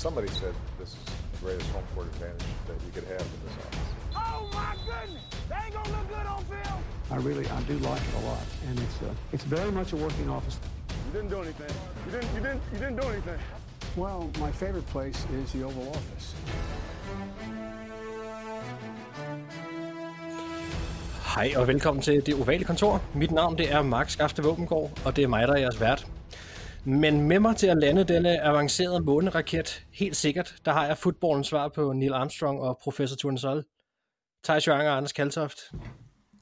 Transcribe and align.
Somebody 0.00 0.28
said 0.28 0.54
this 0.78 0.88
is 0.88 1.04
the 1.04 1.44
greatest 1.44 1.70
home 1.72 1.84
court 1.94 2.06
advantage 2.06 2.46
that 2.68 2.78
you 2.86 2.90
could 2.94 3.04
have 3.04 3.20
in 3.20 3.40
this 3.44 3.56
office. 3.64 3.88
Oh 4.16 4.48
my 4.54 4.74
goodness! 4.86 5.24
They 5.50 5.56
ain't 5.62 5.74
gonna 5.74 5.96
look 5.96 6.08
good 6.08 6.26
on 6.26 6.44
film. 6.44 6.80
I 7.10 7.16
really, 7.16 7.46
I 7.46 7.60
do 7.72 7.76
like 7.90 8.00
it 8.00 8.14
a 8.22 8.26
lot, 8.26 8.46
and 8.66 8.78
it's 8.80 9.02
uh, 9.02 9.34
it's 9.34 9.44
very 9.44 9.70
much 9.70 9.92
a 9.92 9.96
working 9.96 10.30
office. 10.30 10.56
You 10.88 11.12
didn't 11.12 11.28
do 11.28 11.42
anything. 11.42 11.74
You 12.06 12.12
didn't. 12.12 12.34
You 12.34 12.40
didn't. 12.40 12.62
You 12.72 12.78
didn't 12.78 12.96
do 13.02 13.08
anything. 13.08 13.38
Well, 13.94 14.30
my 14.44 14.50
favorite 14.50 14.86
place 14.86 15.20
is 15.42 15.52
the 15.52 15.64
Oval 15.64 15.88
Office. 15.88 16.34
Hej 21.34 21.52
og 21.56 21.66
velkommen 21.68 22.02
til 22.02 22.26
Det 22.26 22.34
Ovale 22.34 22.64
Kontor. 22.64 23.02
Mit 23.14 23.30
navn 23.30 23.58
det 23.58 23.72
er 23.72 23.82
Mark 23.82 24.10
Skafte 24.10 24.42
Våbengård, 24.42 24.90
og 25.04 25.16
det 25.16 25.24
er 25.24 25.28
mig, 25.28 25.48
der 25.48 25.54
er 25.54 25.58
jeres 25.58 25.80
vært. 25.80 26.06
Men 26.84 27.20
med 27.28 27.40
mig 27.40 27.56
til 27.56 27.66
at 27.66 27.76
lande 27.76 28.04
denne 28.04 28.40
avancerede 28.42 29.00
måneraket, 29.00 29.86
helt 29.92 30.16
sikkert, 30.16 30.54
der 30.64 30.72
har 30.72 30.86
jeg 30.86 30.98
fodboldens 30.98 31.46
svar 31.46 31.68
på 31.68 31.92
Neil 31.92 32.12
Armstrong 32.12 32.60
og 32.60 32.78
professor 32.82 33.16
Tunesol. 33.16 33.64
Thijs 34.44 34.66
Joang 34.66 34.88
og 34.88 34.96
Anders 34.96 35.12
Kaltoft. 35.12 35.58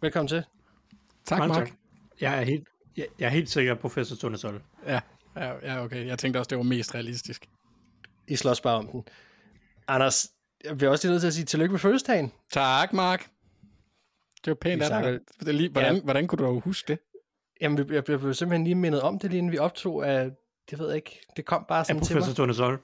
Velkommen 0.03 0.29
til. 0.29 0.45
Tak, 1.27 1.39
Mange 1.39 1.55
Mark. 1.55 1.67
tak. 1.69 1.77
Jeg 2.21 2.39
er 2.39 2.43
helt, 2.45 2.69
jeg, 2.97 3.07
jeg 3.19 3.27
er 3.27 3.31
helt 3.31 3.51
sikker 3.51 3.75
på 3.75 3.81
professor 3.81 4.17
Tonesol. 4.17 4.63
Ja, 4.87 5.01
ja, 5.37 5.53
ja, 5.63 5.85
okay. 5.85 6.07
Jeg 6.07 6.19
tænkte 6.19 6.39
også, 6.39 6.49
det 6.49 6.59
var 6.59 6.65
mest 6.65 6.95
realistisk. 6.95 7.49
I 8.29 8.37
slås 8.37 8.61
bare 8.61 8.77
om 8.77 8.89
den. 8.89 9.05
Anders, 9.89 10.31
jeg 10.65 10.77
bliver 10.79 10.91
også 10.91 11.07
lige 11.07 11.13
nødt 11.13 11.21
til 11.21 11.27
at 11.29 11.35
sige 11.35 11.45
tillykke 11.45 11.73
med 11.73 11.79
fødselsdagen. 11.81 12.33
Tak, 12.53 12.93
Mark. 12.93 13.27
Det 14.45 14.51
var 14.51 14.55
pænt 14.55 14.83
af 14.83 15.03
dig. 15.41 15.55
lige- 15.55 15.71
Hvordan, 15.71 15.95
Ja. 15.95 16.01
hvordan 16.03 16.27
kunne 16.27 16.47
du 16.47 16.61
huske 16.61 16.89
det? 16.93 16.99
Jamen, 17.61 17.79
jeg 17.79 17.87
blev, 17.87 18.03
jeg 18.09 18.21
blev 18.21 18.35
simpelthen 18.35 18.65
lige 18.65 18.75
mindet 18.75 19.03
om 19.03 19.19
det, 19.19 19.31
lige 19.31 19.39
inden 19.39 19.53
vi 19.53 19.59
optog, 19.59 20.07
at 20.07 20.31
det 20.71 20.79
ved 20.79 20.87
jeg 20.87 20.97
ikke, 20.97 21.21
det 21.37 21.45
kom 21.45 21.65
bare 21.69 21.85
sådan 21.85 22.03
til 22.03 22.15
professor 22.15 22.31
mig. 22.31 22.37
Tonesol. 22.37 22.81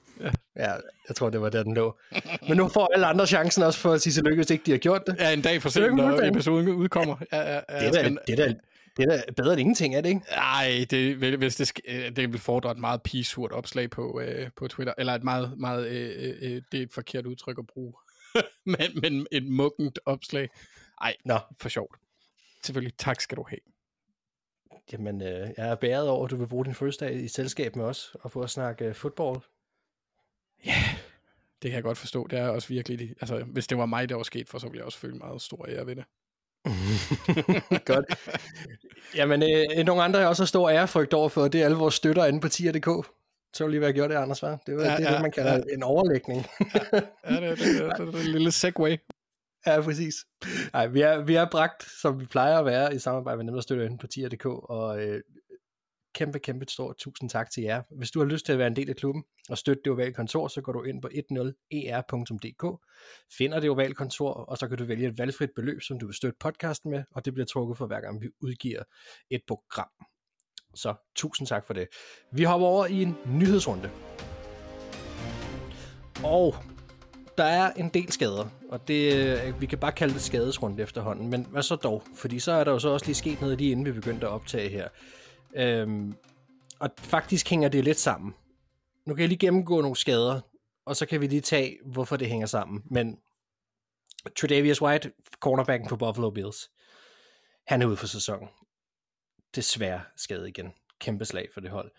Ja, 0.55 0.71
jeg 1.07 1.15
tror, 1.15 1.29
det 1.29 1.41
var 1.41 1.49
der, 1.49 1.63
den 1.63 1.73
lå. 1.73 1.97
Men 2.47 2.57
nu 2.57 2.67
får 2.67 2.89
alle 2.93 3.05
andre 3.05 3.27
chancen 3.27 3.63
også 3.63 3.79
for 3.79 3.93
at 3.93 4.01
sige 4.01 4.13
tillykke, 4.13 4.35
hvis 4.35 4.49
ikke 4.49 4.63
de 4.65 4.71
har 4.71 4.77
gjort 4.77 5.01
det. 5.07 5.15
Ja, 5.19 5.33
en 5.33 5.41
dag 5.41 5.61
for 5.61 5.69
sent, 5.69 5.95
når 5.95 6.21
episoden 6.21 6.69
udkommer. 6.69 7.15
Ja, 7.31 7.53
ja, 7.53 7.61
ja, 7.69 7.79
Det 7.79 7.87
er, 7.87 8.03
da, 8.03 8.09
det, 8.27 8.39
er 8.39 8.45
da, 8.47 8.53
det 8.97 9.03
er 9.03 9.17
da 9.17 9.21
bedre 9.37 9.51
end 9.51 9.59
ingenting, 9.59 9.95
er 9.95 10.01
det 10.01 10.09
ikke? 10.09 10.21
Ej, 10.31 10.85
det, 10.89 11.15
hvis 11.37 11.55
det, 11.55 11.71
øh, 11.87 12.15
det 12.15 12.31
vil 12.31 12.39
fordre 12.39 12.71
et 12.71 12.77
meget 12.77 13.01
pisurt 13.03 13.51
opslag 13.51 13.89
på, 13.89 14.19
øh, 14.19 14.49
på 14.57 14.67
Twitter, 14.67 14.93
eller 14.97 15.13
et 15.13 15.23
meget, 15.23 15.53
meget 15.57 15.87
øh, 15.87 16.09
øh, 16.17 16.35
øh, 16.41 16.61
det 16.71 16.79
er 16.79 16.83
et 16.83 16.93
forkert 16.93 17.25
udtryk 17.25 17.57
at 17.59 17.67
bruge, 17.67 17.93
men, 18.65 18.99
men 19.01 19.27
et 19.31 19.45
muggent 19.45 19.99
opslag. 20.05 20.49
Ej, 21.01 21.15
Nå. 21.25 21.37
for 21.59 21.69
sjovt. 21.69 21.95
Selvfølgelig, 22.63 22.97
tak 22.97 23.21
skal 23.21 23.37
du 23.37 23.45
have. 23.49 23.74
Jamen, 24.91 25.21
øh, 25.21 25.49
jeg 25.57 25.69
er 25.69 25.75
bæret 25.75 26.09
over, 26.09 26.25
at 26.25 26.31
du 26.31 26.35
vil 26.35 26.47
bruge 26.47 26.65
din 26.65 26.75
fødselsdag 26.75 27.15
i 27.15 27.27
selskab 27.27 27.75
med 27.75 27.85
os, 27.85 28.15
og 28.21 28.31
få 28.31 28.41
at 28.41 28.49
snakke 28.49 28.85
øh, 28.85 28.95
fodbold. 28.95 29.41
Det 31.61 31.71
kan 31.71 31.75
jeg 31.75 31.83
godt 31.83 31.97
forstå. 31.97 32.27
Det 32.27 32.39
er 32.39 32.47
også 32.47 32.67
virkelig, 32.67 33.09
altså 33.21 33.43
hvis 33.43 33.67
det 33.67 33.77
var 33.77 33.85
mig, 33.85 34.09
der 34.09 34.15
var 34.15 34.23
sket 34.23 34.49
for, 34.49 34.59
så 34.59 34.67
ville 34.67 34.77
jeg 34.77 34.85
også 34.85 34.97
føle 34.97 35.15
meget 35.17 35.41
stor 35.41 35.65
ære 35.69 35.85
ved 35.85 35.95
det. 35.95 36.05
Godt. 37.85 38.05
Jamen, 39.15 39.43
øh, 39.43 39.85
nogle 39.85 40.03
andre, 40.03 40.19
jeg 40.19 40.27
også 40.27 40.43
har 40.43 40.47
stor 40.47 40.69
ærefrygt 40.69 41.13
over 41.13 41.29
for, 41.29 41.47
det 41.47 41.61
er 41.61 41.65
alle 41.65 41.77
vores 41.77 41.93
støtter 41.93 42.25
inde 42.25 42.41
på 42.41 42.49
tier.dk. 42.49 43.07
Så 43.53 43.63
vil 43.63 43.71
lige 43.71 43.81
være 43.81 43.93
gjort 43.93 44.09
det, 44.09 44.15
Anders, 44.15 44.41
var. 44.41 44.59
Det, 44.67 44.75
var, 44.75 44.83
Ja, 44.83 44.91
ja, 44.91 44.97
det 44.97 45.05
er 45.05 45.09
ja, 45.09 45.13
det, 45.13 45.21
man 45.21 45.31
kalder 45.31 45.53
ja. 45.53 45.73
en 45.73 45.83
overlægning. 45.83 46.45
Ja, 47.29 47.35
det, 47.41 47.41
det, 47.41 47.59
det, 47.59 47.97
det, 47.97 47.97
det, 47.97 48.13
det 48.13 48.25
lille 48.25 48.51
segway. 48.51 48.97
Ja, 49.67 49.81
præcis. 49.81 50.15
Nej, 50.73 50.87
vi 50.87 51.01
er, 51.01 51.21
vi 51.23 51.35
er 51.35 51.45
bragt, 51.51 51.83
som 52.01 52.19
vi 52.19 52.25
plejer 52.25 52.59
at 52.59 52.65
være, 52.65 52.95
i 52.95 52.99
samarbejde 52.99 53.37
med 53.37 53.45
dem, 53.45 53.53
der 53.53 53.61
støtter 53.61 53.97
på 53.97 54.07
tier.dk, 54.07 54.45
og 54.45 55.03
øh, 55.03 55.21
kæmpe, 56.15 56.39
kæmpe 56.39 56.65
stort 56.69 56.97
tusind 56.97 57.29
tak 57.29 57.51
til 57.51 57.63
jer. 57.63 57.81
Hvis 57.97 58.11
du 58.11 58.19
har 58.19 58.25
lyst 58.25 58.45
til 58.45 58.53
at 58.53 58.59
være 58.59 58.67
en 58.67 58.75
del 58.75 58.89
af 58.89 58.95
klubben 58.95 59.23
og 59.49 59.57
støtte 59.57 59.81
det 59.85 59.91
ovale 59.91 60.13
kontor, 60.13 60.47
så 60.47 60.61
går 60.61 60.71
du 60.71 60.83
ind 60.83 61.01
på 61.01 61.07
10er.dk, 61.07 62.85
finder 63.37 63.59
det 63.59 63.69
ovale 63.69 63.93
kontor, 63.93 64.33
og 64.33 64.57
så 64.57 64.67
kan 64.67 64.77
du 64.77 64.85
vælge 64.85 65.07
et 65.07 65.17
valgfrit 65.17 65.49
beløb, 65.55 65.81
som 65.81 65.99
du 65.99 66.05
vil 66.05 66.15
støtte 66.15 66.37
podcasten 66.39 66.91
med, 66.91 67.03
og 67.11 67.25
det 67.25 67.33
bliver 67.33 67.45
trukket 67.45 67.77
for 67.77 67.87
hver 67.87 68.01
gang 68.01 68.21
vi 68.21 68.29
udgiver 68.41 68.83
et 69.29 69.41
program. 69.47 69.89
Så 70.75 70.93
tusind 71.15 71.47
tak 71.47 71.67
for 71.67 71.73
det. 71.73 71.87
Vi 72.31 72.43
hopper 72.43 72.67
over 72.67 72.85
i 72.85 73.01
en 73.01 73.17
nyhedsrunde. 73.25 73.91
Og 76.23 76.55
der 77.37 77.43
er 77.43 77.71
en 77.73 77.89
del 77.89 78.11
skader, 78.11 78.45
og 78.69 78.87
det, 78.87 79.15
øh, 79.15 79.61
vi 79.61 79.65
kan 79.65 79.77
bare 79.77 79.91
kalde 79.91 80.13
det 80.13 80.21
skadesrunde 80.21 80.83
efterhånden, 80.83 81.29
men 81.29 81.47
hvad 81.49 81.63
så 81.63 81.75
dog? 81.75 82.03
Fordi 82.15 82.39
så 82.39 82.51
er 82.51 82.63
der 82.63 82.71
jo 82.71 82.79
så 82.79 82.89
også 82.89 83.05
lige 83.05 83.15
sket 83.15 83.41
noget 83.41 83.57
lige 83.57 83.71
inden 83.71 83.85
vi 83.85 83.91
begyndte 83.91 84.27
at 84.27 84.31
optage 84.31 84.69
her. 84.69 84.87
Øhm, 85.55 86.15
og 86.79 86.89
faktisk 86.97 87.49
hænger 87.49 87.69
det 87.69 87.83
lidt 87.83 87.99
sammen. 87.99 88.33
Nu 89.05 89.13
kan 89.13 89.21
jeg 89.21 89.29
lige 89.29 89.39
gennemgå 89.39 89.81
nogle 89.81 89.95
skader, 89.95 90.41
og 90.85 90.95
så 90.95 91.05
kan 91.05 91.21
vi 91.21 91.27
lige 91.27 91.41
tage, 91.41 91.77
hvorfor 91.85 92.17
det 92.17 92.27
hænger 92.27 92.47
sammen. 92.47 92.83
Men 92.85 93.19
Tredavious 94.39 94.81
White, 94.81 95.11
cornerbacken 95.39 95.89
for 95.89 95.95
Buffalo 95.95 96.29
Bills, 96.29 96.69
han 97.67 97.81
er 97.81 97.85
ude 97.85 97.97
for 97.97 98.07
sæsonen. 98.07 98.49
Desværre 99.55 100.01
skadet 100.15 100.47
igen. 100.47 100.73
Kæmpe 100.99 101.25
slag 101.25 101.49
for 101.53 101.61
det 101.61 101.69
hold. 101.69 101.91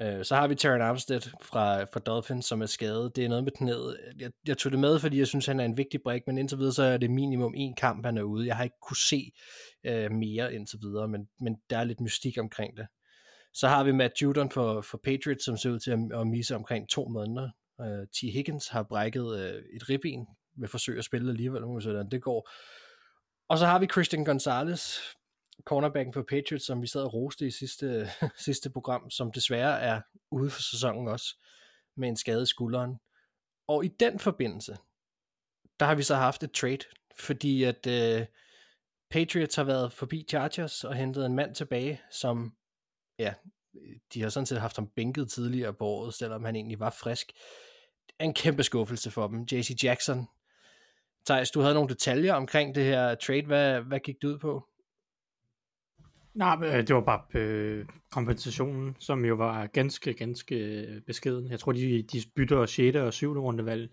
Øh, 0.00 0.24
Så 0.24 0.34
har 0.34 0.48
vi 0.48 0.54
Terran 0.54 0.80
Armstead 0.82 1.20
fra, 1.42 1.84
fra 1.84 2.00
Dolphins, 2.00 2.46
som 2.46 2.62
er 2.62 2.66
skadet. 2.66 3.16
Det 3.16 3.24
er 3.24 3.28
noget 3.28 3.44
med 3.44 3.52
knæet. 3.52 3.98
Jeg, 4.18 4.30
jeg 4.46 4.58
tog 4.58 4.72
det 4.72 4.80
med, 4.80 4.98
fordi 4.98 5.18
jeg 5.18 5.26
synes, 5.26 5.46
han 5.46 5.60
er 5.60 5.64
en 5.64 5.76
vigtig 5.76 6.00
brik, 6.02 6.22
men 6.26 6.38
indtil 6.38 6.58
videre, 6.58 6.72
så 6.72 6.82
er 6.82 6.96
det 6.96 7.10
minimum 7.10 7.54
en 7.56 7.74
kamp, 7.74 8.06
han 8.06 8.18
er 8.18 8.22
ude. 8.22 8.46
Jeg 8.46 8.56
har 8.56 8.64
ikke 8.64 8.80
kunne 8.82 8.96
se 8.96 9.32
øh, 9.84 10.10
mere 10.10 10.54
indtil 10.54 10.78
videre, 10.82 11.08
men, 11.08 11.28
men 11.40 11.56
der 11.70 11.78
er 11.78 11.84
lidt 11.84 12.00
mystik 12.00 12.38
omkring 12.38 12.76
det. 12.76 12.86
Så 13.54 13.68
har 13.68 13.84
vi 13.84 13.92
Matt 13.92 14.22
Judon 14.22 14.50
for, 14.50 14.80
for 14.80 15.00
Patriots, 15.04 15.44
som 15.44 15.56
ser 15.56 15.70
ud 15.70 15.78
til 15.78 15.90
at, 15.90 16.20
at 16.20 16.26
misse 16.26 16.56
omkring 16.56 16.88
to 16.88 17.08
måneder. 17.08 17.50
Øh, 17.80 18.06
T. 18.06 18.32
Higgins 18.32 18.68
har 18.68 18.82
brækket 18.82 19.40
øh, 19.40 19.62
et 19.76 19.88
ribben 19.88 20.26
med 20.56 20.68
forsøg 20.68 20.98
at 20.98 21.04
spille 21.04 21.30
alligevel, 21.30 21.62
må 21.62 21.76
vi 21.76 21.82
se, 21.82 21.88
hvordan 21.88 22.10
det 22.10 22.22
går. 22.22 22.50
Og 23.48 23.58
så 23.58 23.66
har 23.66 23.78
vi 23.78 23.86
Christian 23.86 24.24
Gonzalez, 24.24 24.98
cornerbacken 25.64 26.12
for 26.12 26.22
Patriots, 26.22 26.66
som 26.66 26.82
vi 26.82 26.86
sad 26.86 27.02
og 27.02 27.14
roste 27.14 27.46
i 27.46 27.50
sidste, 27.50 28.10
sidste 28.46 28.70
program, 28.70 29.10
som 29.10 29.32
desværre 29.32 29.80
er 29.80 30.00
ude 30.30 30.50
for 30.50 30.62
sæsonen 30.62 31.08
også, 31.08 31.36
med 31.96 32.08
en 32.08 32.16
skade 32.16 32.42
i 32.42 32.46
skulderen. 32.46 33.00
Og 33.68 33.84
i 33.84 33.88
den 33.88 34.18
forbindelse, 34.18 34.76
der 35.80 35.86
har 35.86 35.94
vi 35.94 36.02
så 36.02 36.14
haft 36.14 36.42
et 36.42 36.52
trade, 36.52 36.84
fordi 37.18 37.62
at 37.64 37.86
øh, 37.86 38.26
Patriots 39.10 39.56
har 39.56 39.64
været 39.64 39.92
forbi 39.92 40.24
Chargers 40.28 40.84
og 40.84 40.94
hentet 40.94 41.26
en 41.26 41.34
mand 41.34 41.54
tilbage, 41.54 42.00
som, 42.10 42.56
ja, 43.18 43.34
de 44.14 44.22
har 44.22 44.28
sådan 44.28 44.46
set 44.46 44.60
haft 44.60 44.76
ham 44.76 44.88
bænket 44.96 45.30
tidligere 45.30 45.74
på 45.74 45.84
året, 45.84 46.14
selvom 46.14 46.44
han 46.44 46.56
egentlig 46.56 46.80
var 46.80 46.90
frisk. 46.90 47.32
En 48.20 48.34
kæmpe 48.34 48.62
skuffelse 48.62 49.10
for 49.10 49.26
dem. 49.26 49.46
JC 49.52 49.84
Jackson. 49.84 50.26
Thijs, 51.26 51.50
du 51.50 51.60
havde 51.60 51.74
nogle 51.74 51.88
detaljer 51.88 52.34
omkring 52.34 52.74
det 52.74 52.84
her 52.84 53.14
trade. 53.14 53.46
Hvad, 53.46 53.80
hvad 53.80 54.00
gik 54.00 54.22
det 54.22 54.28
ud 54.28 54.38
på? 54.38 54.68
Nej, 56.34 56.58
øh, 56.64 56.86
det 56.86 56.94
var 56.94 57.00
bare 57.00 57.22
øh, 57.34 57.86
kompensationen, 58.10 58.96
som 58.98 59.24
jo 59.24 59.34
var 59.34 59.66
ganske, 59.66 60.14
ganske 60.14 60.54
øh, 60.54 61.00
beskeden. 61.00 61.50
Jeg 61.50 61.60
tror, 61.60 61.72
de, 61.72 62.02
de 62.02 62.22
bytter 62.36 62.66
6. 62.66 62.96
og 62.96 63.12
7. 63.12 63.40
rundevalg 63.42 63.90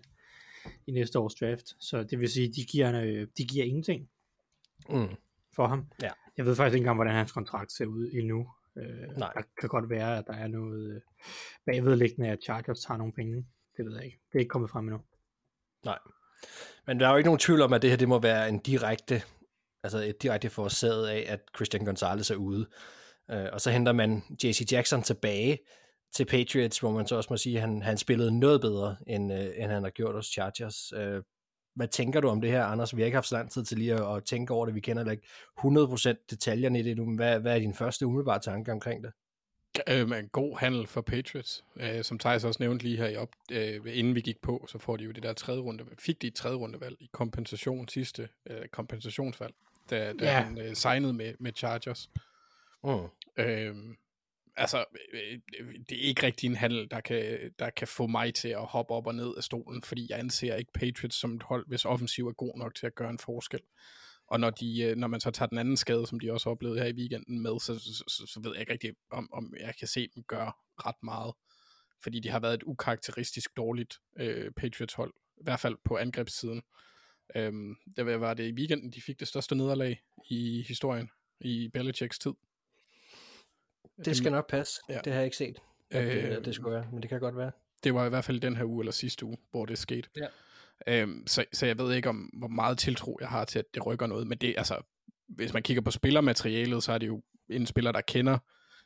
i 0.86 0.92
næste 0.92 1.18
års 1.18 1.34
draft. 1.34 1.66
Så 1.80 2.02
det 2.02 2.20
vil 2.20 2.28
sige, 2.28 2.48
de 2.48 2.64
giver, 2.64 3.00
øh, 3.02 3.26
de 3.38 3.44
giver 3.44 3.64
ingenting 3.64 4.08
Mm. 4.90 5.08
for 5.56 5.66
ham. 5.66 5.86
Ja. 6.02 6.10
Jeg 6.36 6.46
ved 6.46 6.56
faktisk 6.56 6.74
ikke 6.74 6.82
engang, 6.82 6.96
hvordan 6.96 7.14
hans 7.14 7.32
kontrakt 7.32 7.72
ser 7.72 7.86
ud 7.86 8.10
endnu. 8.12 8.48
Øh, 8.78 9.18
Nej. 9.18 9.32
Der 9.32 9.42
kan 9.60 9.68
godt 9.68 9.90
være, 9.90 10.18
at 10.18 10.24
der 10.26 10.32
er 10.32 10.46
noget 10.48 11.02
bagvedliggende, 11.66 12.28
at 12.28 12.38
Chargers 12.44 12.80
tager 12.80 12.98
nogle 12.98 13.12
penge. 13.12 13.46
Det 13.76 13.84
ved 13.84 13.94
jeg 13.96 14.04
ikke. 14.04 14.18
Det 14.32 14.34
er 14.34 14.40
ikke 14.40 14.48
kommet 14.48 14.70
frem 14.70 14.84
endnu. 14.84 15.00
Nej. 15.84 15.98
Men 16.86 17.00
der 17.00 17.06
er 17.06 17.10
jo 17.10 17.16
ikke 17.16 17.28
nogen 17.28 17.38
tvivl 17.38 17.62
om, 17.62 17.72
at 17.72 17.82
det 17.82 17.90
her 17.90 17.96
det 17.96 18.08
må 18.08 18.18
være 18.20 18.48
en 18.48 18.58
direkte, 18.58 19.22
altså 19.82 20.12
direkte 20.22 20.50
forårsaget 20.50 21.08
af, 21.08 21.24
at 21.28 21.40
Christian 21.56 21.84
Gonzalez 21.84 22.30
er 22.30 22.36
ude. 22.36 22.66
Uh, 23.32 23.46
og 23.52 23.60
så 23.60 23.70
henter 23.70 23.92
man 23.92 24.22
JC 24.44 24.72
Jackson 24.72 25.02
tilbage 25.02 25.58
til 26.14 26.24
Patriots, 26.24 26.78
hvor 26.78 26.90
man 26.90 27.06
så 27.06 27.16
også 27.16 27.26
må 27.30 27.36
sige, 27.36 27.56
at 27.56 27.60
han, 27.60 27.82
han 27.82 27.98
spillede 27.98 28.38
noget 28.38 28.60
bedre, 28.60 28.96
end, 29.06 29.32
øh, 29.32 29.50
end 29.56 29.70
han 29.70 29.82
har 29.82 29.90
gjort 29.90 30.14
hos 30.14 30.26
Chargers. 30.26 30.92
Øh, 30.92 31.22
hvad 31.74 31.88
tænker 31.88 32.20
du 32.20 32.28
om 32.28 32.40
det 32.40 32.50
her, 32.50 32.64
Anders? 32.64 32.96
Vi 32.96 33.02
har 33.02 33.06
ikke 33.06 33.16
haft 33.16 33.26
så 33.26 33.34
lang 33.34 33.50
tid 33.50 33.64
til 33.64 33.78
lige 33.78 33.94
at, 33.94 34.16
at 34.16 34.24
tænke 34.24 34.54
over 34.54 34.66
det. 34.66 34.74
Vi 34.74 34.80
kender 34.80 35.10
ikke 35.10 35.26
100% 35.58 36.26
detaljerne 36.30 36.80
i 36.80 36.82
det 36.82 36.96
nu, 36.96 37.04
men 37.04 37.16
hvad, 37.16 37.40
hvad 37.40 37.54
er 37.54 37.58
din 37.58 37.74
første 37.74 38.06
umiddelbare 38.06 38.40
tanke 38.40 38.72
omkring 38.72 39.04
det? 39.04 39.12
Øh, 39.88 40.18
en 40.18 40.28
god 40.28 40.58
handel 40.58 40.86
for 40.86 41.00
Patriots. 41.00 41.64
Øh, 41.76 42.04
som 42.04 42.18
Thijs 42.18 42.44
også 42.44 42.62
nævnte 42.62 42.84
lige 42.84 42.96
her 42.96 43.08
i 43.08 43.16
op, 43.16 43.28
øh, 43.52 43.80
inden 43.86 44.14
vi 44.14 44.20
gik 44.20 44.42
på, 44.42 44.66
så 44.68 44.78
får 44.78 44.96
de 44.96 45.04
jo 45.04 45.10
det 45.10 45.22
der 45.22 45.32
tredje 45.32 45.60
runde, 45.60 45.84
fik 45.98 46.22
de 46.22 46.26
et 46.26 46.34
tredje 46.34 46.56
rundevalg 46.56 46.96
i 47.00 47.08
kompensation 47.12 47.88
sidste 47.88 48.28
øh, 48.50 48.68
kompensationsvalg, 48.68 49.54
da, 49.90 50.12
da 50.12 50.24
Ja. 50.24 50.40
han 50.40 50.58
øh, 50.58 50.76
signede 50.76 51.12
med, 51.12 51.34
med 51.40 51.52
Chargers. 51.56 52.10
Mm. 52.84 53.42
Øh, 53.44 53.74
altså, 54.56 54.84
øh, 55.12 55.38
det 55.88 55.98
er 55.98 56.02
ikke 56.08 56.22
rigtig 56.26 56.46
en 56.46 56.56
handel, 56.56 56.88
der 56.90 57.00
kan, 57.00 57.50
der 57.58 57.70
kan 57.70 57.88
få 57.88 58.06
mig 58.06 58.34
til 58.34 58.48
at 58.48 58.66
hoppe 58.66 58.94
op 58.94 59.06
og 59.06 59.14
ned 59.14 59.34
af 59.36 59.42
stolen, 59.44 59.82
fordi 59.82 60.06
jeg 60.10 60.18
anser 60.18 60.54
ikke 60.54 60.72
Patriots 60.72 61.16
som 61.20 61.34
et 61.34 61.42
hold, 61.42 61.68
hvis 61.68 61.84
offensiv 61.84 62.28
er 62.28 62.32
god 62.32 62.58
nok 62.58 62.74
til 62.74 62.86
at 62.86 62.94
gøre 62.94 63.10
en 63.10 63.18
forskel. 63.18 63.60
Og 64.26 64.40
når, 64.40 64.50
de, 64.50 64.82
øh, 64.82 64.96
når 64.96 65.06
man 65.08 65.20
så 65.20 65.30
tager 65.30 65.48
den 65.48 65.58
anden 65.58 65.76
skade, 65.76 66.06
som 66.06 66.20
de 66.20 66.32
også 66.32 66.50
oplevede 66.50 66.80
her 66.80 66.86
i 66.86 66.92
weekenden 66.92 67.40
med, 67.42 67.60
så, 67.60 67.78
så, 67.78 68.04
så, 68.08 68.26
så 68.32 68.40
ved 68.42 68.50
jeg 68.52 68.60
ikke 68.60 68.72
rigtig, 68.72 68.90
om, 69.10 69.28
om 69.32 69.54
jeg 69.60 69.74
kan 69.78 69.88
se 69.88 70.08
dem 70.14 70.22
gøre 70.28 70.52
ret 70.86 71.02
meget. 71.02 71.34
fordi 72.02 72.20
de 72.20 72.28
har 72.28 72.40
været 72.40 72.54
et 72.54 72.62
ukarakteristisk 72.62 73.50
dårligt 73.56 73.94
øh, 74.20 74.50
Patriots-hold, 74.56 75.12
i 75.36 75.42
hvert 75.42 75.60
fald 75.60 75.76
på 75.84 75.96
angrebssiden. 75.96 76.62
Øhm, 77.34 77.76
der 77.96 78.16
var 78.16 78.34
det 78.34 78.48
i 78.48 78.52
weekenden, 78.52 78.90
de 78.90 79.02
fik 79.02 79.20
det 79.20 79.28
største 79.28 79.54
nederlag 79.54 80.00
i 80.28 80.64
historien, 80.68 81.10
i 81.40 81.70
Belichicks 81.72 82.18
tid. 82.18 82.32
Det 84.04 84.16
skal 84.16 84.32
nok 84.32 84.48
passe. 84.48 84.80
Ja. 84.88 85.00
Det 85.04 85.12
har 85.12 85.20
jeg 85.20 85.24
ikke 85.24 85.36
set, 85.36 85.58
at 85.90 86.04
det, 86.04 86.24
Øh, 86.24 86.36
at 86.36 86.44
det 86.44 86.54
skulle 86.54 86.76
være, 86.76 86.86
men 86.92 87.02
det 87.02 87.08
kan 87.08 87.20
godt 87.20 87.36
være. 87.36 87.52
Det 87.84 87.94
var 87.94 88.06
i 88.06 88.08
hvert 88.08 88.24
fald 88.24 88.40
den 88.40 88.56
her 88.56 88.64
uge 88.64 88.82
eller 88.82 88.92
sidste 88.92 89.26
uge, 89.26 89.36
hvor 89.50 89.66
det 89.66 89.78
skete. 89.78 90.08
Ja. 90.16 90.26
Øhm, 90.86 91.26
så, 91.26 91.44
så 91.52 91.66
jeg 91.66 91.78
ved 91.78 91.94
ikke, 91.94 92.08
om 92.08 92.16
hvor 92.16 92.48
meget 92.48 92.78
tiltro 92.78 93.18
jeg 93.20 93.28
har 93.28 93.44
til, 93.44 93.58
at 93.58 93.64
det 93.74 93.86
rykker 93.86 94.06
noget. 94.06 94.26
Men 94.26 94.38
det, 94.38 94.54
altså, 94.58 94.82
hvis 95.28 95.52
man 95.52 95.62
kigger 95.62 95.80
på 95.80 95.90
spillermaterialet, 95.90 96.82
så 96.82 96.92
er 96.92 96.98
det 96.98 97.06
jo 97.06 97.22
en 97.48 97.66
spiller, 97.66 97.92
der 97.92 98.00
kender 98.00 98.38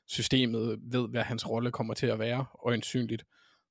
systemet, 0.06 0.78
ved, 0.82 1.08
hvad 1.08 1.22
hans 1.22 1.48
rolle 1.50 1.70
kommer 1.70 1.94
til 1.94 2.06
at 2.06 2.18
være, 2.18 2.46
øjensynligt. 2.66 3.24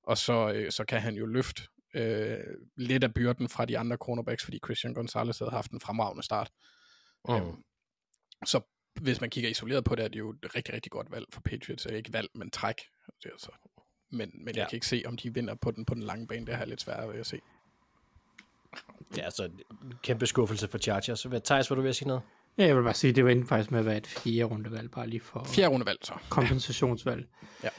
Og 0.03 0.17
så, 0.17 0.51
øh, 0.55 0.71
så 0.71 0.85
kan 0.85 1.01
han 1.01 1.15
jo 1.15 1.25
løfte 1.25 1.63
øh, 1.93 2.37
lidt 2.77 3.03
af 3.03 3.13
byrden 3.13 3.49
fra 3.49 3.65
de 3.65 3.77
andre 3.77 3.95
cornerbacks, 3.97 4.43
fordi 4.43 4.59
Christian 4.65 4.93
Gonzalez 4.93 5.39
havde 5.39 5.51
haft 5.51 5.71
en 5.71 5.79
fremragende 5.79 6.23
start. 6.23 6.51
Mm. 7.27 7.33
Øhm, 7.35 7.63
så 8.45 8.61
hvis 9.01 9.21
man 9.21 9.29
kigger 9.29 9.49
isoleret 9.49 9.83
på 9.83 9.95
det, 9.95 10.03
er 10.05 10.07
det 10.07 10.19
jo 10.19 10.29
et 10.29 10.55
rigtig, 10.55 10.73
rigtig 10.73 10.91
godt 10.91 11.11
valg 11.11 11.25
for 11.33 11.41
Patriots. 11.41 11.85
Ikke 11.85 12.13
valg, 12.13 12.29
men 12.35 12.49
træk. 12.51 12.75
Det 13.23 13.25
er 13.25 13.31
altså, 13.31 13.51
men, 14.11 14.31
men 14.33 14.47
ja. 14.47 14.47
jeg 14.47 14.55
Ja. 14.55 14.69
kan 14.69 14.75
ikke 14.77 14.87
se, 14.87 15.03
om 15.05 15.17
de 15.17 15.33
vinder 15.33 15.55
på 15.55 15.71
den 15.71 15.85
på 15.85 15.93
den 15.93 16.03
lange 16.03 16.27
bane. 16.27 16.45
Det 16.45 16.53
har 16.53 16.61
jeg 16.61 16.67
lidt 16.67 16.81
svært 16.81 17.09
ved 17.09 17.19
at 17.19 17.25
se. 17.25 17.39
Det 19.09 19.19
er 19.19 19.25
altså 19.25 19.43
en 19.43 19.59
kæmpe 20.03 20.25
skuffelse 20.27 20.67
for 20.67 20.77
Chargers. 20.77 21.23
Hvad, 21.23 21.41
Thijs, 21.41 21.69
var 21.69 21.75
du 21.75 21.81
ved 21.81 21.89
at 21.89 21.95
sige 21.95 22.07
noget? 22.07 22.21
Ja, 22.57 22.65
jeg 22.65 22.77
vil 22.77 22.83
bare 22.83 22.93
sige, 22.93 23.13
det 23.13 23.25
var 23.25 23.31
endte 23.31 23.47
faktisk 23.47 23.71
med 23.71 23.79
at 23.79 23.85
være 23.85 23.97
et 23.97 24.07
fjerde 24.07 24.43
rundevalg, 24.43 24.91
bare 24.91 25.07
lige 25.07 25.19
for 25.19 25.43
Fjerde 25.43 25.73
runde 25.73 25.85
valg 25.85 25.99
så. 26.03 26.13
kompensationsvalg. 26.29 27.27
Ja. 27.63 27.69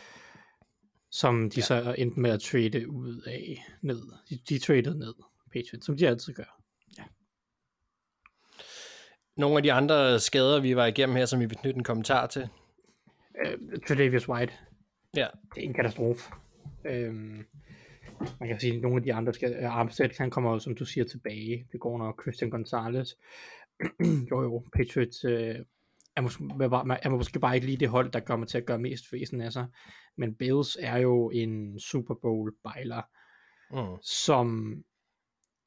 Som 1.14 1.50
de 1.50 1.60
ja. 1.60 1.62
så 1.62 1.94
endte 1.98 2.20
med 2.20 2.30
at 2.30 2.40
trade 2.40 2.88
ud 2.88 3.22
af 3.26 3.64
ned. 3.82 4.02
De, 4.30 4.38
de 4.48 4.58
traded 4.58 4.94
ned, 4.94 5.14
Patriots, 5.52 5.86
som 5.86 5.96
de 5.96 6.08
altid 6.08 6.34
gør. 6.34 6.60
Nogle 9.36 9.56
af 9.56 9.62
de 9.62 9.72
andre 9.72 10.20
skader, 10.20 10.60
vi 10.60 10.76
var 10.76 10.86
igennem 10.86 11.16
her, 11.16 11.26
som 11.26 11.40
vi 11.40 11.46
vil 11.46 11.56
knytte 11.56 11.78
en 11.78 11.84
kommentar 11.84 12.26
til. 12.26 12.48
Uh, 13.44 13.80
Tredavious 13.86 14.28
White, 14.28 14.52
Ja, 15.16 15.26
det 15.54 15.64
er 15.64 15.66
en 15.68 15.74
katastrofe. 15.74 16.32
Øhm, 16.84 17.44
man 18.40 18.48
kan 18.48 18.60
sige, 18.60 18.74
at 18.74 18.82
nogle 18.82 18.96
af 18.96 19.02
de 19.02 19.14
andre 19.14 19.34
skal, 19.34 19.58
uh, 19.58 19.76
Armstead, 19.76 20.10
han 20.18 20.30
kommer 20.30 20.52
jo, 20.52 20.58
som 20.58 20.74
du 20.74 20.84
siger, 20.84 21.04
tilbage. 21.04 21.66
Det 21.72 21.80
går 21.80 21.98
nok 21.98 22.22
Christian 22.22 22.50
Gonzalez. 22.50 23.08
jo 24.30 24.42
jo, 24.42 24.62
Patriots 24.76 25.24
øh, 25.24 25.56
er, 26.16 26.20
måske, 26.20 26.44
er 27.02 27.08
måske 27.08 27.40
bare 27.40 27.54
ikke 27.54 27.66
lige 27.66 27.76
det 27.76 27.88
hold, 27.88 28.10
der 28.10 28.20
kommer 28.20 28.46
til 28.46 28.58
at 28.58 28.66
gøre 28.66 28.78
mest 28.78 29.12
væsen 29.12 29.40
af 29.40 29.52
sig. 29.52 29.66
Men 30.16 30.34
Bills 30.34 30.76
er 30.80 30.96
jo 30.96 31.30
en 31.30 31.80
Super 31.80 32.14
Bowl 32.22 32.54
bejler, 32.64 33.02
mm. 33.70 33.98
som 34.02 34.74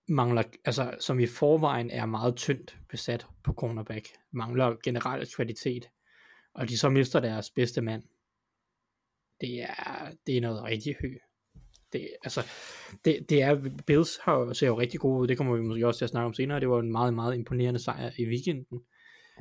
mangler, 0.08 0.44
altså 0.66 0.96
som 1.00 1.20
i 1.20 1.26
forvejen 1.26 1.92
er 1.92 2.06
meget 2.06 2.36
tyndt 2.36 2.78
besat 2.90 3.28
på 3.44 3.54
cornerback, 3.54 4.08
mangler 4.32 4.76
generelt 4.84 5.36
kvalitet, 5.36 5.90
og 6.54 6.70
de 6.70 6.78
så 6.78 6.90
mister 6.90 7.20
deres 7.20 7.52
bedste 7.52 7.82
mand. 7.82 8.04
Det 9.42 9.62
er, 9.62 10.12
det 10.28 10.38
er 10.38 10.42
noget 10.42 10.64
rigtig 10.64 10.96
hø. 11.02 11.14
Det, 11.94 12.10
altså, 12.24 12.42
det, 13.06 13.30
det 13.30 13.42
er, 13.42 13.70
Bills 13.88 14.20
har, 14.24 14.34
jo- 14.34 14.54
ser 14.54 14.68
jo 14.68 14.80
rigtig 14.80 15.00
gode 15.00 15.22
ud, 15.22 15.28
det 15.28 15.38
kommer 15.38 15.56
vi 15.56 15.62
måske 15.62 15.88
også 15.88 15.98
til 15.98 16.06
at 16.06 16.10
snakke 16.10 16.26
om 16.26 16.34
senere, 16.34 16.60
det 16.60 16.70
var 16.70 16.80
en 16.80 16.92
meget, 16.92 17.14
meget 17.14 17.36
imponerende 17.36 17.80
sejr 17.80 18.12
i 18.18 18.26
weekenden. 18.26 18.82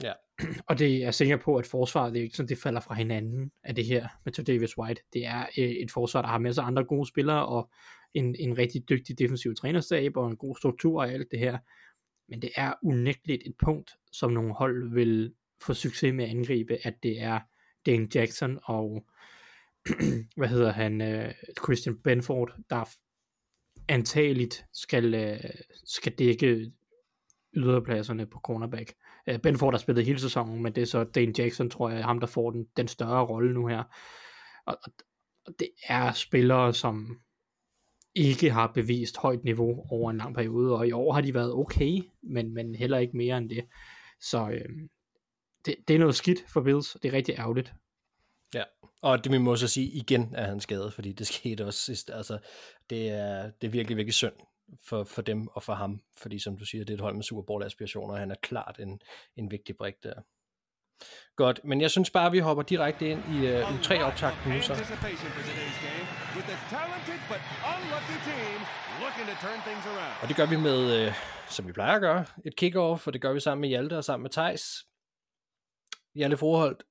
Ja. 0.03 0.13
Og 0.69 0.79
det 0.79 0.95
er 0.95 0.99
jeg 0.99 1.15
sikker 1.15 1.37
på, 1.37 1.57
at 1.57 1.67
forsvaret, 1.67 2.13
det 2.13 2.19
er 2.19 2.23
ikke 2.23 2.37
sådan, 2.37 2.49
det 2.49 2.59
falder 2.59 2.81
fra 2.81 2.95
hinanden 2.95 3.53
af 3.63 3.75
det 3.75 3.85
her 3.85 4.09
med 4.25 4.33
Davis 4.33 4.79
White. 4.79 5.03
Det 5.13 5.27
er 5.27 5.47
øh, 5.59 5.65
et 5.65 5.91
forsvar, 5.91 6.23
der 6.23 6.29
har 6.29 6.39
masser 6.39 6.63
af 6.63 6.67
andre 6.67 6.85
gode 6.85 7.09
spillere, 7.09 7.47
og 7.47 7.71
en, 8.15 8.37
en 8.39 8.59
rigtig 8.59 8.89
dygtig 8.89 9.19
defensiv 9.19 9.55
trænerstab, 9.55 10.17
og 10.17 10.31
en 10.31 10.37
god 10.37 10.57
struktur 10.57 11.01
og 11.01 11.13
alt 11.13 11.31
det 11.31 11.39
her. 11.39 11.59
Men 12.29 12.43
det 12.43 12.51
er 12.57 12.75
unægteligt 12.83 13.43
et 13.47 13.55
punkt, 13.65 13.91
som 14.13 14.33
nogle 14.33 14.55
hold 14.55 14.95
vil 14.95 15.35
få 15.63 15.75
succes 15.75 16.15
med 16.15 16.25
at 16.25 16.31
angribe, 16.31 16.79
at 16.83 16.95
det 17.03 17.21
er 17.23 17.41
Dane 17.87 18.09
Jackson 18.15 18.59
og 18.65 19.07
hvad 20.37 20.49
hedder 20.49 20.73
han, 20.73 21.01
øh, 21.01 21.33
Christian 21.65 21.99
Benford, 21.99 22.57
der 22.71 22.97
antageligt 23.89 24.67
skal, 24.73 25.15
øh, 25.15 25.41
skal 25.85 26.13
dække 26.13 26.73
yderpladserne 27.55 28.27
på 28.27 28.41
cornerback. 28.45 28.93
Øh, 29.27 29.39
Benford 29.39 29.73
har 29.73 29.79
spillet 29.79 30.05
hele 30.05 30.21
sæsonen, 30.21 30.63
men 30.63 30.75
det 30.75 30.83
er 30.83 30.87
så 30.87 31.05
Dane 31.05 31.33
Jackson, 31.39 31.71
tror 31.71 31.91
jeg, 31.91 32.05
ham 32.05 32.21
der 32.21 32.27
får 32.27 32.51
den, 32.51 32.67
den 32.77 32.89
større 32.89 33.27
rolle 33.27 33.55
nu 33.55 33.67
her. 33.67 33.83
Og, 34.67 34.79
og, 34.83 34.93
og 35.47 35.55
det 35.59 35.69
er 35.89 36.13
spillere, 36.13 36.75
som 36.75 37.21
ikke 38.15 38.51
har 38.51 38.73
bevist 38.75 39.17
højt 39.17 39.45
niveau 39.45 39.87
over 39.91 40.11
en 40.11 40.17
lang 40.17 40.35
periode, 40.35 40.75
og 40.75 40.89
i 40.89 40.93
år 40.93 41.13
har 41.13 41.21
de 41.21 41.35
været 41.35 41.55
okay, 41.55 42.03
men, 42.23 42.55
men 42.55 42.75
heller 42.75 42.99
ikke 42.99 43.17
mere 43.17 43.39
end 43.39 43.51
det. 43.51 43.65
Så 44.21 44.51
øh, 44.51 44.69
det, 45.67 45.75
det 45.89 45.95
er 45.95 45.99
noget 45.99 46.15
skidt 46.15 46.39
for 46.49 46.61
Bills, 46.61 46.95
og 46.95 47.03
det 47.03 47.09
er 47.09 47.13
rigtig 47.13 47.35
ærgerligt. 47.39 47.75
Ja, 48.55 48.63
og 49.03 49.25
det 49.25 49.33
vi 49.33 49.39
må 49.39 49.57
så 49.57 49.69
sige, 49.69 49.87
igen 49.87 50.35
er 50.35 50.47
han 50.47 50.61
skadet, 50.61 50.93
fordi 50.93 51.13
det 51.13 51.27
skete 51.35 51.67
også 51.67 51.81
sidst. 51.81 52.11
Altså, 52.11 52.39
det 52.91 53.11
er, 53.11 53.51
det 53.61 53.67
er 53.67 53.71
virkelig, 53.71 53.97
virkelig 53.97 54.15
synd 54.15 54.33
for, 54.85 55.05
for 55.05 55.23
dem 55.23 55.49
og 55.49 55.63
for 55.63 55.75
ham, 55.75 56.03
fordi 56.17 56.39
som 56.39 56.59
du 56.59 56.65
siger, 56.65 56.85
det 56.85 56.93
er 56.93 56.97
et 56.97 57.01
hold 57.01 57.15
med 57.15 57.23
Super 57.23 57.43
Bowl 57.43 57.63
aspirationer, 57.63 58.15
og 58.15 58.21
han 58.21 58.31
er 58.31 58.35
klart 58.43 58.77
en, 58.79 59.01
en 59.37 59.51
vigtig 59.51 59.77
brik 59.77 60.03
der. 60.03 60.15
Godt, 61.37 61.61
men 61.65 61.81
jeg 61.81 61.91
synes 61.91 62.11
bare, 62.11 62.27
at 62.27 62.33
vi 62.33 62.39
hopper 62.39 62.63
direkte 62.63 63.09
ind 63.09 63.21
i 63.35 63.39
U3-optakten 63.63 64.53
nu 64.53 64.61
så. 64.63 64.73
Anticipation 64.73 65.31
for 65.37 65.43
today's 65.51 65.79
game 65.89 66.07
with 66.37 66.47
the 66.53 66.59
talented 66.77 67.21
but 67.31 67.41
unlucky 67.75 68.19
team 68.29 68.59
looking 69.03 69.27
to 69.31 69.37
turn 69.47 69.61
things 69.67 69.87
around. 69.87 70.23
Og 70.23 70.29
det 70.29 70.37
gør 70.37 70.47
vi 70.47 70.57
med, 70.57 71.07
øh, 71.07 71.13
som 71.49 71.67
vi 71.67 71.73
plejer 71.73 71.95
at 71.95 72.01
gøre, 72.01 72.25
et 72.45 72.55
kick-off, 72.63 73.07
og 73.07 73.13
det 73.13 73.21
gør 73.21 73.33
vi 73.33 73.41
sammen 73.41 73.61
med 73.61 73.69
Hjalte 73.69 73.97
og 73.97 74.05
sammen 74.05 74.23
med 74.23 74.31
Tejs. 74.31 74.87
Hjalte 76.15 76.37
Forholdt, 76.37 76.83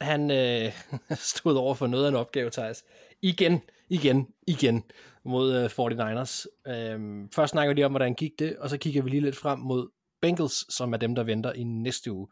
han 0.00 0.30
øh, 0.30 0.72
stod 1.34 1.56
over 1.56 1.74
for 1.74 1.86
noget 1.86 2.04
af 2.04 2.08
en 2.08 2.16
opgave, 2.16 2.50
Thijs. 2.50 2.84
Igen, 3.22 3.62
igen, 3.88 4.28
igen 4.46 4.84
mod 5.24 5.54
øh, 5.54 5.64
49ers. 5.64 6.46
Øhm, 6.72 7.30
først 7.30 7.50
snakker 7.50 7.70
vi 7.70 7.74
lige 7.74 7.86
om, 7.86 7.92
hvordan 7.92 8.14
gik 8.14 8.32
det, 8.38 8.56
og 8.56 8.70
så 8.70 8.78
kigger 8.78 9.02
vi 9.02 9.10
lige 9.10 9.20
lidt 9.20 9.36
frem 9.36 9.58
mod 9.58 9.88
Bengals, 10.22 10.74
som 10.74 10.92
er 10.92 10.96
dem, 10.96 11.14
der 11.14 11.24
venter 11.24 11.52
i 11.52 11.62
næste 11.62 12.12
uge. 12.12 12.28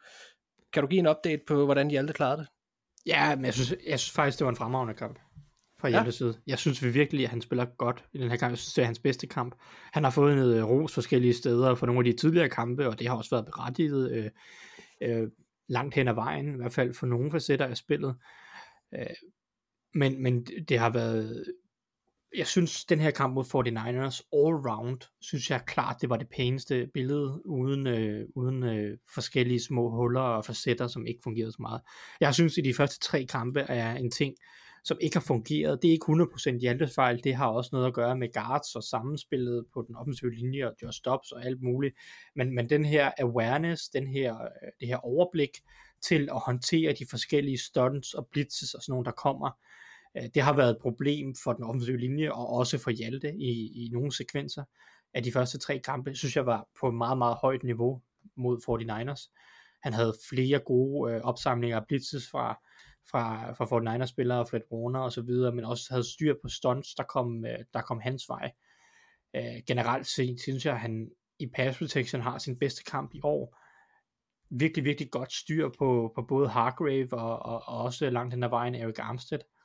Kan 0.73 0.83
du 0.83 0.87
give 0.87 0.99
en 0.99 1.07
update 1.07 1.43
på, 1.47 1.65
hvordan 1.65 1.91
Hjalte 1.91 2.13
klarede 2.13 2.39
det? 2.39 2.47
Ja, 3.07 3.37
men 3.37 3.45
jeg 3.45 3.55
synes, 3.55 3.75
jeg 3.87 4.01
synes 4.01 4.15
faktisk, 4.15 4.39
det 4.39 4.45
var 4.45 4.51
en 4.51 4.57
fremragende 4.57 4.95
kamp 4.95 5.19
fra 5.81 5.89
Hjaltes 5.89 6.15
side. 6.15 6.35
Jeg 6.47 6.59
synes 6.59 6.83
vi 6.83 6.91
virkelig, 6.91 7.25
at 7.25 7.31
han 7.31 7.41
spiller 7.41 7.65
godt 7.65 8.05
i 8.13 8.19
den 8.19 8.31
her 8.31 8.37
kamp. 8.37 8.51
Jeg 8.51 8.59
synes, 8.59 8.75
det 8.75 8.83
er 8.83 8.87
hans 8.87 8.99
bedste 8.99 9.27
kamp. 9.27 9.55
Han 9.93 10.05
har 10.05 10.11
fået 10.11 10.33
en 10.33 10.65
ros 10.65 10.95
forskellige 10.95 11.35
steder 11.35 11.75
for 11.75 11.87
nogle 11.87 12.01
af 12.01 12.05
de 12.05 12.13
tidligere 12.13 12.49
kampe, 12.49 12.89
og 12.89 12.99
det 12.99 13.09
har 13.09 13.17
også 13.17 13.31
været 13.31 13.47
berettiget 13.47 14.13
øh, 14.13 14.31
øh, 15.03 15.29
langt 15.69 15.95
hen 15.95 16.09
ad 16.09 16.15
vejen, 16.15 16.55
i 16.55 16.57
hvert 16.57 16.73
fald 16.73 16.95
for 16.95 17.07
nogle 17.07 17.31
facetter 17.31 17.67
af 17.67 17.77
spillet. 17.77 18.17
Øh, 18.95 19.07
men, 19.95 20.23
men 20.23 20.45
det 20.45 20.79
har 20.79 20.91
været 20.91 21.45
jeg 22.37 22.47
synes, 22.47 22.85
den 22.85 23.01
her 23.01 23.11
kamp 23.11 23.35
mod 23.35 23.45
49ers 23.45 24.29
all 24.33 24.71
round, 24.71 25.01
synes 25.21 25.51
jeg 25.51 25.61
klart, 25.67 25.97
det 26.01 26.11
var 26.11 26.17
det 26.17 26.29
pæneste 26.29 26.87
billede, 26.95 27.47
uden, 27.47 27.87
øh, 27.87 28.29
uden 28.35 28.63
øh, 28.63 28.99
forskellige 29.15 29.61
små 29.61 29.91
huller 29.91 30.21
og 30.21 30.45
facetter, 30.45 30.87
som 30.87 31.07
ikke 31.07 31.21
fungerede 31.23 31.53
så 31.53 31.59
meget. 31.61 31.81
Jeg 32.21 32.35
synes, 32.35 32.59
at 32.59 32.65
de 32.65 32.75
første 32.75 33.01
tre 33.01 33.25
kampe 33.25 33.61
er 33.61 33.95
en 33.95 34.11
ting, 34.11 34.35
som 34.85 34.99
ikke 35.01 35.17
har 35.17 35.25
fungeret. 35.27 35.83
Det 35.83 35.89
er 35.89 35.93
ikke 35.93 36.53
100% 36.55 36.59
Hjaltes 36.61 36.95
fejl, 36.95 37.25
det 37.25 37.35
har 37.35 37.47
også 37.47 37.71
noget 37.73 37.87
at 37.87 37.95
gøre 37.95 38.17
med 38.17 38.33
guards 38.33 38.75
og 38.75 38.83
sammenspillet 38.83 39.65
på 39.75 39.85
den 39.89 39.97
offensive 39.97 40.35
linje 40.35 40.67
og 40.67 40.75
just 40.83 40.99
stops 40.99 41.33
og 41.33 41.45
alt 41.45 41.63
muligt. 41.63 41.95
Men, 42.37 42.55
men 42.55 42.71
den 42.71 42.85
her 42.85 43.11
awareness, 43.19 43.89
den 43.89 44.07
her, 44.07 44.35
øh, 44.35 44.71
det 44.81 44.89
her 44.89 44.97
overblik 44.97 45.51
til 46.03 46.29
at 46.31 46.41
håndtere 46.41 46.93
de 46.93 47.07
forskellige 47.11 47.59
stunts 47.59 48.15
og 48.15 48.29
blitzes 48.33 48.75
og 48.75 48.83
sådan 48.83 48.93
nogle, 48.93 49.05
der 49.05 49.11
kommer, 49.11 49.51
Øh, 50.19 50.29
det 50.35 50.43
har 50.43 50.57
været 50.57 50.71
et 50.71 50.83
problem 50.83 51.35
for 51.45 51.53
den 51.53 51.65
offensive 51.65 51.97
linje, 51.97 52.33
og 52.33 52.49
også 52.49 52.79
for 52.79 52.91
Hjalte 52.91 53.35
i, 53.35 53.85
i 53.85 53.89
nogle 53.93 54.13
sekvenser 54.13 54.65
af 55.15 55.23
de 55.23 55.33
første 55.33 55.59
tre 55.59 55.79
kampe, 55.79 56.15
synes 56.15 56.37
jeg 56.37 56.47
var 56.47 56.69
på 56.81 56.89
et 56.89 56.95
meget, 56.95 57.19
meget 57.19 57.37
højt 57.43 57.63
niveau 57.63 58.03
mod 58.37 58.57
49ers. 58.69 59.35
Han 59.83 59.93
havde 59.93 60.15
flere 60.31 60.59
gode 60.59 61.13
øh, 61.13 61.21
opsamlinger 61.21 61.77
af 61.77 61.87
blitzes 61.87 62.31
fra, 62.31 62.59
fra, 63.11 63.53
fra 63.53 63.65
49ers-spillere, 63.65 64.47
Fred 64.47 64.61
Warner 64.73 65.01
og 65.01 65.13
så 65.13 65.23
videre, 65.23 65.55
men 65.55 65.65
også 65.65 65.87
havde 65.91 66.13
styr 66.13 66.35
på 66.43 66.49
stunts, 66.49 66.95
der 66.95 67.03
kom, 67.03 67.45
øh, 67.45 67.59
der 67.73 67.81
kom 67.81 68.01
hans 68.01 68.25
vej. 68.29 68.53
Øh, 69.37 69.63
generelt 69.67 70.07
set 70.07 70.41
synes 70.41 70.67
jeg, 70.67 70.75
at 70.75 70.81
han 70.81 71.11
i 71.39 71.47
pass 71.47 71.79
protection 71.79 72.23
har 72.23 72.39
sin 72.39 72.59
bedste 72.59 72.85
kamp 72.85 73.15
i 73.15 73.21
år. 73.23 73.59
Virkelig, 74.51 74.85
virkelig 74.85 75.11
godt 75.11 75.33
styr 75.33 75.69
på, 75.79 76.13
på 76.15 76.23
både 76.23 76.49
Hargrave 76.49 77.13
og, 77.13 77.39
og, 77.39 77.63
og 77.67 77.83
også 77.83 78.11
langt 78.11 78.35
hen 78.35 78.43
ad 78.43 78.49
vejen 78.49 78.75
Eric 78.75 78.99
Armstead. 78.99 79.39
Øh, 79.39 79.58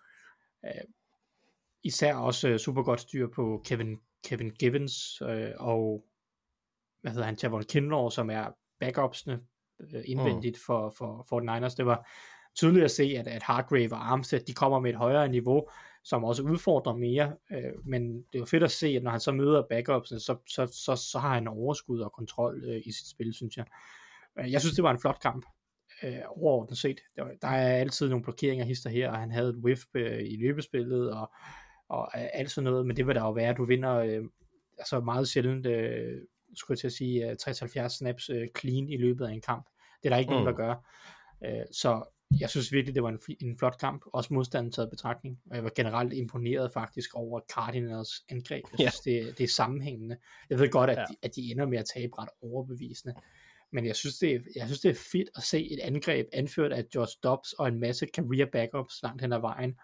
især 1.84 2.16
også 2.16 2.50
øh, 2.50 2.60
super 2.60 2.84
godt 2.84 3.00
styr 3.00 3.28
på 3.28 3.62
Kevin, 3.66 3.98
Kevin 4.24 4.50
Givens 4.50 5.22
øh, 5.22 5.52
og 5.58 6.06
hvad 7.02 7.12
hedder 7.12 7.26
han, 7.26 7.38
Javon 7.44 7.64
Kinlaw, 7.64 8.10
som 8.10 8.30
er 8.30 8.48
backupsene 8.80 9.42
øh, 9.80 10.04
indvendigt 10.06 10.56
mm. 10.56 10.62
for, 10.66 10.90
for, 10.90 11.26
for 11.30 11.40
Niners. 11.40 11.76
Det 11.76 11.86
var 11.86 12.10
tydeligt 12.56 12.86
at 12.86 12.92
se, 12.92 13.04
at, 13.04 13.28
at 13.28 13.44
Hargrave 13.44 13.94
og 13.94 14.12
Armstead, 14.12 14.40
de 14.40 14.54
kommer 14.54 14.80
med 14.80 14.90
et 14.90 14.96
højere 14.96 15.28
niveau, 15.28 15.68
som 16.04 16.24
også 16.24 16.44
udfordrer 16.44 16.96
mere, 16.96 17.36
øh, 17.52 17.86
men 17.86 18.18
det 18.18 18.36
er 18.36 18.40
jo 18.40 18.46
fedt 18.46 18.64
at 18.64 18.72
se, 18.72 18.88
at 18.88 19.04
når 19.04 19.12
han 19.12 19.20
så 19.20 19.32
møder 19.32 19.64
backups, 19.70 20.10
så, 20.10 20.38
så, 20.48 20.68
så, 20.68 20.96
så 20.96 21.20
har 21.20 21.34
han 21.34 21.48
overskud 21.48 22.00
og 22.00 22.12
kontrol 22.12 22.64
øh, 22.66 22.82
i 22.86 22.92
sit 22.92 23.08
spil, 23.10 23.34
synes 23.34 23.58
jeg. 23.58 23.66
Øh, 24.40 24.52
Jeg 24.52 24.62
synes, 24.62 24.76
det 24.76 24.84
var 24.84 24.92
en 24.92 25.00
flot 25.00 25.20
kamp, 25.22 25.46
øh, 26.04 26.20
overordnet 26.28 26.78
set. 26.78 27.00
Der, 27.42 27.48
er 27.48 27.78
altid 27.78 28.10
nogle 28.10 28.24
blokeringer 28.24 28.66
hister 28.66 28.90
her, 28.90 29.10
og 29.10 29.18
han 29.18 29.32
havde 29.32 29.50
et 29.50 29.56
whiff 29.56 29.82
øh, 29.94 30.20
i 30.20 30.36
løbespillet, 30.36 31.12
og, 31.12 31.32
og 31.90 32.10
øh, 32.16 32.26
alt 32.34 32.52
sådan 32.52 32.72
noget, 32.72 32.86
men 32.88 32.98
det 32.98 33.08
vil 33.08 33.16
der 33.16 33.22
jo 33.22 33.32
være, 33.32 33.54
du 33.54 33.66
vinder 33.66 33.96
øh, 33.96 34.24
altså 34.78 35.00
meget 35.00 35.28
sjældent, 35.28 35.66
øh, 35.66 36.22
skulle 36.56 36.76
jeg 36.76 36.80
til 36.80 36.88
at 36.88 36.94
sige, 36.94 37.30
øh, 37.30 37.36
60-70 37.86 37.88
snaps 37.88 38.30
øh, 38.30 38.48
clean 38.60 38.90
i 38.90 38.98
løbet 38.98 39.26
af 39.26 39.32
en 39.32 39.42
kamp. 39.42 39.66
Det 40.04 40.10
er 40.10 40.14
der 40.14 40.18
ikke 40.18 40.30
mm. 40.30 40.34
nogen, 40.34 40.48
der 40.48 40.54
gør. 40.54 40.76
Øh, 41.46 41.66
så 41.72 42.04
jeg 42.40 42.50
synes 42.50 42.72
virkelig, 42.72 42.96
det 42.96 43.04
var 43.04 43.10
en, 43.10 43.20
en 43.42 43.58
flot 43.58 43.78
kamp, 43.80 44.02
også 44.14 44.34
modstanden 44.34 44.72
taget 44.72 44.90
betragtning, 44.90 45.40
og 45.50 45.56
jeg 45.56 45.64
var 45.64 45.72
generelt 45.76 46.14
imponeret 46.14 46.72
faktisk 46.74 47.16
over 47.16 47.40
Cardinals 47.54 48.10
angreb. 48.30 48.64
Jeg 48.72 48.80
Ja. 48.80 48.90
synes, 48.90 49.00
det, 49.00 49.38
det 49.38 49.44
er 49.44 49.48
sammenhængende. 49.48 50.18
Jeg 50.50 50.60
ved 50.60 50.70
godt, 50.70 50.90
at, 50.90 50.96
Ja. 50.96 51.02
ja. 51.02 51.06
de, 51.10 51.16
at 51.22 51.36
de 51.36 51.52
ender 51.52 51.66
med 51.66 51.78
at 51.78 51.86
tabe 51.96 52.12
ret 52.20 52.30
overbevisende, 52.42 53.14
men 53.74 53.86
jeg 53.86 53.96
synes, 53.96 54.18
det 54.18 54.36
er, 54.36 54.40
jeg 54.56 54.66
synes, 54.66 54.80
det 54.82 54.90
er 54.92 55.04
fedt 55.12 55.30
at 55.36 55.44
se 55.44 55.72
et 55.72 55.80
angreb 55.80 56.28
anført 56.34 56.72
af 56.72 56.86
Josh 56.96 57.18
Dobbs 57.24 57.54
og 57.54 57.68
en 57.68 57.80
masse 57.80 58.08
career 58.16 58.46
backups 58.52 59.00
langt 59.04 59.22
hen 59.22 59.34
ad 59.34 59.40
vejen, 59.40 59.76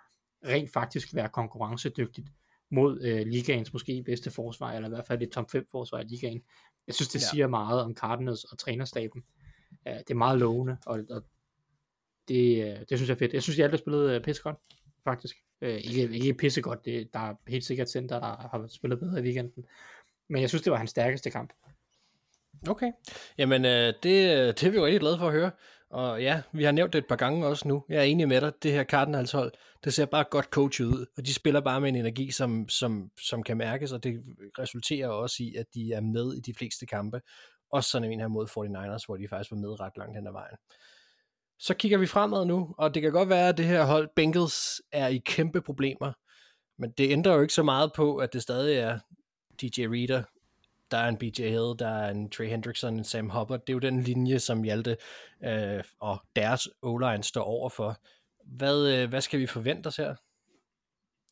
rent 0.45 0.73
faktisk 0.73 1.15
være 1.15 1.29
konkurrencedygtigt 1.29 2.27
mod 2.71 3.01
øh, 3.01 3.27
ligaens 3.27 3.73
måske 3.73 4.03
bedste 4.03 4.31
forsvar, 4.31 4.71
eller 4.71 4.89
i 4.89 4.91
hvert 4.91 5.05
fald 5.05 5.19
det 5.19 5.31
top 5.31 5.51
5 5.51 5.67
forsvar 5.71 5.99
i 5.99 6.03
ligaen. 6.03 6.41
Jeg 6.87 6.95
synes, 6.95 7.09
det 7.09 7.21
Ja. 7.21 7.25
siger 7.31 7.47
meget 7.47 7.81
om 7.81 7.95
Cardinals 7.95 8.43
og 8.43 8.57
trænerstaben. 8.57 9.23
Uh, 9.89 9.93
det 9.93 10.09
er 10.09 10.15
meget 10.15 10.39
lovende, 10.39 10.77
og, 10.85 10.99
og 11.09 11.23
det, 12.27 12.63
øh, 12.63 12.79
det 12.79 12.97
synes 12.97 13.07
jeg 13.09 13.15
er 13.15 13.19
fedt. 13.19 13.33
Jeg 13.33 13.43
synes, 13.43 13.55
de 13.57 13.63
alle 13.63 13.71
har 13.71 13.77
spillet 13.77 14.17
uh, 14.17 14.23
pissegodt, 14.23 14.57
faktisk. 15.03 15.35
Uh, 15.61 15.69
ikke, 15.69 16.09
ikke 16.13 16.33
pissegodt, 16.33 16.85
det, 16.85 17.13
der 17.13 17.19
er 17.19 17.35
helt 17.47 17.63
sikkert 17.65 17.89
center, 17.89 18.19
der 18.19 18.25
har 18.49 18.67
spillet 18.67 18.99
bedre 18.99 19.19
i 19.19 19.23
weekenden. 19.23 19.65
Men 20.29 20.41
jeg 20.41 20.49
synes, 20.49 20.61
det 20.61 20.71
var 20.71 20.77
hans 20.77 20.89
stærkeste 20.89 21.29
kamp. 21.29 21.53
Okay. 22.67 22.91
Jamen, 23.37 23.65
øh, 23.65 23.93
det, 24.03 24.37
øh, 24.37 24.47
det 24.47 24.63
er 24.63 24.69
vi 24.69 24.77
jo 24.77 24.85
rigtig 24.85 24.99
glade 24.99 25.17
for 25.17 25.27
at 25.27 25.33
høre. 25.33 25.51
Og 25.89 26.21
ja, 26.21 26.41
vi 26.51 26.63
har 26.63 26.71
nævnt 26.71 26.93
det 26.93 26.99
et 26.99 27.07
par 27.07 27.15
gange 27.15 27.47
også 27.47 27.67
nu. 27.67 27.83
Jeg 27.89 27.97
er 27.97 28.03
enig 28.03 28.27
med 28.27 28.41
dig. 28.41 28.53
Det 28.63 28.71
her 28.71 28.83
Cardinals 28.83 29.31
hold, 29.31 29.51
det 29.83 29.93
ser 29.93 30.05
bare 30.05 30.25
godt 30.31 30.45
coachet 30.45 30.85
ud. 30.85 31.05
Og 31.17 31.25
de 31.25 31.33
spiller 31.33 31.61
bare 31.61 31.81
med 31.81 31.89
en 31.89 31.95
energi, 31.95 32.31
som, 32.31 32.69
som, 32.69 33.09
som 33.27 33.43
kan 33.43 33.57
mærkes, 33.57 33.91
og 33.91 34.03
det 34.03 34.23
resulterer 34.59 35.07
også 35.07 35.35
i, 35.39 35.55
at 35.55 35.65
de 35.73 35.93
er 35.93 36.01
med 36.01 36.33
i 36.33 36.39
de 36.39 36.53
fleste 36.53 36.85
kampe. 36.85 37.21
Også 37.71 37.89
sådan 37.89 38.11
en 38.11 38.19
her 38.19 38.27
mod 38.27 38.47
49ers, 38.47 39.05
hvor 39.05 39.17
de 39.17 39.27
faktisk 39.29 39.51
var 39.51 39.57
med 39.57 39.79
ret 39.79 39.97
langt 39.97 40.15
hen 40.15 40.27
ad 40.27 40.31
vejen. 40.31 40.57
Så 41.59 41.73
kigger 41.73 41.97
vi 41.97 42.05
fremad 42.05 42.45
nu, 42.45 42.75
og 42.77 42.93
det 42.93 43.01
kan 43.01 43.11
godt 43.11 43.29
være, 43.29 43.49
at 43.49 43.57
det 43.57 43.65
her 43.65 43.85
hold 43.85 44.09
Bengals 44.15 44.81
er 44.91 45.07
i 45.07 45.17
kæmpe 45.25 45.61
problemer. 45.61 46.13
Men 46.81 46.91
det 46.97 47.11
ændrer 47.11 47.33
jo 47.33 47.41
ikke 47.41 47.53
så 47.53 47.63
meget 47.63 47.91
på, 47.95 48.17
at 48.17 48.33
det 48.33 48.41
stadig 48.41 48.77
er 48.77 48.99
DJ 49.61 49.85
Reader, 49.85 50.23
der 50.91 50.97
er 50.97 51.09
en 51.09 51.17
BJ 51.17 51.41
Hill, 51.41 51.75
der 51.79 51.87
er 51.87 52.11
en 52.11 52.29
Trey 52.29 52.49
Hendrickson, 52.49 52.97
en 52.97 53.03
Sam 53.03 53.29
Hubbard. 53.29 53.59
Det 53.59 53.69
er 53.69 53.73
jo 53.73 53.79
den 53.79 54.01
linje, 54.01 54.39
som 54.39 54.63
Hjalte 54.63 54.97
øh, 55.43 55.83
og 55.99 56.17
deres 56.35 56.67
o 56.81 57.21
står 57.21 57.43
over 57.43 57.69
for. 57.69 58.01
Hvad, 58.45 58.93
øh, 58.93 59.09
hvad 59.09 59.21
skal 59.21 59.39
vi 59.39 59.45
forvente 59.45 59.87
os 59.87 59.97
her? 59.97 60.15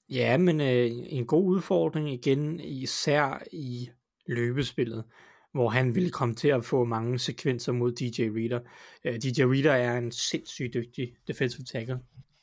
Ja, 0.09 0.37
men 0.37 0.61
øh, 0.61 0.91
en 0.91 1.25
god 1.25 1.45
udfordring 1.45 2.13
igen, 2.13 2.59
især 2.59 3.43
i 3.51 3.89
løbespillet, 4.27 5.03
hvor 5.51 5.69
han 5.69 5.95
ville 5.95 6.11
komme 6.11 6.35
til 6.35 6.47
at 6.47 6.65
få 6.65 6.83
mange 6.83 7.19
sekvenser 7.19 7.71
mod 7.71 7.91
DJ 7.91 8.21
Reader. 8.21 8.59
Øh, 9.03 9.15
DJ 9.15 9.43
Reader 9.43 9.73
er 9.73 9.97
en 9.97 10.11
sindssygt 10.11 10.73
dygtig 10.73 11.15
defensive 11.27 11.65
tackle. 11.65 11.99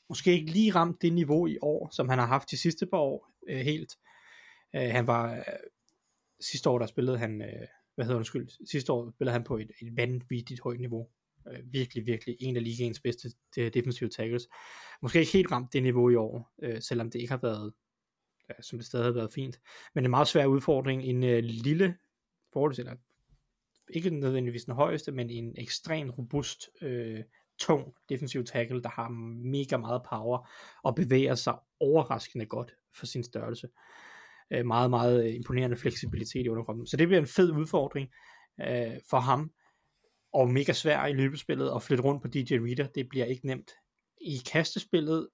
Måske 0.09 0.33
ikke 0.33 0.51
lige 0.51 0.71
ramt 0.71 1.03
det 1.03 1.13
niveau 1.13 1.47
i 1.47 1.59
år, 1.63 1.89
som 1.93 2.09
han 2.09 2.19
har 2.19 2.27
haft 2.27 2.51
de 2.51 2.57
sidste 2.57 2.87
par 2.87 2.99
år 2.99 3.31
øh, 3.49 3.61
helt. 3.61 3.97
Øh, 4.77 4.89
han 4.91 5.07
var, 5.07 5.35
øh, 5.35 5.43
sidste 6.51 6.71
år 6.71 6.79
der 6.79 6.87
spillede 6.87 7.19
han, 7.19 7.43
øh, 7.43 7.67
hvad 7.95 8.05
hedder 8.05 8.17
undskyld, 8.17 8.49
sidste 8.71 8.93
år 8.93 9.11
spillede 9.11 9.33
han 9.33 9.45
på 9.45 9.59
et, 9.59 9.71
et 9.83 9.97
vanvittigt 9.97 10.61
højt 10.61 10.81
niveau. 10.81 11.09
Øh, 11.53 11.73
virkelig, 11.73 12.07
virkelig 12.07 12.37
en 12.41 12.57
af 12.57 12.65
ligaens 12.65 13.01
bedste 13.01 13.29
øh, 13.59 13.75
defensive 13.75 14.09
tackles. 14.09 14.49
Måske 15.03 15.19
ikke 15.21 15.33
helt 15.33 15.53
ramt 15.53 15.73
det 15.73 15.83
niveau 15.83 16.11
i 16.11 16.15
år, 16.15 16.53
øh, 16.63 16.83
selvom 16.83 17.11
det 17.11 17.21
ikke 17.21 17.33
har 17.33 17.41
været, 17.43 17.73
ja, 18.49 18.63
som 18.63 18.79
det 18.79 18.87
stadig 18.87 19.05
har 19.05 19.13
været 19.13 19.33
fint. 19.33 19.61
Men 19.95 20.05
en 20.05 20.11
meget 20.11 20.29
svær 20.29 20.47
udfordring. 20.47 21.03
En 21.03 21.25
øh, 21.25 21.45
lille 21.45 21.97
forholds, 22.53 22.79
eller 22.79 22.95
ikke 23.91 24.11
nødvendigvis 24.11 24.65
den 24.65 24.75
højeste, 24.75 25.13
men 25.13 25.31
en 25.31 25.55
ekstremt 25.59 26.19
robust, 26.19 26.69
øh, 26.83 27.23
tung 27.59 27.95
defensiv 28.09 28.45
tackle, 28.45 28.83
der 28.83 28.89
har 28.89 29.09
mega 29.09 29.77
meget 29.77 30.03
power 30.11 30.49
og 30.83 30.95
bevæger 30.95 31.35
sig 31.35 31.59
overraskende 31.81 32.47
godt 32.47 32.75
for 32.95 33.07
sin 33.07 33.23
størrelse. 33.23 33.67
Øh, 33.67 34.14
meget, 34.63 34.91
meget 34.91 35.25
øh, 35.27 35.35
imponerende 35.35 35.77
fleksibilitet 35.77 36.47
i 36.47 36.49
underkroppen. 36.49 36.87
Så 36.87 36.97
det 36.97 37.09
bliver 37.09 37.21
en 37.21 37.27
fed 37.27 37.51
udfordring 37.53 38.09
øh, 38.61 38.97
for 39.11 39.21
ham, 39.21 39.51
og 40.33 40.51
mega 40.51 40.73
svær 40.73 41.07
i 41.07 41.13
løbespillet 41.13 41.73
at 41.75 41.83
flytte 41.83 42.05
rundt 42.05 42.23
på 42.23 42.29
DJ 42.29 42.55
Reader. 42.55 42.87
Det 42.87 43.09
bliver 43.09 43.25
ikke 43.25 43.47
nemt. 43.47 43.71
I 44.21 44.37
kastespillet 44.53 45.29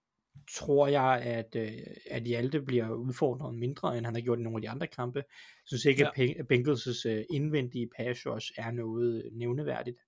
tror 0.57 0.87
jeg, 0.87 1.23
at, 1.23 1.57
øh, 1.57 1.73
at 2.11 2.23
Hjalte 2.23 2.63
bliver 2.63 2.91
udfordret 2.91 3.55
mindre, 3.55 3.97
end 3.97 4.07
han 4.07 4.15
har 4.15 4.23
gjort 4.23 4.39
i 4.39 4.43
nogle 4.43 4.57
af 4.57 4.63
de 4.63 4.71
andre 4.71 4.87
kampe. 4.87 5.19
Jeg 5.19 5.67
synes 5.67 5.85
ikke, 5.85 6.09
Ja. 6.19 6.23
at 6.39 6.47
Bengals' 6.53 7.09
øh, 7.09 7.25
indvendige 7.31 7.89
pass 7.97 8.27
rush 8.27 8.51
er 8.57 8.71
noget 8.71 9.31
nævneværdigt. 9.33 9.99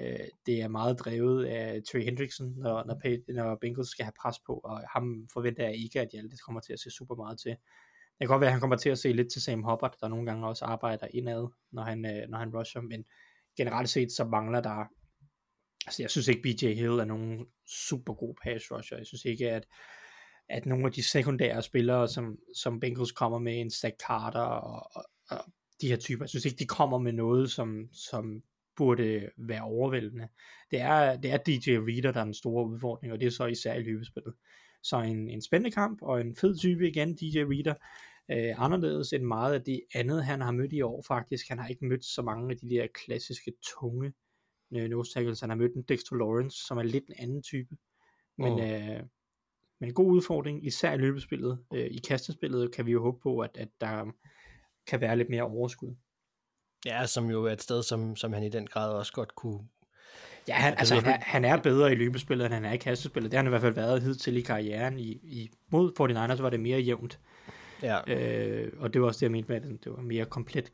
Øh, 0.00 0.26
det 0.46 0.60
er 0.60 0.68
meget 0.68 0.98
drevet 0.98 1.44
af 1.44 1.82
Trey 1.92 2.04
Hendrickson, 2.04 2.54
når, 2.56 2.84
når, 2.86 3.32
når 3.34 3.58
Bengals 3.60 3.88
skal 3.88 4.04
have 4.04 4.12
pres 4.22 4.36
på, 4.46 4.52
og 4.52 4.80
ham 4.92 5.28
forventer 5.32 5.64
jeg 5.64 5.76
ikke, 5.76 6.00
at 6.00 6.08
Hjalte 6.12 6.36
kommer 6.46 6.60
til 6.60 6.72
at 6.72 6.80
se 6.80 6.90
super 6.90 7.14
meget 7.14 7.40
til. 7.40 7.56
Det 8.20 8.28
kan 8.28 8.34
godt 8.34 8.40
være, 8.40 8.48
at 8.48 8.52
han 8.52 8.60
kommer 8.60 8.76
til 8.76 8.90
at 8.90 8.98
se 8.98 9.12
lidt 9.12 9.32
til 9.32 9.42
Sam 9.42 9.62
Hubbard, 9.62 9.96
der 10.00 10.08
nogle 10.08 10.26
gange 10.26 10.46
også 10.46 10.64
arbejder 10.64 11.06
indad, 11.14 11.48
når 11.72 11.82
han, 11.82 12.06
øh, 12.06 12.28
når 12.28 12.38
han 12.38 12.56
rusher, 12.56 12.80
men 12.80 13.04
generelt 13.56 13.88
set 13.88 14.12
så 14.12 14.24
mangler 14.24 14.60
der 14.60 14.84
altså 15.86 16.02
jeg 16.02 16.10
synes 16.10 16.28
ikke 16.28 16.42
BJ 16.42 16.66
Hill 16.66 16.98
er 16.98 17.04
nogen 17.04 17.46
super 17.66 18.14
god 18.14 18.34
pass 18.42 18.70
rusher. 18.70 18.96
Jeg 18.96 19.06
synes 19.06 19.24
ikke 19.24 19.50
at 19.50 19.66
at 20.48 20.66
nogle 20.66 20.86
af 20.86 20.92
de 20.92 21.02
sekundære 21.02 21.62
spillere 21.62 22.08
som 22.08 22.36
som 22.56 22.80
Bengals 22.80 23.12
kommer 23.12 23.38
med 23.38 23.60
en 23.60 23.70
Zach 23.70 23.96
Carter 24.06 24.40
og, 24.40 24.90
og, 24.94 25.04
og 25.30 25.44
de 25.80 25.88
her 25.88 25.96
typer, 25.96 26.24
jeg 26.24 26.28
synes 26.28 26.44
ikke 26.44 26.58
de 26.58 26.66
kommer 26.66 26.98
med 26.98 27.12
noget 27.12 27.50
som 27.50 27.88
som 27.92 28.42
burde 28.76 29.30
være 29.36 29.62
overvældende. 29.62 30.28
Det 30.70 30.80
er, 30.80 31.16
det 31.16 31.30
er 31.32 31.36
DJ 31.36 31.70
Reader, 31.70 32.12
der 32.12 32.20
er 32.20 32.24
den 32.24 32.34
store 32.34 32.66
udfordring, 32.66 33.12
og 33.12 33.20
det 33.20 33.26
er 33.26 33.30
så 33.30 33.46
især 33.46 33.74
i 33.74 33.82
løbespillet. 33.82 34.34
Så 34.82 35.00
en, 35.00 35.28
en 35.28 35.42
spændende 35.42 35.70
kamp, 35.70 36.02
og 36.02 36.20
en 36.20 36.36
fed 36.36 36.58
type 36.58 36.88
igen, 36.88 37.14
DJ 37.14 37.38
Reader. 37.38 37.74
Øh, 38.30 38.64
anderledes 38.64 39.12
end 39.12 39.24
meget 39.24 39.54
af 39.54 39.62
det 39.62 39.80
andet, 39.94 40.24
han 40.24 40.40
har 40.40 40.50
mødt 40.50 40.72
i 40.72 40.80
år 40.80 41.04
faktisk. 41.08 41.48
Han 41.48 41.58
har 41.58 41.68
ikke 41.68 41.84
mødt 41.84 42.04
så 42.04 42.22
mange 42.22 42.50
af 42.50 42.56
de 42.58 42.70
der 42.70 42.86
klassiske, 43.06 43.52
tunge 43.80 44.12
øh, 44.74 44.88
nose 44.90 45.12
tackles. 45.14 45.40
Han 45.40 45.50
har 45.50 45.56
mødt 45.56 45.74
en 45.74 45.82
Dexter 45.82 46.16
Lawrence, 46.16 46.56
som 46.66 46.78
er 46.78 46.82
lidt 46.82 47.04
en 47.08 47.14
anden 47.18 47.42
type. 47.42 47.76
Men, 48.38 48.52
Mm. 48.52 48.60
øh, 48.60 49.02
men 49.80 49.88
en 49.88 49.94
god 49.94 50.12
udfordring, 50.12 50.66
især 50.66 50.92
i 50.92 50.96
løbespillet. 50.96 51.58
Øh, 51.74 51.86
I 51.86 51.98
kastespillet 52.08 52.74
kan 52.74 52.86
vi 52.86 52.92
jo 52.92 53.02
håbe 53.02 53.18
på, 53.22 53.38
at, 53.38 53.50
at 53.54 53.68
der 53.80 54.12
kan 54.86 55.00
være 55.00 55.16
lidt 55.16 55.30
mere 55.30 55.42
overskud. 55.42 55.94
Ja, 56.86 57.06
som 57.06 57.30
jo 57.30 57.44
er 57.44 57.52
et 57.52 57.62
sted, 57.62 57.82
som, 57.82 58.16
som 58.16 58.32
han 58.32 58.42
i 58.42 58.48
den 58.48 58.66
grad 58.66 58.92
også 58.92 59.12
godt 59.12 59.34
kunne... 59.34 59.60
Ja, 60.48 60.54
han, 60.54 60.74
altså, 60.78 60.94
ved 60.94 61.02
han, 61.02 61.12
er, 61.12 61.18
han 61.24 61.44
er 61.44 61.62
bedre 61.62 61.92
i 61.92 61.94
løbespillet, 61.94 62.44
end 62.46 62.54
han 62.54 62.64
er 62.64 62.72
i 62.72 62.76
kastespillet. 62.76 63.30
Det 63.30 63.36
har 63.36 63.42
han 63.42 63.48
i 63.48 63.50
hvert 63.50 63.60
fald 63.60 63.74
været 63.74 64.02
hidtil 64.02 64.36
i 64.36 64.40
karrieren. 64.40 64.98
I, 64.98 65.10
i, 65.12 65.50
mod 65.72 65.92
49ers 66.00 66.42
var 66.42 66.50
det 66.50 66.60
mere 66.60 66.80
jævnt. 66.80 67.20
Ja, 67.82 68.00
Øh, 68.06 68.72
og 68.78 68.92
det 68.94 69.00
var 69.00 69.06
også 69.06 69.18
det, 69.18 69.22
jeg 69.22 69.30
mente 69.30 69.48
med, 69.48 69.56
at 69.56 69.84
det 69.84 69.92
var 69.92 70.02
mere 70.02 70.24
komplet 70.24 70.70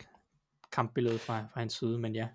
kampbillede 0.73 1.19
fra, 1.19 1.47
fra 1.53 1.61
hans 1.61 1.73
side, 1.73 1.99
men 1.99 2.15
ja. 2.15 2.29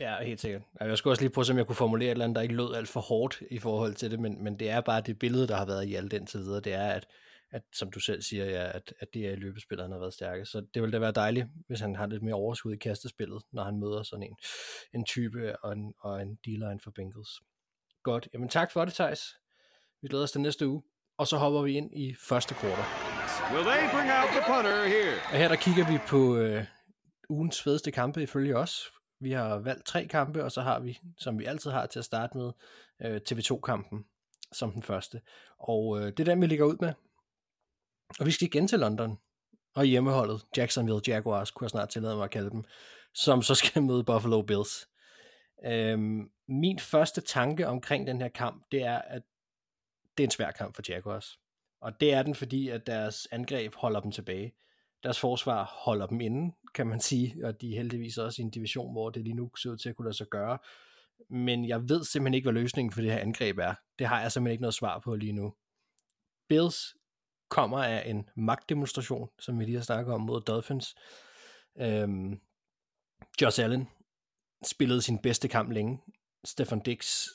ja, 0.00 0.24
helt 0.24 0.40
sikkert. 0.40 0.62
Jeg 0.80 0.98
skulle 0.98 1.12
også 1.12 1.22
lige 1.22 1.32
prøve, 1.32 1.46
om 1.50 1.58
jeg 1.58 1.66
kunne 1.66 1.76
formulere 1.76 2.08
et 2.08 2.10
eller 2.10 2.24
andet, 2.24 2.36
der 2.36 2.42
ikke 2.42 2.54
lød 2.54 2.74
alt 2.74 2.88
for 2.88 3.00
hårdt 3.00 3.42
i 3.50 3.58
forhold 3.58 3.94
til 3.94 4.10
det, 4.10 4.20
men, 4.20 4.44
men 4.44 4.58
det 4.58 4.70
er 4.70 4.80
bare 4.80 5.00
det 5.00 5.18
billede, 5.18 5.48
der 5.48 5.56
har 5.56 5.66
været 5.66 5.86
i 5.86 5.94
alt 5.94 6.12
indtil 6.12 6.40
videre, 6.40 6.60
det 6.60 6.72
er, 6.72 6.88
at, 6.88 7.06
at 7.50 7.62
som 7.72 7.90
du 7.90 8.00
selv 8.00 8.22
siger, 8.22 8.44
ja, 8.44 8.76
at, 8.76 8.94
at 9.00 9.08
det 9.14 9.26
er 9.26 9.36
løbespillet, 9.36 9.84
han 9.84 9.92
har 9.92 9.98
været 9.98 10.14
stærke. 10.14 10.46
Så 10.46 10.60
det 10.74 10.82
ville 10.82 10.92
da 10.92 10.98
være 10.98 11.12
dejligt, 11.12 11.46
hvis 11.66 11.80
han 11.80 11.96
har 11.96 12.06
lidt 12.06 12.22
mere 12.22 12.34
overskud 12.34 12.72
i 12.72 12.76
kastespillet, 12.76 13.42
når 13.52 13.64
han 13.64 13.80
møder 13.80 14.02
sådan 14.02 14.22
en, 14.22 14.36
en 14.94 15.04
type 15.04 15.64
og 15.64 15.72
en, 15.72 15.94
og 16.00 16.22
en 16.22 16.34
D-line 16.34 16.80
for 16.84 16.90
Bengals. 16.90 17.40
Godt. 18.02 18.28
Jamen 18.34 18.48
tak 18.48 18.72
for 18.72 18.84
det, 18.84 18.94
Thijs. 18.94 19.36
Vi 20.02 20.08
glæder 20.08 20.24
os 20.24 20.32
til 20.32 20.40
næste 20.40 20.68
uge. 20.68 20.82
Og 21.18 21.26
så 21.26 21.36
hopper 21.36 21.62
vi 21.62 21.76
ind 21.76 21.98
i 21.98 22.14
første 22.28 22.54
kvartal. 22.54 23.09
Will 23.52 23.64
they 23.64 23.82
bring 23.94 24.10
out 24.10 24.28
the 24.36 24.42
punter 24.46 24.86
here? 24.86 25.14
Og 25.32 25.36
her 25.38 25.48
der 25.48 25.56
kigger 25.56 25.92
vi 25.92 25.98
på 26.08 26.36
øh, 26.36 26.64
ugens 27.28 27.62
fedeste 27.62 27.90
kampe 27.90 28.22
ifølge 28.22 28.56
os. 28.56 28.92
Vi 29.20 29.32
har 29.32 29.58
valgt 29.58 29.86
tre 29.86 30.06
kampe, 30.06 30.44
og 30.44 30.52
så 30.52 30.60
har 30.60 30.80
vi, 30.80 30.98
som 31.18 31.38
vi 31.38 31.44
altid 31.44 31.70
har 31.70 31.86
til 31.86 31.98
at 31.98 32.04
starte 32.04 32.38
med, 32.38 32.52
øh, 33.02 33.20
TV2-kampen 33.30 34.04
som 34.52 34.72
den 34.72 34.82
første. 34.82 35.20
Og 35.58 35.98
øh, 35.98 36.06
det 36.06 36.20
er 36.20 36.24
den, 36.24 36.40
vi 36.40 36.46
ligger 36.46 36.64
ud 36.64 36.76
med. 36.80 36.92
Og 38.20 38.26
vi 38.26 38.30
skal 38.30 38.46
igen 38.46 38.68
til 38.68 38.78
London. 38.78 39.18
Og 39.74 39.84
hjemmeholdet, 39.84 40.46
Jacksonville 40.56 41.00
Jaguars, 41.06 41.50
kunne 41.50 41.64
jeg 41.64 41.70
snart 41.70 41.88
tillade 41.88 42.16
mig 42.16 42.24
at 42.24 42.30
kalde 42.30 42.50
dem, 42.50 42.64
som 43.14 43.42
så 43.42 43.54
skal 43.54 43.82
møde 43.88 44.04
Buffalo 44.04 44.42
Bills. 44.42 44.88
Øhm, 45.64 46.30
min 46.48 46.78
første 46.78 47.20
tanke 47.20 47.68
omkring 47.68 48.06
den 48.06 48.20
her 48.20 48.28
kamp, 48.28 48.64
det 48.72 48.82
er, 48.82 48.98
at 48.98 49.22
det 50.18 50.24
er 50.24 50.26
en 50.26 50.30
svær 50.30 50.50
kamp 50.50 50.74
for 50.74 50.82
Jaguars. 50.88 51.38
Og 51.80 52.00
det 52.00 52.12
er 52.12 52.22
den, 52.22 52.34
fordi 52.34 52.68
at 52.68 52.86
deres 52.86 53.28
angreb 53.30 53.74
holder 53.74 54.00
dem 54.00 54.12
tilbage. 54.12 54.52
Deres 55.02 55.20
forsvar 55.20 55.64
holder 55.84 56.06
dem 56.06 56.20
inde, 56.20 56.54
kan 56.74 56.86
man 56.86 57.00
sige, 57.10 57.46
og 57.46 57.60
de 57.60 57.72
er 57.72 57.76
heldigvis 57.76 58.18
også 58.18 58.42
i 58.42 58.44
en 58.44 58.50
division, 58.50 58.92
hvor 58.92 59.10
det 59.10 59.22
lige 59.22 59.34
nu 59.34 59.50
ser 59.56 59.70
ud 59.70 59.76
til 59.76 59.88
at 59.88 59.96
kunne 59.96 60.06
lade 60.06 60.16
sig 60.16 60.26
gøre. 60.30 60.58
Men 61.30 61.68
jeg 61.68 61.88
ved 61.88 62.04
simpelthen 62.04 62.34
ikke, 62.34 62.46
hvad 62.46 62.60
løsningen 62.60 62.92
for 62.92 63.00
det 63.00 63.12
her 63.12 63.18
angreb 63.18 63.58
er. 63.58 63.74
Det 63.98 64.06
har 64.06 64.20
jeg 64.20 64.32
simpelthen 64.32 64.52
ikke 64.52 64.62
noget 64.62 64.74
svar 64.74 64.98
på 64.98 65.14
lige 65.14 65.32
nu. 65.32 65.54
Bills 66.48 66.96
kommer 67.48 67.78
af 67.78 68.10
en 68.10 68.28
magtdemonstration, 68.36 69.28
som 69.38 69.58
vi 69.58 69.64
lige 69.64 69.76
har 69.76 69.82
snakket 69.82 70.14
om 70.14 70.20
mod 70.20 70.40
Dolphins. 70.40 70.94
Øhm, 71.78 72.40
Josh 73.42 73.64
Allen 73.64 73.88
spillede 74.66 75.02
sin 75.02 75.18
bedste 75.18 75.48
kamp 75.48 75.70
længe. 75.70 75.98
Stefan 76.44 76.80
Dix 76.80 77.26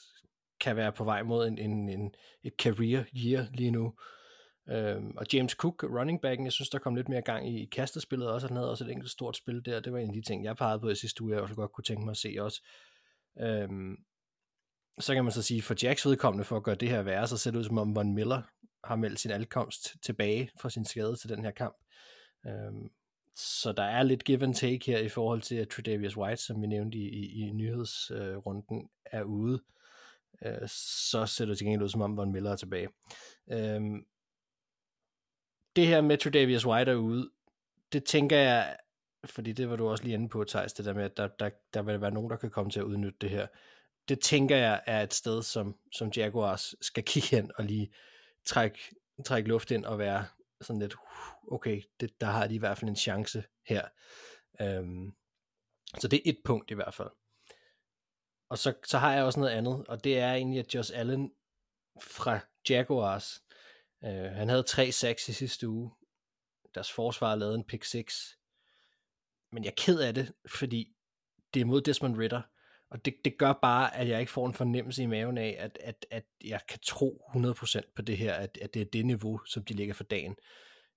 kan 0.60 0.76
være 0.76 0.92
på 0.92 1.04
vej 1.04 1.24
mod 1.24 1.48
en, 1.48 1.58
en, 1.58 1.90
en, 1.90 2.16
et 2.44 2.54
career 2.60 3.04
year 3.16 3.46
lige 3.54 3.72
nu. 3.72 3.94
Øhm, 4.70 5.18
og 5.18 5.26
James 5.34 5.52
Cook, 5.52 5.84
running 5.84 6.22
backen, 6.22 6.46
jeg 6.46 6.54
synes, 6.54 6.70
der 6.70 6.80
kom 6.80 6.96
lidt 6.96 7.10
mere 7.10 7.22
gang 7.22 7.50
i, 7.50 7.62
i 7.62 7.66
kastespillet 7.66 8.30
også. 8.30 8.48
Han 8.48 8.58
havde 8.58 8.72
også 8.72 8.84
et 8.84 8.92
enkelt 8.92 9.12
stort 9.12 9.38
spil 9.38 9.66
der. 9.66 9.80
Det 9.80 9.94
var 9.94 10.00
en 10.00 10.08
af 10.08 10.14
de 10.14 10.22
ting, 10.22 10.44
jeg 10.44 10.56
pegede 10.56 10.80
på 10.80 10.90
i 10.90 10.96
sidste 10.96 11.24
uge, 11.24 11.34
jeg 11.34 11.42
også 11.42 11.56
godt 11.56 11.72
kunne 11.72 11.84
tænke 11.84 12.06
mig 12.06 12.12
at 12.12 12.18
se 12.18 12.36
også. 12.40 12.62
Øhm, 13.40 13.98
så 15.00 15.14
kan 15.14 15.24
man 15.24 15.34
så 15.34 15.42
sige, 15.42 15.62
for 15.62 15.76
Jacks 15.84 16.06
vedkommende, 16.06 16.46
for 16.46 16.58
at 16.58 16.64
gøre 16.64 16.76
det 16.76 16.90
her 16.90 17.02
værre, 17.02 17.28
så 17.28 17.38
ser 17.38 17.52
det 17.52 17.58
ud 17.58 17.64
som 17.64 17.78
om 17.78 17.96
Von 17.96 18.14
Miller 18.14 18.42
har 18.84 18.96
meldt 18.96 19.20
sin 19.20 19.32
ankomst 19.32 19.96
tilbage 20.04 20.50
fra 20.60 20.70
sin 20.70 20.86
skade 20.86 21.16
til 21.16 21.30
den 21.30 21.44
her 21.44 21.52
kamp. 21.52 21.76
Øhm, 22.48 22.90
så 23.36 23.72
der 23.72 23.84
er 23.84 24.04
lidt 24.04 24.24
give 24.24 24.44
and 24.44 24.56
take 24.56 24.92
her 24.92 24.98
i 24.98 25.10
forhold 25.10 25.42
til, 25.42 25.56
at 25.56 25.70
Tredavious 25.70 26.18
White, 26.18 26.44
som 26.44 26.62
vi 26.62 26.68
nævnte 26.68 26.98
i, 26.98 27.10
i, 27.10 27.48
i 27.48 27.52
nyhedsrunden, 27.52 28.90
øh, 29.14 29.20
er 29.20 29.24
ude. 29.24 29.62
Øh, 30.46 30.68
så 31.10 31.26
ser 31.26 31.46
det 31.46 31.58
til 31.58 31.66
gengæld 31.66 31.84
ud, 31.84 31.90
som 31.90 32.02
om 32.02 32.18
Von 32.18 32.32
Miller 32.32 32.52
er 32.52 32.56
tilbage. 32.56 32.90
Øhm, 33.52 34.06
det 35.76 35.88
her 35.88 36.02
med 36.02 36.18
Tredavious 36.18 36.66
White 36.66 36.92
er 36.92 36.96
ude, 36.96 37.32
det 37.94 38.04
tænker 38.04 38.38
jeg, 38.38 38.78
fordi 39.26 39.54
det 39.54 39.70
var 39.70 39.76
du 39.76 39.88
også 39.88 40.04
lige 40.04 40.14
inde 40.14 40.30
på, 40.30 40.44
Thijs, 40.44 40.74
det 40.74 40.86
der 40.86 40.94
med, 40.94 41.04
at 41.04 41.18
der, 41.18 41.28
der, 41.28 41.50
der 41.74 41.82
vil 41.82 42.02
være 42.02 42.12
nogen, 42.12 42.30
der 42.30 42.38
kan 42.38 42.52
komme 42.52 42.72
til 42.72 42.80
at 42.80 42.86
udnytte 42.86 43.18
det 43.22 43.30
her. 43.30 43.48
Det 44.10 44.20
tænker 44.20 44.58
jeg 44.58 44.84
er 44.86 45.02
et 45.02 45.14
sted, 45.14 45.44
som, 45.44 45.76
som 45.92 46.12
Jaguars 46.16 46.76
skal 46.82 47.04
kigge 47.12 47.28
hen 47.30 47.52
og 47.56 47.64
lige 47.64 47.94
trække, 48.46 48.80
trække 49.26 49.50
luft 49.50 49.72
ind 49.72 49.86
og 49.86 50.00
være 50.00 50.26
sådan 50.62 50.80
lidt, 50.80 50.96
okay, 51.52 51.82
det, 52.00 52.22
der 52.22 52.28
har 52.28 52.48
de 52.48 52.56
i 52.56 52.58
hvert 52.58 52.78
fald 52.78 52.90
en 52.90 52.96
chance 52.96 53.44
her. 53.68 53.88
Øhm, 54.62 55.14
så 56.00 56.08
det 56.08 56.18
er 56.18 56.30
et 56.30 56.38
punkt 56.46 56.72
i 56.72 56.74
hvert 56.74 56.94
fald. 56.94 57.10
Og 58.50 58.58
så, 58.58 58.74
så 58.86 58.98
har 58.98 59.14
jeg 59.14 59.24
også 59.24 59.40
noget 59.40 59.54
andet, 59.54 59.86
og 59.88 60.04
det 60.04 60.20
er 60.20 60.34
egentlig, 60.34 60.60
at 60.60 60.76
Josh 60.76 60.92
Allen 60.96 61.32
fra 62.02 62.40
Jaguars, 62.70 63.44
øh, 64.06 64.32
han 64.32 64.50
havde 64.50 64.64
tre 64.64 64.92
sacks 64.92 65.30
i 65.30 65.34
sidste 65.34 65.70
uge. 65.70 65.92
Deres 66.76 66.92
forsvar 66.92 67.36
lavede 67.36 67.56
en 67.56 67.64
pick 67.64 67.84
6. 67.84 68.38
Men 69.52 69.64
jeg 69.64 69.70
er 69.70 69.76
ked 69.78 70.00
af 70.00 70.14
det, 70.14 70.34
fordi 70.50 70.96
det 71.54 71.62
er 71.62 71.66
mod 71.66 71.82
Desmond 71.82 72.18
Ritter. 72.18 72.42
Og 72.90 73.06
det, 73.06 73.16
det 73.26 73.38
gør 73.38 73.54
bare, 73.62 73.96
at 73.96 74.08
jeg 74.08 74.20
ikke 74.20 74.32
får 74.32 74.48
en 74.48 74.54
fornemmelse 74.54 75.04
i 75.04 75.06
maven 75.06 75.38
af, 75.38 75.56
at, 75.60 75.78
at, 75.82 76.06
at 76.12 76.24
jeg 76.44 76.60
kan 76.70 76.80
tro 76.86 77.22
100% 77.36 77.94
på 77.96 78.02
det 78.02 78.18
her, 78.18 78.34
at, 78.34 78.58
at 78.62 78.74
det 78.74 78.82
er 78.82 78.86
det 78.94 79.06
niveau, 79.06 79.40
som 79.46 79.66
de 79.66 79.74
ligger 79.74 79.94
for 79.94 80.04
dagen. 80.04 80.36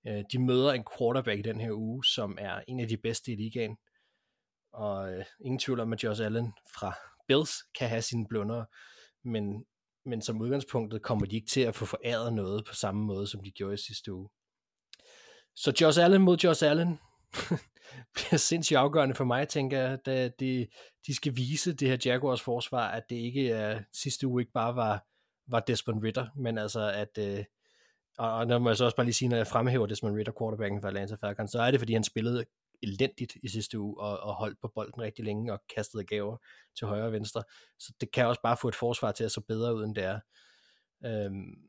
Øh, 0.06 0.24
de 0.32 0.38
møder 0.38 0.72
en 0.72 0.84
quarterback 0.98 1.38
i 1.38 1.42
den 1.42 1.60
her 1.60 1.72
uge, 1.72 2.04
som 2.04 2.38
er 2.40 2.60
en 2.68 2.80
af 2.80 2.88
de 2.88 2.96
bedste 2.96 3.32
i 3.32 3.36
ligaen. 3.36 3.76
Og 4.72 5.12
øh, 5.12 5.24
ingen 5.40 5.58
tvivl 5.58 5.80
om, 5.80 5.92
at 5.92 6.04
Josh 6.04 6.24
Allen 6.24 6.52
fra 6.74 6.94
Bills 7.28 7.52
kan 7.78 7.88
have 7.88 8.02
sine 8.02 8.26
blunder, 8.28 8.64
men, 9.24 9.64
men 10.08 10.22
som 10.22 10.40
udgangspunktet 10.40 11.02
kommer 11.02 11.26
de 11.26 11.36
ikke 11.36 11.48
til 11.48 11.60
at 11.60 11.74
få 11.74 11.84
foræret 11.84 12.32
noget 12.32 12.64
på 12.64 12.74
samme 12.74 13.04
måde, 13.04 13.26
som 13.26 13.42
de 13.42 13.50
gjorde 13.50 13.74
i 13.74 13.76
sidste 13.76 14.12
uge. 14.12 14.28
Så 15.56 15.72
Josh 15.80 16.04
Allen 16.04 16.22
mod 16.22 16.36
Josh 16.36 16.64
Allen 16.64 16.98
bliver 18.14 18.36
sindssygt 18.36 18.78
afgørende 18.78 19.14
for 19.14 19.24
mig, 19.24 19.48
tænker 19.48 19.78
jeg, 19.78 19.98
da 20.06 20.28
de, 20.28 20.66
de 21.06 21.14
skal 21.14 21.36
vise 21.36 21.72
det 21.72 21.88
her 21.88 21.96
Jaguars 22.04 22.42
forsvar, 22.42 22.88
at 22.88 23.02
det 23.10 23.16
ikke 23.16 23.50
er 23.50 23.80
sidste 23.92 24.26
uge 24.26 24.42
ikke 24.42 24.52
bare 24.52 24.76
var, 24.76 25.04
var 25.46 25.60
Desmond 25.60 26.02
Ritter, 26.02 26.26
men 26.36 26.58
altså 26.58 26.90
at, 26.90 27.18
øh, 27.18 27.44
og, 28.18 28.32
og 28.32 28.46
når 28.46 28.58
man 28.58 28.76
så 28.76 28.84
også 28.84 28.96
bare 28.96 29.06
lige 29.06 29.14
sige, 29.14 29.28
når 29.28 29.36
jeg 29.36 29.46
fremhæver 29.46 29.86
Desmond 29.86 30.16
Ritter, 30.16 30.32
quarterbacken 30.40 30.80
for 30.80 30.88
Atlanta 30.88 31.14
Falcons, 31.20 31.50
så 31.50 31.60
er 31.60 31.70
det, 31.70 31.80
fordi 31.80 31.92
han 31.92 32.04
spillede 32.04 32.44
elendigt 32.82 33.36
i 33.42 33.48
sidste 33.48 33.78
uge, 33.78 34.00
og, 34.00 34.20
og 34.20 34.34
holdt 34.34 34.60
på 34.60 34.72
bolden 34.74 35.02
rigtig 35.02 35.24
længe, 35.24 35.52
og 35.52 35.60
kastede 35.76 36.04
gaver 36.04 36.36
til 36.78 36.86
højre 36.86 37.06
og 37.06 37.12
venstre. 37.12 37.42
Så 37.78 37.92
det 38.00 38.12
kan 38.12 38.26
også 38.26 38.40
bare 38.42 38.56
få 38.56 38.68
et 38.68 38.74
forsvar 38.74 39.12
til 39.12 39.24
at 39.24 39.32
se 39.32 39.40
bedre 39.40 39.74
ud, 39.74 39.84
end 39.84 39.94
det 39.94 40.04
er. 40.04 40.20
Øhm, 41.04 41.68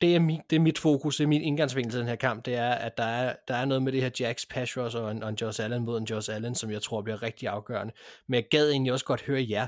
det, 0.00 0.16
er 0.16 0.20
mit, 0.20 0.40
det 0.50 0.56
er 0.56 0.60
mit 0.60 0.78
fokus, 0.78 1.16
det 1.16 1.24
er 1.24 1.28
min 1.28 1.42
indgangsvinkel 1.42 1.90
til 1.92 2.00
den 2.00 2.08
her 2.08 2.16
kamp, 2.16 2.44
det 2.44 2.54
er, 2.54 2.70
at 2.70 2.96
der 2.96 3.04
er, 3.04 3.36
der 3.48 3.54
er 3.54 3.64
noget 3.64 3.82
med 3.82 3.92
det 3.92 4.02
her 4.02 4.10
Jacks 4.20 4.46
pass 4.46 4.76
rush 4.76 4.96
og 4.96 5.10
en, 5.10 5.22
og 5.22 5.28
en 5.28 5.34
Josh 5.34 5.64
Allen 5.64 5.84
mod 5.84 5.98
en 5.98 6.04
Josh 6.04 6.34
Allen, 6.34 6.54
som 6.54 6.70
jeg 6.70 6.82
tror 6.82 7.02
bliver 7.02 7.22
rigtig 7.22 7.48
afgørende. 7.48 7.92
Men 8.26 8.34
jeg 8.34 8.46
gad 8.50 8.70
egentlig 8.70 8.92
også 8.92 9.04
godt 9.04 9.22
høre 9.22 9.46
jer, 9.50 9.66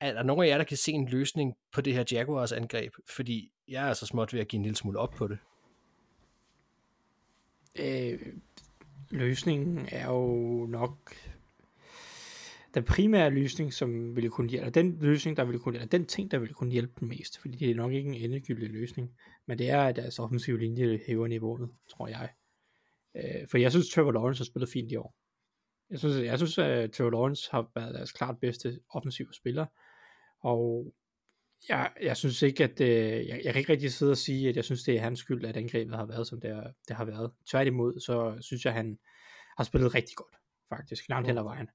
er 0.00 0.12
der 0.12 0.22
nogen 0.22 0.44
af 0.44 0.48
jer, 0.48 0.58
der 0.58 0.64
kan 0.64 0.76
se 0.76 0.92
en 0.92 1.08
løsning 1.08 1.54
på 1.72 1.80
det 1.80 1.94
her 1.94 2.04
Jaguars 2.12 2.52
angreb? 2.52 2.92
Fordi 3.16 3.52
jeg 3.68 3.84
er 3.84 3.88
altså 3.88 4.06
småt 4.06 4.32
ved 4.32 4.40
at 4.40 4.48
give 4.48 4.58
en 4.58 4.62
lille 4.62 4.76
smule 4.76 4.98
op 4.98 5.10
på 5.10 5.28
det. 5.28 5.38
Øh, 7.78 8.18
løsningen 9.10 9.88
er 9.92 10.06
jo 10.06 10.66
nok 10.66 11.14
den 12.74 12.84
primære 12.84 13.30
løsning, 13.30 13.72
som 13.72 14.16
ville 14.16 14.30
kunne 14.30 14.50
hjælpe, 14.50 14.70
den 14.70 14.98
løsning, 15.00 15.36
der 15.36 15.44
ville 15.44 15.60
kunne 15.60 15.78
hjælpe, 15.78 15.96
den 15.96 16.06
ting, 16.06 16.30
der 16.30 16.38
ville 16.38 16.54
kunne 16.54 16.72
hjælpe 16.72 16.92
den 17.00 17.08
mest, 17.08 17.38
fordi 17.40 17.56
det 17.56 17.70
er 17.70 17.74
nok 17.74 17.92
ikke 17.92 18.08
en 18.08 18.14
endegyldig 18.14 18.70
løsning, 18.70 19.16
men 19.46 19.58
det 19.58 19.70
er, 19.70 19.82
at 19.82 19.96
deres 19.96 20.18
offensive 20.18 20.58
linje 20.58 21.00
hæver 21.06 21.26
niveauet, 21.26 21.70
tror 21.90 22.08
jeg. 22.08 22.28
Øh, 23.16 23.48
for 23.50 23.58
jeg 23.58 23.70
synes, 23.70 23.90
Trevor 23.90 24.12
Lawrence 24.12 24.40
har 24.40 24.44
spillet 24.44 24.70
fint 24.70 24.92
i 24.92 24.96
år. 24.96 25.14
Jeg 25.90 25.98
synes, 25.98 26.16
jeg 26.16 26.38
synes 26.38 26.58
at 26.58 26.92
Trevor 26.92 27.10
Lawrence 27.10 27.50
har 27.50 27.70
været 27.74 27.94
deres 27.94 28.12
klart 28.12 28.38
bedste 28.40 28.80
offensive 28.90 29.28
spiller, 29.32 29.66
og 30.40 30.94
jeg, 31.68 31.90
jeg 32.02 32.16
synes 32.16 32.42
ikke, 32.42 32.64
at 32.64 32.80
øh, 32.80 33.26
jeg, 33.26 33.40
jeg 33.44 33.52
kan 33.52 33.60
ikke 33.60 33.72
rigtig 33.72 33.92
sidde 33.92 34.12
og 34.12 34.18
sige, 34.18 34.48
at 34.48 34.56
jeg 34.56 34.64
synes, 34.64 34.82
det 34.82 34.96
er 34.96 35.00
hans 35.00 35.18
skyld, 35.18 35.44
at 35.44 35.56
angrebet 35.56 35.96
har 35.96 36.06
været, 36.06 36.26
som 36.26 36.40
det, 36.40 36.50
er, 36.50 36.70
det 36.88 36.96
har 36.96 37.04
været. 37.04 37.30
Tværtimod, 37.50 38.00
så 38.00 38.36
synes 38.40 38.64
jeg, 38.64 38.70
at 38.70 38.76
han 38.76 38.98
har 39.56 39.64
spillet 39.64 39.94
rigtig 39.94 40.16
godt, 40.16 40.34
faktisk, 40.68 41.08
langt 41.08 41.28
hen 41.28 41.38
ad 41.38 41.42
vejen. 41.42 41.68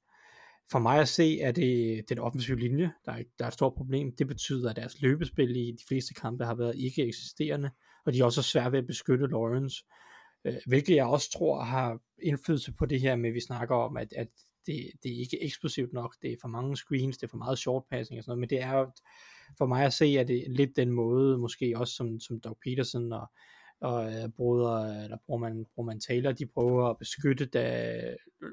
For 0.72 0.80
mig 0.80 1.00
at 1.00 1.08
se, 1.08 1.39
er 1.39 1.52
det 1.52 2.04
den 2.10 2.20
offensive 2.20 2.60
linje, 2.60 2.91
der 3.06 3.12
er, 3.12 3.24
der 3.39 3.46
er 3.46 3.48
et 3.48 3.54
stort 3.54 3.74
problem. 3.74 4.15
Det 4.15 4.28
betyder, 4.28 4.70
at 4.70 4.76
deres 4.76 5.02
løbespil 5.02 5.56
i 5.56 5.72
de 5.72 5.84
fleste 5.88 6.13
kampe 6.13 6.46
har 6.46 6.56
været 6.56 6.76
ikke 6.78 7.08
eksisterende, 7.08 7.72
og 8.06 8.13
de 8.13 8.20
er 8.20 8.26
også 8.26 8.44
svært 8.44 8.72
ved 8.72 8.80
at 8.80 8.88
beskytte 8.88 9.28
Lawrence, 9.28 9.86
øh, 10.46 10.56
hvilket 10.67 10.96
jeg 10.96 11.06
også 11.06 11.32
tror 11.32 11.63
har 11.63 12.00
indflydelse 12.22 12.74
på 12.74 12.86
det 12.86 13.02
her 13.02 13.15
med, 13.15 13.30
at 13.30 13.34
vi 13.34 13.39
snakker 13.39 13.76
om, 13.76 13.98
at, 13.98 14.13
at 14.13 14.28
det, 14.65 14.91
det 15.04 15.12
er 15.15 15.20
ikke 15.20 15.44
eksplosivt 15.44 15.94
nok, 15.94 16.15
det 16.22 16.32
er 16.32 16.38
for 16.41 16.48
mange 16.48 16.78
screens, 16.78 17.17
det 17.17 17.24
er 17.24 17.32
for 17.32 17.38
meget 17.38 17.60
short 17.60 17.84
passing 17.89 18.17
og 18.17 18.24
sådan 18.24 18.32
noget, 18.32 18.39
men 18.39 18.50
det 18.50 18.62
er 18.62 18.78
jo, 18.78 18.91
for 19.57 19.65
mig 19.65 19.85
at 19.85 19.93
se, 19.93 20.05
at 20.05 20.27
det 20.27 20.37
er 20.37 20.49
lidt 20.49 20.75
den 20.75 20.91
måde, 20.91 21.37
måske 21.37 21.73
også 21.77 21.93
som, 21.93 22.19
som 22.19 22.39
Doug 22.39 22.57
Peterson 22.65 23.13
og, 23.13 23.31
og 23.81 24.05
uh, 24.05 24.31
bruder, 24.37 25.03
eller 25.03 25.17
bruger 25.25 25.39
man, 25.39 25.65
bruger 25.75 25.87
man 25.87 25.99
Taylor, 25.99 26.31
de 26.31 26.45
prøver 26.45 26.89
at 26.89 26.97
beskytte 26.97 27.45
da 27.45 27.95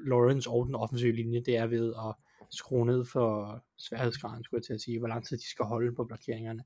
Lawrence 0.07 0.49
og 0.49 0.65
den 0.65 0.75
offensive 0.75 1.15
linje, 1.15 1.43
det 1.45 1.57
er 1.57 1.67
ved 1.67 1.93
at 2.07 2.15
skrue 2.51 2.85
ned 2.85 3.05
for 3.05 3.63
sværhedsgraden, 3.77 4.43
skulle 4.43 4.59
jeg 4.59 4.65
til 4.65 4.73
at 4.73 4.81
sige, 4.81 4.99
hvor 4.99 5.07
lang 5.07 5.27
tid 5.27 5.37
de 5.37 5.49
skal 5.49 5.65
holde 5.65 5.95
på 5.95 6.03
blokeringerne. 6.03 6.63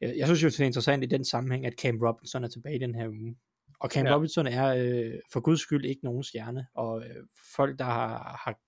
Jeg, 0.00 0.14
jeg 0.16 0.26
synes 0.26 0.42
jo, 0.42 0.48
det 0.48 0.60
er 0.60 0.64
interessant 0.64 1.04
i 1.04 1.06
den 1.06 1.24
sammenhæng, 1.24 1.66
at 1.66 1.80
Cam 1.80 1.98
Robinson 2.02 2.44
er 2.44 2.48
tilbage 2.48 2.76
i 2.76 2.78
den 2.78 2.94
her 2.94 3.08
uge. 3.08 3.36
Og 3.80 3.90
Cam 3.90 4.06
ja. 4.06 4.14
Robinson 4.14 4.46
er 4.46 4.66
øh, 4.74 5.14
for 5.32 5.40
guds 5.40 5.60
skyld 5.60 5.84
ikke 5.84 6.04
nogen 6.04 6.22
stjerne, 6.22 6.66
og 6.74 7.02
øh, 7.02 7.26
folk, 7.56 7.78
der 7.78 7.84
har, 7.84 8.40
har 8.44 8.58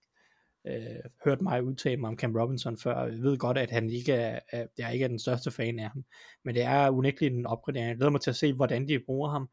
øh, 0.67 1.11
hørt 1.25 1.41
mig 1.41 1.65
udtale 1.65 1.97
mig 1.97 2.09
om 2.09 2.19
Cam 2.19 2.37
Robinson 2.37 2.79
før, 2.79 3.05
Jeg 3.05 3.23
ved 3.23 3.39
godt, 3.39 3.59
at 3.59 3.71
han 3.71 3.91
ikke 3.91 4.13
er, 4.13 4.41
at 4.49 4.69
jeg 4.79 4.93
ikke 4.93 5.05
er 5.05 5.09
den 5.09 5.19
største 5.19 5.51
fan 5.51 5.79
af 5.79 5.91
ham. 5.91 6.05
Men 6.45 6.55
det 6.55 6.63
er 6.63 6.91
unægteligt 6.91 7.35
en 7.35 7.47
opgradering. 7.47 7.89
Jeg 7.89 7.97
glæder 7.97 8.11
mig 8.11 8.21
til 8.21 8.31
at 8.31 8.37
se, 8.37 8.53
hvordan 8.53 8.89
de 8.89 9.01
bruger 9.07 9.31
ham. 9.31 9.49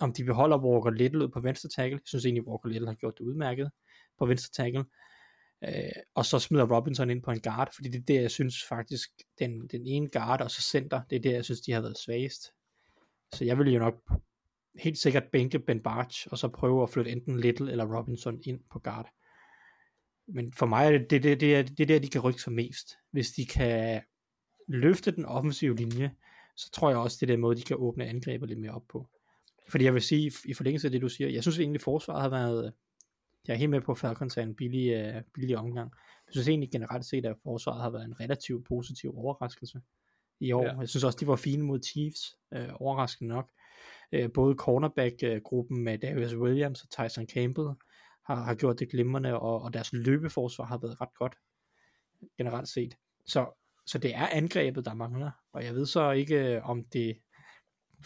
Om 0.00 0.12
de 0.12 0.24
beholder 0.24 0.58
Walker 0.58 0.90
Little 0.90 1.24
ud 1.24 1.28
på 1.28 1.40
venstre 1.40 1.68
tackle. 1.68 1.96
Jeg 1.96 2.06
synes 2.06 2.24
egentlig, 2.24 2.48
Walker 2.48 2.68
Little 2.68 2.88
har 2.88 2.94
gjort 2.94 3.18
det 3.18 3.24
udmærket 3.24 3.70
på 4.18 4.26
venstre 4.26 4.64
tackle. 4.64 4.84
Øh, 5.64 6.02
og 6.14 6.24
så 6.24 6.38
smider 6.38 6.76
Robinson 6.76 7.10
ind 7.10 7.22
på 7.22 7.30
en 7.30 7.40
guard, 7.40 7.68
fordi 7.74 7.88
det 7.88 7.98
er 7.98 8.04
det, 8.04 8.22
jeg 8.22 8.30
synes 8.30 8.64
faktisk, 8.68 9.10
den, 9.38 9.66
den 9.66 9.86
ene 9.86 10.08
guard 10.08 10.40
og 10.40 10.50
så 10.50 10.62
center, 10.62 11.00
det 11.10 11.16
er 11.16 11.20
det, 11.20 11.32
jeg 11.32 11.44
synes, 11.44 11.60
de 11.60 11.72
har 11.72 11.80
været 11.80 11.98
svagest. 11.98 12.52
Så 13.34 13.44
jeg 13.44 13.58
vil 13.58 13.72
jo 13.72 13.78
nok 13.78 13.94
helt 14.78 14.98
sikkert 14.98 15.24
bænke 15.32 15.58
Ben 15.58 15.82
Barch, 15.82 16.26
og 16.30 16.38
så 16.38 16.48
prøve 16.48 16.82
at 16.82 16.90
flytte 16.90 17.10
enten 17.10 17.40
Little 17.40 17.70
eller 17.70 17.96
Robinson 17.96 18.40
ind 18.44 18.60
på 18.72 18.78
guard. 18.78 19.10
Men 20.28 20.52
for 20.52 20.66
mig 20.66 20.86
er 20.86 20.90
det 20.90 21.10
det, 21.10 21.22
det, 21.22 21.40
det, 21.40 21.56
er, 21.56 21.62
det 21.62 21.80
er 21.80 21.86
der, 21.86 21.98
de 21.98 22.08
kan 22.08 22.20
rykke 22.20 22.42
sig 22.42 22.52
mest. 22.52 22.96
Hvis 23.10 23.32
de 23.32 23.46
kan 23.46 24.02
løfte 24.68 25.10
den 25.10 25.24
offensive 25.24 25.76
linje, 25.76 26.10
så 26.56 26.70
tror 26.70 26.90
jeg 26.90 26.98
også, 26.98 27.16
det 27.20 27.30
er 27.30 27.34
den 27.34 27.40
måde, 27.40 27.56
de 27.56 27.62
kan 27.62 27.76
åbne 27.76 28.06
angrebet 28.06 28.48
lidt 28.48 28.60
mere 28.60 28.72
op 28.72 28.88
på. 28.88 29.08
Fordi 29.68 29.84
jeg 29.84 29.94
vil 29.94 30.02
sige, 30.02 30.32
i 30.44 30.54
forlængelse 30.54 30.86
af 30.86 30.92
det, 30.92 31.02
du 31.02 31.08
siger, 31.08 31.30
jeg 31.30 31.42
synes 31.42 31.58
egentlig, 31.58 31.80
forsvaret 31.80 32.22
har 32.22 32.28
været, 32.28 32.72
jeg 33.46 33.54
er 33.54 33.58
helt 33.58 33.70
med 33.70 33.80
på, 33.80 33.92
at 33.92 33.98
Falcons 33.98 34.36
er 34.36 34.42
en 34.42 34.54
billig, 34.54 35.16
uh, 35.16 35.22
billig 35.34 35.56
omgang. 35.56 35.92
Jeg 36.26 36.32
synes 36.32 36.48
egentlig 36.48 36.70
generelt 36.70 37.04
set, 37.04 37.26
at 37.26 37.36
forsvaret 37.42 37.82
har 37.82 37.90
været 37.90 38.04
en 38.04 38.20
relativt 38.20 38.66
positiv 38.66 39.18
overraskelse 39.18 39.80
i 40.40 40.52
år. 40.52 40.64
Ja. 40.64 40.78
Jeg 40.78 40.88
synes 40.88 41.04
også, 41.04 41.18
de 41.20 41.26
var 41.26 41.36
fine 41.36 41.62
mod 41.62 41.82
Chiefs, 41.82 42.36
øh, 42.54 42.68
overraskende 42.74 43.28
nok. 43.28 43.50
Øh, 44.12 44.32
både 44.32 44.54
cornerback-gruppen 44.54 45.84
med 45.84 45.98
Darius 45.98 46.36
Williams 46.36 46.82
og 46.82 46.90
Tyson 46.90 47.26
Campbell 47.26 47.68
har, 48.28 48.44
har 48.44 48.54
gjort 48.54 48.78
det 48.78 48.90
glimrende, 48.90 49.40
og, 49.40 49.62
og 49.62 49.72
deres 49.72 49.92
løbeforsvar 49.92 50.64
har 50.64 50.78
været 50.78 51.00
ret 51.00 51.14
godt 51.14 51.36
generelt 52.36 52.68
set. 52.68 52.94
Så, 53.26 53.46
så 53.86 53.98
det 53.98 54.14
er 54.14 54.26
angrebet, 54.26 54.84
der 54.84 54.94
mangler, 54.94 55.30
og 55.52 55.64
jeg 55.64 55.74
ved 55.74 55.86
så 55.86 56.10
ikke, 56.10 56.54
øh, 56.54 56.68
om 56.70 56.84
det 56.84 57.18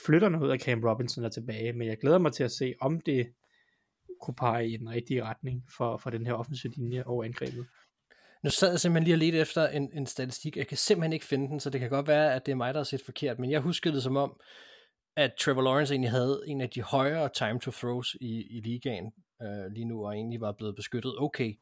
flytter 0.06 0.28
noget 0.28 0.52
af 0.52 0.58
Cam 0.58 0.84
Robinson 0.84 1.24
er 1.24 1.28
tilbage, 1.28 1.72
men 1.72 1.88
jeg 1.88 1.96
glæder 2.00 2.18
mig 2.18 2.32
til 2.32 2.44
at 2.44 2.52
se, 2.52 2.74
om 2.80 3.00
det 3.00 3.32
kunne 4.20 4.34
pege 4.34 4.68
i 4.68 4.76
den 4.76 4.90
rigtige 4.90 5.24
retning 5.24 5.64
for, 5.76 5.96
for 5.96 6.10
den 6.10 6.26
her 6.26 6.32
offensive 6.32 6.72
linje 6.76 7.02
og 7.06 7.24
angrebet. 7.24 7.66
Nu 8.44 8.50
sad 8.50 8.70
jeg 8.70 8.80
simpelthen 8.80 9.04
lige 9.04 9.14
og 9.14 9.18
ledte 9.18 9.38
efter 9.38 9.68
en, 9.68 9.90
en 9.92 10.06
statistik. 10.06 10.56
Jeg 10.56 10.66
kan 10.66 10.76
simpelthen 10.76 11.12
ikke 11.12 11.26
finde 11.26 11.48
den, 11.48 11.60
så 11.60 11.70
det 11.70 11.80
kan 11.80 11.90
godt 11.90 12.08
være, 12.08 12.34
at 12.34 12.46
det 12.46 12.52
er 12.52 12.56
mig, 12.56 12.74
der 12.74 12.80
har 12.80 12.84
set 12.84 13.02
forkert. 13.04 13.38
Men 13.38 13.50
jeg 13.50 13.60
huskede 13.60 13.94
det 13.94 14.02
som 14.02 14.16
om, 14.16 14.40
at 15.16 15.34
Trevor 15.40 15.62
Lawrence 15.62 15.94
egentlig 15.94 16.10
havde 16.10 16.42
en 16.46 16.60
af 16.60 16.70
de 16.70 16.82
højere 16.82 17.28
time 17.34 17.60
to 17.60 17.70
throws 17.70 18.16
i, 18.20 18.42
i 18.50 18.60
ligaen 18.60 19.12
øh, 19.42 19.72
lige 19.72 19.84
nu, 19.84 20.06
og 20.06 20.14
egentlig 20.14 20.40
var 20.40 20.52
blevet 20.52 20.76
beskyttet 20.76 21.14
okay. 21.18 21.54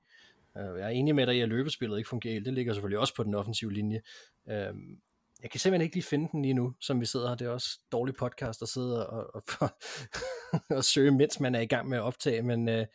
Øh, 0.57 0.79
jeg 0.79 0.85
er 0.85 0.89
enig 0.89 1.15
med 1.15 1.27
dig 1.27 1.37
i, 1.37 1.41
at 1.41 1.49
løbespillet 1.49 1.99
ikke 1.99 2.09
fungerer 2.09 2.33
helt. 2.33 2.47
Det 2.47 2.55
ligger 2.55 2.73
selvfølgelig 2.73 2.99
også 2.99 3.15
på 3.15 3.23
den 3.23 3.35
offensive 3.35 3.73
linje. 3.73 4.01
Øh, 4.49 4.75
jeg 5.43 5.51
kan 5.51 5.61
simpelthen 5.61 5.85
ikke 5.85 5.97
lige 5.97 6.05
finde 6.05 6.29
den 6.33 6.43
lige 6.43 6.55
nu, 6.55 6.75
som 6.81 7.01
vi 7.01 7.07
sidder 7.07 7.29
her. 7.29 7.35
Det 7.35 7.47
er 7.47 7.51
også 7.51 7.79
dårlig 7.93 8.15
podcast 8.15 8.63
at 8.63 8.69
sidde 8.69 9.09
og, 9.09 9.35
og, 9.35 9.43
og, 9.61 9.71
og 10.77 10.85
søge, 10.85 11.11
mens 11.11 11.41
man 11.41 11.55
er 11.55 11.61
i 11.61 11.67
gang 11.67 11.89
med 11.89 11.99
at 11.99 12.03
optage. 12.03 12.43
Men, 12.43 12.69
øh, 12.69 12.87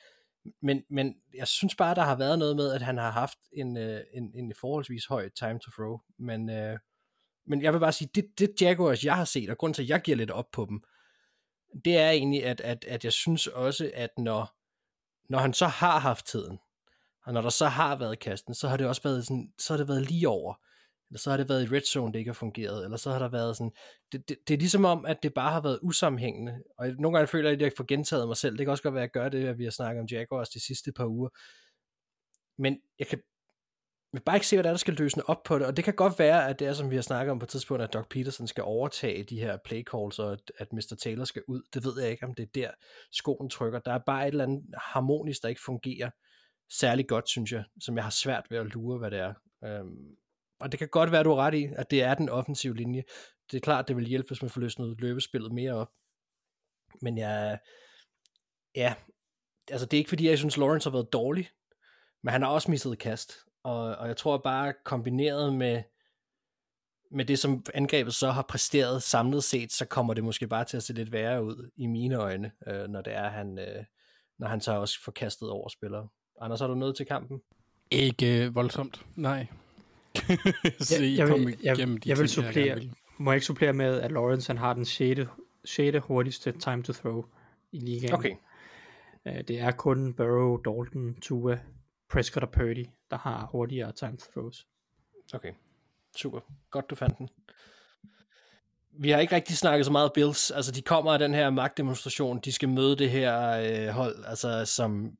men, 0.61 0.83
men 0.89 1.15
jeg 1.33 1.47
synes 1.47 1.75
bare, 1.75 1.95
der 1.95 2.01
har 2.01 2.15
været 2.15 2.39
noget 2.39 2.55
med, 2.55 2.73
at 2.73 2.81
han 2.81 2.97
har 2.97 3.11
haft 3.11 3.37
en, 3.53 3.77
øh, 3.77 4.01
en, 4.13 4.31
en 4.35 4.53
forholdsvis 4.59 5.05
høj 5.05 5.29
time 5.29 5.59
to 5.59 5.71
throw. 5.71 5.97
Men, 6.19 6.49
øh, 6.49 6.79
men 7.47 7.61
jeg 7.61 7.73
vil 7.73 7.79
bare 7.79 7.91
sige, 7.91 8.09
det, 8.15 8.25
det 8.39 8.61
Jaguars, 8.61 9.05
jeg 9.05 9.15
har 9.15 9.25
set, 9.25 9.49
og 9.49 9.57
grund 9.57 9.73
til, 9.73 9.83
at 9.83 9.89
jeg 9.89 10.01
giver 10.01 10.17
lidt 10.17 10.31
op 10.31 10.51
på 10.51 10.65
dem, 10.69 10.83
det 11.85 11.97
er 11.97 12.09
egentlig, 12.09 12.45
at, 12.45 12.61
at, 12.61 12.85
at 12.87 13.03
jeg 13.03 13.13
synes 13.13 13.47
også, 13.47 13.91
at 13.93 14.09
når, 14.17 14.55
når 15.29 15.39
han 15.39 15.53
så 15.53 15.65
har 15.65 15.99
haft 15.99 16.25
tiden, 16.25 16.59
og 17.25 17.33
når 17.33 17.41
der 17.41 17.49
så 17.49 17.65
har 17.65 17.95
været 17.95 18.19
kasten, 18.19 18.53
så 18.53 18.67
har 18.67 18.77
det 18.77 18.87
også 18.87 19.03
været 19.03 19.25
sådan, 19.25 19.53
så 19.59 19.73
har 19.73 19.77
det 19.77 19.87
været 19.87 20.01
lige 20.01 20.29
over. 20.29 20.53
Eller 21.09 21.19
så 21.19 21.29
har 21.29 21.37
det 21.37 21.49
været 21.49 21.63
i 21.63 21.75
red 21.75 21.81
zone, 21.81 22.13
det 22.13 22.19
ikke 22.19 22.29
har 22.29 22.33
fungeret. 22.33 22.83
Eller 22.83 22.97
så 22.97 23.11
har 23.11 23.19
der 23.19 23.29
været 23.29 23.57
sådan, 23.57 23.71
det, 24.11 24.29
det, 24.29 24.37
det 24.47 24.53
er 24.53 24.57
ligesom 24.57 24.85
om, 24.85 25.05
at 25.05 25.23
det 25.23 25.33
bare 25.33 25.51
har 25.51 25.61
været 25.61 25.79
usammenhængende. 25.81 26.63
Og 26.77 26.87
nogle 26.87 27.17
gange 27.17 27.27
føler 27.27 27.49
jeg, 27.49 27.55
at 27.55 27.61
jeg 27.61 27.71
får 27.77 27.85
gentaget 27.87 28.27
mig 28.27 28.37
selv. 28.37 28.57
Det 28.57 28.65
kan 28.65 28.71
også 28.71 28.83
godt 28.83 28.93
være, 28.93 29.03
at 29.03 29.07
jeg 29.07 29.21
gør 29.21 29.29
det, 29.29 29.47
at 29.47 29.57
vi 29.57 29.63
har 29.63 29.71
snakket 29.71 30.01
om 30.01 30.07
Jaguars 30.11 30.49
de 30.49 30.65
sidste 30.65 30.91
par 30.91 31.05
uger. 31.05 31.29
Men 32.57 32.79
jeg 32.99 33.07
kan 33.07 33.19
vil 34.15 34.21
bare 34.21 34.35
ikke 34.35 34.47
se, 34.47 34.55
hvad 34.55 34.63
der, 34.63 34.69
er, 34.69 34.73
der 34.73 34.77
skal 34.77 34.93
løsne 34.93 35.29
op 35.29 35.43
på 35.43 35.59
det. 35.59 35.67
Og 35.67 35.77
det 35.77 35.85
kan 35.85 35.93
godt 35.93 36.19
være, 36.19 36.49
at 36.49 36.59
det 36.59 36.67
er, 36.67 36.73
som 36.73 36.89
vi 36.89 36.95
har 36.95 37.01
snakket 37.01 37.31
om 37.31 37.39
på 37.39 37.45
et 37.45 37.49
tidspunkt, 37.49 37.83
at 37.83 37.93
Doc 37.93 38.05
Peterson 38.09 38.47
skal 38.47 38.63
overtage 38.63 39.23
de 39.23 39.39
her 39.39 39.57
play 39.65 39.83
calls, 39.83 40.19
og 40.19 40.31
at, 40.31 40.51
at 40.57 40.73
Mr. 40.73 40.95
Taylor 41.01 41.23
skal 41.25 41.43
ud. 41.47 41.61
Det 41.73 41.83
ved 41.85 42.01
jeg 42.01 42.11
ikke, 42.11 42.25
om 42.25 42.33
det 42.33 42.43
er 42.43 42.51
der, 42.55 42.71
skoen 43.11 43.49
trykker. 43.49 43.79
Der 43.79 43.93
er 43.93 43.99
bare 44.05 44.27
et 44.27 44.31
eller 44.31 44.43
andet 44.43 44.63
harmonisk, 44.77 45.41
der 45.41 45.49
ikke 45.49 45.61
fungerer 45.65 46.09
særlig 46.71 47.07
godt, 47.07 47.29
synes 47.29 47.51
jeg, 47.51 47.63
som 47.81 47.95
jeg 47.95 48.03
har 48.03 48.11
svært 48.11 48.43
ved 48.49 48.57
at 48.57 48.65
lure, 48.65 48.97
hvad 48.97 49.11
det 49.11 49.19
er. 49.19 49.33
Øhm, 49.65 50.15
og 50.59 50.71
det 50.71 50.79
kan 50.79 50.89
godt 50.89 51.11
være, 51.11 51.23
du 51.23 51.29
har 51.29 51.37
ret 51.37 51.53
i, 51.53 51.67
at 51.75 51.91
det 51.91 52.03
er 52.03 52.13
den 52.13 52.29
offensive 52.29 52.75
linje. 52.75 53.03
Det 53.51 53.57
er 53.57 53.61
klart, 53.61 53.87
det 53.87 53.95
vil 53.95 54.05
hjælpe, 54.05 54.27
hvis 54.27 54.41
man 54.41 54.51
får 54.51 54.61
løsnet 54.61 55.01
løbespillet 55.01 55.51
mere 55.51 55.73
op. 55.73 55.89
Men 57.01 57.17
jeg, 57.17 57.59
ja, 58.75 58.95
altså 59.71 59.85
det 59.85 59.97
er 59.97 59.99
ikke 59.99 60.09
fordi, 60.09 60.29
jeg 60.29 60.37
synes, 60.37 60.57
Lawrence 60.57 60.89
har 60.89 60.97
været 60.97 61.13
dårlig, 61.13 61.49
men 62.23 62.31
han 62.31 62.41
har 62.41 62.49
også 62.49 62.71
misset 62.71 62.99
kast. 62.99 63.33
Og, 63.65 63.95
og 63.95 64.07
jeg 64.07 64.17
tror 64.17 64.37
bare, 64.37 64.73
kombineret 64.83 65.53
med, 65.53 65.83
med 67.11 67.25
det, 67.25 67.39
som 67.39 67.65
angrebet 67.73 68.13
så 68.13 68.31
har 68.31 68.41
præsteret 68.41 69.03
samlet 69.03 69.43
set, 69.43 69.71
så 69.71 69.85
kommer 69.85 70.13
det 70.13 70.23
måske 70.23 70.47
bare 70.47 70.65
til 70.65 70.77
at 70.77 70.83
se 70.83 70.93
lidt 70.93 71.11
værre 71.11 71.43
ud 71.43 71.69
i 71.75 71.85
mine 71.85 72.15
øjne, 72.15 72.51
øh, 72.67 72.87
når 72.87 73.01
det 73.01 73.13
er, 73.15 73.29
han, 73.29 73.59
øh, 73.59 73.83
når 74.39 74.47
han 74.47 74.61
så 74.61 74.71
også 74.71 75.03
får 75.03 75.11
kastet 75.11 75.49
over 75.49 75.69
spillere. 75.69 76.07
Anders, 76.41 76.59
har 76.59 76.67
du 76.67 76.75
noget 76.75 76.95
til 76.95 77.05
kampen? 77.05 77.41
Ikke 77.91 78.45
øh, 78.45 78.55
voldsomt, 78.55 79.05
nej. 79.15 79.47
så 80.79 81.03
Jeg, 81.03 81.17
jeg, 81.17 81.29
vil, 81.29 81.57
jeg, 81.63 81.77
de 81.77 81.99
jeg 82.05 82.17
vil 82.17 82.29
supplere, 82.29 82.73
ville. 82.75 82.93
må 83.17 83.31
jeg 83.31 83.35
ikke 83.35 83.45
supplere 83.45 83.73
med, 83.73 84.01
at 84.01 84.11
Lawrence 84.11 84.49
han 84.49 84.57
har 84.57 84.73
den 84.73 84.85
6. 84.85 85.21
6. 85.65 85.97
hurtigste 86.01 86.51
time 86.51 86.83
to 86.83 86.93
throw 86.93 87.23
i 87.71 87.79
ligaen. 87.79 88.13
Okay, 88.13 88.35
Øh, 89.27 89.43
Det 89.47 89.59
er 89.59 89.71
kun 89.71 90.13
Burrow, 90.13 90.57
Dalton, 90.57 91.15
Tua, 91.21 91.59
Prescott 92.09 92.43
og 92.43 92.51
Purdy, 92.51 92.85
der 93.11 93.17
har 93.17 93.47
hurtigere 93.51 93.91
time 93.91 94.17
throws. 94.17 94.67
okay. 95.33 95.53
Super. 96.15 96.39
Godt, 96.69 96.89
du 96.89 96.95
fandt 96.95 97.17
den. 97.17 97.29
Vi 98.99 99.09
har 99.09 99.19
ikke 99.19 99.35
rigtig 99.35 99.57
snakket 99.57 99.85
så 99.85 99.91
meget 99.91 100.11
Bills. 100.13 100.51
Altså, 100.51 100.71
de 100.71 100.81
kommer 100.81 101.13
af 101.13 101.19
den 101.19 101.33
her 101.33 101.49
magtdemonstration. 101.49 102.39
De 102.39 102.51
skal 102.51 102.69
møde 102.69 102.95
det 102.95 103.09
her 103.09 103.49
øh, 103.49 103.87
hold, 103.87 104.25
altså, 104.27 104.65
som... 104.65 105.17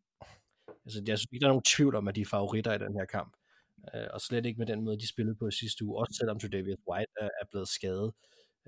Altså, 0.85 1.03
jeg 1.07 1.17
synes 1.17 1.31
ikke, 1.33 1.43
der 1.43 1.47
er 1.47 1.51
nogen 1.51 1.63
tvivl 1.75 1.95
om, 1.95 2.07
at 2.07 2.15
de 2.15 2.21
er 2.21 2.25
favoritter 2.25 2.73
i 2.73 2.77
den 2.77 2.93
her 2.93 3.05
kamp. 3.05 3.35
Øh, 3.95 4.07
og 4.13 4.21
slet 4.21 4.45
ikke 4.45 4.57
med 4.57 4.67
den 4.67 4.81
måde, 4.81 4.99
de 4.99 5.09
spillede 5.09 5.35
på 5.35 5.51
sidste 5.51 5.85
uge. 5.85 5.99
Også 5.99 6.13
selvom 6.19 6.39
Tredavious 6.39 6.79
White 6.89 7.11
er, 7.21 7.29
er 7.41 7.45
blevet 7.51 7.67
skadet. 7.67 8.11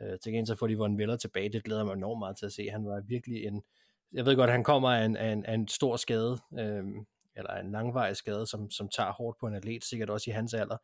Øh, 0.01 0.19
til 0.19 0.31
gengæld 0.31 0.45
så 0.45 0.55
får 0.55 0.67
de 0.67 0.77
Von 0.77 0.97
Miller 0.97 1.17
tilbage. 1.17 1.49
Det 1.49 1.63
glæder 1.63 1.81
jeg 1.81 1.85
mig 1.85 1.93
enormt 1.93 2.19
meget 2.19 2.37
til 2.37 2.45
at 2.45 2.53
se. 2.53 2.69
Han 2.69 2.85
var 2.85 3.01
virkelig 3.07 3.45
en... 3.45 3.61
Jeg 4.13 4.25
ved 4.25 4.35
godt, 4.35 4.49
at 4.49 4.53
han 4.53 4.63
kommer 4.63 4.89
af 4.91 5.05
en, 5.05 5.17
af 5.17 5.31
en, 5.31 5.45
af 5.45 5.53
en 5.53 5.67
stor 5.67 5.95
skade, 5.95 6.37
øh, 6.59 6.83
eller 7.37 7.55
en 7.55 7.71
langvarig 7.71 8.15
skade, 8.15 8.47
som, 8.47 8.71
som 8.71 8.89
tager 8.89 9.11
hårdt 9.11 9.39
på 9.39 9.47
en 9.47 9.53
atlet, 9.53 9.83
sikkert 9.83 10.09
også 10.09 10.29
i 10.29 10.33
hans 10.33 10.53
alder. 10.53 10.77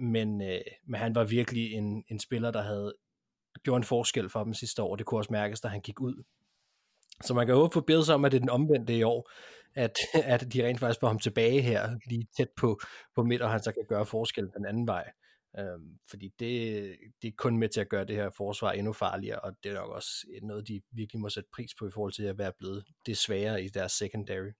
Men, 0.00 0.42
øh, 0.42 0.60
men 0.86 1.00
han 1.00 1.14
var 1.14 1.24
virkelig 1.24 1.72
en, 1.72 2.04
en 2.08 2.20
spiller, 2.20 2.50
der 2.50 2.62
havde 2.62 2.94
gjort 3.62 3.80
en 3.80 3.84
forskel 3.84 4.28
for 4.28 4.44
dem 4.44 4.54
sidste 4.54 4.82
år. 4.82 4.96
Det 4.96 5.06
kunne 5.06 5.20
også 5.20 5.32
mærkes, 5.32 5.60
da 5.60 5.68
han 5.68 5.80
gik 5.80 6.00
ud. 6.00 6.22
Så 7.22 7.34
man 7.34 7.46
kan 7.46 7.54
håbe 7.56 7.82
på 7.82 8.02
sig 8.02 8.14
om, 8.14 8.24
at 8.24 8.32
det 8.32 8.38
er 8.38 8.40
den 8.40 8.50
omvendte 8.50 8.96
i 8.96 9.02
år, 9.02 9.30
at, 9.74 9.96
at 10.34 10.52
de 10.52 10.66
rent 10.66 10.80
faktisk 10.80 11.00
får 11.00 11.06
ham 11.06 11.18
tilbage 11.18 11.60
her, 11.60 11.98
lige 12.06 12.26
tæt 12.36 12.50
på, 12.56 12.80
på 13.14 13.22
midt, 13.22 13.42
og 13.42 13.50
han 13.50 13.62
så 13.62 13.72
kan 13.72 13.84
gøre 13.88 14.06
forskel 14.06 14.50
den 14.56 14.66
anden 14.66 14.86
vej. 14.86 15.10
Øhm, 15.58 15.98
fordi 16.10 16.32
det, 16.38 16.96
det 17.22 17.28
er 17.28 17.32
kun 17.36 17.58
med 17.58 17.68
til 17.68 17.80
at 17.80 17.88
gøre 17.88 18.04
det 18.04 18.16
her 18.16 18.30
forsvar 18.36 18.72
endnu 18.72 18.92
farligere, 18.92 19.38
og 19.38 19.52
det 19.62 19.70
er 19.70 19.74
nok 19.74 19.90
også 19.90 20.26
noget, 20.42 20.68
de 20.68 20.82
virkelig 20.90 21.20
må 21.20 21.28
sætte 21.28 21.48
pris 21.52 21.74
på 21.78 21.86
i 21.86 21.90
forhold 21.90 22.12
til 22.12 22.22
at 22.22 22.38
være 22.38 22.52
blevet 22.58 22.84
det 23.06 23.18
sværere 23.18 23.62
i 23.62 23.68
deres 23.68 23.92
secondary. 23.92 24.50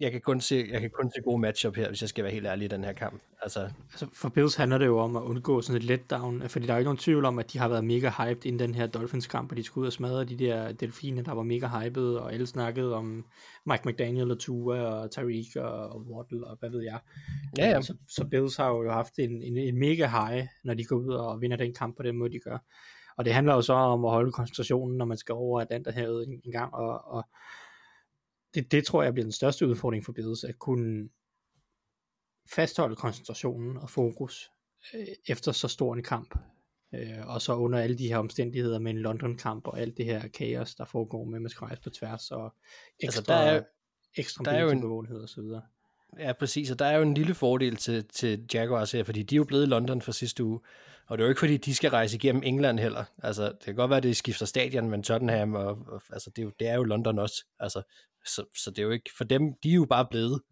Jeg 0.00 0.12
kan 0.12 0.20
kun 0.20 0.40
se, 0.40 0.68
jeg 0.72 0.80
kan 0.80 0.90
kun 0.90 1.10
se 1.10 1.22
gode 1.24 1.38
matchup 1.38 1.76
her, 1.76 1.88
hvis 1.88 2.00
jeg 2.00 2.08
skal 2.08 2.24
være 2.24 2.32
helt 2.32 2.46
ærlig 2.46 2.64
i 2.64 2.68
den 2.68 2.84
her 2.84 2.92
kamp. 2.92 3.22
Altså, 3.42 3.70
Altså 3.92 4.06
for 4.12 4.28
Bills 4.28 4.54
handler 4.54 4.78
det 4.78 4.86
jo 4.86 4.98
om 4.98 5.16
at 5.16 5.22
undgå 5.22 5.62
sådan 5.62 5.76
et 5.76 5.84
letdown, 5.84 6.48
fordi 6.48 6.66
der 6.66 6.72
er 6.72 6.76
jo 6.76 6.78
ikke 6.78 6.86
nogen 6.86 6.98
tvivl 6.98 7.24
om, 7.24 7.38
at 7.38 7.52
de 7.52 7.58
har 7.58 7.68
været 7.68 7.84
mega 7.84 8.10
hyped 8.10 8.46
inden 8.46 8.58
den 8.58 8.74
her 8.74 8.86
Dolphins 8.86 9.26
kamp, 9.26 9.50
og 9.50 9.56
de 9.56 9.62
skulle 9.62 9.82
ud 9.82 9.86
og 9.86 9.92
smadre 9.92 10.24
de 10.24 10.36
der 10.36 10.72
delfiner, 10.72 11.22
der 11.22 11.32
var 11.32 11.42
mega 11.42 11.66
hyped, 11.66 12.14
og 12.14 12.32
alle 12.32 12.46
snakkede 12.46 12.94
om 12.94 13.24
Mike 13.66 13.88
McDaniel 13.88 14.30
og 14.30 14.38
Tua 14.38 14.80
og 14.80 15.10
Tyreek 15.10 15.56
og, 15.56 15.88
og 15.88 16.00
Waddle 16.00 16.46
og 16.46 16.56
hvad 16.60 16.70
ved 16.70 16.82
jeg. 16.82 16.98
Ja, 17.58 17.68
ja. 17.68 17.80
Så, 17.80 17.94
så 18.08 18.24
Bills 18.24 18.56
har 18.56 18.68
jo 18.68 18.90
haft 18.90 19.18
en, 19.18 19.42
en, 19.42 19.56
en 19.56 19.78
mega 19.78 20.06
high, 20.06 20.46
når 20.64 20.74
de 20.74 20.84
går 20.84 20.96
ud 20.96 21.08
og 21.08 21.40
vinder 21.40 21.56
den 21.56 21.74
kamp 21.74 21.96
på 21.96 22.02
den 22.02 22.16
måde, 22.16 22.32
de 22.32 22.38
gør. 22.38 22.58
Og 23.16 23.24
det 23.24 23.34
handler 23.34 23.54
jo 23.54 23.62
så 23.62 23.72
om 23.72 24.04
at 24.04 24.10
holde 24.10 24.32
koncentrationen, 24.32 24.98
når 24.98 25.04
man 25.04 25.16
skal 25.16 25.32
over 25.32 25.60
Atlanterhavet 25.60 26.28
en, 26.28 26.40
en 26.44 26.52
gang, 26.52 26.74
og, 26.74 27.04
og 27.04 27.24
det, 28.54 28.72
det 28.72 28.86
tror 28.86 29.02
jeg 29.02 29.12
bliver 29.14 29.24
den 29.24 29.32
største 29.32 29.66
udfordring 29.68 30.04
for 30.04 30.12
Bills, 30.12 30.44
at 30.44 30.58
kunne 30.58 31.08
fastholde 32.50 32.96
koncentrationen 32.96 33.76
og 33.76 33.90
fokus 33.90 34.50
øh, 34.94 35.06
efter 35.28 35.52
så 35.52 35.68
stor 35.68 35.94
en 35.94 36.02
kamp. 36.02 36.38
Øh, 36.94 37.26
og 37.26 37.42
så 37.42 37.54
under 37.54 37.78
alle 37.78 37.98
de 37.98 38.08
her 38.08 38.16
omstændigheder 38.18 38.78
med 38.78 38.90
en 38.90 38.98
London-kamp 38.98 39.66
og 39.66 39.80
alt 39.80 39.96
det 39.96 40.04
her 40.04 40.28
kaos, 40.28 40.74
der 40.74 40.84
foregår 40.84 41.24
med, 41.24 41.62
rejse 41.62 41.82
på 41.82 41.90
tværs 41.90 42.30
og 42.30 42.54
ekstra, 43.00 43.18
Altså, 43.20 43.22
der 43.32 43.34
er- 43.34 43.62
ekstra 44.16 44.44
der 44.44 44.50
er 44.50 44.60
jo 44.62 44.70
en- 44.70 44.84
og 45.22 45.28
så 45.28 45.40
videre. 45.42 45.62
Ja, 46.18 46.32
præcis, 46.32 46.70
og 46.70 46.78
der 46.78 46.84
er 46.84 46.96
jo 46.96 47.02
en 47.02 47.14
lille 47.14 47.34
fordel 47.34 47.76
til, 47.76 48.04
til 48.08 48.46
Jaguars 48.54 48.92
her, 48.92 49.04
fordi 49.04 49.22
de 49.22 49.34
er 49.34 49.36
jo 49.36 49.44
blevet 49.44 49.62
i 49.66 49.68
London 49.68 50.02
for 50.02 50.12
sidste 50.12 50.44
uge, 50.44 50.60
og 51.06 51.18
det 51.18 51.22
er 51.24 51.26
jo 51.26 51.30
ikke 51.30 51.38
fordi, 51.38 51.56
de 51.56 51.74
skal 51.74 51.90
rejse 51.90 52.16
igennem 52.16 52.42
England 52.42 52.78
heller. 52.80 53.04
Altså, 53.22 53.44
det 53.44 53.60
kan 53.64 53.74
godt 53.74 53.88
være, 53.90 53.96
at 53.96 54.02
det 54.02 54.16
skifter 54.16 54.46
stadion, 54.46 54.90
men 54.90 55.02
Tottenham, 55.02 55.54
og, 55.54 55.66
og 55.86 56.02
altså, 56.12 56.30
det, 56.30 56.38
er 56.38 56.46
jo, 56.46 56.52
det 56.60 56.68
er 56.68 56.74
jo 56.74 56.82
London 56.82 57.18
også. 57.18 57.44
Altså, 57.58 57.82
så, 58.26 58.44
så 58.56 58.70
det 58.70 58.78
er 58.78 58.82
jo 58.82 58.90
ikke, 58.90 59.10
for 59.16 59.24
dem, 59.24 59.42
de 59.62 59.70
er 59.70 59.74
jo 59.74 59.84
bare 59.84 60.06
blevet. 60.10 60.42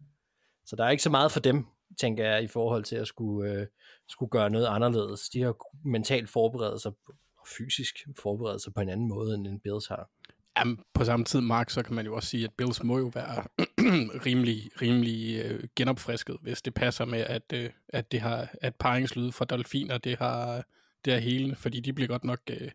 Så 0.65 0.75
der 0.75 0.85
er 0.85 0.89
ikke 0.89 1.03
så 1.03 1.09
meget 1.09 1.31
for 1.31 1.39
dem, 1.39 1.65
tænker 1.99 2.25
jeg, 2.25 2.43
i 2.43 2.47
forhold 2.47 2.83
til 2.83 2.95
at 2.95 3.07
skulle, 3.07 3.51
øh, 3.51 3.67
skulle 4.07 4.29
gøre 4.29 4.49
noget 4.49 4.67
anderledes. 4.67 5.29
De 5.29 5.41
har 5.41 5.55
mentalt 5.85 6.29
forberedt 6.29 6.81
sig, 6.81 6.91
og 7.37 7.47
fysisk 7.57 7.95
forberedt 8.19 8.61
sig 8.61 8.73
på 8.73 8.81
en 8.81 8.89
anden 8.89 9.07
måde, 9.07 9.35
end 9.35 9.47
en 9.47 9.59
Bills 9.59 9.87
har. 9.87 10.09
Jamen, 10.57 10.79
på 10.93 11.03
samme 11.03 11.25
tid, 11.25 11.41
Mark, 11.41 11.69
så 11.69 11.83
kan 11.83 11.95
man 11.95 12.05
jo 12.05 12.15
også 12.15 12.29
sige, 12.29 12.43
at 12.43 12.53
Bills 12.57 12.83
må 12.83 12.97
jo 12.97 13.11
være 13.13 13.43
rimelig, 14.25 14.71
rimelig 14.81 15.45
øh, 15.45 15.63
genopfrisket, 15.75 16.37
hvis 16.41 16.61
det 16.61 16.73
passer 16.73 17.05
med, 17.05 17.19
at, 17.19 17.53
øh, 17.53 17.69
at 17.89 18.11
det 18.11 18.21
har 18.21 18.49
at 18.61 18.75
paringslyde 18.75 19.31
fra 19.31 19.45
Dolfiner, 19.45 19.97
det 19.97 20.17
har, 20.17 20.65
det 21.05 21.13
er 21.13 21.17
helende, 21.17 21.55
fordi 21.55 21.79
de 21.79 21.93
bliver 21.93 22.07
godt 22.07 22.23
nok 22.23 22.39
øh, 22.49 22.71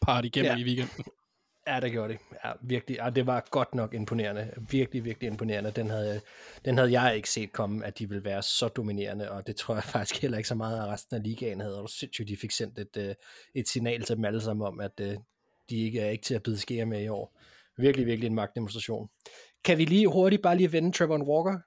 parret 0.00 0.24
igennem 0.24 0.52
ja. 0.52 0.58
i 0.58 0.64
weekenden. 0.64 1.04
Ja, 1.66 1.80
det 1.80 1.92
gjorde 1.92 2.12
det. 2.12 2.20
Ja, 2.44 2.52
virkelig. 2.60 2.96
Ja, 2.96 3.10
det 3.10 3.26
var 3.26 3.46
godt 3.50 3.74
nok 3.74 3.94
imponerende. 3.94 4.50
Virkelig, 4.70 5.04
virkelig 5.04 5.26
imponerende. 5.30 5.70
Den 5.70 5.90
havde, 5.90 6.20
den 6.64 6.78
havde 6.78 7.00
jeg 7.00 7.16
ikke 7.16 7.30
set 7.30 7.52
komme, 7.52 7.86
at 7.86 7.98
de 7.98 8.08
ville 8.08 8.24
være 8.24 8.42
så 8.42 8.68
dominerende, 8.68 9.30
og 9.30 9.46
det 9.46 9.56
tror 9.56 9.74
jeg 9.74 9.84
faktisk 9.96 10.22
heller 10.22 10.38
ikke 10.38 10.48
så 10.48 10.54
meget 10.54 10.80
af 10.80 10.86
resten 10.86 11.16
af 11.16 11.22
ligaen 11.22 11.60
havde. 11.60 11.82
Og 11.82 11.90
sindssygt, 11.90 12.28
de 12.28 12.36
fik 12.36 12.50
sendt 12.50 12.78
et, 12.78 12.96
øh, 12.96 13.14
et 13.54 13.68
signal 13.68 14.02
til 14.02 14.16
dem 14.16 14.24
alle 14.24 14.40
sammen 14.40 14.66
om, 14.66 14.80
at 14.80 15.00
øh, 15.00 15.16
de 15.70 15.76
ikke 15.76 16.00
er 16.00 16.10
ikke 16.10 16.24
til 16.24 16.34
at 16.34 16.42
bide 16.42 16.58
skære 16.58 16.86
med 16.86 17.02
i 17.02 17.08
år. 17.08 17.38
Virkelig, 17.78 18.06
virkelig 18.06 18.26
en 18.26 18.34
magtdemonstration. 18.34 19.08
Kan 19.64 19.78
vi 19.78 19.84
lige 19.84 20.08
hurtigt 20.08 20.42
bare 20.42 20.56
lige 20.56 20.72
vende 20.72 20.92
Trevor 20.92 21.18
Walker? 21.18 21.58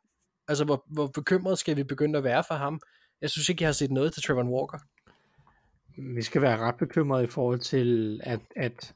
Altså, 0.48 0.66
hvor, 0.66 0.84
hvor 0.88 1.08
bekymret 1.08 1.60
skal 1.60 1.78
vi 1.78 1.84
begynde 1.84 2.18
at 2.18 2.24
være 2.24 2.44
for 2.48 2.56
ham? 2.56 2.80
Jeg 3.22 3.30
synes 3.30 3.50
ikke, 3.50 3.62
jeg 3.62 3.68
har 3.68 3.74
set 3.74 3.92
noget 3.92 4.14
til 4.14 4.24
Trevor 4.24 4.44
Walker. 4.44 4.80
Vi 6.16 6.22
skal 6.22 6.42
være 6.42 6.58
ret 6.58 6.76
bekymrede 6.76 7.24
i 7.24 7.28
forhold 7.28 7.60
til, 7.60 8.20
at, 8.24 8.40
at, 8.56 8.94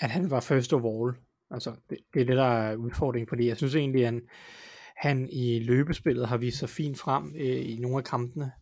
at 0.00 0.10
han 0.10 0.30
var 0.30 0.40
first 0.40 0.72
of 0.72 0.84
all. 0.84 1.22
Altså, 1.50 1.74
det, 1.90 1.98
det 2.14 2.22
er 2.22 2.26
det, 2.26 2.36
der 2.36 2.44
er 2.44 2.76
udfordringen, 2.76 3.28
fordi 3.28 3.48
jeg 3.48 3.56
synes 3.56 3.74
egentlig, 3.74 4.00
at 4.00 4.06
han, 4.06 4.22
han 4.96 5.28
i 5.32 5.58
løbespillet 5.58 6.28
har 6.28 6.36
vist 6.36 6.58
sig 6.58 6.68
fint 6.68 6.98
frem 6.98 7.34
øh, 7.36 7.70
i 7.70 7.78
nogle 7.80 7.98
af 7.98 8.04
kampene, 8.04 8.52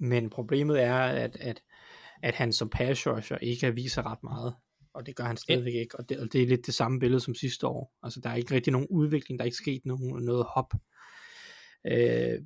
men 0.00 0.30
problemet 0.30 0.82
er, 0.82 0.94
at, 0.94 1.36
at, 1.40 1.62
at 2.22 2.34
han 2.34 2.52
som 2.52 2.68
pass 2.68 3.06
rusher 3.06 3.38
ikke 3.38 3.66
har 3.66 3.72
vist 3.72 3.94
sig 3.94 4.04
ret 4.06 4.22
meget, 4.22 4.54
og 4.94 5.06
det 5.06 5.16
gør 5.16 5.24
han 5.24 5.36
stadigvæk 5.36 5.74
ikke, 5.74 5.98
og 5.98 6.08
det, 6.08 6.18
og 6.18 6.32
det 6.32 6.42
er 6.42 6.46
lidt 6.46 6.66
det 6.66 6.74
samme 6.74 7.00
billede 7.00 7.20
som 7.20 7.34
sidste 7.34 7.66
år. 7.66 7.94
Altså, 8.02 8.20
der 8.20 8.30
er 8.30 8.34
ikke 8.34 8.54
rigtig 8.54 8.72
nogen 8.72 8.86
udvikling, 8.90 9.38
der 9.38 9.42
er 9.42 9.46
ikke 9.46 9.56
sket 9.56 9.82
nogen, 9.84 10.24
noget 10.24 10.46
hop. 10.54 10.74
Øh, 11.86 12.38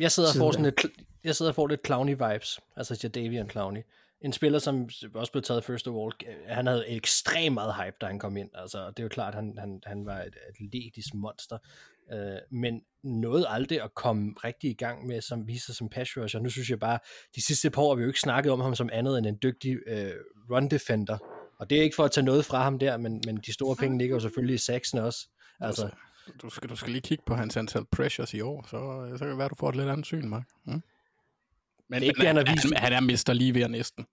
Jeg 0.00 0.12
sidder 0.12 0.28
og 0.28 0.38
får 0.38 0.52
sådan 0.52 0.64
lidt, 0.64 0.86
jeg 1.24 1.36
sidder 1.36 1.50
og 1.52 1.56
får 1.56 1.66
lidt 1.66 1.86
Clowney 1.86 2.12
vibes, 2.12 2.60
altså 2.76 3.00
Jadavian 3.02 3.50
Clowney. 3.50 3.80
En 4.24 4.32
spiller, 4.32 4.58
som 4.58 4.88
også 5.14 5.32
blev 5.32 5.42
taget 5.42 5.64
first 5.64 5.88
of 5.88 5.94
all, 5.94 6.36
han 6.48 6.66
havde 6.66 6.88
ekstremt 6.88 7.54
meget 7.54 7.74
hype, 7.74 7.96
da 8.00 8.06
han 8.06 8.18
kom 8.18 8.36
ind. 8.36 8.50
Altså, 8.54 8.86
det 8.88 8.98
er 8.98 9.02
jo 9.02 9.08
klart, 9.08 9.34
han, 9.34 9.54
han, 9.58 9.82
han 9.86 10.06
var 10.06 10.22
et 10.22 10.36
atletisk 10.48 11.14
monster, 11.14 11.58
øh, 12.12 12.38
men 12.50 12.80
nåede 13.02 13.48
aldrig 13.48 13.82
at 13.82 13.94
komme 13.94 14.34
rigtig 14.44 14.70
i 14.70 14.74
gang 14.74 15.06
med, 15.06 15.20
som 15.20 15.46
viser 15.46 15.66
sig 15.66 15.74
som 15.74 15.88
pass 15.88 16.16
rusher. 16.16 16.40
Nu 16.40 16.50
synes 16.50 16.70
jeg 16.70 16.80
bare, 16.80 16.98
de 17.36 17.42
sidste 17.42 17.70
par 17.70 17.82
år 17.82 17.88
har 17.88 17.96
vi 17.96 18.02
jo 18.02 18.08
ikke 18.08 18.20
snakket 18.20 18.52
om 18.52 18.60
ham 18.60 18.74
som 18.74 18.90
andet 18.92 19.18
end 19.18 19.26
en 19.26 19.38
dygtig 19.42 19.78
øh, 19.86 20.12
run 20.50 20.68
defender. 20.68 21.18
Og 21.58 21.70
det 21.70 21.78
er 21.78 21.82
ikke 21.82 21.96
for 21.96 22.04
at 22.04 22.10
tage 22.10 22.24
noget 22.24 22.44
fra 22.44 22.62
ham 22.62 22.78
der, 22.78 22.96
men, 22.96 23.22
men 23.26 23.36
de 23.36 23.52
store 23.52 23.76
penge 23.76 23.98
ligger 23.98 24.16
jo 24.16 24.20
selvfølgelig 24.20 24.54
i 24.54 24.58
Saxon 24.58 25.00
også. 25.00 25.28
Altså, 25.60 25.90
Du 26.42 26.50
skal, 26.50 26.70
du 26.70 26.76
skal 26.76 26.92
lige 26.92 27.02
kigge 27.02 27.24
på 27.26 27.34
hans 27.34 27.56
antal 27.56 27.84
pressures 27.84 28.34
i 28.34 28.40
år, 28.40 28.62
så, 28.62 29.08
så 29.12 29.18
kan 29.18 29.28
det 29.28 29.38
være, 29.38 29.48
du 29.48 29.54
får 29.54 29.68
et 29.68 29.76
lidt 29.76 29.88
andet 29.88 30.06
syn, 30.06 30.28
Mark. 30.28 30.48
Mm? 30.64 30.82
Men, 31.92 32.00
Det 32.00 32.06
er 32.06 32.10
ikke 32.10 32.18
men 32.18 32.20
det, 32.20 32.26
han 32.26 32.46
har 32.46 32.54
vist. 32.54 32.64
Han, 32.64 32.82
han 32.82 32.92
er 32.92 33.00
mister 33.00 33.32
lige 33.32 33.54
ved 33.54 33.68
næsten. 33.68 34.06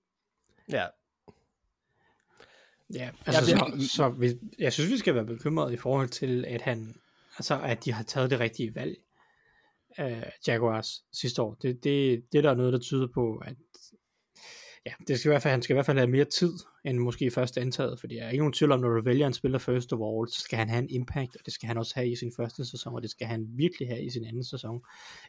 ja, 0.72 0.86
Ja, 2.94 3.10
altså, 3.26 3.56
Jeg 3.56 3.60
så, 3.60 3.88
så 3.94 4.10
vi, 4.10 4.34
jeg 4.60 4.74
synes, 4.74 4.89
vi 4.92 4.98
skal 4.98 5.15
være 5.15 5.26
bekymrede 5.26 5.74
i 5.74 5.78
forhold 5.78 6.10
til, 6.10 6.46
at 6.48 6.62
han, 6.62 6.96
altså, 7.38 7.62
at 7.62 7.86
de 7.86 7.94
har 7.94 8.04
taget 8.04 8.30
det 8.30 8.39
rigtige 8.39 8.76
valg 8.76 8.98
af 9.98 10.34
Jaguars 10.48 11.04
sidste 11.13 11.42
år. 11.42 11.54
Det, 11.54 11.84
det, 11.84 12.24
det 12.32 12.44
der 12.44 12.52
er 12.52 12.56
noget, 12.56 12.74
der 12.74 12.80
tyder 12.80 13.08
på, 13.13 13.38
at 13.46 13.56
ja, 14.86 14.92
det 15.08 15.20
skal 15.20 15.30
i 15.30 15.32
hvert 15.32 15.42
fald, 15.42 15.52
han 15.52 15.62
skal 15.62 15.74
i 15.74 15.76
hvert 15.76 15.86
fald 15.86 15.98
have 15.98 16.10
mere 16.10 16.26
tid, 16.26 16.54
end 16.86 16.98
måske 16.98 17.32
først 17.32 17.58
antaget, 17.58 18.00
fordi 18.00 18.15
jeg 18.15 18.26
er 18.26 18.30
ikke 18.30 18.42
nogen 18.42 18.54
tvivl 18.54 18.72
om, 18.72 18.80
når 18.80 18.89
du 18.89 19.02
vælger 19.02 19.28
en 19.28 19.34
spiller 19.34 19.60
first 19.60 19.94
of 19.94 20.00
all, 20.00 20.32
så 20.32 20.39
skal 20.39 20.60
han 20.60 20.70
have 20.70 20.84
en 20.84 20.89
impact, 20.89 21.36
og 21.36 21.46
det 21.46 21.54
skal 21.54 21.68
han 21.68 21.78
også 21.78 21.96
have 21.96 22.10
i 22.12 22.15
sin 22.15 22.32
første 22.38 22.65
sæson, 22.65 22.96
og 22.96 23.02
det 23.02 23.10
skal 23.10 23.28
han 23.28 23.48
virkelig 23.50 23.88
have 23.88 24.04
i 24.04 24.10
sin 24.10 24.26
anden 24.26 24.44
sæson. 24.44 24.82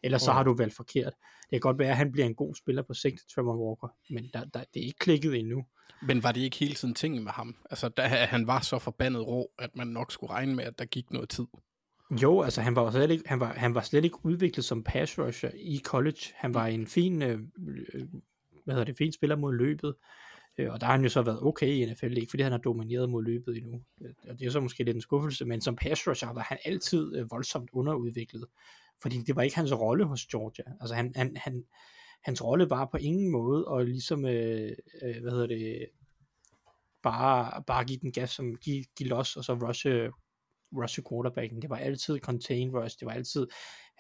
Ellers 0.03 0.23
så 0.23 0.33
har 0.33 0.43
du 0.43 0.55
valgt 0.55 0.75
forkert. 0.75 1.13
Det 1.43 1.51
kan 1.51 1.61
godt 1.61 1.79
være, 1.79 1.91
at 1.91 1.97
han 1.97 2.13
bliver 2.13 2.27
en 2.27 2.35
god 2.35 2.55
spiller 2.55 2.83
på 2.83 2.95
sigt, 2.95 3.21
Trevor 3.35 3.69
Walker, 3.69 3.89
men 4.11 4.31
der, 4.33 4.45
der, 4.45 4.65
det 4.75 4.83
er 4.83 4.87
ikke 4.87 4.99
klikket 4.99 5.35
endnu. 5.39 5.65
Men 6.03 6.23
var 6.23 6.33
det 6.33 6.41
ikke 6.41 6.57
hele 6.57 6.75
tiden 6.75 6.95
ting 6.95 7.23
med 7.23 7.33
ham? 7.33 7.57
Altså, 7.71 7.89
da 7.89 8.03
han 8.03 8.47
var 8.47 8.61
så 8.61 8.79
forbandet 8.79 9.27
rå, 9.27 9.51
at 9.59 9.77
man 9.77 9.87
nok 9.87 10.13
skulle 10.13 10.33
regne 10.33 10.55
med, 10.55 10.65
at 10.65 10.79
der 10.79 10.85
gik 10.85 11.11
noget 11.11 11.29
tid. 11.29 11.47
Jo, 12.23 12.43
altså 12.43 12.61
han 12.61 12.77
var, 12.77 12.91
slet 12.91 13.11
ikke, 13.11 13.25
han, 13.27 13.41
var, 13.41 13.53
han 13.53 13.75
var 13.75 13.81
slet 13.81 14.05
ikke 14.05 14.25
udviklet 14.25 14.65
som 14.65 14.85
pass 14.85 15.19
rusher 15.19 15.51
i 15.55 15.81
college. 15.85 16.21
Han 16.35 16.55
var 16.55 16.67
en 16.67 16.87
fin, 16.87 17.23
øh, 17.23 17.39
hvad 18.65 18.75
hedder 18.75 18.85
det, 18.85 18.99
fin 18.99 19.13
spiller 19.13 19.37
mod 19.37 19.55
løbet. 19.55 19.95
Øh, 20.59 20.73
og 20.73 20.81
der 20.81 20.87
har 20.87 20.93
han 20.93 21.03
jo 21.03 21.09
så 21.09 21.23
været 21.23 21.43
okay 21.43 21.67
i 21.67 21.93
NFL, 21.93 22.17
ikke 22.17 22.31
fordi 22.31 22.43
han 22.43 22.53
har 22.53 22.59
domineret 22.59 23.11
mod 23.11 23.25
løbet 23.25 23.57
endnu. 23.57 23.83
Øh, 24.03 24.11
og 24.29 24.39
det 24.39 24.47
er 24.47 24.51
så 24.51 24.61
måske 24.61 24.85
lidt 24.85 24.95
en 24.95 25.01
skuffelse, 25.01 25.45
men 25.45 25.61
som 25.61 25.77
pass 25.77 26.09
rusher 26.09 26.33
var 26.33 26.43
han 26.43 26.59
altid 26.65 27.17
øh, 27.17 27.31
voldsomt 27.31 27.71
underudviklet. 27.73 28.47
Fordi 29.03 29.17
det 29.19 29.37
var 29.37 29.43
ikke 29.43 29.57
hans 29.57 29.73
rolle 29.73 30.05
hos 30.05 30.27
Georgia. 30.27 30.65
Altså 30.81 30.95
han, 30.95 31.13
han, 31.17 31.37
han, 31.37 31.65
hans 32.23 32.45
rolle 32.45 32.71
var 32.71 32.85
på 32.85 32.97
ingen 32.97 33.31
måde 33.31 33.67
at 33.75 33.89
ligesom, 33.89 34.25
øh, 34.25 34.73
øh, 35.03 35.21
hvad 35.21 35.31
hedder 35.31 35.47
det, 35.47 35.87
bare, 37.03 37.63
bare 37.67 37.85
give 37.85 37.99
den 37.99 38.13
gas, 38.13 38.31
som 38.31 38.57
give, 38.57 38.85
give 38.97 39.09
los, 39.09 39.37
og 39.37 39.45
så 39.45 39.55
rushe, 39.55 40.11
rushe 40.77 41.03
quarterbacken. 41.11 41.63
Det 41.63 41.71
var 41.71 41.77
altid 41.77 42.19
contain 42.19 42.71
rush, 42.71 42.99
det 43.01 43.07
var 43.07 43.13
altid, 43.13 43.47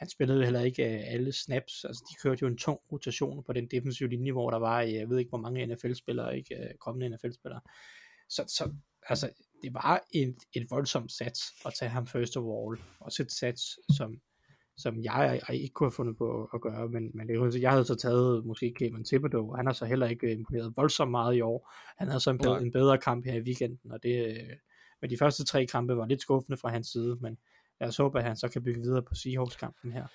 han 0.01 0.09
spillede 0.09 0.39
jo 0.39 0.45
heller 0.45 0.61
ikke 0.61 0.85
øh, 0.85 1.01
alle 1.07 1.33
snaps, 1.33 1.85
altså 1.85 2.05
de 2.11 2.15
kørte 2.23 2.39
jo 2.43 2.47
en 2.49 2.57
tung 2.57 2.81
rotation 2.93 3.45
på 3.45 3.53
den 3.53 3.67
defensive 3.67 4.09
linje, 4.09 4.33
hvor 4.33 4.51
der 4.51 4.59
var, 4.59 4.83
øh, 4.83 4.95
jeg 4.95 5.09
ved 5.09 5.19
ikke 5.19 5.29
hvor 5.29 5.39
mange 5.39 5.67
NFL-spillere, 5.67 6.37
ikke 6.37 6.55
øh, 6.55 6.75
kommende 6.81 7.17
NFL-spillere. 7.17 7.61
Så, 8.29 8.45
så 8.49 8.73
altså, 9.09 9.31
det 9.63 9.75
var 9.75 10.03
et, 10.15 10.37
et 10.53 10.67
voldsomt 10.71 11.13
sats 11.13 11.41
at 11.67 11.73
tage 11.79 11.89
ham 11.89 12.07
first 12.07 12.37
of 12.37 12.43
all, 12.43 12.83
også 13.01 13.23
et 13.23 13.33
sats, 13.33 13.79
som, 13.97 14.21
som 14.77 15.03
jeg, 15.03 15.41
jeg 15.49 15.57
ikke 15.57 15.73
kunne 15.73 15.87
have 15.87 15.93
fundet 15.93 16.17
på 16.17 16.49
at 16.55 16.61
gøre, 16.61 16.89
men, 16.89 17.11
men 17.15 17.29
det, 17.29 17.35
jo- 17.35 17.61
jeg 17.61 17.71
havde 17.71 17.85
så 17.85 17.95
taget 17.95 18.47
måske 18.47 18.75
Kevin 18.79 19.05
Thibodeau, 19.05 19.55
han 19.57 19.67
har 19.67 19.73
så 19.73 19.85
heller 19.85 20.07
ikke 20.07 20.33
imponeret 20.33 20.73
voldsomt 20.77 21.11
meget 21.11 21.37
i 21.37 21.41
år. 21.41 21.73
Han 21.99 22.09
havde 22.09 22.21
så 22.21 22.31
en, 22.31 22.39
bedre, 22.39 22.63
en 22.63 22.73
bedre 22.73 22.99
kamp 22.99 23.25
her 23.25 23.35
i 23.35 23.41
weekenden, 23.41 23.93
og 23.93 24.03
det, 24.03 24.47
men 25.01 25.11
de 25.11 25.19
første 25.19 25.45
tre 25.45 25.67
kampe 25.67 25.97
var 25.97 26.07
lidt 26.07 26.23
skuffende 26.23 26.57
fra 26.57 26.69
hans 26.69 26.87
side, 26.87 27.17
men 27.21 27.39
lad 27.81 27.89
os 27.89 27.97
håbe, 27.97 28.19
at 28.19 28.25
han 28.25 28.37
så 28.37 28.49
kan 28.49 28.65
bygge 28.65 28.81
videre 28.81 29.03
på 29.03 29.15
Seahawks-kampen 29.15 29.93
her. 29.93 30.07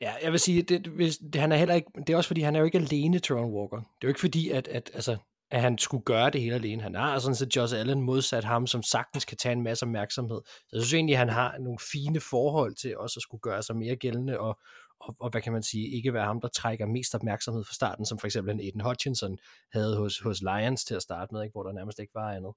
Ja, 0.00 0.12
jeg 0.22 0.32
vil 0.32 0.40
sige, 0.40 0.62
det, 0.62 0.86
hvis, 0.86 1.18
det, 1.18 1.40
han 1.40 1.52
er 1.52 1.56
heller 1.56 1.74
ikke, 1.74 1.90
det 2.06 2.10
er 2.10 2.16
også 2.16 2.28
fordi, 2.28 2.40
han 2.40 2.54
er 2.54 2.58
jo 2.58 2.64
ikke 2.64 2.78
alene, 2.78 3.18
Teron 3.18 3.52
Walker. 3.52 3.76
Det 3.76 3.84
er 3.84 4.04
jo 4.04 4.08
ikke 4.08 4.20
fordi, 4.20 4.50
at, 4.50 4.68
at, 4.68 4.90
altså, 4.94 5.16
at 5.50 5.60
han 5.60 5.78
skulle 5.78 6.04
gøre 6.04 6.30
det 6.30 6.40
hele 6.40 6.54
alene. 6.54 6.82
Han 6.82 6.94
har 6.94 7.18
sådan 7.18 7.34
set 7.34 7.56
Josh 7.56 7.78
Allen 7.78 8.00
modsat 8.00 8.44
ham, 8.44 8.66
som 8.66 8.82
sagtens 8.82 9.24
kan 9.24 9.36
tage 9.36 9.52
en 9.52 9.62
masse 9.62 9.84
opmærksomhed. 9.84 10.40
Så 10.46 10.76
jeg 10.76 10.82
synes 10.82 10.94
egentlig, 10.94 11.14
at 11.14 11.18
han 11.18 11.28
har 11.28 11.58
nogle 11.58 11.78
fine 11.92 12.20
forhold 12.20 12.74
til 12.74 12.98
også 12.98 13.18
at 13.18 13.22
skulle 13.22 13.40
gøre 13.40 13.62
sig 13.62 13.76
mere 13.76 13.96
gældende, 13.96 14.40
og, 14.40 14.58
og, 15.00 15.16
og 15.20 15.30
hvad 15.30 15.42
kan 15.42 15.52
man 15.52 15.62
sige, 15.62 15.96
ikke 15.96 16.14
være 16.14 16.24
ham, 16.24 16.40
der 16.40 16.48
trækker 16.48 16.86
mest 16.86 17.14
opmærksomhed 17.14 17.64
fra 17.64 17.74
starten, 17.74 18.06
som 18.06 18.18
for 18.18 18.26
eksempel 18.26 18.54
en 18.54 18.60
Aiden 18.60 18.80
Hutchinson 18.80 19.38
havde 19.72 19.96
hos, 19.96 20.20
hos 20.20 20.42
Lions 20.42 20.84
til 20.84 20.94
at 20.94 21.02
starte 21.02 21.34
med, 21.34 21.42
ikke, 21.42 21.52
hvor 21.52 21.62
der 21.62 21.72
nærmest 21.72 21.98
ikke 21.98 22.14
var 22.14 22.32
andet. 22.32 22.52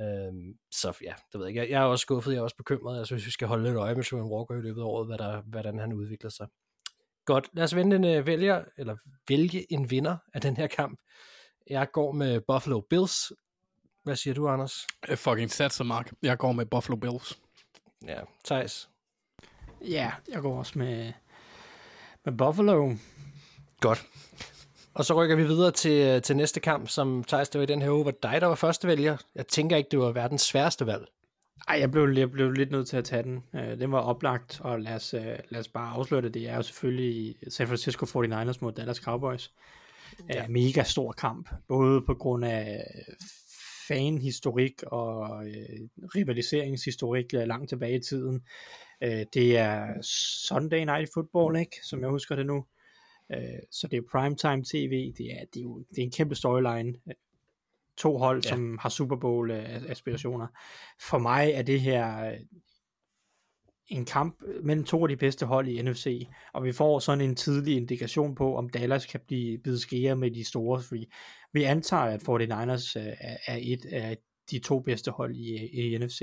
Øhm, 0.00 0.58
så 0.72 0.98
ja, 1.02 1.14
det 1.32 1.40
ved 1.40 1.46
jeg 1.46 1.48
ikke. 1.48 1.60
Jeg, 1.60 1.70
jeg 1.70 1.82
er 1.82 1.86
også 1.86 2.02
skuffet, 2.02 2.32
jeg 2.32 2.38
er 2.38 2.42
også 2.42 2.56
bekymret. 2.56 2.98
Jeg 2.98 3.06
synes, 3.06 3.26
vi 3.26 3.30
skal 3.30 3.48
holde 3.48 3.64
lidt 3.64 3.76
øje 3.76 3.94
med 3.94 4.02
Sean 4.02 4.22
Walker 4.22 4.54
i 4.54 4.60
løbet 4.60 4.80
af 4.80 4.84
året, 4.84 5.06
hvad 5.06 5.18
der, 5.18 5.40
hvordan 5.40 5.78
han 5.78 5.92
udvikler 5.92 6.30
sig. 6.30 6.48
Godt, 7.24 7.48
lad 7.52 7.64
os 7.64 7.74
vente 7.74 7.96
en 7.96 8.18
uh, 8.18 8.26
vælger, 8.26 8.64
eller 8.78 8.96
vælge 9.28 9.72
en 9.72 9.90
vinder 9.90 10.16
af 10.34 10.40
den 10.40 10.56
her 10.56 10.66
kamp. 10.66 11.00
Jeg 11.70 11.90
går 11.92 12.12
med 12.12 12.40
Buffalo 12.40 12.80
Bills. 12.80 13.32
Hvad 14.04 14.16
siger 14.16 14.34
du, 14.34 14.48
Anders? 14.48 14.86
Øh, 15.08 15.16
fucking 15.16 15.50
satser, 15.50 15.84
Mark. 15.84 16.12
Jeg 16.22 16.38
går 16.38 16.52
med 16.52 16.66
Buffalo 16.66 16.96
Bills. 16.96 17.38
Ja, 18.06 18.20
Thijs. 18.44 18.90
Ja, 19.80 20.12
jeg 20.28 20.42
går 20.42 20.58
også 20.58 20.78
med, 20.78 21.12
med 22.24 22.38
Buffalo. 22.38 22.94
Godt. 23.80 24.06
Og 24.98 25.04
så 25.04 25.14
rykker 25.14 25.36
vi 25.36 25.44
videre 25.44 25.70
til, 25.70 26.06
øh, 26.06 26.22
til 26.22 26.36
næste 26.36 26.60
kamp, 26.60 26.88
som 26.88 27.24
Thijs, 27.24 27.48
det 27.48 27.58
var 27.58 27.62
i 27.62 27.66
den 27.66 27.82
her 27.82 27.90
uge, 27.90 28.04
var 28.04 28.10
dig, 28.10 28.40
der 28.40 28.46
var 28.46 28.54
første 28.54 28.88
vælger. 28.88 29.16
Jeg 29.34 29.46
tænker 29.46 29.76
ikke, 29.76 29.88
det 29.90 29.98
var 29.98 30.12
verdens 30.12 30.42
sværeste 30.42 30.86
valg. 30.86 31.06
Ej, 31.68 31.76
jeg 31.80 31.90
blev, 31.90 32.08
jeg 32.16 32.30
blev 32.30 32.52
lidt 32.52 32.70
nødt 32.70 32.88
til 32.88 32.96
at 32.96 33.04
tage 33.04 33.22
den. 33.22 33.42
Uh, 33.52 33.60
den 33.60 33.92
var 33.92 34.00
oplagt, 34.00 34.60
og 34.60 34.80
lad 34.80 34.94
os, 34.94 35.14
uh, 35.14 35.20
lad 35.48 35.60
os 35.60 35.68
bare 35.68 35.90
afsløre 35.90 36.22
det. 36.22 36.34
Det 36.34 36.48
er 36.48 36.56
jo 36.56 36.62
selvfølgelig 36.62 37.36
San 37.48 37.66
Francisco 37.66 38.06
49ers 38.06 38.58
mod 38.60 38.72
Dallas 38.72 38.96
Cowboys. 38.96 39.52
Ja. 40.28 40.44
Uh, 40.44 40.50
mega 40.50 40.82
stor 40.82 41.12
kamp, 41.12 41.48
både 41.68 42.02
på 42.02 42.14
grund 42.14 42.44
af 42.44 42.84
fanhistorik 43.88 44.82
og 44.82 45.20
uh, 45.20 45.44
rivaliseringshistorik 46.16 47.32
langt 47.32 47.68
tilbage 47.68 47.96
i 47.96 48.02
tiden. 48.02 48.42
Uh, 49.06 49.22
det 49.34 49.58
er 49.58 50.02
Sunday 50.48 50.84
Night 50.84 51.10
Football, 51.14 51.56
ikke? 51.56 51.76
som 51.82 52.00
jeg 52.00 52.08
husker 52.08 52.36
det 52.36 52.46
nu. 52.46 52.64
Uh, 53.36 53.58
så 53.70 53.88
det 53.90 53.96
er 53.96 54.02
primetime 54.12 54.64
tv. 54.64 55.12
Det 55.18 55.26
er, 55.32 55.44
det 55.54 55.60
er, 55.60 55.62
jo, 55.62 55.78
det 55.90 55.98
er 55.98 56.02
en 56.02 56.10
kæmpe 56.10 56.34
storyline 56.34 56.94
to 57.98 58.18
hold, 58.18 58.42
ja. 58.44 58.48
som 58.48 58.78
har 58.78 58.88
Super 58.88 59.16
Bowl 59.16 59.50
øh, 59.50 59.82
aspirationer. 59.88 60.46
For 61.00 61.18
mig 61.18 61.50
er 61.54 61.62
det 61.62 61.80
her 61.80 62.26
øh, 62.26 62.38
en 63.88 64.04
kamp 64.04 64.42
mellem 64.62 64.84
to 64.84 65.02
af 65.02 65.08
de 65.08 65.16
bedste 65.16 65.46
hold 65.46 65.68
i 65.68 65.82
NFC, 65.82 66.28
og 66.52 66.64
vi 66.64 66.72
får 66.72 66.98
sådan 66.98 67.24
en 67.24 67.36
tidlig 67.36 67.76
indikation 67.76 68.34
på, 68.34 68.56
om 68.56 68.68
Dallas 68.68 69.06
kan 69.06 69.20
blive 69.26 69.58
bidt 69.58 69.80
skære 69.80 70.16
med 70.16 70.30
de 70.30 70.44
store, 70.44 70.82
fordi 70.82 71.12
vi 71.52 71.62
antager, 71.62 72.02
at 72.02 72.22
49ers 72.22 72.98
øh, 73.00 73.14
er 73.20 73.36
er 73.46 73.58
et 73.62 73.86
af 73.86 74.18
de 74.50 74.58
to 74.58 74.80
bedste 74.80 75.10
hold 75.10 75.36
i, 75.36 75.66
i 75.66 75.98
NFC. 75.98 76.22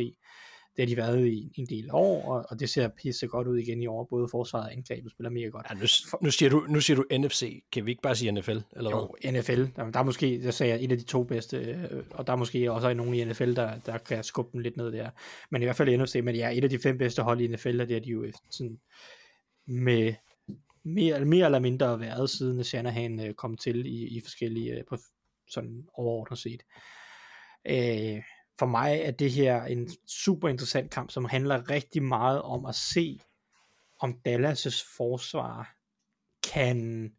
Det 0.78 0.84
har 0.84 0.86
de 0.88 0.98
været 0.98 1.28
i 1.28 1.52
en 1.58 1.66
del 1.66 1.90
år, 1.92 2.32
og, 2.32 2.46
og 2.50 2.60
det 2.60 2.70
ser 2.70 2.88
pisse 2.88 3.28
godt 3.28 3.48
ud 3.48 3.58
igen 3.58 3.82
i 3.82 3.88
år. 3.88 4.08
Både 4.10 4.28
forsvaret 4.32 4.66
og 4.66 4.74
angrebet 4.74 5.12
spiller 5.12 5.30
mega 5.30 5.48
godt. 5.48 5.68
Ja, 5.70 5.76
nu, 5.76 5.88
nu, 6.22 6.32
siger 6.32 6.50
du, 6.50 6.66
nu 6.70 6.82
siger 6.82 6.98
du 6.98 7.06
NFC. 7.18 7.64
Kan 7.72 7.86
vi 7.86 7.92
ikke 7.92 8.02
bare 8.02 8.16
sige 8.16 8.32
NFL? 8.32 8.58
Eller 8.76 8.92
Jo, 8.92 9.16
hvad? 9.22 9.42
NFL. 9.42 9.66
Der, 9.76 9.92
der 9.92 10.00
er 10.00 10.04
måske, 10.04 10.44
jeg 10.44 10.54
sagde, 10.54 10.80
et 10.80 10.92
af 10.92 10.98
de 10.98 11.04
to 11.04 11.24
bedste, 11.24 11.58
øh, 11.58 12.04
og 12.12 12.28
der 12.28 12.34
er 12.34 12.38
måske 12.38 12.72
også 12.72 12.94
nogen 12.94 13.14
i 13.14 13.24
NFL, 13.24 13.54
der, 13.54 13.80
der 13.80 13.98
kan 13.98 14.24
skubbe 14.24 14.50
dem 14.54 14.60
lidt 14.60 14.78
ned 14.78 14.92
der. 14.92 15.10
Men 15.50 15.62
i 15.62 15.66
hvert 15.66 15.76
fald 15.76 15.90
i 15.90 15.98
NFC, 15.98 16.16
men 16.24 16.36
ja, 16.36 16.58
et 16.58 16.64
af 16.64 16.70
de 16.70 16.80
fem 16.80 16.98
bedste 16.98 17.22
hold 17.22 17.42
i 17.42 17.48
NFL, 17.48 17.82
og 17.82 17.88
det 17.88 17.96
er 17.96 18.02
de 18.02 18.10
jo 18.10 18.32
sådan 18.52 18.80
med 19.68 20.14
mere, 20.84 21.26
mere 21.26 21.46
eller 21.46 21.60
mindre 21.60 22.00
været, 22.00 22.30
siden 22.30 22.64
Shanahan 22.64 23.28
øh, 23.28 23.34
kom 23.34 23.58
til 23.58 23.86
i, 23.86 24.18
i 24.18 24.22
forskellige, 24.22 24.72
øh, 24.74 24.84
på 24.90 24.98
sådan 25.50 25.88
overordnet 25.94 26.40
set. 26.40 26.64
Øh, 27.70 28.22
for 28.60 28.66
mig 28.66 29.00
er 29.00 29.12
det 29.12 29.32
her 29.32 29.64
en 29.64 29.90
super 30.08 30.50
interessant 30.50 30.92
kamp, 30.92 31.12
som 31.12 31.26
handler 31.26 31.70
rigtig 31.70 32.04
meget 32.04 32.42
om 32.42 32.66
at 32.66 32.76
se, 32.76 33.20
om 34.00 34.20
Dallas' 34.28 34.96
forsvar 34.98 35.76
kan 36.54 37.12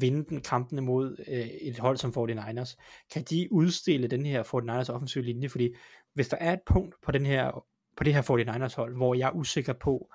vinde 0.00 0.24
den 0.24 0.40
kampen 0.40 0.78
imod 0.78 1.24
øh, 1.28 1.46
et 1.46 1.78
hold 1.78 1.96
som 1.96 2.10
49ers. 2.10 2.76
Kan 3.12 3.22
de 3.22 3.48
udstille 3.50 4.08
den 4.08 4.26
her 4.26 4.42
49ers 4.42 4.92
offensive 4.92 5.24
linje? 5.24 5.48
Fordi 5.48 5.74
hvis 6.14 6.28
der 6.28 6.36
er 6.36 6.52
et 6.52 6.62
punkt 6.66 6.94
på, 7.02 7.12
den 7.12 7.26
her, 7.26 7.64
på 7.96 8.04
det 8.04 8.14
her 8.14 8.22
49ers 8.22 8.76
hold, 8.76 8.96
hvor 8.96 9.14
jeg 9.14 9.26
er 9.26 9.32
usikker 9.32 9.72
på, 9.72 10.12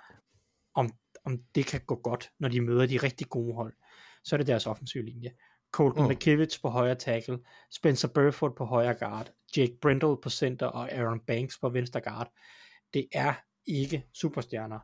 om, 0.76 0.92
om 1.26 1.40
det 1.56 1.66
kan 1.66 1.82
gå 1.88 1.96
godt, 1.96 2.32
når 2.40 2.50
de 2.50 2.62
møder 2.62 2.86
de 2.86 2.98
rigtig 2.98 3.28
gode 3.30 3.56
hold, 3.56 3.74
så 4.24 4.36
er 4.36 4.38
det 4.38 4.48
deres 4.48 4.68
offensive 4.68 5.06
linje. 5.06 5.32
Colton 5.72 6.04
Mm. 6.04 6.10
McKivitz 6.10 6.62
på 6.62 6.70
højre 6.70 6.96
tackle, 6.96 7.40
Spencer 7.72 8.08
Burford 8.08 8.56
på 8.56 8.66
højre 8.66 8.94
guard, 8.94 9.32
Jake 9.58 9.78
Brindle 9.82 10.18
på 10.24 10.30
center 10.30 10.66
og 10.66 10.92
Aaron 10.92 11.20
Banks 11.20 11.60
på 11.60 11.70
venstre 11.70 12.02
guard. 12.02 12.32
Det 12.94 13.08
er 13.14 13.34
ikke 13.66 14.06
superstjerner. 14.14 14.80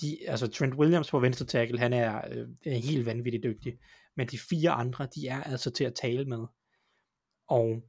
De, 0.00 0.18
altså 0.28 0.48
Trent 0.48 0.74
Williams 0.74 1.10
på 1.10 1.18
venstre 1.18 1.46
tackle, 1.46 1.78
han 1.78 1.92
er, 1.92 2.16
øh, 2.30 2.48
er 2.66 2.76
helt 2.76 3.06
vanvittigt 3.06 3.44
dygtig. 3.44 3.78
Men 4.16 4.28
de 4.28 4.38
fire 4.38 4.70
andre, 4.70 5.08
de 5.14 5.28
er 5.28 5.42
altså 5.42 5.70
til 5.70 5.84
at 5.84 5.94
tale 5.94 6.24
med. 6.24 6.46
Og 7.48 7.82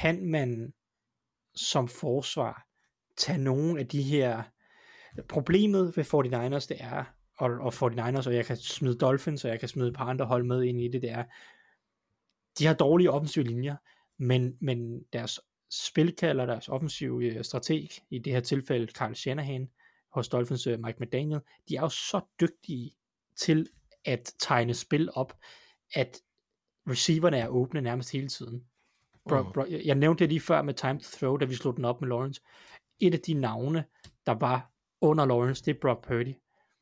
kan 0.00 0.26
man 0.26 0.72
som 1.54 1.88
forsvar 1.88 2.66
tage 3.16 3.38
nogle 3.38 3.80
af 3.80 3.88
de 3.88 4.02
her 4.02 4.42
problemet 5.28 5.96
ved 5.96 6.04
49ers 6.04 6.68
det 6.68 6.76
er 6.80 7.13
og, 7.36 7.50
og 7.50 7.72
49ers, 7.74 8.26
og 8.28 8.34
jeg 8.34 8.46
kan 8.46 8.56
smide 8.56 8.98
Dolphins, 8.98 9.44
og 9.44 9.50
jeg 9.50 9.60
kan 9.60 9.68
smide 9.68 9.88
et 9.88 9.94
par 9.94 10.04
andre 10.04 10.24
hold 10.24 10.44
med 10.44 10.62
ind 10.62 10.80
i 10.80 10.88
det, 10.88 11.02
det 11.02 11.10
er, 11.10 11.24
de 12.58 12.66
har 12.66 12.74
dårlige 12.74 13.10
offensive 13.10 13.44
linjer, 13.44 13.76
men, 14.18 14.56
men 14.60 15.04
deres 15.12 15.40
spilkalder, 15.70 16.46
deres 16.46 16.68
offensive 16.68 17.24
øh, 17.24 17.44
strateg, 17.44 17.88
i 18.10 18.18
det 18.18 18.32
her 18.32 18.40
tilfælde 18.40 18.92
Carl 18.92 19.14
Shanahan, 19.14 19.70
hos 20.12 20.28
Dolphins 20.28 20.66
øh, 20.66 20.80
Mike 20.80 20.98
McDaniel, 21.00 21.40
de 21.68 21.76
er 21.76 21.80
jo 21.80 21.88
så 21.88 22.20
dygtige 22.40 22.96
til 23.36 23.68
at 24.04 24.34
tegne 24.38 24.74
spil 24.74 25.10
op, 25.14 25.36
at 25.94 26.20
receiverne 26.88 27.38
er 27.38 27.48
åbne 27.48 27.80
nærmest 27.80 28.12
hele 28.12 28.28
tiden. 28.28 28.64
Bro, 29.28 29.42
Mm. 29.42 29.52
bro, 29.52 29.64
jeg 29.84 29.94
nævnte 29.94 30.24
det 30.24 30.28
lige 30.28 30.40
før 30.40 30.62
med 30.62 30.74
time 30.74 30.98
to 31.00 31.08
throw, 31.18 31.36
da 31.36 31.44
vi 31.44 31.54
slog 31.54 31.76
den 31.76 31.84
op 31.84 32.00
med 32.00 32.08
Lawrence. 32.08 32.40
Et 33.00 33.14
af 33.14 33.20
de 33.20 33.34
navne, 33.34 33.84
der 34.26 34.32
var 34.32 34.70
under 35.00 35.24
Lawrence, 35.26 35.64
det 35.64 35.76
er 35.76 35.80
Brock 35.80 36.06
Purdy. 36.06 36.34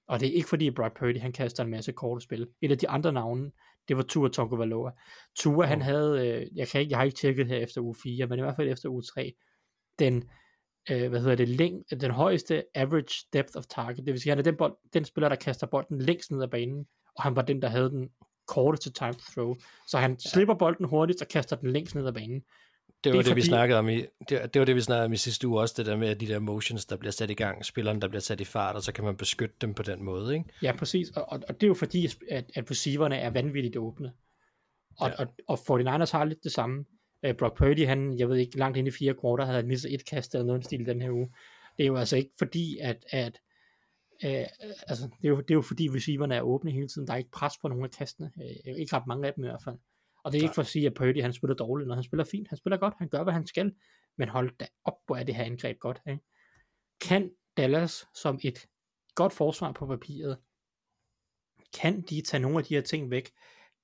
Og 0.09 0.21
det 0.21 0.29
er 0.29 0.33
ikke 0.33 0.49
fordi 0.49 0.71
Brock 0.71 0.99
Purdy, 0.99 1.19
han 1.19 1.33
kaster 1.33 1.65
en 1.65 1.71
masse 1.71 1.93
korte 1.93 2.25
spil. 2.25 2.49
Et 2.61 2.71
af 2.71 2.79
de 2.79 2.89
andre 2.89 3.13
navne, 3.13 3.51
det 3.89 3.97
var 3.97 4.03
Tua 4.03 4.29
Tagovailoa. 4.29 4.91
Tua, 5.37 5.67
han 5.67 5.83
havde, 5.83 6.29
øh, 6.29 6.57
jeg, 6.57 6.69
kan 6.69 6.81
ikke, 6.81 6.91
jeg 6.91 6.99
har 6.99 7.05
ikke 7.05 7.17
tjekket 7.17 7.47
her 7.47 7.57
efter 7.57 7.81
uge 7.81 7.95
4, 8.03 8.27
men 8.27 8.39
i 8.39 8.43
hvert 8.43 8.57
fald 8.57 8.69
efter 8.69 8.89
uge 8.89 9.03
3, 9.03 9.33
den, 9.99 10.31
øh, 10.91 11.09
hvad 11.09 11.21
hedder 11.21 11.37
det, 11.37 11.49
læng, 11.49 11.85
den 12.01 12.11
højeste 12.11 12.65
average 12.75 13.27
depth 13.33 13.57
of 13.57 13.65
target. 13.67 13.97
Det 13.97 14.07
vil 14.07 14.21
sige, 14.21 14.31
han 14.31 14.39
er 14.39 14.43
den, 14.43 14.57
bold, 14.57 14.77
den 14.93 15.05
spiller, 15.05 15.29
der 15.29 15.37
kaster 15.37 15.67
bolden 15.67 15.99
længst 15.99 16.31
ned 16.31 16.43
ad 16.43 16.49
banen, 16.49 16.87
og 17.17 17.23
han 17.23 17.37
var 17.37 17.43
den, 17.43 17.63
der 17.63 17.69
havde 17.69 17.91
den 17.91 18.09
korte 18.47 18.79
til 18.79 18.93
time 18.93 19.13
to 19.13 19.33
throw. 19.33 19.55
Så 19.87 19.99
han 19.99 20.19
slipper 20.19 20.55
bolden 20.55 20.87
hurtigt 20.87 21.23
og 21.23 21.29
kaster 21.29 21.57
den 21.57 21.71
længst 21.71 21.95
ned 21.95 22.07
ad 22.07 22.13
banen. 22.13 22.43
Det 23.05 23.13
var 23.13 23.19
det, 23.19 23.27
det 23.27 23.37
vi 23.37 23.41
fordi- 23.41 23.49
snakkede 23.49 23.79
om 23.79 23.89
i, 23.89 23.97
det, 24.29 24.55
det 24.55 24.61
var 24.61 24.65
det, 24.65 24.77
vi 24.77 24.81
snakkede 24.81 25.05
om 25.05 25.13
i 25.13 25.17
sidste 25.17 25.49
uge 25.49 25.61
også, 25.61 25.75
det 25.77 25.87
der 25.87 25.97
med 25.97 26.09
at 26.09 26.21
de 26.21 26.27
der 26.27 26.39
motions, 26.39 26.87
der 26.87 26.97
bliver 26.97 27.13
sat 27.13 27.31
i 27.31 27.35
gang, 27.35 27.65
spilleren, 27.65 28.01
der 28.03 28.09
bliver 28.09 28.21
sat 28.21 28.41
i 28.41 28.45
fart, 28.45 28.77
og 28.77 28.83
så 28.83 28.93
kan 28.93 29.05
man 29.05 29.17
beskytte 29.17 29.55
dem 29.61 29.75
på 29.75 29.83
den 29.83 30.05
måde, 30.05 30.35
ikke? 30.35 30.45
Ja, 30.63 30.73
præcis. 30.77 31.11
Og, 31.11 31.25
og, 31.29 31.41
og 31.49 31.55
det 31.55 31.63
er 31.63 31.69
jo 31.69 31.75
fordi, 31.75 32.09
at, 32.31 32.51
at 32.55 32.71
receiverne 32.71 33.17
er 33.17 33.31
vanvittigt 33.31 33.77
åbne. 33.77 34.13
Og, 35.01 35.09
Ja. 35.19 35.25
og, 35.25 35.59
og 35.69 35.81
49ers 35.81 36.13
har 36.13 36.25
lidt 36.25 36.45
det 36.45 36.53
samme. 36.53 36.85
Uh, 37.29 37.33
Brock 37.39 37.57
Purdy, 37.59 37.87
han, 37.87 38.19
jeg 38.19 38.29
ved 38.29 38.37
ikke, 38.37 38.59
langt 38.59 38.79
inde 38.79 38.89
i 38.89 38.93
fire 38.93 39.15
kvarter, 39.21 39.45
havde 39.45 39.57
han 39.57 39.67
misset 39.69 39.95
et 39.95 40.05
kast 40.07 40.35
eller 40.35 40.47
noget 40.47 40.65
stil 40.65 40.87
den 40.87 41.03
her 41.03 41.11
uge. 41.11 41.29
Det 41.77 41.83
er 41.83 41.87
jo 41.87 41.97
altså 41.97 42.17
ikke 42.17 42.31
fordi, 42.39 42.79
at, 42.79 43.05
at 43.11 43.39
uh, 44.25 44.31
altså, 44.89 45.09
det, 45.23 45.25
er 45.25 45.29
jo, 45.29 45.41
det 45.41 45.51
er 45.51 45.55
jo 45.55 45.63
fordi 45.63 45.89
receiverne 45.91 46.35
er 46.35 46.41
åbne 46.43 46.71
hele 46.71 46.89
tiden. 46.89 47.07
Der 47.07 47.13
er 47.13 47.19
ikke 47.19 47.31
pres 47.31 47.53
på 47.63 47.69
nogle 47.69 47.85
af 47.85 47.91
kastene. 47.91 48.31
Uh, 48.37 48.79
ikke 48.81 48.97
ret 48.97 49.07
mange 49.07 49.27
af 49.27 49.33
dem 49.35 49.45
i 49.45 49.47
hvert 49.47 49.63
fald. 49.65 49.77
Og 50.25 50.33
det 50.33 50.39
er 50.39 50.43
ikke 50.43 50.55
for 50.55 50.63
at 50.63 50.69
sige, 50.69 50.87
at 50.87 50.95
Purdy 50.95 51.23
han 51.23 51.33
spiller 51.33 51.55
dårligt, 51.55 51.89
når 51.89 51.95
han 51.95 52.05
spiller 52.05 52.25
fint. 52.25 52.49
Han 52.49 52.59
spiller 52.59 52.77
godt, 52.77 52.95
han 52.99 53.09
gør, 53.09 53.23
hvad 53.23 53.33
han 53.33 53.47
skal. 53.47 53.73
Men 54.19 54.29
hold 54.29 54.57
da 54.61 54.67
op, 54.85 54.95
hvor 55.07 55.17
er 55.17 55.25
det 55.25 55.35
her 55.35 55.45
angreb 55.45 55.79
godt. 55.79 56.01
Ikke? 56.09 56.23
Kan 57.01 57.31
Dallas 57.57 58.07
som 58.15 58.39
et 58.43 58.67
godt 59.15 59.33
forsvar 59.33 59.73
på 59.73 59.87
papiret, 59.87 60.39
kan 61.81 62.03
de 62.03 62.23
tage 62.23 62.41
nogle 62.41 62.59
af 62.59 62.65
de 62.65 62.75
her 62.75 62.81
ting 62.81 63.11
væk? 63.11 63.31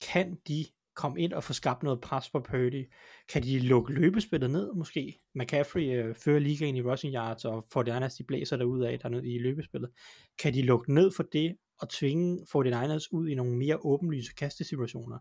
Kan 0.01 0.39
de 0.49 0.67
komme 0.95 1.21
ind 1.21 1.33
og 1.33 1.45
få 1.45 1.53
skabt 1.53 1.83
noget 1.83 2.01
pres 2.01 2.31
på 2.31 2.41
Purdy? 2.41 2.93
Kan 3.29 3.43
de 3.43 3.59
lukke 3.59 3.93
løbespillet 3.93 4.51
ned 4.51 4.75
måske? 4.75 5.21
McCaffrey 5.35 5.97
øh, 5.97 6.15
fører 6.15 6.39
ligaen 6.39 6.77
i 6.77 6.83
rushing 6.83 7.15
yards, 7.15 7.45
og 7.45 7.67
49ers 7.77 8.17
de 8.19 8.25
blæser 8.25 8.57
derud 8.57 8.83
af 8.83 8.99
dernede 8.99 9.29
i 9.29 9.39
løbespillet. 9.39 9.91
Kan 10.39 10.55
de 10.55 10.63
lukke 10.63 10.95
ned 10.95 11.11
for 11.17 11.23
det 11.23 11.57
at 11.83 11.89
tvinge 11.89 12.47
49ers 12.57 13.09
ud 13.13 13.29
i 13.29 13.35
nogle 13.35 13.57
mere 13.57 13.77
åbenlyse 13.85 14.35
kastesituationer? 14.35 15.19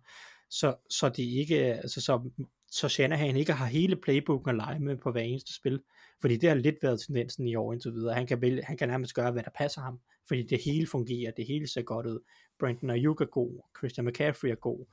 Så, 0.50 0.76
så 0.90 1.10
det 1.10 1.24
ikke, 1.24 1.58
altså 1.58 2.02
så, 2.02 2.30
så 2.72 2.90
Shanahan 2.90 3.38
ikke 3.38 3.54
har 3.54 3.66
hele 3.66 3.96
playbooken 3.96 4.50
at 4.50 4.56
lege 4.56 4.80
med 4.80 4.98
på 4.98 5.12
hver 5.12 5.22
eneste 5.22 5.56
spil. 5.56 5.82
Fordi 6.22 6.38
det 6.38 6.50
har 6.50 6.56
lidt 6.56 6.76
været 6.82 7.02
tendensen 7.02 7.48
i 7.48 7.56
år 7.56 7.74
indtil 7.74 7.94
videre. 7.94 8.14
Han 8.14 8.28
kan, 8.28 8.42
vælge, 8.42 8.64
han 8.64 8.78
kan 8.78 8.90
nærmest 8.90 9.14
gøre, 9.14 9.32
hvad 9.32 9.44
der 9.44 9.50
passer 9.56 9.82
ham. 9.82 10.00
Fordi 10.28 10.44
det 10.44 10.60
hele 10.66 10.88
fungerer, 10.88 11.32
det 11.32 11.48
hele 11.48 11.68
ser 11.68 11.82
godt 11.82 12.06
ud. 12.06 12.20
Brandon 12.60 12.90
Ayuk 12.90 13.22
er 13.22 13.26
god, 13.26 13.62
Christian 13.78 14.06
McCaffrey 14.06 14.50
er 14.50 14.56
god. 14.56 14.86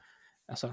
Altså, 0.49 0.73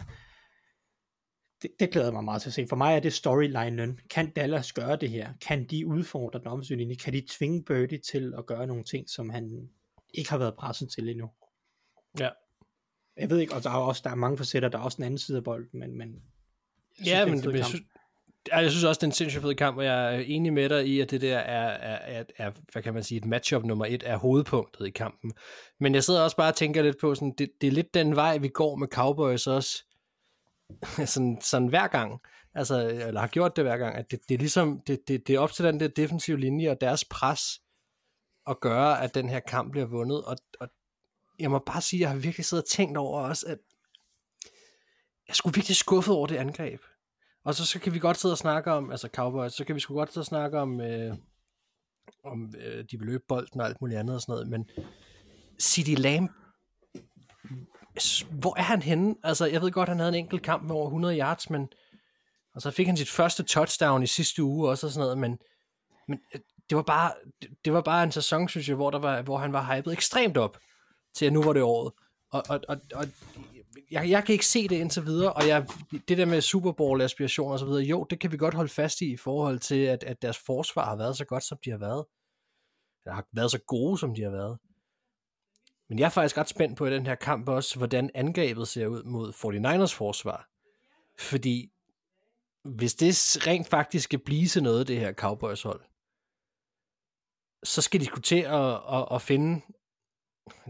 det, 1.61 1.71
det 1.79 1.91
glæder 1.91 2.11
mig 2.11 2.23
meget 2.23 2.41
til 2.41 2.49
at 2.49 2.53
se. 2.53 2.67
For 2.69 2.75
mig 2.75 2.95
er 2.95 2.99
det 2.99 3.13
storylinen. 3.13 3.99
Kan 4.09 4.31
Dallas 4.31 4.73
gøre 4.73 4.95
det 4.95 5.09
her? 5.09 5.33
Kan 5.47 5.65
de 5.65 5.87
udfordre 5.87 6.39
den? 6.69 6.95
Kan 6.95 7.13
de 7.13 7.25
tvinge 7.29 7.63
Birdie 7.63 7.97
til 7.97 8.33
at 8.37 8.45
gøre 8.45 8.67
nogle 8.67 8.83
ting, 8.83 9.09
som 9.09 9.29
han 9.29 9.69
ikke 10.13 10.29
har 10.29 10.37
været 10.37 10.55
presset 10.55 10.91
til 10.91 11.09
endnu? 11.09 11.29
Ja. 12.19 12.29
Jeg 13.17 13.29
ved 13.29 13.39
ikke, 13.39 13.53
og 13.53 13.63
der 13.63 13.69
er 13.69 13.75
også 13.75 14.01
der 14.03 14.09
er 14.09 14.15
mange 14.15 14.37
facetter, 14.37 14.69
der 14.69 14.77
er 14.77 14.83
også 14.83 14.97
en 14.97 15.03
anden 15.03 15.17
side 15.17 15.37
af 15.37 15.43
bolden, 15.43 15.79
men, 15.79 15.97
men 15.97 16.23
jeg 16.99 17.05
Ja, 17.05 17.19
det 17.19 17.27
en 17.27 17.31
men 17.31 17.43
fed 17.43 17.53
jeg 17.53 17.65
synes, 17.65 17.83
jeg 18.51 18.71
synes 18.71 18.83
også, 18.83 18.99
det 18.99 19.03
er 19.03 19.07
en 19.07 19.11
sindssygt 19.11 19.41
fed 19.41 19.55
kamp, 19.55 19.77
og 19.77 19.85
jeg 19.85 20.15
er 20.15 20.19
enig 20.19 20.53
med 20.53 20.69
dig 20.69 20.87
i, 20.87 20.99
at 20.99 21.11
det 21.11 21.21
der 21.21 21.37
er, 21.37 21.67
er, 21.67 22.19
er, 22.19 22.23
er 22.37 22.51
hvad 22.71 22.83
kan 22.83 22.93
man 22.93 23.03
sige, 23.03 23.17
et 23.17 23.25
matchup 23.25 23.63
nummer 23.63 23.85
et 23.85 24.03
er 24.05 24.17
hovedpunktet 24.17 24.87
i 24.87 24.89
kampen. 24.89 25.31
Men 25.79 25.95
jeg 25.95 26.03
sidder 26.03 26.21
også 26.21 26.37
bare 26.37 26.51
og 26.51 26.55
tænker 26.55 26.81
lidt 26.81 26.99
på, 27.01 27.15
sådan, 27.15 27.33
det, 27.37 27.51
det 27.61 27.67
er 27.67 27.71
lidt 27.71 27.93
den 27.93 28.15
vej, 28.15 28.37
vi 28.37 28.47
går 28.47 28.75
med 28.75 28.87
Cowboys 28.87 29.47
også, 29.47 29.83
sådan, 31.05 31.37
sådan 31.41 31.67
hver 31.67 31.87
gang, 31.87 32.19
altså, 32.55 32.87
eller 32.87 33.19
har 33.19 33.27
gjort 33.27 33.55
det 33.55 33.63
hver 33.63 33.77
gang, 33.77 33.95
at 33.95 34.11
det, 34.11 34.19
det 34.29 34.35
er 34.35 34.39
ligesom, 34.39 34.81
det, 34.87 34.99
det, 35.07 35.27
det 35.27 35.35
er 35.35 35.39
op 35.39 35.51
til 35.51 35.65
den 35.65 35.79
der 35.79 35.87
defensive 35.87 36.39
linje 36.39 36.71
og 36.71 36.81
deres 36.81 37.05
pres 37.05 37.61
at 38.47 38.59
gøre, 38.59 39.01
at 39.01 39.15
den 39.15 39.29
her 39.29 39.39
kamp 39.39 39.71
bliver 39.71 39.85
vundet, 39.85 40.25
og, 40.25 40.37
og 40.59 40.69
jeg 41.39 41.51
må 41.51 41.59
bare 41.59 41.81
sige, 41.81 41.97
at 41.97 42.01
jeg 42.01 42.09
har 42.09 42.17
virkelig 42.17 42.45
siddet 42.45 42.63
og 42.63 42.69
tænkt 42.69 42.97
over 42.97 43.21
også, 43.21 43.45
at 43.47 43.57
jeg 45.27 45.35
skulle 45.35 45.55
virkelig 45.55 45.75
skuffet 45.75 46.15
over 46.15 46.27
det 46.27 46.35
angreb. 46.35 46.81
Og 47.43 47.55
så, 47.55 47.65
så 47.65 47.79
kan 47.79 47.93
vi 47.93 47.99
godt 47.99 48.17
sidde 48.17 48.33
og 48.33 48.37
snakke 48.37 48.71
om, 48.71 48.91
altså 48.91 49.09
Cowboys, 49.13 49.53
så 49.53 49.65
kan 49.65 49.75
vi 49.75 49.79
sgu 49.79 49.93
godt 49.93 50.13
sidde 50.13 50.23
og 50.23 50.25
snakke 50.25 50.59
om, 50.59 50.81
øh, 50.81 51.15
om 52.23 52.53
øh, 52.57 52.85
de 52.91 52.97
vil 52.99 53.07
løbe 53.07 53.23
bolden 53.27 53.61
og 53.61 53.67
alt 53.67 53.81
muligt 53.81 53.99
andet 53.99 54.15
og 54.15 54.21
sådan 54.21 54.33
noget, 54.33 54.47
men 54.47 54.69
City 55.59 55.93
Lamb, 55.97 56.31
hvor 58.31 58.57
er 58.57 58.63
han 58.63 58.81
henne? 58.81 59.15
Altså, 59.23 59.45
jeg 59.45 59.61
ved 59.61 59.71
godt, 59.71 59.89
han 59.89 59.99
havde 59.99 60.09
en 60.09 60.15
enkelt 60.15 60.41
kamp 60.43 60.63
med 60.63 60.75
over 60.75 60.85
100 60.85 61.19
yards, 61.19 61.49
men 61.49 61.69
og 62.55 62.61
så 62.61 62.71
fik 62.71 62.87
han 62.87 62.97
sit 62.97 63.09
første 63.09 63.43
touchdown 63.43 64.03
i 64.03 64.07
sidste 64.07 64.43
uge 64.43 64.69
også 64.69 64.87
og 64.87 64.91
sådan 64.91 65.03
noget, 65.03 65.17
men, 65.17 65.39
men 66.07 66.19
øh, 66.35 66.41
det 66.71 66.75
var 66.75 66.83
bare, 66.83 67.13
det, 67.65 67.73
var 67.73 67.81
bare 67.81 68.03
en 68.03 68.11
sæson, 68.11 68.49
synes 68.49 68.67
jeg, 68.67 68.75
hvor, 68.75 68.91
der 68.91 68.99
var, 68.99 69.21
hvor 69.21 69.37
han 69.37 69.53
var 69.53 69.75
hypet 69.75 69.93
ekstremt 69.93 70.37
op 70.37 70.57
til, 71.13 71.25
at 71.25 71.33
nu 71.33 71.43
var 71.43 71.53
det 71.53 71.61
året. 71.61 71.93
Og, 72.29 72.43
og, 72.49 72.59
og, 72.67 72.77
og 72.93 73.07
jeg, 73.91 74.09
jeg 74.09 74.23
kan 74.25 74.33
ikke 74.33 74.45
se 74.45 74.67
det 74.67 74.75
indtil 74.75 75.05
videre, 75.05 75.33
og 75.33 75.47
jeg, 75.47 75.67
det 76.07 76.17
der 76.17 76.25
med 76.25 76.41
Super 76.41 76.71
Bowl 76.71 77.01
aspirationer 77.01 77.53
og 77.53 77.59
så 77.59 77.65
videre, 77.65 77.83
jo, 77.83 78.03
det 78.09 78.19
kan 78.19 78.31
vi 78.31 78.37
godt 78.37 78.53
holde 78.53 78.69
fast 78.69 79.01
i 79.01 79.13
i 79.13 79.17
forhold 79.17 79.59
til, 79.59 79.79
at, 79.79 80.03
at 80.03 80.21
deres 80.21 80.37
forsvar 80.37 80.85
har 80.85 80.95
været 80.95 81.17
så 81.17 81.25
godt, 81.25 81.43
som 81.43 81.57
de 81.65 81.71
har 81.71 81.77
været. 81.77 82.05
Eller 83.05 83.15
har 83.15 83.25
været 83.33 83.51
så 83.51 83.59
gode, 83.67 83.97
som 83.97 84.15
de 84.15 84.21
har 84.21 84.31
været. 84.31 84.57
Men 85.89 85.99
jeg 85.99 86.05
er 86.05 86.09
faktisk 86.09 86.37
ret 86.37 86.49
spændt 86.49 86.77
på 86.77 86.85
i 86.85 86.91
den 86.91 87.05
her 87.05 87.15
kamp 87.15 87.49
også, 87.49 87.77
hvordan 87.77 88.09
angrebet 88.15 88.67
ser 88.67 88.87
ud 88.87 89.03
mod 89.03 89.33
49ers 89.33 89.95
forsvar. 89.95 90.47
Fordi 91.19 91.71
hvis 92.63 92.95
det 92.95 93.47
rent 93.47 93.67
faktisk 93.67 94.03
skal 94.03 94.19
blive 94.19 94.47
til 94.47 94.63
noget, 94.63 94.87
det 94.87 94.99
her 94.99 95.13
Cowboys 95.13 95.61
hold, 95.61 95.81
så 97.63 97.81
skal 97.81 97.99
de 97.99 98.05
skulle 98.05 98.21
til 98.21 98.41
at, 98.41 98.73
at, 98.73 99.07
at 99.11 99.21
finde 99.21 99.61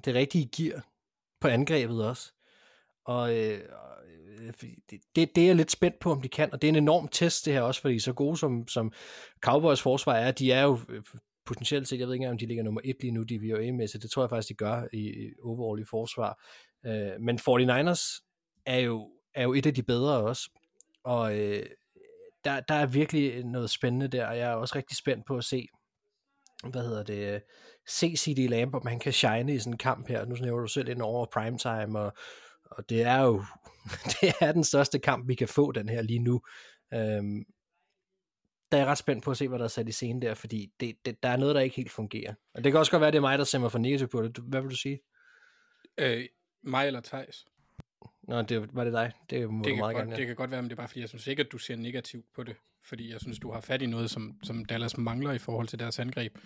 det 0.05 0.15
rigtige 0.15 0.49
gear 0.57 0.87
på 1.41 1.47
angrebet 1.47 2.07
også. 2.07 2.31
Og 3.05 3.37
øh, 3.37 3.59
øh 3.59 4.53
det, 4.89 5.01
det, 5.15 5.35
det 5.35 5.41
er 5.41 5.47
jeg 5.47 5.55
lidt 5.55 5.71
spændt 5.71 5.99
på, 5.99 6.11
om 6.11 6.21
de 6.21 6.29
kan, 6.29 6.53
og 6.53 6.61
det 6.61 6.67
er 6.67 6.71
en 6.71 6.75
enorm 6.83 7.07
test 7.07 7.45
det 7.45 7.53
her 7.53 7.61
også, 7.61 7.81
fordi 7.81 7.99
så 7.99 8.13
gode 8.13 8.37
som, 8.37 8.67
som 8.67 8.93
Cowboys 9.41 9.81
forsvar 9.81 10.13
er, 10.13 10.31
de 10.31 10.51
er 10.51 10.63
jo 10.63 10.79
øh, 10.89 11.03
potentielt 11.45 11.87
set, 11.87 11.99
jeg 11.99 12.07
ved 12.07 12.13
ikke 12.13 12.23
engang, 12.23 12.33
om 12.33 12.37
de 12.37 12.45
ligger 12.45 12.63
nummer 12.63 12.81
et 12.83 12.95
lige 13.01 13.11
nu, 13.11 13.23
de 13.23 13.39
VOA-mæssigt, 13.39 14.03
det 14.03 14.11
tror 14.11 14.23
jeg 14.23 14.29
faktisk, 14.29 14.49
de 14.49 14.53
gør 14.53 14.83
i, 14.93 14.97
i 14.97 15.33
overall 15.43 15.81
i 15.81 15.85
forsvar. 15.89 16.43
Øh, 16.85 17.21
men 17.21 17.39
49ers 17.39 18.31
er 18.65 18.79
jo, 18.79 19.11
er 19.35 19.43
jo 19.43 19.53
et 19.53 19.65
af 19.65 19.73
de 19.73 19.83
bedre 19.83 20.17
også, 20.17 20.49
og 21.03 21.39
øh, 21.39 21.65
der, 22.43 22.59
der 22.59 22.75
er 22.75 22.85
virkelig 22.85 23.43
noget 23.45 23.69
spændende 23.69 24.07
der, 24.07 24.27
og 24.27 24.37
jeg 24.37 24.51
er 24.51 24.55
også 24.55 24.75
rigtig 24.75 24.97
spændt 24.97 25.25
på 25.25 25.37
at 25.37 25.43
se, 25.43 25.67
hvad 26.69 26.81
hedder 26.81 27.03
det, 27.03 27.43
se 27.87 28.15
CD 28.17 28.49
Lamb, 28.49 28.75
om 28.75 28.87
han 28.87 28.99
kan 28.99 29.13
shine 29.13 29.53
i 29.53 29.59
sådan 29.59 29.73
en 29.73 29.77
kamp 29.77 30.07
her. 30.07 30.25
Nu 30.25 30.35
snæver 30.35 30.59
du 30.59 30.67
selv 30.67 30.89
ind 30.89 31.01
over 31.01 31.25
primetime, 31.25 31.99
og, 31.99 32.13
og 32.71 32.89
det 32.89 33.01
er 33.01 33.21
jo 33.21 33.43
det 34.21 34.33
er 34.41 34.51
den 34.51 34.63
største 34.63 34.99
kamp, 34.99 35.27
vi 35.27 35.35
kan 35.35 35.47
få 35.47 35.71
den 35.71 35.89
her 35.89 36.01
lige 36.01 36.19
nu. 36.19 36.41
Øhm, 36.93 37.45
der 38.71 38.77
er 38.77 38.81
jeg 38.81 38.87
ret 38.87 38.97
spændt 38.97 39.23
på 39.23 39.31
at 39.31 39.37
se, 39.37 39.47
hvad 39.47 39.59
der 39.59 39.65
er 39.65 39.69
sat 39.69 39.89
i 39.89 39.91
scenen 39.91 40.21
der, 40.21 40.33
fordi 40.33 40.71
det, 40.79 40.95
det, 41.05 41.23
der 41.23 41.29
er 41.29 41.37
noget, 41.37 41.55
der 41.55 41.61
ikke 41.61 41.75
helt 41.75 41.91
fungerer. 41.91 42.33
Og 42.53 42.63
det 42.63 42.71
kan 42.71 42.79
også 42.79 42.91
godt 42.91 43.01
være, 43.01 43.11
det 43.11 43.17
er 43.17 43.21
mig, 43.21 43.37
der 43.37 43.43
ser 43.43 43.59
mig 43.59 43.71
for 43.71 43.79
negativ 43.79 44.07
på 44.07 44.21
det. 44.21 44.37
Hvad 44.37 44.61
vil 44.61 44.69
du 44.69 44.75
sige? 44.75 44.99
Øh, 45.97 46.25
mig 46.63 46.87
eller 46.87 47.01
Thijs? 47.01 47.45
Nå, 48.23 48.41
det, 48.41 48.75
var 48.75 48.83
det 48.83 48.93
dig? 48.93 49.11
Det 49.29 49.49
må 49.49 49.63
det 49.63 49.71
kan, 49.71 49.79
meget 49.79 49.95
godt, 49.95 50.05
gerne. 50.05 50.17
det 50.17 50.27
kan 50.27 50.35
godt 50.35 50.51
være, 50.51 50.61
men 50.61 50.69
det 50.69 50.75
er 50.75 50.77
bare 50.77 50.87
fordi, 50.87 50.99
jeg 50.99 51.09
synes 51.09 51.27
ikke, 51.27 51.43
at 51.43 51.51
du 51.51 51.57
ser 51.57 51.75
negativt 51.75 52.25
på 52.35 52.43
det. 52.43 52.55
Fordi 52.85 53.11
jeg 53.11 53.21
synes, 53.21 53.39
du 53.39 53.51
har 53.51 53.61
fat 53.61 53.81
i 53.81 53.85
noget, 53.85 54.11
som, 54.11 54.39
som 54.43 54.65
Dallas 54.65 54.97
mangler 54.97 55.31
i 55.31 55.37
forhold 55.37 55.67
til 55.67 55.79
deres 55.79 55.99
angreb. 55.99 56.37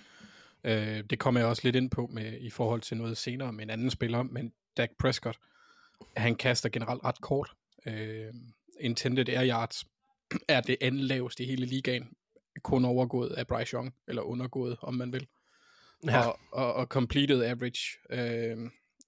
Øh, 0.64 1.04
det 1.10 1.20
kommer 1.20 1.40
jeg 1.40 1.48
også 1.48 1.62
lidt 1.64 1.76
ind 1.76 1.90
på 1.92 2.08
med 2.08 2.42
i 2.42 2.50
forhold 2.50 2.82
til 2.82 2.98
noget 2.98 3.18
senere 3.18 3.54
med 3.54 3.64
en 3.64 3.70
anden 3.70 3.90
spiller, 3.90 4.24
men 4.24 4.54
Dak 4.78 4.90
Prescott, 5.00 5.38
han 6.18 6.36
kaster 6.36 6.70
generelt 6.70 7.04
ret 7.06 7.22
kort. 7.22 7.54
Øh, 7.88 8.34
intended 8.80 9.30
air 9.30 9.48
yards 9.48 9.86
er 10.48 10.62
det 10.62 10.78
anden 10.82 11.02
laveste 11.02 11.44
i 11.44 11.48
hele 11.48 11.66
ligaen. 11.66 12.10
Kun 12.64 12.86
overgået 12.86 13.32
af 13.32 13.48
Bryce 13.48 13.74
Young, 13.74 13.96
eller 14.08 14.22
undergået, 14.22 14.78
om 14.82 14.94
man 14.94 15.14
vil. 15.14 15.28
Ja. 16.06 16.28
Og, 16.28 16.40
og, 16.52 16.74
og 16.74 16.86
completed 16.86 17.44
average, 17.44 17.98
øh, 18.10 18.58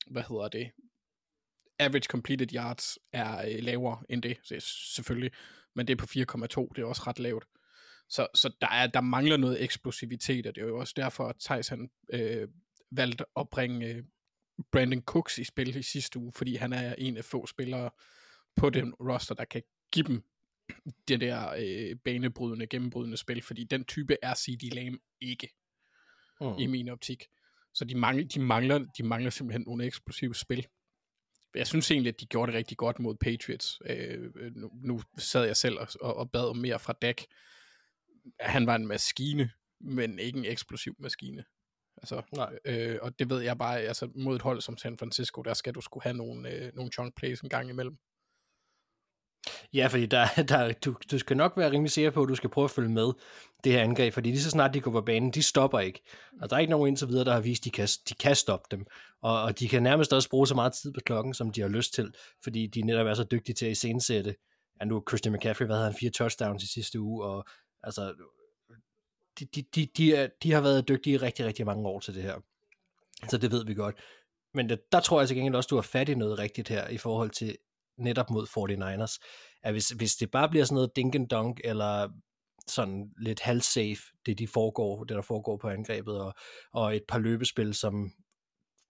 hvad 0.07 0.23
hedder 0.29 0.47
det? 0.47 0.71
Average 1.79 2.07
completed 2.09 2.55
yards 2.55 2.97
er 3.11 3.47
øh, 3.47 3.63
lavere 3.63 4.03
end 4.09 4.23
det, 4.23 4.37
så 4.43 4.55
selvfølgelig. 4.95 5.31
Men 5.77 5.87
det 5.87 5.93
er 5.93 5.97
på 5.97 6.05
4,2, 6.05 6.73
det 6.75 6.81
er 6.81 6.85
også 6.85 7.03
ret 7.07 7.19
lavt. 7.19 7.45
Så, 8.09 8.27
så 8.35 8.49
der, 8.61 8.67
er, 8.67 8.87
der 8.87 9.01
mangler 9.01 9.37
noget 9.37 9.63
eksplosivitet, 9.63 10.47
og 10.47 10.55
det 10.55 10.61
er 10.61 10.67
jo 10.67 10.79
også 10.79 10.93
derfor, 10.97 11.27
at 11.27 11.35
Thijs 11.39 11.67
han 11.67 11.89
øh, 12.13 12.47
valgte 12.91 13.25
at 13.39 13.49
bringe 13.49 13.87
øh, 13.87 14.03
Brandon 14.71 15.01
Cooks 15.01 15.37
i 15.37 15.43
spil 15.43 15.75
i 15.75 15.81
sidste 15.83 16.19
uge, 16.19 16.31
fordi 16.35 16.55
han 16.55 16.73
er 16.73 16.95
en 16.97 17.17
af 17.17 17.25
få 17.25 17.45
spillere 17.45 17.89
på 18.55 18.69
den 18.69 18.93
roster, 18.93 19.35
der 19.35 19.45
kan 19.45 19.63
give 19.91 20.07
dem 20.07 20.23
det 21.07 21.21
der 21.21 21.53
øh, 21.59 21.95
banebrydende, 22.05 22.67
gennembrydende 22.67 23.17
spil, 23.17 23.41
fordi 23.41 23.63
den 23.63 23.85
type 23.85 24.17
er 24.21 24.33
CD 24.35 24.73
Lamb 24.73 25.01
ikke, 25.21 25.49
Mm. 26.41 26.57
i 26.59 26.65
min 26.65 26.89
optik. 26.89 27.27
Så 27.73 27.85
de 27.85 27.95
mangler, 27.95 28.27
de 28.27 28.39
mangler, 28.39 28.85
de 28.97 29.03
mangler 29.03 29.29
simpelthen 29.29 29.63
nogle 29.67 29.85
eksplosive 29.85 30.35
spil. 30.35 30.67
Jeg 31.55 31.67
synes 31.67 31.91
egentlig, 31.91 32.13
at 32.13 32.19
de 32.19 32.25
gjorde 32.25 32.51
det 32.51 32.57
rigtig 32.57 32.77
godt 32.77 32.99
mod 32.99 33.15
Patriots. 33.15 33.81
Øh, 33.85 34.31
nu, 34.55 34.71
nu 34.73 35.01
sad 35.17 35.45
jeg 35.45 35.57
selv 35.57 35.79
og, 35.79 35.87
og, 36.01 36.15
og 36.17 36.31
bad 36.31 36.49
om 36.49 36.57
mere 36.57 36.79
fra 36.79 36.93
Dak. 37.01 37.21
Han 38.39 38.67
var 38.67 38.75
en 38.75 38.87
maskine, 38.87 39.51
men 39.81 40.19
ikke 40.19 40.39
en 40.39 40.45
eksplosiv 40.45 40.95
maskine. 40.99 41.43
Altså, 41.97 42.21
Nej. 42.35 42.59
øh, 42.65 42.99
og 43.01 43.19
det 43.19 43.29
ved 43.29 43.41
jeg 43.41 43.57
bare, 43.57 43.81
altså 43.81 44.09
mod 44.15 44.35
et 44.35 44.41
hold 44.41 44.61
som 44.61 44.77
San 44.77 44.97
Francisco, 44.97 45.41
der 45.41 45.53
skal 45.53 45.73
du 45.73 45.81
skulle 45.81 46.03
have 46.03 46.17
nogle, 46.17 46.49
øh, 46.49 46.75
nogle 46.75 46.91
chunk 46.91 47.15
plays 47.15 47.41
en 47.41 47.49
gang 47.49 47.69
imellem. 47.69 47.97
Ja, 49.73 49.87
fordi 49.87 50.05
der, 50.05 50.27
der, 50.49 50.73
du, 50.73 50.95
du 51.11 51.19
skal 51.19 51.37
nok 51.37 51.53
være 51.57 51.71
rimelig 51.71 51.91
sikker 51.91 52.11
på, 52.11 52.23
at 52.23 52.29
du 52.29 52.35
skal 52.35 52.49
prøve 52.49 52.65
at 52.65 52.71
følge 52.71 52.89
med 52.89 53.11
det 53.63 53.71
her 53.71 53.81
angreb, 53.81 54.13
fordi 54.13 54.29
lige 54.29 54.41
så 54.41 54.49
snart 54.49 54.73
de 54.73 54.81
går 54.81 54.91
på 54.91 55.01
banen, 55.01 55.31
de 55.31 55.43
stopper 55.43 55.79
ikke. 55.79 56.01
Og 56.41 56.49
der 56.49 56.55
er 56.55 56.59
ikke 56.59 56.71
nogen 56.71 56.87
indtil 56.87 57.07
videre, 57.07 57.25
der 57.25 57.33
har 57.33 57.39
vist, 57.41 57.61
at 57.61 57.65
de 57.65 57.71
kan, 57.71 57.87
de 58.09 58.15
kan 58.15 58.35
stoppe 58.35 58.67
dem. 58.71 58.85
Og, 59.21 59.41
og 59.41 59.59
de 59.59 59.67
kan 59.67 59.83
nærmest 59.83 60.13
også 60.13 60.29
bruge 60.29 60.47
så 60.47 60.55
meget 60.55 60.73
tid 60.73 60.93
på 60.93 60.99
klokken, 61.05 61.33
som 61.33 61.51
de 61.51 61.61
har 61.61 61.67
lyst 61.67 61.93
til, 61.93 62.13
fordi 62.43 62.67
de 62.67 62.81
netop 62.81 63.07
er 63.07 63.13
så 63.13 63.23
dygtige 63.23 63.55
til 63.55 63.65
at 63.65 63.71
iscenesætte. 63.71 64.35
Ja, 64.79 64.85
nu 64.85 65.03
Christian 65.09 65.33
McCaffrey, 65.33 65.65
hvad 65.65 65.75
havde 65.75 65.89
han, 65.89 65.99
fire 65.99 66.09
touchdowns 66.09 66.63
i 66.63 66.67
sidste 66.67 66.99
uge, 66.99 67.25
og 67.25 67.45
altså, 67.83 68.13
de, 69.39 69.45
de, 69.45 69.63
de, 69.75 69.87
de, 69.97 70.15
er, 70.15 70.27
de 70.43 70.51
har 70.51 70.61
været 70.61 70.87
dygtige 70.87 71.13
i 71.13 71.17
rigtig, 71.17 71.45
rigtig 71.45 71.65
mange 71.65 71.87
år 71.87 71.99
til 71.99 72.15
det 72.15 72.23
her. 72.23 72.35
Så 73.29 73.37
det 73.37 73.51
ved 73.51 73.65
vi 73.65 73.73
godt. 73.73 73.95
Men 74.53 74.69
det, 74.69 74.79
der 74.91 74.99
tror 74.99 75.21
jeg 75.21 75.27
til 75.27 75.37
gengæld 75.37 75.55
også, 75.55 75.67
du 75.67 75.75
har 75.75 75.81
fat 75.81 76.09
i 76.09 76.15
noget 76.15 76.39
rigtigt 76.39 76.69
her, 76.69 76.87
i 76.87 76.97
forhold 76.97 77.29
til 77.29 77.57
netop 77.97 78.29
mod 78.29 78.47
49ers, 78.47 79.17
at 79.63 79.73
hvis, 79.73 79.89
hvis 79.89 80.15
det 80.15 80.31
bare 80.31 80.49
bliver 80.49 80.65
sådan 80.65 80.75
noget 80.75 80.95
dink 80.95 81.15
and 81.15 81.29
dunk, 81.29 81.61
eller 81.63 82.09
sådan 82.67 83.11
lidt 83.17 83.39
halvsafe, 83.39 84.01
det 84.25 84.39
de 84.39 84.47
foregår, 84.47 85.03
det 85.03 85.15
der 85.15 85.21
foregår 85.21 85.57
på 85.57 85.69
angrebet, 85.69 86.21
og, 86.21 86.33
og 86.73 86.95
et 86.95 87.03
par 87.07 87.19
løbespil, 87.19 87.73
som 87.73 88.11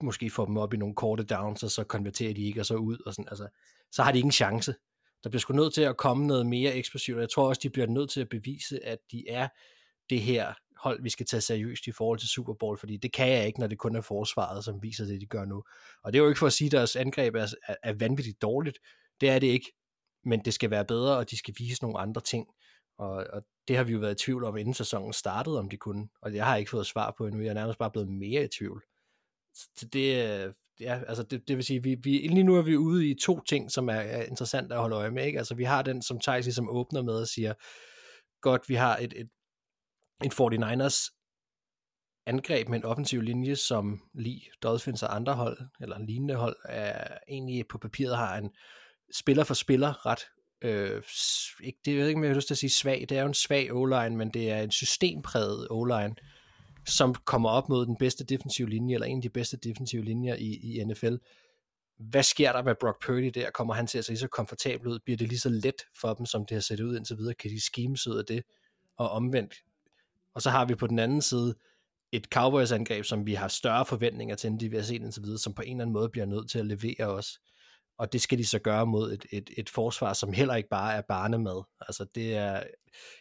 måske 0.02 0.30
får 0.30 0.44
dem 0.46 0.56
op 0.56 0.74
i 0.74 0.76
nogle 0.76 0.94
korte 0.94 1.24
downs, 1.24 1.62
og 1.62 1.70
så 1.70 1.84
konverterer 1.84 2.34
de 2.34 2.46
ikke, 2.46 2.60
og 2.60 2.66
så 2.66 2.74
ud, 2.74 2.98
og 3.06 3.14
sådan, 3.14 3.28
altså, 3.28 3.48
så 3.92 4.02
har 4.02 4.12
de 4.12 4.18
ingen 4.18 4.32
chance. 4.32 4.74
Der 5.24 5.30
bliver 5.30 5.40
sgu 5.40 5.54
nødt 5.54 5.74
til 5.74 5.82
at 5.82 5.96
komme 5.96 6.26
noget 6.26 6.46
mere 6.46 6.74
eksplosivt, 6.74 7.16
og 7.16 7.20
jeg 7.20 7.30
tror 7.30 7.48
også, 7.48 7.60
de 7.62 7.70
bliver 7.70 7.86
nødt 7.86 8.10
til 8.10 8.20
at 8.20 8.28
bevise, 8.28 8.84
at 8.84 8.98
de 9.12 9.28
er 9.28 9.48
det 10.10 10.20
her 10.20 10.54
hold, 10.78 11.02
vi 11.02 11.10
skal 11.10 11.26
tage 11.26 11.40
seriøst 11.40 11.86
i 11.86 11.92
forhold 11.92 12.18
til 12.18 12.28
Super 12.28 12.54
Bowl, 12.54 12.78
fordi 12.78 12.96
det 12.96 13.12
kan 13.12 13.28
jeg 13.28 13.46
ikke, 13.46 13.60
når 13.60 13.66
det 13.66 13.78
kun 13.78 13.96
er 13.96 14.00
forsvaret, 14.00 14.64
som 14.64 14.82
viser 14.82 15.04
det, 15.04 15.20
de 15.20 15.26
gør 15.26 15.44
nu. 15.44 15.62
Og 16.02 16.12
det 16.12 16.18
er 16.18 16.22
jo 16.22 16.28
ikke 16.28 16.38
for 16.38 16.46
at 16.46 16.52
sige, 16.52 16.66
at 16.66 16.72
deres 16.72 16.96
angreb 16.96 17.34
er, 17.34 17.46
er, 17.68 17.74
er 17.82 17.92
vanvittigt 17.92 18.42
dårligt. 18.42 18.78
Det 19.20 19.28
er 19.28 19.38
det 19.38 19.46
ikke. 19.46 19.72
Men 20.24 20.44
det 20.44 20.54
skal 20.54 20.70
være 20.70 20.84
bedre, 20.84 21.16
og 21.16 21.30
de 21.30 21.36
skal 21.38 21.54
vise 21.58 21.82
nogle 21.82 21.98
andre 21.98 22.20
ting. 22.20 22.46
Og, 22.98 23.26
og 23.32 23.42
det 23.68 23.76
har 23.76 23.84
vi 23.84 23.92
jo 23.92 23.98
været 23.98 24.20
i 24.20 24.24
tvivl 24.24 24.44
om, 24.44 24.56
inden 24.56 24.74
sæsonen 24.74 25.12
startede, 25.12 25.58
om 25.58 25.70
de 25.70 25.76
kunne. 25.76 26.08
Og 26.22 26.34
jeg 26.34 26.46
har 26.46 26.56
ikke 26.56 26.70
fået 26.70 26.86
svar 26.86 27.14
på 27.18 27.26
endnu. 27.26 27.42
Jeg 27.42 27.50
er 27.50 27.54
nærmest 27.54 27.78
bare 27.78 27.90
blevet 27.90 28.08
mere 28.08 28.44
i 28.44 28.48
tvivl. 28.58 28.82
Så 29.54 29.88
det, 29.92 30.22
er- 30.22 30.52
ja, 30.80 31.00
altså 31.08 31.22
det, 31.22 31.48
det 31.48 31.56
vil 31.56 31.64
sige, 31.64 31.82
vi, 31.82 31.94
vi, 31.94 32.10
lige 32.10 32.42
nu 32.42 32.56
er 32.56 32.62
vi 32.62 32.76
ude 32.76 33.08
i 33.10 33.14
to 33.14 33.40
ting, 33.40 33.70
som 33.70 33.88
er, 33.88 33.92
er 33.94 34.22
interessant 34.22 34.72
at 34.72 34.78
holde 34.78 34.96
øje 34.96 35.10
med. 35.10 35.24
Ikke? 35.26 35.38
Altså 35.38 35.54
vi 35.54 35.64
har 35.64 35.82
den, 35.82 36.02
som 36.02 36.20
Thijs 36.20 36.44
ligesom 36.46 36.68
åbner 36.70 37.02
med 37.02 37.14
og 37.14 37.28
siger, 37.28 37.54
godt, 38.40 38.68
vi 38.68 38.74
har 38.74 38.96
et, 38.96 39.12
et, 39.16 39.28
et 40.24 40.32
49ers 40.40 41.14
angreb 42.26 42.68
med 42.68 42.78
en 42.78 42.84
offensiv 42.84 43.20
linje, 43.20 43.56
som 43.56 44.02
lige 44.14 44.50
Dolphins 44.62 45.02
og 45.02 45.16
andre 45.16 45.34
hold, 45.34 45.58
eller 45.80 45.98
lignende 45.98 46.34
hold, 46.34 46.56
er 46.64 47.18
egentlig 47.28 47.68
på 47.68 47.78
papiret 47.78 48.16
har 48.16 48.36
en 48.38 48.50
spiller 49.12 49.44
for 49.44 49.54
spiller 49.54 50.06
ret 50.06 50.20
øh, 50.62 51.02
ikke, 51.62 51.78
det 51.84 51.92
jeg 51.92 52.00
ved 52.00 52.08
ikke, 52.08 52.18
om 52.18 52.24
jeg 52.24 52.30
har 52.30 52.36
lyst 52.36 52.46
til 52.46 52.54
at 52.54 52.58
sige 52.58 52.70
svag, 52.70 53.06
det 53.08 53.18
er 53.18 53.20
jo 53.20 53.28
en 53.28 53.34
svag 53.34 53.72
o-line, 53.72 54.16
men 54.16 54.30
det 54.30 54.50
er 54.50 54.62
en 54.62 54.70
systempræget 54.70 55.68
o-line, 55.70 56.14
som 56.86 57.14
kommer 57.14 57.50
op 57.50 57.68
mod 57.68 57.86
den 57.86 57.96
bedste 57.96 58.24
defensive 58.24 58.68
linje, 58.68 58.94
eller 58.94 59.06
en 59.06 59.18
af 59.18 59.22
de 59.22 59.28
bedste 59.28 59.56
defensive 59.56 60.04
linjer 60.04 60.34
i, 60.34 60.54
i 60.54 60.84
NFL. 60.84 61.14
Hvad 61.98 62.22
sker 62.22 62.52
der 62.52 62.62
med 62.62 62.74
Brock 62.80 63.06
Purdy 63.06 63.30
der? 63.34 63.50
Kommer 63.50 63.74
han 63.74 63.86
til 63.86 63.98
at 63.98 64.04
se 64.04 64.10
lige 64.10 64.18
så 64.18 64.28
komfortabel 64.28 64.88
ud? 64.88 64.98
Bliver 64.98 65.16
det 65.16 65.28
lige 65.28 65.38
så 65.38 65.48
let 65.48 65.82
for 66.00 66.14
dem, 66.14 66.26
som 66.26 66.46
det 66.46 66.54
har 66.54 66.60
set 66.60 66.80
ud 66.80 66.96
indtil 66.96 67.18
videre? 67.18 67.34
Kan 67.34 67.50
de 67.50 67.60
schemes 67.60 68.06
ud 68.06 68.18
af 68.18 68.24
det? 68.24 68.42
Og 68.96 69.10
omvendt. 69.10 69.54
Og 70.34 70.42
så 70.42 70.50
har 70.50 70.64
vi 70.64 70.74
på 70.74 70.86
den 70.86 70.98
anden 70.98 71.22
side 71.22 71.54
et 72.12 72.24
Cowboys-angreb, 72.24 73.04
som 73.04 73.26
vi 73.26 73.34
har 73.34 73.48
større 73.48 73.86
forventninger 73.86 74.36
til, 74.36 74.50
end 74.50 74.60
de 74.60 74.68
vi 74.68 74.76
har 74.76 74.82
set 74.82 75.02
indtil 75.02 75.22
videre, 75.22 75.38
som 75.38 75.54
på 75.54 75.62
en 75.62 75.70
eller 75.70 75.82
anden 75.82 75.92
måde 75.92 76.08
bliver 76.08 76.26
nødt 76.26 76.50
til 76.50 76.58
at 76.58 76.66
levere 76.66 77.06
os. 77.06 77.40
Og 77.98 78.12
det 78.12 78.20
skal 78.20 78.38
de 78.38 78.46
så 78.46 78.58
gøre 78.58 78.86
mod 78.86 79.12
et, 79.12 79.26
et, 79.32 79.50
et 79.56 79.68
forsvar, 79.68 80.12
som 80.12 80.32
heller 80.32 80.54
ikke 80.54 80.68
bare 80.68 80.94
er 80.94 81.00
barnemad. 81.00 81.62
Altså 81.80 82.06
det 82.14 82.36
er... 82.36 82.62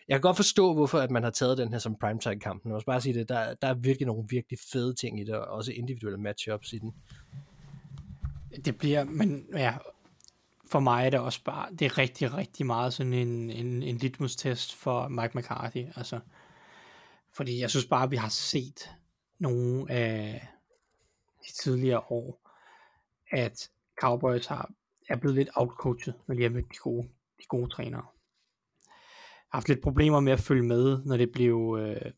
Jeg 0.08 0.16
kan 0.16 0.22
godt 0.22 0.36
forstå, 0.36 0.74
hvorfor 0.74 1.00
at 1.00 1.12
man 1.12 1.24
har 1.24 1.30
taget 1.30 1.58
den 1.58 1.72
her 1.72 1.80
som 1.80 1.96
primetime-kamp. 1.96 2.64
Men 2.64 2.70
jeg 2.70 2.74
må 2.74 2.76
også 2.76 2.86
bare 2.86 3.02
sige 3.02 3.14
det, 3.14 3.30
der, 3.30 3.54
der 3.54 3.68
er 3.68 3.74
virkelig 3.74 4.08
nogle 4.08 4.26
virkelig 4.30 4.60
fede 4.72 4.94
ting 4.94 5.20
i 5.20 5.24
det, 5.24 5.36
og 5.36 5.48
også 5.48 5.72
individuelle 5.72 6.20
matchups 6.20 6.74
i 6.74 6.78
den. 6.78 6.94
Det 8.66 8.78
bliver, 8.78 9.04
men 9.04 9.46
ja, 9.54 9.78
for 10.72 10.80
mig 10.80 11.06
er 11.06 11.10
det 11.10 11.20
også 11.20 11.44
bare, 11.44 11.72
det 11.72 11.86
er 11.86 11.98
rigtig, 11.98 12.34
rigtig 12.34 12.66
meget 12.66 12.94
sådan 12.94 13.14
en, 13.14 13.50
en, 13.50 13.84
en 13.84 13.98
litmus-test 13.98 14.76
for 14.76 15.08
Mike 15.08 15.38
McCarthy, 15.38 15.86
altså, 15.96 16.20
fordi 17.34 17.60
jeg 17.62 17.70
synes 17.70 17.86
bare, 17.86 18.04
at 18.04 18.12
vi 18.12 18.16
har 18.16 18.30
set 18.30 18.90
nogle 19.40 19.92
af 19.92 20.48
de 21.48 21.54
tidligere 21.64 22.00
år, 22.10 22.52
at 23.32 23.70
Cowboys 24.02 24.46
har, 24.46 24.72
er 25.10 25.16
blevet 25.16 25.36
lidt 25.36 25.50
outcoachet, 25.56 26.16
når 26.28 26.36
de 26.36 26.44
har 26.44 26.50
mødt 26.50 26.72
de 26.72 26.78
gode, 26.78 27.08
de 27.40 27.46
gode 27.48 27.70
trænere. 27.70 28.06
Har 29.52 29.58
haft 29.58 29.68
lidt 29.68 29.84
problemer 29.84 30.20
med 30.20 30.34
at 30.34 30.40
følge 30.40 30.64
med, 30.64 31.06
når 31.06 31.18
det 31.18 31.32
blev, 31.32 31.78
øh, 31.82 32.12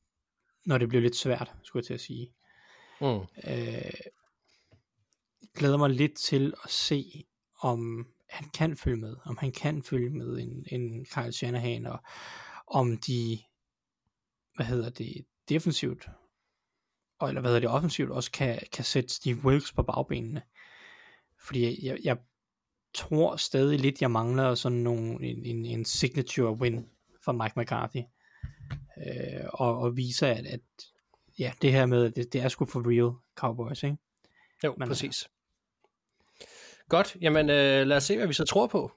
når 0.66 0.78
det 0.78 0.90
blev 0.90 1.02
lidt 1.02 1.16
svært, 1.16 1.54
skulle 1.64 1.82
jeg 1.82 1.86
til 1.88 1.94
at 1.94 2.02
sige. 2.02 2.34
Mm. 3.02 3.20
Øh, 3.52 3.92
glæder 5.54 5.78
mig 5.78 5.90
lidt 5.90 6.18
til 6.18 6.54
at 6.64 6.70
se, 6.70 7.26
om 7.62 8.08
han 8.30 8.50
kan 8.50 8.78
følge 8.78 8.98
med, 8.98 9.16
om 9.26 9.38
han 9.38 9.52
kan 9.52 9.84
følge 9.84 10.10
med 10.10 10.40
en, 10.40 10.66
en 10.72 11.06
Kyle 11.06 11.32
Shanahan, 11.32 11.86
og 11.86 12.00
om 12.68 12.98
de, 12.98 13.40
hvad 14.56 14.66
hedder 14.66 14.90
det, 14.90 15.26
defensivt 15.50 16.10
og 17.20 17.28
eller 17.28 17.42
hvad 17.42 17.50
hedder 17.52 17.60
det, 17.60 17.70
offensivt 17.70 18.12
også 18.12 18.32
kan, 18.32 18.60
kan 18.72 18.86
sætte 18.86 19.10
Steve 19.10 19.46
Wilkes 19.46 19.74
på 19.74 19.84
bagbenene. 19.84 20.42
Fordi 21.42 21.88
jeg, 21.88 21.98
jeg 22.04 22.18
tror 22.94 23.36
stadig 23.36 23.80
lidt, 23.80 24.02
jeg 24.02 24.12
mangler 24.12 24.56
sådan 24.56 24.78
nogle, 24.78 25.24
en, 25.26 25.46
en, 25.46 25.66
en 25.66 25.86
signature 25.86 26.52
win 26.52 26.90
fra 27.26 27.32
Mike 27.32 27.54
McCarthy. 27.60 28.02
Øh, 29.08 29.46
og, 29.54 29.78
og 29.80 29.98
viser, 29.98 30.28
at, 30.28 30.46
at 30.46 30.60
ja, 31.40 31.54
det 31.62 31.72
her 31.72 31.86
med, 31.86 32.12
det, 32.12 32.34
det 32.34 32.42
er 32.42 32.48
sgu 32.50 32.66
for 32.66 32.90
real 32.90 33.14
Cowboys, 33.36 33.84
ikke? 33.84 33.98
Jo, 34.64 34.76
Men- 34.78 34.88
præcis. 34.88 35.30
Godt, 36.90 37.18
jamen 37.22 37.50
øh, 37.50 37.88
lad 37.88 37.98
os 37.98 38.04
se, 38.04 38.18
hvad 38.18 38.28
vi 38.28 38.34
så 38.34 38.46
tror 38.46 38.68
på. 38.68 38.92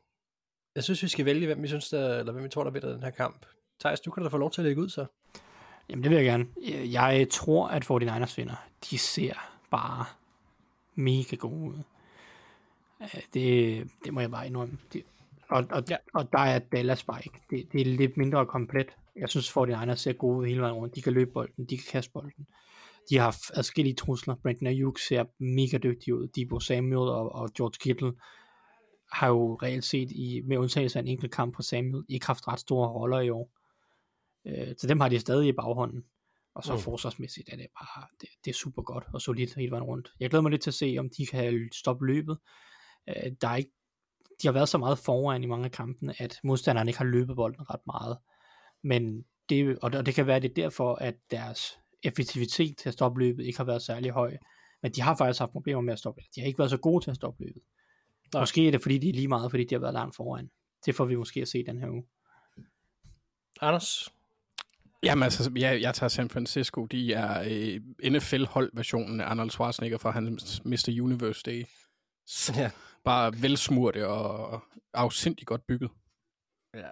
Jeg 0.74 0.84
synes, 0.84 1.02
vi 1.02 1.08
skal 1.08 1.24
vælge, 1.24 1.46
hvem 1.46 1.62
vi 1.62 1.68
synes, 1.68 1.88
der, 1.88 2.18
eller 2.18 2.32
hvem 2.32 2.44
vi 2.44 2.48
tror, 2.48 2.64
der 2.64 2.70
vinder 2.70 2.92
den 2.92 3.02
her 3.02 3.10
kamp. 3.10 3.46
Thijs, 3.80 4.00
du 4.00 4.10
kan 4.10 4.22
da 4.22 4.28
få 4.28 4.36
lov 4.38 4.50
til 4.50 4.60
at 4.60 4.64
lægge 4.64 4.82
ud 4.82 4.88
så. 4.88 5.06
Jamen 5.88 6.02
det 6.02 6.10
vil 6.10 6.16
jeg 6.16 6.24
gerne. 6.24 6.46
Jeg- 6.62 6.92
Jeg 6.92 7.28
tror, 7.30 7.68
at 7.68 7.84
49ers 7.90 8.34
vinder. 8.36 8.66
De 8.90 8.98
ser 8.98 9.32
bare 9.70 10.04
mega 10.94 11.36
gode 11.36 11.60
ud. 11.70 11.82
Det, 13.34 13.90
det 14.04 14.14
må 14.14 14.20
jeg 14.20 14.30
bare 14.30 14.46
indrømme. 14.46 14.78
Det, 14.92 15.02
og, 15.48 15.64
og, 15.70 15.82
Ja. 15.90 15.96
og 16.14 16.32
der 16.32 16.38
er 16.38 16.58
Dallas 16.58 17.04
bare 17.04 17.20
ikke. 17.24 17.38
Det, 17.50 17.68
det 17.72 17.80
er 17.80 17.84
lidt 17.84 18.16
mindre 18.16 18.46
komplet. 18.46 18.86
Jeg 19.16 19.28
synes, 19.28 19.50
49ers 19.56 19.94
ser 19.94 20.12
gode 20.12 20.48
hele 20.48 20.60
vejen 20.60 20.74
rundt. 20.74 20.94
De 20.96 21.02
kan 21.02 21.12
løbe 21.12 21.30
bolden, 21.32 21.64
de 21.64 21.76
kan 21.76 21.86
kaste 21.90 22.12
bolden. 22.12 22.46
De 23.10 23.18
har 23.18 23.32
f- 23.32 23.50
adskillige 23.58 23.94
trusler. 23.94 24.34
Brandon 24.42 24.66
Ayuk 24.66 24.98
ser 24.98 25.24
mega 25.38 25.78
dygtig 25.78 26.14
ud. 26.14 26.28
Debo 26.28 26.60
Samuel 26.60 27.08
og, 27.10 27.32
og 27.32 27.50
George 27.56 27.76
Kittle 27.80 28.12
har 29.12 29.28
jo 29.28 29.54
reelt 29.62 29.84
set, 29.84 30.10
i, 30.10 30.42
med 30.44 30.56
undtagelse 30.58 30.98
af 30.98 31.02
en 31.02 31.08
enkelt 31.08 31.32
kamp 31.32 31.54
på 31.54 31.62
Samuel, 31.62 32.04
ikke 32.08 32.26
haft 32.26 32.48
ret 32.48 32.60
store 32.60 32.88
roller 32.88 33.20
i 33.20 33.30
år. 33.30 33.50
Øh, 34.46 34.74
så 34.78 34.86
dem 34.86 35.00
har 35.00 35.08
de 35.08 35.18
stadig 35.18 35.48
i 35.48 35.52
baghånden. 35.52 36.04
Og 36.54 36.64
så 36.64 36.72
mm. 36.72 36.78
forsvarsmæssigt 36.78 37.48
er 37.52 37.56
det 37.56 37.66
bare, 37.80 38.06
det, 38.20 38.28
det 38.44 38.50
er 38.50 38.54
super 38.54 38.82
godt 38.82 39.04
og 39.12 39.20
solidt 39.20 39.54
hele 39.54 39.70
vejen 39.70 39.84
rundt. 39.84 40.12
Jeg 40.20 40.30
glæder 40.30 40.42
mig 40.42 40.50
lidt 40.50 40.62
til 40.62 40.70
at 40.70 40.74
se, 40.74 40.96
om 40.98 41.10
de 41.18 41.26
kan 41.26 41.68
stoppe 41.72 42.06
løbet. 42.06 42.38
Øh, 43.08 43.32
der 43.40 43.48
er 43.48 43.56
ikke, 43.56 43.72
de 44.42 44.48
har 44.48 44.52
været 44.52 44.68
så 44.68 44.78
meget 44.78 44.98
foran 44.98 45.42
i 45.42 45.46
mange 45.46 45.64
af 45.64 45.70
kampene, 45.70 46.14
at 46.18 46.40
modstanderne 46.44 46.90
ikke 46.90 46.98
har 46.98 47.04
løbet 47.04 47.36
bolden 47.36 47.70
ret 47.70 47.86
meget. 47.86 48.18
Men 48.82 49.24
det, 49.48 49.78
og 49.82 49.92
det, 49.92 49.98
og 49.98 50.06
det 50.06 50.14
kan 50.14 50.26
være, 50.26 50.40
det 50.40 50.50
er 50.50 50.54
derfor, 50.54 50.94
at 50.94 51.14
deres 51.30 51.78
effektivitet 52.02 52.76
til 52.78 52.88
at 52.88 52.92
stoppe 52.92 53.20
løbet 53.20 53.44
ikke 53.44 53.58
har 53.58 53.64
været 53.64 53.82
særlig 53.82 54.10
høj. 54.10 54.36
Men 54.82 54.92
de 54.92 55.02
har 55.02 55.16
faktisk 55.16 55.38
haft 55.38 55.52
problemer 55.52 55.80
med 55.80 55.92
at 55.92 55.98
stoppe 55.98 56.22
De 56.34 56.40
har 56.40 56.46
ikke 56.46 56.58
været 56.58 56.70
så 56.70 56.76
gode 56.76 57.04
til 57.04 57.10
at 57.10 57.16
stoppe 57.16 57.44
løbet. 57.44 57.62
Nej. 58.34 58.42
Måske 58.42 58.66
er 58.66 58.70
det, 58.70 58.82
fordi 58.82 58.98
de 58.98 59.08
er 59.08 59.12
lige 59.12 59.28
meget, 59.28 59.50
fordi 59.50 59.64
de 59.64 59.74
har 59.74 59.80
været 59.80 59.94
langt 59.94 60.16
foran. 60.16 60.50
Det 60.86 60.94
får 60.94 61.04
vi 61.04 61.16
måske 61.16 61.42
at 61.42 61.48
se 61.48 61.64
den 61.66 61.78
her 61.78 61.90
uge. 61.90 62.04
Anders? 63.60 64.08
Jamen 65.02 65.22
altså, 65.22 65.52
jeg, 65.56 65.80
jeg 65.80 65.94
tager 65.94 66.08
San 66.08 66.30
Francisco. 66.30 66.86
De 66.86 67.12
er 67.12 67.44
øh, 67.50 68.12
NFL-hold-versionen 68.12 69.20
af 69.20 69.24
Arnold 69.24 69.50
Schwarzenegger 69.50 69.98
fra 69.98 70.10
hans 70.10 70.64
Mr. 70.64 71.02
Universe 71.02 71.42
Day. 71.46 71.64
Ja. 72.56 72.70
Bare 73.04 73.32
velsmurte 73.42 74.08
og 74.08 74.60
afsindig 74.94 75.46
godt 75.46 75.66
bygget. 75.66 75.90
Ja, 76.74 76.90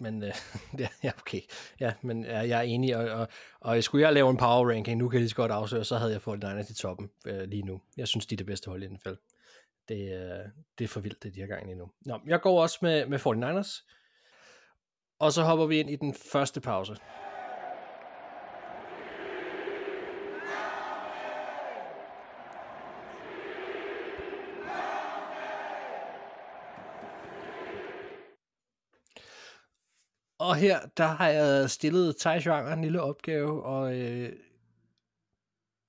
men 0.00 0.22
øh, 0.22 0.34
ja, 1.04 1.10
okay. 1.20 1.40
Ja, 1.80 1.92
men 2.02 2.24
ja, 2.24 2.38
jeg 2.38 2.58
er 2.58 2.62
enig, 2.62 2.96
og, 2.96 3.20
og, 3.20 3.28
og 3.60 3.84
skulle 3.84 4.06
jeg 4.06 4.12
lave 4.12 4.30
en 4.30 4.36
power 4.36 4.70
ranking, 4.70 4.98
nu 4.98 5.08
kan 5.08 5.16
jeg 5.16 5.20
lige 5.20 5.28
så 5.28 5.36
godt 5.36 5.52
afsløre, 5.52 5.84
så 5.84 5.96
havde 5.96 6.12
jeg 6.12 6.22
fået 6.22 6.44
49ers 6.44 6.70
i 6.70 6.74
toppen 6.74 7.10
øh, 7.26 7.42
lige 7.42 7.62
nu. 7.62 7.80
Jeg 7.96 8.08
synes, 8.08 8.26
de 8.26 8.34
er 8.34 8.36
det 8.36 8.46
bedste 8.46 8.70
hold 8.70 8.82
i 8.82 8.86
den 8.86 8.98
fald. 8.98 9.16
Det, 9.88 10.00
øh, 10.00 10.48
det 10.78 10.84
er 10.84 10.88
for 10.88 11.00
vildt, 11.00 11.22
det 11.22 11.34
de 11.34 11.40
har 11.40 11.46
gang 11.46 11.70
i 11.70 11.74
nu. 11.74 11.90
Nå, 12.00 12.20
jeg 12.26 12.40
går 12.40 12.62
også 12.62 12.78
med, 12.82 13.06
med 13.06 13.18
49ers, 13.18 13.88
og 15.18 15.32
så 15.32 15.42
hopper 15.42 15.66
vi 15.66 15.80
ind 15.80 15.90
i 15.90 15.96
den 15.96 16.14
første 16.14 16.60
pause. 16.60 16.96
Og 30.52 30.58
her, 30.58 30.80
der 30.96 31.06
har 31.06 31.28
jeg 31.28 31.70
stillet 31.70 32.16
Thijs 32.20 32.46
en 32.46 32.82
lille 32.82 33.02
opgave, 33.02 33.62
og 33.62 33.98
øh, 33.98 34.32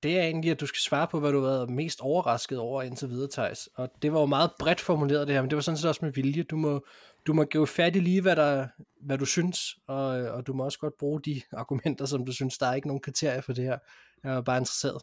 det 0.03 0.19
er 0.19 0.23
egentlig, 0.23 0.51
at 0.51 0.59
du 0.59 0.65
skal 0.65 0.79
svare 0.79 1.07
på, 1.07 1.19
hvad 1.19 1.31
du 1.31 1.41
har 1.41 1.47
været 1.47 1.69
mest 1.69 2.01
overrasket 2.01 2.59
over 2.59 2.81
indtil 2.81 3.09
videre, 3.09 3.29
Thijs. 3.31 3.69
Og 3.75 3.89
det 4.01 4.13
var 4.13 4.19
jo 4.19 4.25
meget 4.25 4.51
bredt 4.59 4.79
formuleret 4.81 5.27
det 5.27 5.35
her, 5.35 5.41
men 5.41 5.49
det 5.49 5.55
var 5.55 5.61
sådan 5.61 5.77
set 5.77 5.89
også 5.89 6.05
med 6.05 6.13
vilje. 6.13 6.43
Du 6.43 6.55
må, 6.55 6.85
du 7.27 7.33
må 7.33 7.43
give 7.43 7.67
fat 7.67 7.95
i 7.95 7.99
lige, 7.99 8.21
hvad, 8.21 8.35
der, 8.35 8.67
hvad 9.01 9.17
du 9.17 9.25
synes, 9.25 9.59
og, 9.87 10.19
øh, 10.19 10.33
og 10.33 10.47
du 10.47 10.53
må 10.53 10.63
også 10.63 10.79
godt 10.79 10.97
bruge 10.99 11.21
de 11.21 11.41
argumenter, 11.61 12.05
som 12.05 12.25
du 12.25 12.31
synes, 12.33 12.57
der 12.57 12.67
er 12.67 12.73
ikke 12.73 12.87
nogen 12.87 13.01
kriterier 13.01 13.41
for 13.41 13.53
det 13.53 13.63
her. 13.63 13.77
Jeg 14.23 14.33
er 14.33 14.41
bare 14.41 14.57
interesseret. 14.57 15.01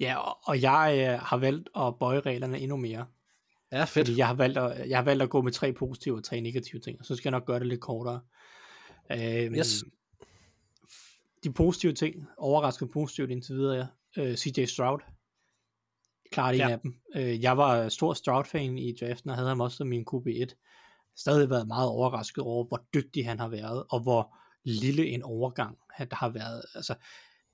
Ja, 0.00 0.16
og, 0.16 0.38
og 0.44 0.62
jeg 0.62 1.08
øh, 1.08 1.20
har 1.20 1.36
valgt 1.36 1.68
at 1.76 1.98
bøje 2.00 2.20
reglerne 2.20 2.58
endnu 2.58 2.76
mere. 2.76 3.06
Ja, 3.72 3.84
fedt. 3.84 4.06
Fordi 4.08 4.18
jeg 4.18 4.26
har, 4.26 4.34
valgt 4.34 4.58
at, 4.58 4.88
jeg 4.88 4.98
har 4.98 5.04
valgt 5.04 5.22
at 5.22 5.30
gå 5.30 5.42
med 5.42 5.52
tre 5.52 5.72
positive 5.72 6.16
og 6.16 6.24
tre 6.24 6.40
negative 6.40 6.80
ting, 6.80 6.98
og 7.00 7.04
så 7.06 7.16
skal 7.16 7.28
jeg 7.28 7.38
nok 7.38 7.46
gøre 7.46 7.58
det 7.58 7.66
lidt 7.66 7.80
kortere. 7.80 8.20
Øhm, 9.12 9.54
Yes. 9.54 9.84
De 11.44 11.52
positive 11.52 11.92
ting, 11.92 12.26
overrasket 12.36 12.90
positivt 12.90 13.30
indtil 13.30 13.54
videre, 13.54 13.88
øh, 14.18 14.36
CJ 14.36 14.64
Stroud, 14.64 14.98
klart 16.32 16.54
en 16.54 16.60
Ja. 16.60 16.68
af 16.70 16.80
dem. 16.80 16.94
Øh, 17.16 17.42
jeg 17.42 17.56
var 17.56 17.88
stor 17.88 18.14
Stroud-fan 18.14 18.78
i 18.78 18.92
draften, 19.00 19.30
og 19.30 19.36
havde 19.36 19.48
ham 19.48 19.60
også 19.60 19.76
som 19.76 19.86
min 19.86 20.06
QB1. 20.14 20.54
Stadig 21.16 21.50
været 21.50 21.66
meget 21.66 21.88
overrasket 21.88 22.44
over, 22.44 22.64
hvor 22.64 22.84
dygtig 22.94 23.26
han 23.26 23.38
har 23.38 23.48
været, 23.48 23.84
og 23.90 24.00
hvor 24.00 24.36
lille 24.64 25.06
en 25.06 25.22
overgang 25.22 25.78
han 25.90 26.08
der 26.08 26.16
har 26.16 26.28
været. 26.28 26.62
Altså, 26.74 26.94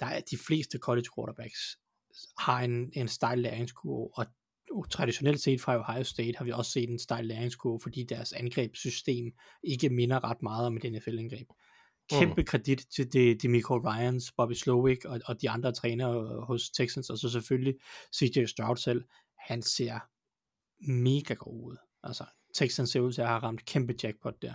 der 0.00 0.06
er 0.06 0.20
de 0.20 0.38
fleste 0.46 0.78
college 0.78 1.06
quarterbacks 1.16 1.78
har 2.38 2.60
en, 2.60 2.90
en 2.92 3.08
stejl 3.08 3.38
læringskurve, 3.38 4.10
og 4.14 4.26
traditionelt 4.82 5.40
set 5.40 5.60
fra 5.60 5.78
Ohio 5.78 6.04
State 6.04 6.38
har 6.38 6.44
vi 6.44 6.50
også 6.50 6.70
set 6.70 6.90
en 6.90 6.98
stejl 6.98 7.26
læringskurve, 7.26 7.80
fordi 7.80 8.04
deres 8.08 8.32
angrebssystem 8.32 9.32
ikke 9.62 9.88
minder 9.88 10.24
ret 10.24 10.42
meget 10.42 10.66
om 10.66 10.76
et 10.76 10.92
NFL-angreb. 10.92 11.48
Kæmpe 12.10 12.40
mm. 12.40 12.44
kredit 12.46 12.86
til 12.94 13.12
de, 13.12 13.34
de 13.34 13.48
Michael 13.48 13.80
Ryans, 13.80 14.32
Bobby 14.36 14.52
Slowick 14.52 15.04
og, 15.04 15.20
og 15.24 15.42
de 15.42 15.50
andre 15.50 15.72
trænere 15.72 16.44
hos 16.46 16.70
Texans, 16.70 17.10
og 17.10 17.18
så 17.18 17.28
selvfølgelig 17.28 17.74
CJ 18.16 18.44
Stroud 18.46 18.76
selv. 18.76 19.04
Han 19.38 19.62
ser 19.62 19.98
mega 20.92 21.34
god 21.34 21.64
ud. 21.64 21.76
Altså, 22.02 22.24
Texans 22.54 22.90
ser 22.90 23.00
ud 23.00 23.12
til 23.12 23.22
at 23.22 23.28
have 23.28 23.38
ramt 23.38 23.64
kæmpe 23.64 23.94
jackpot 24.02 24.42
der. 24.42 24.54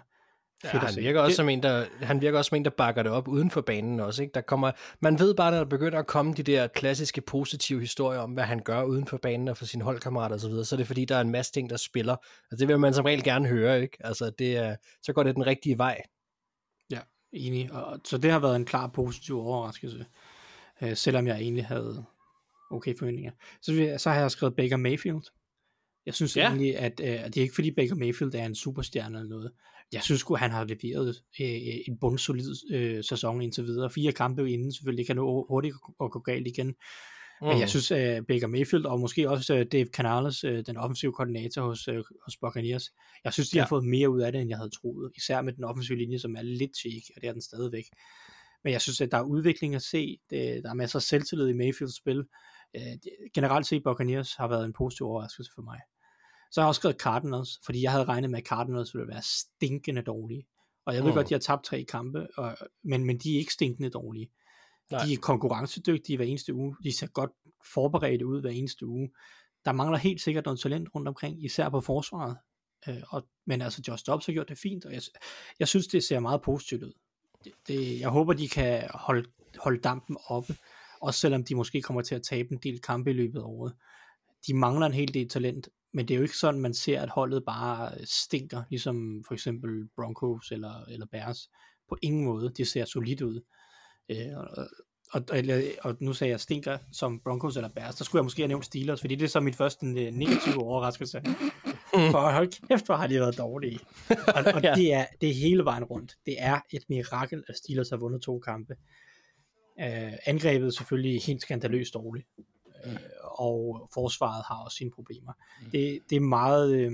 Ja, 0.63 0.69
han 0.69 0.95
virker 0.97 1.21
også 1.21 1.35
som 1.35 1.49
en, 1.49 1.63
der, 1.63 1.85
han 2.01 2.21
virker 2.21 2.37
også 2.37 2.49
som 2.49 2.55
en, 2.55 2.63
der 2.65 2.69
bakker 2.71 3.03
det 3.03 3.11
op 3.11 3.27
uden 3.27 3.51
for 3.51 3.61
banen 3.61 3.99
også. 3.99 4.21
Ikke? 4.21 4.31
Der 4.33 4.41
kommer, 4.41 4.71
man 4.99 5.19
ved 5.19 5.35
bare, 5.35 5.51
når 5.51 5.57
der 5.57 5.65
begynder 5.65 5.99
at 5.99 6.07
komme 6.07 6.33
de 6.33 6.43
der 6.43 6.67
klassiske 6.67 7.21
positive 7.21 7.79
historier 7.79 8.19
om, 8.19 8.31
hvad 8.31 8.43
han 8.43 8.59
gør 8.59 8.83
uden 8.83 9.07
for 9.07 9.17
banen 9.17 9.47
og 9.47 9.57
for 9.57 9.65
sine 9.65 9.83
holdkammerater 9.83 10.35
osv., 10.35 10.41
så, 10.41 10.47
videre, 10.47 10.65
så 10.65 10.75
er 10.75 10.77
det 10.77 10.87
fordi, 10.87 11.05
der 11.05 11.15
er 11.15 11.21
en 11.21 11.29
masse 11.29 11.51
ting, 11.51 11.69
der 11.69 11.77
spiller. 11.77 12.15
Altså, 12.51 12.57
det 12.59 12.67
vil 12.67 12.79
man 12.79 12.93
som 12.93 13.05
regel 13.05 13.23
gerne 13.23 13.47
høre. 13.47 13.81
Ikke? 13.81 13.97
Altså, 13.99 14.29
det 14.39 14.57
er, 14.57 14.75
så 15.03 15.13
går 15.13 15.23
det 15.23 15.35
den 15.35 15.47
rigtige 15.47 15.77
vej. 15.77 16.01
Ja, 16.91 16.99
enig. 17.33 17.73
Og, 17.73 17.99
så 18.05 18.17
det 18.17 18.31
har 18.31 18.39
været 18.39 18.55
en 18.55 18.65
klar 18.65 18.87
positiv 18.87 19.39
overraskelse, 19.39 20.05
øh, 20.81 20.95
selvom 20.95 21.27
jeg 21.27 21.37
egentlig 21.37 21.65
havde 21.65 22.05
okay 22.71 22.97
forventninger. 22.97 23.31
Så, 23.61 23.95
så 23.97 24.09
har 24.09 24.19
jeg 24.19 24.31
skrevet 24.31 24.55
Baker 24.55 24.77
Mayfield. 24.77 25.21
Jeg 26.05 26.13
synes 26.13 26.37
Ja. 26.37 26.47
egentlig, 26.47 26.77
at, 26.77 27.01
øh, 27.03 27.07
det 27.07 27.37
er 27.37 27.41
ikke 27.41 27.55
fordi 27.55 27.71
Baker 27.71 27.95
Mayfield 27.95 28.35
er 28.35 28.45
en 28.45 28.55
superstjerne 28.55 29.17
eller 29.17 29.29
noget. 29.29 29.51
Jeg 29.93 30.03
synes 30.03 30.19
sgu, 30.21 30.35
han 30.35 30.51
har 30.51 30.63
leveret 30.65 31.23
øh, 31.41 31.47
en 31.87 31.97
bundsolid 31.99 32.55
øh, 32.71 33.03
sæson 33.03 33.41
indtil 33.41 33.63
videre. 33.63 33.89
Fire 33.89 34.11
kampe 34.11 34.51
inden 34.51 34.73
selvfølgelig 34.73 35.07
kan 35.07 35.15
nå 35.15 35.45
hurtigt 35.49 35.75
at 36.01 36.11
gå 36.11 36.19
galt 36.19 36.47
igen. 36.47 36.67
Mm. 37.41 37.47
Men 37.47 37.59
jeg 37.59 37.69
synes, 37.69 37.91
at 37.91 38.27
Baker 38.27 38.47
Mayfield 38.47 38.85
og 38.85 38.99
måske 38.99 39.29
også 39.29 39.55
øh, 39.55 39.65
Dave 39.71 39.85
Canales, 39.85 40.43
øh, 40.43 40.65
den 40.65 40.77
offensive 40.77 41.13
koordinator 41.13 41.61
hos, 41.61 41.87
øh, 41.87 42.03
hos 42.25 42.37
Buccaneers, 42.41 42.83
jeg 43.23 43.33
synes, 43.33 43.49
de 43.49 43.57
Ja. 43.57 43.61
har 43.63 43.69
fået 43.69 43.85
mere 43.85 44.09
ud 44.09 44.21
af 44.21 44.31
det, 44.31 44.41
end 44.41 44.49
jeg 44.49 44.57
havde 44.57 44.69
troet. 44.69 45.11
Især 45.17 45.41
med 45.41 45.53
den 45.53 45.63
offensive 45.63 45.97
linje, 45.97 46.19
som 46.19 46.35
er 46.35 46.41
lidt 46.41 46.77
cheek, 46.77 47.03
og 47.15 47.21
det 47.21 47.27
er 47.27 47.33
den 47.33 47.41
stadigvæk. 47.41 47.85
Men 48.63 48.73
jeg 48.73 48.81
synes, 48.81 49.01
at 49.01 49.11
der 49.11 49.17
er 49.17 49.23
udvikling 49.23 49.75
at 49.75 49.81
se. 49.81 50.17
Det, 50.29 50.63
der 50.63 50.69
er 50.69 50.73
masser 50.73 50.99
af 50.99 51.03
selvtillid 51.03 51.47
i 51.47 51.53
Mayfields 51.53 51.97
spil. 51.97 52.23
Øh, 52.75 52.81
generelt 53.33 53.67
set, 53.67 53.83
Buccaneers 53.83 54.33
har 54.35 54.47
været 54.47 54.65
en 54.65 54.73
positiv 54.73 55.05
overraskelse 55.05 55.51
for 55.55 55.61
mig. 55.61 55.79
Så 56.51 56.61
har 56.61 56.65
jeg 56.65 56.67
også 56.67 56.79
skrevet 56.79 56.97
Cardinals, 56.97 57.59
fordi 57.65 57.81
jeg 57.81 57.91
havde 57.91 58.05
regnet 58.05 58.29
med, 58.29 58.39
at 58.39 58.45
Cardinals 58.45 58.95
ville 58.95 59.07
være 59.07 59.21
stinkende 59.21 60.01
dårlige. 60.01 60.47
Og 60.85 60.95
jeg 60.95 61.03
ved 61.03 61.11
Mm. 61.11 61.15
godt, 61.15 61.29
de 61.29 61.33
har 61.33 61.39
tabt 61.39 61.63
tre 61.63 61.83
kampe, 61.83 62.27
og, 62.37 62.57
men, 62.83 63.03
men 63.05 63.17
de 63.17 63.33
er 63.35 63.39
ikke 63.39 63.53
stinkende 63.53 63.89
dårlige. 63.89 64.31
Nej. 64.91 65.05
De 65.05 65.13
er 65.13 65.17
konkurrencedygtige 65.17 66.17
hver 66.17 66.25
eneste 66.25 66.53
uge. 66.53 66.75
De 66.83 66.97
ser 66.97 67.07
godt 67.07 67.31
forberedt 67.73 68.21
ud 68.21 68.41
hver 68.41 68.49
eneste 68.49 68.85
uge. 68.85 69.09
Der 69.65 69.71
mangler 69.71 69.97
helt 69.97 70.21
sikkert 70.21 70.45
noget 70.45 70.59
talent 70.59 70.89
rundt 70.95 71.07
omkring, 71.07 71.45
især 71.45 71.69
på 71.69 71.81
forsvaret. 71.81 72.37
Øh, 72.89 73.03
og, 73.09 73.27
men 73.45 73.61
altså, 73.61 73.81
Josh 73.87 74.03
Dobbs 74.07 74.25
har 74.25 74.33
gjort 74.33 74.49
det 74.49 74.57
fint, 74.57 74.85
og 74.85 74.93
jeg, 74.93 75.01
jeg 75.59 75.67
synes, 75.67 75.87
det 75.87 76.03
ser 76.03 76.19
meget 76.19 76.41
positivt 76.41 76.83
ud. 76.83 76.93
Det, 77.43 77.51
det, 77.67 77.99
jeg 77.99 78.09
håber, 78.09 78.33
de 78.33 78.49
kan 78.49 78.83
holde, 78.93 79.29
holde 79.59 79.79
dampen 79.81 80.17
oppe, 80.27 80.57
også 81.01 81.19
selvom 81.19 81.43
de 81.43 81.55
måske 81.55 81.81
kommer 81.81 82.01
til 82.01 82.15
at 82.15 82.23
tabe 82.23 82.51
en 82.51 82.59
del 82.63 82.79
kampe 82.81 83.09
i 83.09 83.13
løbet 83.13 83.39
af 83.39 83.43
året. 83.43 83.73
De 84.47 84.53
mangler 84.53 84.85
en 84.85 84.93
hel 84.93 85.13
del 85.13 85.29
talent, 85.29 85.69
men 85.93 86.07
det 86.07 86.13
er 86.13 86.17
jo 86.17 86.23
ikke 86.23 86.37
sådan, 86.37 86.61
man 86.61 86.73
ser, 86.73 87.01
at 87.01 87.09
holdet 87.09 87.43
bare 87.45 87.91
stinker, 88.05 88.63
ligesom 88.69 89.23
for 89.27 89.33
eksempel 89.33 89.89
Broncos 89.95 90.51
eller, 90.51 90.85
eller 90.85 91.05
Bears. 91.11 91.49
På 91.89 91.97
ingen 92.01 92.25
måde. 92.25 92.53
Det 92.57 92.67
ser 92.67 92.85
solidt 92.85 93.21
ud. 93.21 93.41
Øh, 94.09 94.37
og, 94.37 94.67
og, 95.29 95.43
og 95.81 95.97
nu 95.99 96.13
sagde 96.13 96.31
jeg 96.31 96.39
stinker 96.39 96.77
som 96.91 97.19
Broncos 97.23 97.55
eller 97.55 97.69
Bears, 97.69 97.95
så 97.95 98.03
skulle 98.03 98.19
jeg 98.19 98.23
måske 98.23 98.41
have 98.41 98.47
nævnt 98.47 98.65
Steelers, 98.65 99.01
fordi 99.01 99.15
det 99.15 99.25
er 99.25 99.29
så 99.29 99.39
mit 99.39 99.55
første 99.55 99.85
øh, 99.85 100.13
negative 100.13 100.63
overraskelse. 100.63 101.21
For 102.11 102.31
hold 102.31 102.67
kæft, 102.67 102.85
hvor 102.85 102.95
har 102.95 103.07
de 103.07 103.19
været 103.19 103.37
dårlige. 103.37 103.79
Og, 104.09 104.53
og 104.55 104.61
Ja. 104.63 104.73
det, 104.75 104.93
er, 104.93 105.05
det 105.21 105.29
er 105.29 105.33
hele 105.33 105.65
vejen 105.65 105.83
rundt. 105.83 106.15
Det 106.25 106.35
er 106.39 106.59
et 106.73 106.83
mirakel, 106.89 107.43
at 107.47 107.57
Steelers 107.57 107.89
har 107.89 107.97
vundet 107.97 108.21
to 108.21 108.39
kampe. 108.39 108.75
Uh, 109.79 110.13
angrebet 110.25 110.67
er 110.67 110.69
selvfølgelig 110.69 111.21
helt 111.21 111.41
skandaløst 111.41 111.93
dårligt. 111.93 112.27
Uh, 112.85 112.93
og 113.39 113.89
forsvaret 113.93 114.43
har 114.47 114.63
også 114.63 114.77
sine 114.77 114.91
problemer. 114.91 115.33
Det, 115.71 115.99
det 116.09 116.15
er 116.15 116.19
meget, 116.19 116.75
øh, 116.75 116.91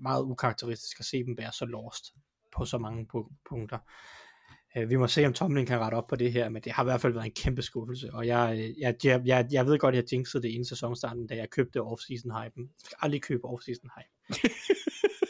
meget 0.00 0.22
ukarakteristisk 0.22 1.00
at 1.00 1.06
se 1.06 1.24
dem 1.24 1.38
være 1.38 1.52
så 1.52 1.64
lost 1.64 2.14
på 2.56 2.64
så 2.64 2.78
mange 2.78 3.06
pu- 3.14 3.34
punkter. 3.48 3.78
Øh, 4.76 4.90
vi 4.90 4.96
må 4.96 5.06
se, 5.06 5.26
om 5.26 5.32
Tomlin 5.32 5.66
kan 5.66 5.78
rette 5.80 5.94
op 5.94 6.06
på 6.06 6.16
det 6.16 6.32
her, 6.32 6.48
men 6.48 6.62
det 6.62 6.72
har 6.72 6.82
i 6.82 6.84
hvert 6.84 7.00
fald 7.00 7.12
været 7.12 7.24
en 7.26 7.32
kæmpe 7.32 7.62
skuffelse, 7.62 8.10
og 8.14 8.26
jeg, 8.26 8.56
øh, 8.58 8.80
jeg, 8.80 8.94
jeg, 9.04 9.22
jeg, 9.24 9.46
jeg 9.52 9.66
ved 9.66 9.78
godt, 9.78 9.94
at 9.94 10.02
jeg 10.02 10.12
jinxede 10.12 10.42
det 10.42 10.48
inden 10.48 10.64
sæsonstarten, 10.64 11.26
da 11.26 11.36
jeg 11.36 11.50
købte 11.50 11.80
off-season 11.80 12.42
hypen. 12.42 12.62
Jeg 12.62 12.84
skal 12.84 12.98
aldrig 13.02 13.22
købe 13.22 13.44
off-season 13.44 13.88
hype. 13.96 14.12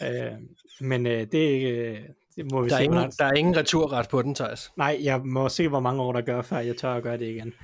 øh, 0.07 0.33
men 0.81 1.07
øh, 1.07 1.27
det, 1.33 1.73
øh, 1.73 2.01
det 2.37 2.53
må 2.53 2.63
vi 2.63 2.69
Der 2.69 2.75
er, 2.75 2.79
se. 2.79 2.85
ingen, 2.85 3.11
der 3.19 3.25
er 3.25 3.33
ingen 3.33 3.57
returret 3.57 4.09
på 4.09 4.23
den, 4.23 4.35
Thijs. 4.35 4.73
Nej, 4.77 4.99
jeg 5.03 5.21
må 5.21 5.49
se, 5.49 5.69
hvor 5.69 5.81
mange 5.81 6.03
år 6.03 6.13
der 6.13 6.21
gør, 6.21 6.43
før 6.43 6.59
jeg 6.59 6.77
tør 6.77 6.95
at 6.95 7.03
gøre 7.03 7.19
det 7.19 7.29
igen. 7.29 7.55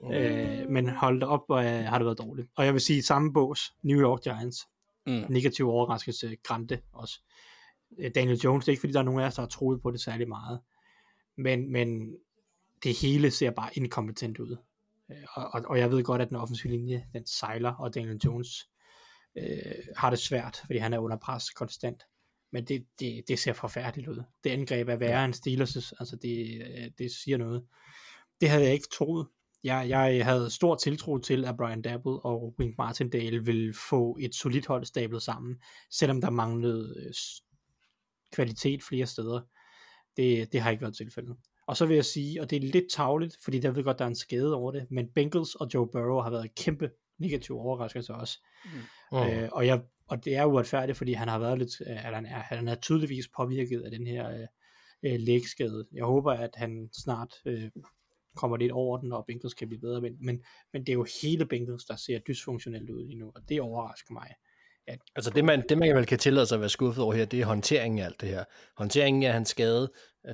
Mm. 0.00 0.12
Øh, 0.12 0.70
men 0.70 0.88
hold 0.88 1.20
da 1.20 1.26
op, 1.26 1.40
hvor 1.46 1.56
øh, 1.56 1.84
har 1.84 1.98
det 1.98 2.04
været 2.04 2.18
dårligt. 2.18 2.48
Og 2.56 2.64
jeg 2.64 2.72
vil 2.72 2.80
sige, 2.80 3.02
samme 3.02 3.32
bås, 3.32 3.74
New 3.82 4.00
York 4.00 4.22
Giants, 4.22 4.58
Mm. 5.08 5.24
negativ 5.28 5.68
overraskelse, 5.68 6.36
Grante 6.42 6.80
også. 6.92 7.20
Øh, 7.98 8.10
Daniel 8.14 8.38
Jones, 8.38 8.64
det 8.64 8.68
er 8.68 8.72
ikke 8.72 8.80
fordi, 8.80 8.92
der 8.92 8.98
er 8.98 9.04
nogen 9.04 9.20
af 9.20 9.26
os, 9.26 9.34
der 9.34 9.42
har 9.42 9.48
troet 9.48 9.82
på 9.82 9.90
det 9.90 10.00
særlig 10.00 10.28
meget. 10.28 10.60
Men, 11.36 11.72
men 11.72 12.16
det 12.82 12.94
hele 12.94 13.30
ser 13.30 13.50
bare 13.50 13.70
inkompetent 13.74 14.38
ud. 14.38 14.56
Øh, 15.10 15.16
Og, 15.34 15.54
og, 15.54 15.62
og 15.66 15.78
jeg 15.78 15.90
ved 15.90 16.04
godt, 16.04 16.22
at 16.22 16.28
den 16.28 16.36
offensive 16.36 16.72
linje, 16.72 17.06
den 17.12 17.26
sejler, 17.26 17.72
og 17.72 17.94
Daniel 17.94 18.20
Jones 18.24 18.68
øh, 19.38 19.72
har 19.96 20.10
det 20.10 20.18
svært, 20.18 20.60
fordi 20.66 20.78
han 20.78 20.92
er 20.92 20.98
under 20.98 21.16
pres 21.16 21.50
konstant. 21.50 22.02
Men 22.52 22.64
det, 22.64 22.86
det, 23.00 23.24
det 23.28 23.38
ser 23.38 23.52
forfærdeligt 23.52 24.08
ud. 24.08 24.22
Det 24.44 24.50
angreb 24.50 24.88
er 24.88 24.96
værre 24.96 25.24
end 25.24 25.34
Steelers', 25.34 25.96
altså 26.00 26.16
det, 26.22 26.62
øh, 26.66 26.90
det 26.98 27.12
siger 27.12 27.36
noget. 27.36 27.64
Det 28.40 28.48
havde 28.48 28.64
jeg 28.64 28.72
ikke 28.72 28.88
troet. 28.92 29.28
Jeg, 29.66 29.86
jeg 29.88 30.24
havde 30.24 30.50
stor 30.50 30.74
tiltro 30.74 31.18
til, 31.18 31.44
at 31.44 31.56
Brian 31.56 31.82
Dabble 31.82 32.24
og 32.24 32.54
Wink 32.58 32.78
Martindale 32.78 33.44
ville 33.44 33.74
få 33.74 34.16
et 34.20 34.34
solidt 34.34 34.66
hold 34.66 34.84
stablet 34.84 35.22
sammen, 35.22 35.56
selvom 35.90 36.20
der 36.20 36.30
manglede 36.30 36.94
øh, 37.06 37.12
kvalitet 38.32 38.82
flere 38.82 39.06
steder. 39.06 39.40
Det, 40.16 40.52
det 40.52 40.60
har 40.60 40.70
ikke 40.70 40.82
været 40.82 40.96
tilfældet. 40.96 41.36
Og 41.66 41.76
så 41.76 41.86
vil 41.86 41.94
jeg 41.94 42.04
sige, 42.04 42.42
og 42.42 42.50
det 42.50 42.56
er 42.56 42.72
lidt 42.72 42.84
tavligt, 42.92 43.36
fordi 43.44 43.60
jeg 43.62 43.76
ved 43.76 43.84
godt, 43.84 43.98
der 43.98 44.04
er 44.04 44.08
en 44.08 44.16
skade 44.16 44.54
over 44.54 44.72
det, 44.72 44.86
men 44.90 45.08
Bengals 45.14 45.54
og 45.54 45.68
Joe 45.74 45.88
Burrow 45.92 46.20
har 46.20 46.30
været 46.30 46.54
kæmpe 46.54 46.90
negativ 47.18 47.58
overraskelse 47.58 48.14
også. 48.14 48.38
Mm. 49.12 49.18
Øh, 49.18 49.48
og, 49.52 49.66
jeg, 49.66 49.82
og 50.08 50.24
det 50.24 50.36
er 50.36 50.44
uretfærdigt, 50.44 50.98
fordi 50.98 51.12
han 51.12 51.28
har 51.28 51.38
været 51.38 51.58
lidt, 51.58 51.80
øh, 51.80 52.06
eller 52.06 52.14
han 52.14 52.26
er, 52.26 52.38
han 52.38 52.68
er 52.68 52.74
tydeligvis 52.74 53.28
påvirket 53.36 53.82
af 53.82 53.90
den 53.90 54.06
her 54.06 54.30
øh, 54.30 54.46
øh, 55.02 55.20
lægskade. 55.20 55.86
Jeg 55.92 56.04
håber, 56.04 56.32
at 56.32 56.50
han 56.54 56.88
snart 56.92 57.34
øh, 57.46 57.70
kommer 58.36 58.56
lidt 58.56 58.72
over 58.72 58.98
den, 58.98 59.12
og 59.12 59.24
Bengals 59.26 59.54
kan 59.54 59.68
blive 59.68 59.80
bedre, 59.80 60.00
men, 60.00 60.16
men, 60.20 60.42
men 60.72 60.82
det 60.82 60.88
er 60.88 60.94
jo 60.94 61.06
hele 61.22 61.46
Bengals, 61.46 61.84
der 61.84 61.96
ser 61.96 62.18
dysfunktionelt 62.18 62.90
ud 62.90 63.06
lige 63.06 63.18
nu, 63.18 63.32
og 63.34 63.40
det 63.48 63.60
overrasker 63.60 64.12
mig. 64.12 64.34
At, 64.86 64.98
Altså 65.16 65.30
det 65.30 65.44
man, 65.44 65.64
det, 65.68 65.78
man 65.78 65.96
vel 65.96 66.06
kan 66.06 66.18
tillade 66.18 66.46
sig 66.46 66.56
at 66.56 66.60
være 66.60 66.68
skuffet 66.68 67.04
over 67.04 67.14
her, 67.14 67.24
det 67.24 67.40
er 67.40 67.44
håndteringen 67.44 67.98
af 67.98 68.04
alt 68.04 68.20
det 68.20 68.28
her. 68.28 68.44
Håndteringen 68.76 69.22
af 69.22 69.32
hans 69.32 69.48
skade, 69.48 69.92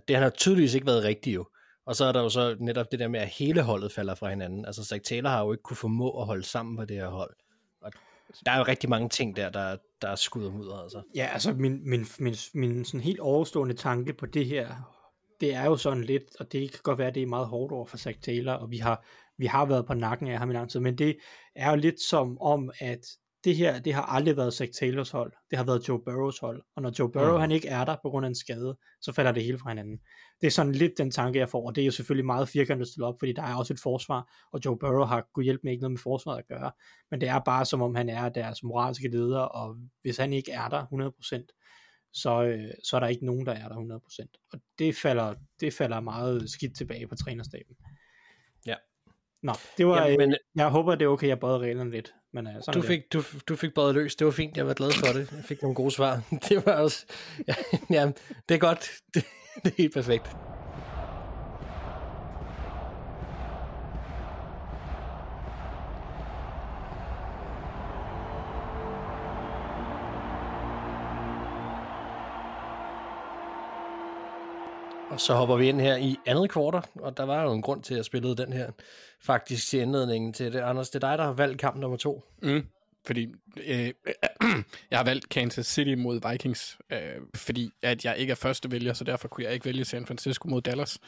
det 0.09 0.17
han 0.17 0.23
har 0.23 0.31
tydeligvis 0.31 0.75
ikke 0.75 0.87
været 0.87 1.05
rigtig 1.05 1.35
jo. 1.35 1.47
Og 1.87 1.97
så 1.97 2.05
er 2.05 2.13
der 2.13 2.23
jo 2.23 2.29
så 2.29 2.57
netop 2.61 2.87
det 2.93 2.99
der 2.99 3.09
med, 3.09 3.21
at 3.21 3.29
hele 3.29 3.63
holdet 3.63 3.93
falder 3.93 4.15
fra 4.15 4.31
hinanden. 4.31 4.65
Altså 4.65 4.85
Zach 4.85 5.03
Taylor 5.03 5.31
har 5.31 5.45
jo 5.45 5.53
ikke 5.53 5.63
kunne 5.63 5.77
formå 5.77 6.21
at 6.21 6.27
holde 6.27 6.43
sammen 6.43 6.77
på 6.77 6.85
det 6.85 6.97
her 6.97 7.09
hold. 7.09 7.35
Og 7.81 7.93
der 8.47 8.53
er 8.53 8.59
jo 8.59 8.65
rigtig 8.69 8.91
mange 8.91 9.09
ting 9.09 9.37
der, 9.37 9.51
der, 9.51 9.77
der 10.03 10.09
er 10.09 10.15
skudt 10.15 10.45
om 10.45 10.61
ud, 10.61 10.83
altså. 10.83 11.03
Ja, 11.15 11.29
altså 11.33 11.53
min, 11.53 11.91
min, 11.91 12.07
min, 12.19 12.35
min 12.55 12.85
sådan 12.85 13.01
helt 13.01 13.21
overstående 13.21 13.75
tanke 13.75 14.13
på 14.13 14.27
det 14.27 14.47
her, 14.47 14.99
det 15.43 15.55
er 15.55 15.65
jo 15.65 15.77
sådan 15.77 16.05
lidt, 16.05 16.37
og 16.41 16.53
det 16.53 16.71
kan 16.71 16.81
godt 16.83 16.99
være, 16.99 17.09
at 17.09 17.15
det 17.15 17.23
er 17.23 17.27
meget 17.27 17.47
hårdt 17.47 17.73
over 17.73 17.87
for 17.87 17.97
Zach 17.97 18.21
Taylor, 18.21 18.53
og 18.53 18.71
vi 18.71 18.77
har, 18.77 19.05
vi 19.39 19.47
har 19.47 19.65
været 19.67 19.87
på 19.87 19.95
nakken 19.95 20.29
af 20.29 20.39
ham 20.39 20.51
i 20.51 20.55
lang 20.55 20.71
tid, 20.71 20.81
men 20.81 20.99
det 20.99 21.17
er 21.57 21.71
jo 21.71 21.77
lidt 21.77 22.01
som 22.01 22.41
om, 22.41 22.71
at 22.81 23.01
det 23.45 23.57
her, 23.57 23.79
det 23.81 23.95
har 23.95 24.03
aldrig 24.03 24.37
været 24.37 24.55
Zach 24.55 24.73
Taylors 24.81 25.11
hold, 25.11 25.33
det 25.51 25.59
har 25.59 25.65
været 25.65 25.89
Joe 25.89 26.01
Burrows 26.05 26.39
hold, 26.39 26.63
og 26.77 26.83
når 26.83 26.93
Joe 26.99 27.13
Burrow 27.13 27.35
Mm. 27.35 27.41
han 27.41 27.51
ikke 27.51 27.69
er 27.69 27.85
der 27.85 27.97
på 28.03 28.11
grund 28.11 28.27
af 28.27 28.29
en 28.29 28.35
skade, 28.35 28.77
så 29.01 29.13
falder 29.13 29.33
det 29.33 29.45
hele 29.45 29.59
fra 29.59 29.71
hinanden. 29.71 29.99
Det 30.41 30.47
er 30.47 30.51
sådan 30.51 30.73
lidt 30.73 30.93
den 30.99 31.11
tanke, 31.11 31.39
jeg 31.39 31.49
får, 31.49 31.67
og 31.67 31.75
det 31.75 31.83
er 31.83 31.87
jo 31.87 31.91
selvfølgelig 31.93 32.27
meget 32.27 32.49
firkantet 32.49 32.89
stillet 32.89 33.09
op, 33.09 33.15
fordi 33.19 33.33
der 33.33 33.43
er 33.43 33.55
også 33.55 33.73
et 33.73 33.81
forsvar, 33.81 34.33
og 34.53 34.61
Joe 34.65 34.79
Burrow 34.79 35.05
har 35.05 35.27
kunne 35.35 35.45
hjælpe 35.45 35.61
med 35.65 35.73
ikke 35.73 35.83
noget 35.83 35.93
med 35.93 35.99
forsvaret 35.99 36.39
at 36.39 36.47
gøre, 36.49 36.73
men 37.11 37.21
det 37.21 37.29
er 37.29 37.39
bare 37.39 37.65
som 37.65 37.83
om 37.83 37.95
han 37.95 38.09
er 38.09 38.29
deres 38.29 38.63
moralske 38.63 39.09
leder, 39.09 39.41
og 39.41 39.77
hvis 40.03 40.17
han 40.17 40.33
ikke 40.33 40.53
er 40.53 40.69
der 40.69 40.87
100%, 40.87 41.62
så, 42.13 42.43
øh, 42.43 42.71
så 42.85 42.97
er 42.97 43.01
der 43.01 43.07
ikke 43.07 43.27
nogen, 43.27 43.47
der 43.47 43.53
er 43.53 43.69
der 43.69 43.77
100%. 43.77 44.49
Og 44.53 44.61
det 44.79 44.97
falder, 44.97 45.35
det 45.61 45.75
falder 45.75 46.01
meget 46.01 46.51
skidt 46.51 46.77
tilbage 46.77 47.07
på 47.07 47.15
trænerstaben. 47.15 47.77
Ja. 48.67 48.75
Nå, 49.43 49.53
det 49.79 49.87
var, 49.87 49.95
Jamen, 49.97 50.11
Jamen, 50.11 50.29
men- 50.29 50.39
jeg 50.63 50.69
håber, 50.69 50.95
det 50.95 51.05
er 51.05 51.09
okay, 51.09 51.29
jeg 51.29 51.41
bøjede 51.41 51.59
reglerne 51.59 51.91
lidt. 51.91 52.13
Men 52.33 52.47
uh, 52.47 52.53
sådan 52.53 52.75
Du 52.75 52.81
det. 52.81 52.87
fik, 52.89 53.13
du, 53.13 53.23
du 53.49 53.57
fik 53.57 53.75
både 53.75 53.93
løs, 53.95 54.17
det 54.17 54.25
var 54.25 54.31
fint, 54.31 54.57
jeg 54.57 54.67
var 54.67 54.75
glad 54.75 54.91
for 54.93 55.19
det. 55.19 55.33
Jeg 55.33 55.45
fik 55.45 55.63
nogle 55.63 55.75
gode 55.75 55.91
svar. 55.91 56.23
Det 56.49 56.67
var 56.67 56.73
også, 56.73 57.07
ja, 57.49 57.55
ja 57.91 58.13
det 58.49 58.55
er 58.55 58.59
godt, 58.59 58.91
det, 59.15 59.25
det 59.65 59.71
er 59.71 59.75
helt 59.79 59.95
perfekt. 59.95 60.27
Og 75.13 75.21
så 75.21 75.35
hopper 75.35 75.57
vi 75.57 75.69
ind 75.69 75.81
her 75.81 75.97
i 75.97 76.17
andet 76.27 76.51
kvartal, 76.51 76.83
og 76.95 77.17
der 77.17 77.23
var 77.23 77.43
jo 77.43 77.53
en 77.53 77.63
grund 77.63 77.83
til, 77.83 77.95
at 77.95 77.99
jeg 77.99 78.05
spillede 78.05 78.37
den 78.37 78.53
her 78.53 78.71
faktisk 79.23 79.69
til 79.69 79.81
indledningen 79.81 80.33
til 80.33 80.53
det. 80.53 80.61
Anders, 80.61 80.91
det 80.91 81.05
er 81.05 81.09
dig, 81.09 81.19
der 81.19 81.25
har 81.25 81.33
valgt 81.33 81.61
kamp 81.61 81.77
nummer 81.77 81.97
to. 81.97 82.23
Mm. 82.43 82.67
Fordi 83.07 83.35
øh, 83.57 83.93
jeg 84.91 84.99
har 84.99 85.05
valgt 85.05 85.29
Kansas 85.29 85.67
City 85.67 85.95
mod 85.95 86.31
Vikings, 86.31 86.79
øh, 86.93 86.99
fordi 87.35 87.71
at 87.83 88.05
jeg 88.05 88.17
ikke 88.19 88.31
er 88.31 88.35
første 88.35 88.71
vælger, 88.71 88.93
så 88.93 89.05
derfor 89.05 89.29
kunne 89.29 89.45
jeg 89.45 89.55
ikke 89.55 89.67
vælge 89.67 89.85
San 89.85 90.07
Francisco 90.07 90.49
mod 90.49 90.63
Dallas. 90.63 90.99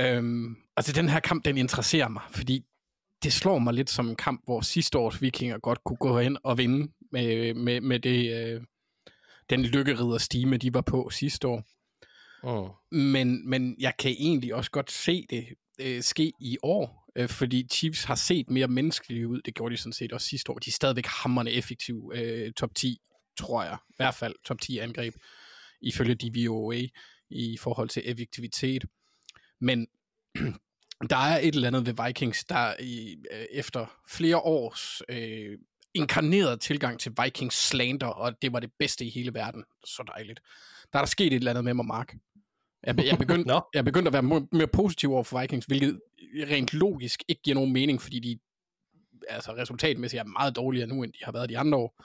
Øhm, 0.00 0.56
altså 0.76 0.92
den 0.92 1.08
her 1.08 1.20
kamp, 1.20 1.44
den 1.44 1.58
interesserer 1.58 2.08
mig, 2.08 2.22
fordi 2.30 2.64
det 3.22 3.32
slår 3.32 3.58
mig 3.58 3.74
lidt 3.74 3.90
som 3.90 4.08
en 4.08 4.16
kamp, 4.16 4.40
hvor 4.44 4.60
sidste 4.60 4.98
års 4.98 5.22
vikinger 5.22 5.58
godt 5.58 5.84
kunne 5.84 5.96
gå 5.96 6.18
hen 6.20 6.38
og 6.44 6.58
vinde 6.58 6.92
med, 7.12 7.54
med, 7.54 7.80
med 7.80 8.00
det, 8.00 8.34
øh, 8.34 8.62
den 9.50 9.62
lykkerider 9.62 10.18
stime, 10.18 10.56
de 10.56 10.74
var 10.74 10.80
på 10.80 11.10
sidste 11.10 11.48
år. 11.48 11.62
Mm. 12.44 12.98
Men, 12.98 13.48
men 13.48 13.76
jeg 13.78 13.92
kan 13.98 14.10
egentlig 14.10 14.54
også 14.54 14.70
godt 14.70 14.90
se 14.90 15.26
det 15.30 15.46
øh, 15.80 16.02
ske 16.02 16.32
i 16.40 16.56
år, 16.62 17.10
øh, 17.16 17.28
fordi 17.28 17.68
Chiefs 17.72 18.04
har 18.04 18.14
set 18.14 18.50
mere 18.50 18.68
menneskelige 18.68 19.28
ud. 19.28 19.40
Det 19.40 19.54
gjorde 19.54 19.72
de 19.72 19.80
sådan 19.80 19.92
set 19.92 20.12
også 20.12 20.26
sidste 20.26 20.52
år. 20.52 20.58
De 20.58 20.70
er 20.70 20.72
stadigvæk 20.72 21.06
hammerne 21.06 21.50
effektiv 21.50 22.12
øh, 22.14 22.52
top 22.52 22.74
10, 22.74 22.98
tror 23.38 23.62
jeg. 23.62 23.78
I 23.90 23.94
hvert 23.96 24.14
fald 24.14 24.34
top 24.44 24.60
10 24.60 24.78
angreb, 24.78 25.14
ifølge 25.80 26.14
DVOA, 26.14 26.80
i 27.30 27.56
forhold 27.60 27.88
til 27.88 28.02
effektivitet. 28.04 28.84
Men 29.60 29.86
der 31.10 31.16
er 31.16 31.38
et 31.38 31.54
eller 31.54 31.68
andet 31.68 31.86
ved 31.86 32.06
Vikings, 32.06 32.44
der 32.44 32.74
i, 32.80 33.16
øh, 33.32 33.46
efter 33.50 33.86
flere 34.08 34.38
års 34.38 35.02
øh, 35.08 35.58
inkarneret 35.94 36.60
tilgang 36.60 37.00
til 37.00 37.12
Vikings 37.22 37.68
slander, 37.68 38.06
og 38.06 38.42
det 38.42 38.52
var 38.52 38.60
det 38.60 38.70
bedste 38.78 39.04
i 39.04 39.10
hele 39.10 39.34
verden. 39.34 39.64
Så 39.84 40.04
dejligt. 40.06 40.40
Der 40.92 40.98
er 40.98 41.02
der 41.02 41.06
sket 41.06 41.26
et 41.26 41.34
eller 41.34 41.50
andet 41.50 41.64
med 41.64 41.74
mig, 41.74 41.86
Mark. 41.86 42.14
Jeg, 42.86 43.04
jeg, 43.06 43.18
begyndte, 43.18 43.48
Nå. 43.54 43.60
jeg 43.74 43.84
begyndte 43.84 44.08
at 44.08 44.12
være 44.12 44.22
mere, 44.22 44.46
mere 44.52 44.66
positiv 44.66 45.12
over 45.12 45.22
for 45.22 45.40
Vikings, 45.40 45.66
hvilket 45.66 46.00
rent 46.50 46.74
logisk 46.74 47.22
ikke 47.28 47.42
giver 47.42 47.54
nogen 47.54 47.72
mening, 47.72 48.02
fordi 48.02 48.18
de 48.20 48.38
altså 49.28 49.52
resultatmæssigt 49.56 50.20
er 50.20 50.24
meget 50.24 50.56
dårligere 50.56 50.86
nu, 50.86 51.02
end 51.02 51.12
de 51.12 51.18
har 51.22 51.32
været 51.32 51.48
de 51.48 51.58
andre 51.58 51.78
år. 51.78 52.04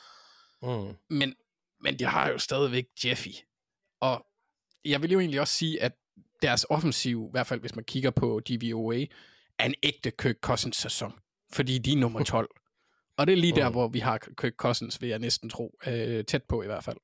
Mm. 0.63 0.95
Men, 1.09 1.34
men 1.82 1.99
de 1.99 2.03
har 2.05 2.30
jo 2.30 2.38
stadigvæk 2.38 2.86
Jeffy. 3.05 3.30
Og 4.01 4.25
jeg 4.86 5.01
vil 5.01 5.11
jo 5.11 5.19
egentlig 5.19 5.39
også 5.41 5.53
sige, 5.53 5.82
at 5.82 5.91
deres 6.41 6.65
offensiv, 6.69 7.25
i 7.27 7.32
hvert 7.32 7.47
fald 7.47 7.59
hvis 7.59 7.75
man 7.75 7.86
kigger 7.86 8.11
på 8.11 8.39
DVOA, 8.39 9.05
er 9.59 9.65
en 9.65 9.73
ægte 9.84 10.11
Kirk 10.11 10.36
Cousins 10.41 10.77
sæson. 10.77 11.13
Fordi 11.53 11.77
de 11.77 11.91
er 11.91 11.97
nummer 11.97 12.23
12. 12.34 12.49
Og 13.17 13.27
det 13.27 13.34
er 13.34 13.38
lige 13.38 13.55
der, 13.55 13.69
Mm. 13.69 13.73
hvor 13.73 13.88
vi 13.88 13.99
har 13.99 14.17
Kirk 14.17 14.53
Cousins, 14.57 15.01
vil 15.01 15.09
jeg 15.09 15.19
næsten 15.19 15.49
tro. 15.49 15.75
Øh, 15.88 16.25
tæt 16.25 16.43
på 16.43 16.63
i 16.63 16.65
hvert 16.65 16.84
fald. 16.84 16.97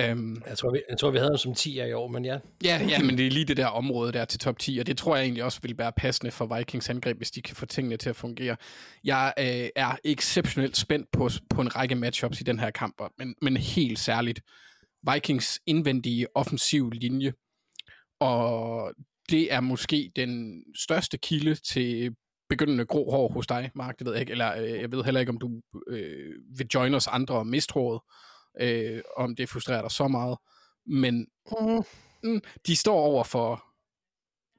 Øhm, 0.00 0.42
Jeg, 0.46 0.58
tror, 0.58 0.72
vi, 0.72 0.82
jeg 0.90 0.98
tror, 0.98 1.10
vi 1.10 1.18
havde 1.18 1.30
ham 1.30 1.36
som 1.36 1.54
10 1.54 1.88
i 1.88 1.92
år, 1.92 2.08
men 2.08 2.24
ja. 2.24 2.38
Ja, 2.64 2.86
ja, 2.88 3.02
men 3.02 3.18
det 3.18 3.26
er 3.26 3.30
lige 3.30 3.44
det 3.44 3.56
der 3.56 3.66
område 3.66 4.12
der 4.12 4.24
til 4.24 4.40
top 4.40 4.58
10, 4.58 4.78
og 4.78 4.86
det 4.86 4.98
tror 4.98 5.16
jeg 5.16 5.22
egentlig 5.24 5.44
også 5.44 5.58
vil 5.62 5.78
være 5.78 5.92
passende 5.96 6.30
for 6.30 6.56
Vikings 6.56 6.90
angreb, 6.90 7.16
hvis 7.16 7.30
de 7.30 7.42
kan 7.42 7.56
få 7.56 7.66
tingene 7.66 7.96
til 7.96 8.10
at 8.10 8.16
fungere. 8.16 8.56
Jeg 9.04 9.34
øh, 9.38 9.68
er 9.76 9.96
exceptionelt 10.04 10.76
spændt 10.76 11.06
på, 11.12 11.30
på 11.50 11.60
en 11.60 11.76
række 11.76 11.94
matchups 11.94 12.40
i 12.40 12.44
den 12.44 12.58
her 12.58 12.70
kamp, 12.70 13.02
men, 13.18 13.34
men 13.42 13.56
helt 13.56 13.98
særligt 13.98 14.40
Vikings 15.12 15.60
indvendige 15.66 16.26
offensiv 16.36 16.90
linje 16.90 17.32
og 18.20 18.92
det 19.30 19.52
er 19.52 19.60
måske 19.60 20.12
den 20.16 20.64
største 20.76 21.18
kilde 21.18 21.54
til 21.54 22.14
begyndende 22.48 22.84
grå 22.84 23.10
hår 23.10 23.32
hos 23.32 23.46
dig, 23.46 23.70
Mark, 23.74 23.98
det 23.98 24.06
ved 24.06 24.12
jeg 24.12 24.20
ikke, 24.20 24.32
eller 24.32 24.62
øh, 24.62 24.80
jeg 24.80 24.92
ved 24.92 25.04
heller 25.04 25.20
ikke, 25.20 25.30
om 25.30 25.38
du 25.38 25.60
øh, 25.88 26.34
vil 26.58 26.66
join 26.74 26.94
os 26.94 27.06
andre 27.06 27.34
og 27.34 27.46
mistrådet, 27.46 28.00
øh, 28.60 29.02
om 29.16 29.36
det 29.36 29.48
frustrerer 29.48 29.82
dig 29.82 29.90
så 29.90 30.08
meget, 30.08 30.38
men 30.86 31.26
mm, 32.22 32.40
de 32.66 32.76
står 32.76 33.00
over 33.00 33.24
for 33.24 33.64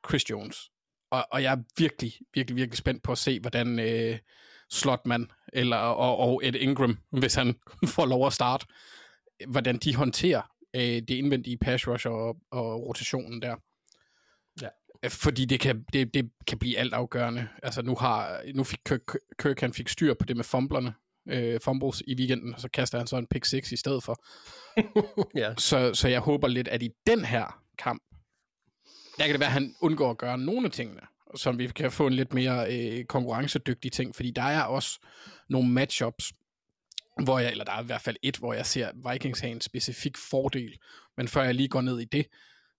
Chris 0.09 0.29
Jones, 0.29 0.71
og, 1.11 1.27
og 1.31 1.43
jeg 1.43 1.53
er 1.53 1.63
virkelig, 1.77 2.13
virkelig, 2.33 2.55
virkelig 2.55 2.77
spændt 2.77 3.03
på 3.03 3.11
at 3.11 3.17
se, 3.17 3.39
hvordan 3.39 3.79
øh, 3.79 4.19
Slotman 4.69 5.31
eller, 5.53 5.77
og, 5.77 6.17
og 6.17 6.41
Ed 6.43 6.55
Ingram, 6.55 6.97
hvis 7.19 7.35
han 7.35 7.55
får 7.95 8.05
lov 8.05 8.27
at 8.27 8.33
starte, 8.33 8.65
hvordan 9.47 9.77
de 9.77 9.95
håndterer 9.95 10.41
øh, 10.75 10.81
det 10.81 11.09
indvendige 11.09 11.57
pass 11.57 11.87
rush 11.87 12.07
og, 12.07 12.37
og 12.51 12.87
rotationen 12.87 13.41
der. 13.41 13.55
Ja. 14.61 14.67
Øh, 15.03 15.11
Fordi 15.11 15.45
det 15.45 15.59
kan, 15.59 15.85
det, 15.93 16.13
det 16.13 16.31
kan 16.47 16.59
blive 16.59 16.77
alt 16.77 16.93
afgørende. 16.93 17.47
Altså 17.63 17.81
nu 17.81 17.95
har 17.95 18.41
nu 18.55 18.63
fik 18.63 18.79
Kirk, 18.85 19.01
Kirk 19.39 19.59
han 19.59 19.73
fik 19.73 19.89
styr 19.89 20.13
på 20.13 20.25
det 20.25 20.35
med 20.35 20.43
fumblerne, 20.43 20.93
øh, 21.29 21.59
fumbles 21.63 22.03
i 22.07 22.15
weekenden, 22.15 22.53
og 22.53 22.61
så 22.61 22.69
kaster 22.69 22.97
han 22.97 23.07
så 23.07 23.17
en 23.17 23.27
pick 23.27 23.45
6 23.45 23.71
i 23.71 23.77
stedet 23.77 24.03
for. 24.03 24.23
ja. 25.41 25.53
Så, 25.57 25.93
så 25.93 26.07
jeg 26.07 26.19
håber 26.19 26.47
lidt, 26.47 26.67
at 26.67 26.83
i 26.83 26.89
den 27.07 27.25
her 27.25 27.61
kamp, 27.77 28.03
der 29.17 29.25
kan 29.25 29.33
det 29.33 29.39
være, 29.39 29.47
at 29.47 29.53
han 29.53 29.75
undgår 29.81 30.11
at 30.11 30.17
gøre 30.17 30.37
nogle 30.37 30.65
af 30.65 30.71
tingene, 30.71 31.01
som 31.35 31.59
vi 31.59 31.67
kan 31.67 31.91
få 31.91 32.07
en 32.07 32.13
lidt 32.13 32.33
mere 32.33 32.73
øh, 32.73 33.05
konkurrencedygtig 33.05 33.91
ting, 33.91 34.15
fordi 34.15 34.31
der 34.31 34.41
er 34.41 34.63
også 34.63 34.99
nogle 35.49 35.69
matchups, 35.69 36.33
hvor 37.23 37.39
jeg, 37.39 37.51
eller 37.51 37.65
der 37.65 37.71
er 37.71 37.81
i 37.81 37.85
hvert 37.85 38.01
fald 38.01 38.15
et, 38.21 38.37
hvor 38.37 38.53
jeg 38.53 38.65
ser 38.65 39.11
Vikings 39.11 39.39
have 39.39 39.51
en 39.51 39.61
specifik 39.61 40.17
fordel, 40.17 40.77
men 41.17 41.27
før 41.27 41.43
jeg 41.43 41.55
lige 41.55 41.69
går 41.69 41.81
ned 41.81 41.99
i 41.99 42.05
det, 42.05 42.25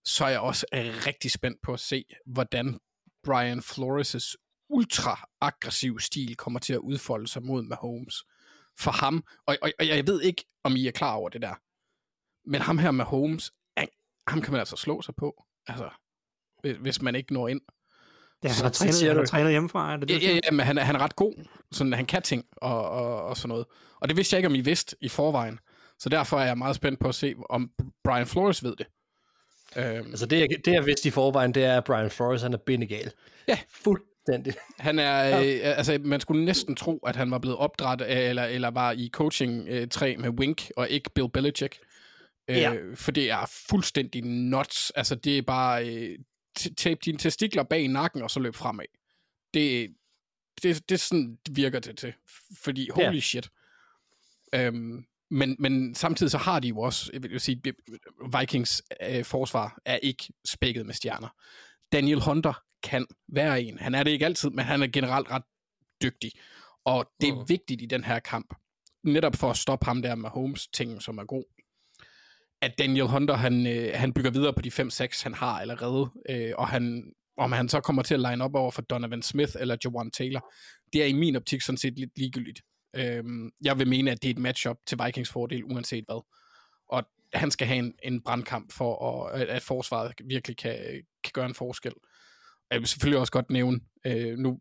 så 0.04 0.24
er 0.24 0.28
jeg 0.28 0.40
også 0.40 0.66
rigtig 1.06 1.30
spændt 1.30 1.62
på 1.62 1.72
at 1.72 1.80
se, 1.80 2.04
hvordan 2.26 2.78
Brian 3.26 3.58
Flores' 3.58 4.34
ultra-aggressiv 4.68 5.98
stil 5.98 6.36
kommer 6.36 6.60
til 6.60 6.72
at 6.72 6.78
udfolde 6.78 7.28
sig 7.28 7.42
mod 7.42 7.62
Mahomes. 7.62 8.24
For 8.78 8.90
ham, 8.90 9.24
og, 9.46 9.56
og, 9.62 9.70
og 9.78 9.86
jeg 9.88 10.06
ved 10.06 10.22
ikke, 10.22 10.44
om 10.64 10.76
I 10.76 10.86
er 10.86 10.90
klar 10.90 11.14
over 11.14 11.28
det 11.28 11.42
der, 11.42 11.54
men 12.50 12.60
ham 12.60 12.78
her 12.78 12.90
med 12.90 13.04
Holmes, 13.04 13.52
ham 14.28 14.42
kan 14.42 14.52
man 14.52 14.58
altså 14.60 14.76
slå 14.76 15.02
sig 15.02 15.14
på, 15.16 15.44
altså, 15.66 15.90
hvis 16.80 17.02
man 17.02 17.14
ikke 17.14 17.32
når 17.32 17.48
ind. 17.48 17.60
Ja, 18.42 18.48
han 18.48 18.62
har 18.62 18.70
trænet, 18.70 19.02
han 19.02 19.10
du- 19.14 19.18
har 19.20 19.26
trænet 19.26 19.50
hjemmefra, 19.50 19.92
er 19.92 19.96
det 19.96 20.10
Ja, 20.10 20.14
det? 20.14 20.22
ja, 20.22 20.34
ja, 20.44 20.50
men 20.50 20.66
han, 20.66 20.78
er- 20.78 20.82
han 20.82 20.94
er 20.96 21.00
ret 21.00 21.16
god. 21.16 21.34
Sådan, 21.72 21.92
han 21.92 22.06
kan 22.06 22.22
ting 22.22 22.44
og, 22.56 22.90
og, 22.90 23.22
og 23.22 23.36
sådan 23.36 23.48
noget. 23.48 23.66
Og 24.00 24.08
det 24.08 24.16
vidste 24.16 24.34
jeg 24.34 24.38
ikke, 24.38 24.46
om 24.46 24.54
I 24.54 24.60
vidste 24.60 24.96
i 25.00 25.08
forvejen. 25.08 25.58
Så 25.98 26.08
derfor 26.08 26.40
er 26.40 26.46
jeg 26.46 26.58
meget 26.58 26.76
spændt 26.76 27.00
på 27.00 27.08
at 27.08 27.14
se, 27.14 27.34
om 27.50 27.70
Brian 28.04 28.26
Flores 28.26 28.64
ved 28.64 28.76
det. 28.76 28.86
Øhm, 29.76 30.06
Altså 30.10 30.26
det, 30.26 30.40
jeg, 30.40 30.48
det 30.64 30.72
jeg 30.72 30.86
vidste 30.86 31.08
i 31.08 31.10
forvejen, 31.10 31.54
det 31.54 31.64
er, 31.64 31.76
at 31.76 31.84
Brian 31.84 32.10
Flores, 32.10 32.42
han 32.42 32.52
er 32.52 32.58
bindegal. 32.58 33.12
Ja. 33.48 33.58
Fuldstændig. 34.28 34.54
han 34.78 34.98
er, 34.98 35.40
øh, 35.40 35.60
altså 35.78 35.98
man 36.00 36.20
skulle 36.20 36.44
næsten 36.44 36.76
tro, 36.76 36.98
at 36.98 37.16
han 37.16 37.30
var 37.30 37.38
blevet 37.38 37.58
opdræt 37.58 38.00
af, 38.00 38.28
eller, 38.28 38.44
eller 38.44 38.68
var 38.70 38.92
i 38.92 39.10
coaching-træ 39.12 40.16
med 40.18 40.28
Wink, 40.30 40.70
og 40.76 40.88
ikke 40.88 41.10
Bill 41.14 41.28
Belichick. 41.30 41.78
Øh, 42.48 42.56
Ja. 42.56 42.72
For 42.94 43.10
det 43.10 43.30
er 43.30 43.50
fuldstændig 43.70 44.24
nuts. 44.24 44.90
Altså 44.90 45.14
det 45.14 45.38
er 45.38 45.42
bare, 45.42 45.88
øh, 45.88 46.18
t- 46.58 46.74
tabe 46.76 47.00
dine 47.04 47.18
testikler 47.18 47.62
bag 47.62 47.88
nakken, 47.88 48.22
og 48.22 48.30
så 48.30 48.40
løb 48.40 48.54
fremad. 48.54 48.84
Det, 49.54 49.90
det, 50.62 50.88
det 50.88 51.00
sådan, 51.00 51.38
virker 51.50 51.78
det 51.80 51.98
til. 51.98 52.12
Fordi 52.62 52.88
holy 52.94 53.14
Ja. 53.14 53.20
shit. 53.20 53.48
Øhm, 54.54 55.04
men, 55.30 55.56
men 55.58 55.94
samtidig 55.94 56.30
så 56.30 56.38
har 56.38 56.60
de 56.60 56.68
jo 56.68 56.78
også, 56.80 57.10
jeg 57.12 57.22
vil 57.22 57.40
sige, 57.40 57.62
Vikings 58.40 58.82
øh, 59.10 59.24
forsvar 59.24 59.78
er 59.84 59.96
ikke 59.96 60.24
spækket 60.46 60.86
med 60.86 60.94
stjerner. 60.94 61.28
Daniel 61.92 62.20
Hunter 62.20 62.62
kan 62.82 63.06
være 63.28 63.62
en. 63.62 63.78
Han 63.78 63.94
er 63.94 64.02
det 64.02 64.10
ikke 64.10 64.24
altid, 64.24 64.50
men 64.50 64.64
han 64.64 64.82
er 64.82 64.86
generelt 64.86 65.30
ret 65.30 65.42
dygtig. 66.02 66.32
Og 66.84 67.10
det 67.20 67.28
er 67.28 67.34
Mm. 67.34 67.48
vigtigt 67.48 67.82
i 67.82 67.86
den 67.86 68.04
her 68.04 68.18
kamp, 68.18 68.54
netop 69.04 69.36
for 69.36 69.50
at 69.50 69.56
stoppe 69.56 69.86
ham 69.86 70.02
der 70.02 70.14
med 70.14 70.28
Holmes 70.30 70.68
ting, 70.68 71.02
som 71.02 71.18
er 71.18 71.24
god, 71.24 71.44
at 72.62 72.78
Daniel 72.78 73.06
Hunter, 73.06 73.34
han, 73.34 73.66
øh, 73.66 73.90
han 73.94 74.12
bygger 74.12 74.30
videre 74.30 74.52
på 74.54 74.62
de 74.62 74.70
5-6, 74.70 75.22
han 75.22 75.34
har 75.34 75.60
allerede, 75.60 76.10
øh, 76.30 76.52
og 76.58 76.68
han, 76.68 77.12
om 77.36 77.52
han 77.52 77.68
så 77.68 77.80
kommer 77.80 78.02
til 78.02 78.14
at 78.14 78.20
line 78.20 78.44
op 78.44 78.54
over 78.54 78.70
for 78.70 78.82
Donovan 78.82 79.22
Smith 79.22 79.52
eller 79.60 79.76
Jawan 79.84 80.10
Taylor, 80.10 80.52
det 80.92 81.02
er 81.02 81.06
i 81.06 81.12
min 81.12 81.36
optik 81.36 81.60
sådan 81.60 81.76
set 81.78 81.98
lidt 81.98 82.18
ligegyldigt. 82.18 82.60
Øhm, 82.96 83.50
jeg 83.64 83.78
vil 83.78 83.88
mene, 83.88 84.10
at 84.10 84.22
det 84.22 84.28
er 84.28 84.34
et 84.34 84.38
matchup 84.38 84.76
til 84.86 84.98
Vikings 85.04 85.30
fordel, 85.30 85.64
uanset 85.64 86.04
hvad. 86.08 86.24
Og 86.88 87.04
han 87.34 87.50
skal 87.50 87.66
have 87.66 87.78
en, 87.78 87.94
en 88.02 88.22
brandkamp 88.22 88.72
for, 88.72 89.26
at, 89.28 89.48
at 89.48 89.62
forsvaret 89.62 90.12
virkelig 90.24 90.56
kan, 90.56 90.76
kan 91.24 91.30
gøre 91.32 91.46
en 91.46 91.54
forskel. 91.54 91.92
Og 91.92 92.09
jeg 92.70 92.80
vil 92.80 92.88
selvfølgelig 92.88 93.20
også 93.20 93.32
godt 93.32 93.50
nævne, 93.50 93.80
øh, 94.06 94.38
nu 94.38 94.60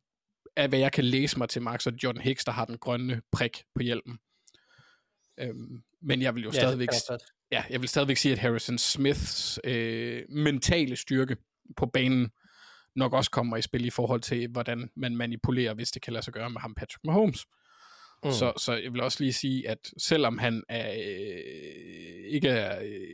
af 0.56 0.70
hvad 0.70 0.80
jeg 0.80 0.92
kan 0.92 1.04
læse 1.04 1.38
mig 1.38 1.50
til, 1.50 1.62
Max, 1.62 1.88
og 1.88 1.94
John 2.04 2.22
Hicks, 2.22 2.46
der 2.46 2.52
har 2.52 2.66
den 2.66 2.78
grønne 2.78 3.22
prik 3.32 3.64
på 3.76 3.84
hjelmen. 3.84 4.20
Øhm, 5.40 5.84
men 6.02 6.22
jeg 6.22 6.36
vil 6.36 6.44
jo 6.44 6.52
Ja, 6.54 6.60
stadigvæk, 6.60 6.90
ja, 7.52 7.64
jeg 7.70 7.82
vil 7.82 7.90
stadigvæk 7.90 8.18
sige, 8.18 8.32
at 8.32 8.40
Harrison 8.40 8.78
Smiths 8.78 9.60
øh, 9.64 10.24
mentale 10.30 10.96
styrke 10.96 11.38
på 11.78 11.86
banen 11.86 12.32
nok 12.96 13.14
også 13.14 13.32
kommer 13.32 13.58
i 13.58 13.62
spil 13.62 13.86
i 13.86 13.90
forhold 13.90 14.22
til, 14.22 14.48
hvordan 14.48 14.90
man 14.96 15.16
manipulerer, 15.16 15.74
hvis 15.74 15.92
det 15.92 16.02
kan 16.02 16.14
lade 16.14 16.26
sig 16.26 16.34
gøre 16.34 16.50
med 16.50 16.62
ham 16.62 16.76
Patrick 16.76 17.00
Mahomes. 17.04 17.46
Mm. 18.24 18.32
Så, 18.32 18.54
så 18.58 18.74
jeg 18.74 18.94
vil 18.94 19.02
også 19.02 19.18
lige 19.24 19.34
sige, 19.34 19.70
at 19.70 19.94
selvom 19.98 20.38
han 20.38 20.64
er, 20.70 20.92
øh, 20.92 22.24
ikke 22.28 22.50
er 22.50 22.82
øh, 22.82 23.08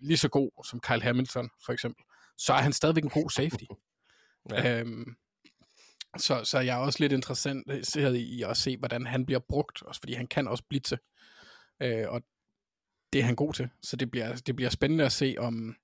lige 0.00 0.16
så 0.16 0.28
god 0.28 0.64
som 0.64 0.80
Kyle 0.80 1.02
Hamilton, 1.02 1.50
for 1.64 1.72
eksempel, 1.72 2.04
så 2.38 2.52
er 2.52 2.58
han 2.58 2.72
stadigvæk 2.72 3.04
en 3.04 3.10
god 3.10 3.30
safety. 3.30 3.64
Ja. 4.50 4.80
Øhm, 4.80 5.16
så, 6.16 6.44
så 6.44 6.58
jeg 6.58 6.74
er 6.74 6.82
også 6.82 6.98
lidt 7.00 7.12
interesseret 7.12 8.16
i 8.16 8.42
at 8.42 8.56
se, 8.56 8.76
hvordan 8.76 9.06
han 9.06 9.26
bliver 9.26 9.40
brugt, 9.48 9.82
også 9.82 10.00
fordi 10.00 10.12
han 10.12 10.26
kan 10.26 10.48
også 10.48 10.64
blitse. 10.68 10.98
Øh, 11.82 12.04
og 12.08 12.22
det 13.12 13.20
er 13.20 13.24
han 13.24 13.36
god 13.36 13.54
til. 13.54 13.68
Så 13.82 13.96
det 13.96 14.10
bliver, 14.10 14.36
det 14.36 14.56
bliver 14.56 14.70
spændende 14.70 15.04
at 15.04 15.12
se, 15.12 15.34
om, 15.38 15.76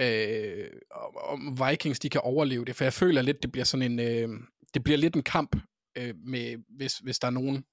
øh, 0.00 0.70
om, 0.90 1.16
om 1.16 1.70
Vikings 1.70 2.00
de 2.00 2.10
kan 2.10 2.20
overleve 2.20 2.64
det. 2.64 2.76
For 2.76 2.84
jeg 2.84 2.92
føler 2.92 3.22
lidt, 3.22 3.42
det 3.42 3.52
bliver 3.52 3.64
sådan 3.64 3.92
en, 3.92 4.00
øh, 4.00 4.40
det 4.74 4.84
bliver 4.84 4.98
lidt 4.98 5.16
en 5.16 5.22
kamp, 5.22 5.56
øh, 5.98 6.14
med, 6.16 6.56
hvis, 6.68 6.98
hvis 6.98 7.18
der 7.18 7.26
er 7.26 7.32
nogen 7.32 7.64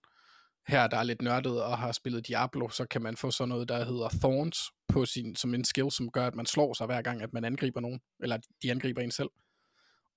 her, 0.67 0.87
der 0.87 0.97
er 0.97 1.03
lidt 1.03 1.21
nørdet 1.21 1.63
og 1.63 1.77
har 1.77 1.91
spillet 1.91 2.27
Diablo, 2.27 2.69
så 2.69 2.85
kan 2.85 3.01
man 3.01 3.17
få 3.17 3.31
sådan 3.31 3.49
noget, 3.49 3.69
der 3.69 3.85
hedder 3.85 4.09
Thorns 4.09 4.59
på 4.87 5.05
sin, 5.05 5.35
som 5.35 5.53
en 5.53 5.65
skill, 5.65 5.91
som 5.91 6.11
gør, 6.11 6.27
at 6.27 6.35
man 6.35 6.45
slår 6.45 6.73
sig 6.73 6.85
hver 6.85 7.01
gang, 7.01 7.21
at 7.21 7.33
man 7.33 7.45
angriber 7.45 7.79
nogen, 7.79 8.01
eller 8.19 8.37
de 8.63 8.71
angriber 8.71 9.01
en 9.01 9.11
selv. 9.11 9.29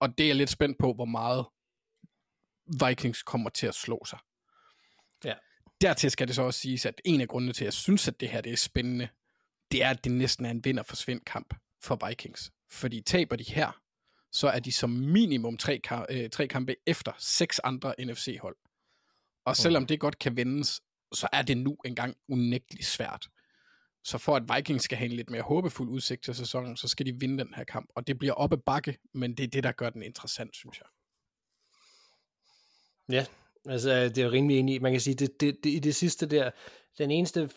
Og 0.01 0.19
det 0.19 0.25
er 0.25 0.29
jeg 0.29 0.37
lidt 0.37 0.51
spændt 0.51 0.79
på, 0.79 0.93
hvor 0.95 1.05
meget 1.05 1.47
Vikings 2.87 3.23
kommer 3.23 3.51
til 3.51 3.67
at 3.67 3.75
slå 3.75 4.05
sig. 4.07 4.19
Ja. 5.25 5.35
Dertil 5.81 6.11
skal 6.11 6.27
det 6.27 6.35
så 6.35 6.43
også 6.43 6.61
siges, 6.61 6.87
at 6.87 7.01
en 7.05 7.21
af 7.21 7.29
grundene 7.29 7.53
til, 7.53 7.65
at 7.65 7.67
jeg 7.67 7.73
synes, 7.73 8.09
at 8.09 8.21
det 8.21 8.29
her 8.29 8.41
det 8.41 8.53
er 8.53 8.57
spændende, 8.57 9.09
det 9.73 9.83
er, 9.85 9.91
at 9.91 10.05
det 10.05 10.13
næsten 10.13 10.47
er 10.47 10.51
en 10.51 10.65
vind- 10.65 10.79
og 10.79 10.87
forsvind 10.87 11.21
kamp 11.21 11.55
for 11.83 12.09
Vikings. 12.09 12.53
Fordi 12.71 13.01
taber 13.01 13.37
de 13.37 13.45
her, 13.45 13.81
så 14.33 14.49
er 14.49 14.59
de 14.59 14.73
som 14.73 14.91
minimum 14.91 15.57
tre, 15.57 15.81
ka- 15.87 16.05
øh, 16.11 16.31
tre 16.31 16.49
kampe 16.49 16.77
efter 16.87 17.13
seks 17.19 17.59
andre 17.59 17.95
NFC-hold. 17.99 18.57
Og 19.47 19.57
selvom 19.57 19.87
det 19.87 20.01
godt 20.01 20.19
kan 20.19 20.37
vendes, 20.37 20.81
så 21.13 21.29
er 21.33 21.43
det 21.43 21.59
nu 21.59 21.77
engang 21.85 22.17
unægteligt 22.29 22.87
svært. 22.87 23.29
Så 24.05 24.19
for 24.19 24.37
at 24.37 24.43
Vikings 24.57 24.85
skal 24.85 24.99
have 24.99 25.11
en 25.11 25.17
lidt 25.17 25.31
mere 25.31 25.43
håbefuld 25.43 25.89
udsigt 25.89 26.25
til 26.25 26.35
sæsonen, 26.35 26.77
så 26.77 26.89
skal 26.89 27.07
de 27.07 27.21
vinde 27.21 27.45
den 27.45 27.55
her 27.55 27.65
kamp. 27.65 27.91
Og 27.95 28.07
det 28.07 28.19
bliver 28.19 28.35
op 28.35 28.53
ad 28.53 28.59
bakke, 28.59 28.99
men 29.15 29.35
det 29.37 29.45
er 29.45 29.49
det, 29.49 29.65
der 29.65 29.73
gør 29.73 29.91
den 29.91 30.03
interessant, 30.03 30.57
synes 30.57 30.79
jeg. 30.79 30.87
Ja, 33.15 33.27
altså 33.73 33.91
det 33.91 34.19
er 34.19 34.25
jo 34.25 34.31
rimelig 34.31 34.59
enig. 34.59 34.83
Man 34.83 34.93
kan 34.93 35.01
sige, 35.01 35.15
det, 35.15 35.41
det, 35.41 35.57
det, 35.65 35.71
i 35.71 35.79
det 35.79 35.95
sidste 35.95 36.27
der, 36.27 36.51
den 36.99 37.11
eneste, 37.11 37.51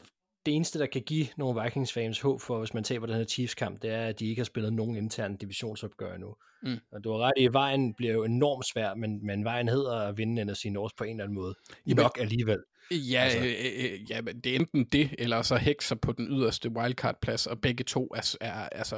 det 0.45 0.55
eneste, 0.55 0.79
der 0.79 0.85
kan 0.85 1.01
give 1.01 1.27
nogle 1.37 1.63
Vikings-fans 1.63 2.19
håb 2.19 2.41
for, 2.41 2.59
hvis 2.59 2.73
man 2.73 2.83
taber 2.83 3.05
den 3.05 3.15
her 3.15 3.25
Chiefs-kamp, 3.25 3.81
det 3.81 3.89
er, 3.89 4.05
at 4.05 4.19
de 4.19 4.27
ikke 4.29 4.39
har 4.39 4.45
spillet 4.45 4.73
nogen 4.73 4.95
intern 4.95 5.37
divisionsopgør 5.37 6.13
endnu. 6.13 6.35
Mm. 6.63 6.77
Og 6.91 7.03
du 7.03 7.11
har 7.11 7.17
ret 7.19 7.33
i, 7.37 7.45
at 7.45 7.53
vejen 7.53 7.93
bliver 7.93 8.13
jo 8.13 8.23
enormt 8.23 8.65
svær, 8.65 8.93
men, 8.93 9.25
men 9.25 9.43
vejen 9.43 9.67
hedder 9.67 9.95
at 10.07 10.17
vinde 10.17 10.45
NFC 10.45 10.65
North 10.65 10.93
på 10.97 11.03
en 11.03 11.09
eller 11.09 11.23
anden 11.23 11.35
måde. 11.35 11.55
Jamen- 11.87 12.03
Nok 12.03 12.17
alligevel. 12.19 12.63
Ja, 12.91 13.19
Altså- 13.23 13.39
altså. 13.39 13.65
øh, 13.65 13.93
øh, 13.93 14.11
ja, 14.11 14.21
men 14.21 14.39
det 14.41 14.51
er 14.51 14.55
enten 14.59 14.85
det, 14.85 15.15
eller 15.17 15.41
så 15.41 15.55
hekser 15.57 15.95
på 15.95 16.11
den 16.11 16.27
yderste 16.27 16.69
wildcard-plads, 16.69 17.47
og 17.47 17.61
begge 17.61 17.83
to 17.83 18.07
er, 18.15 18.35
er 18.41 18.53
altså, 18.69 18.97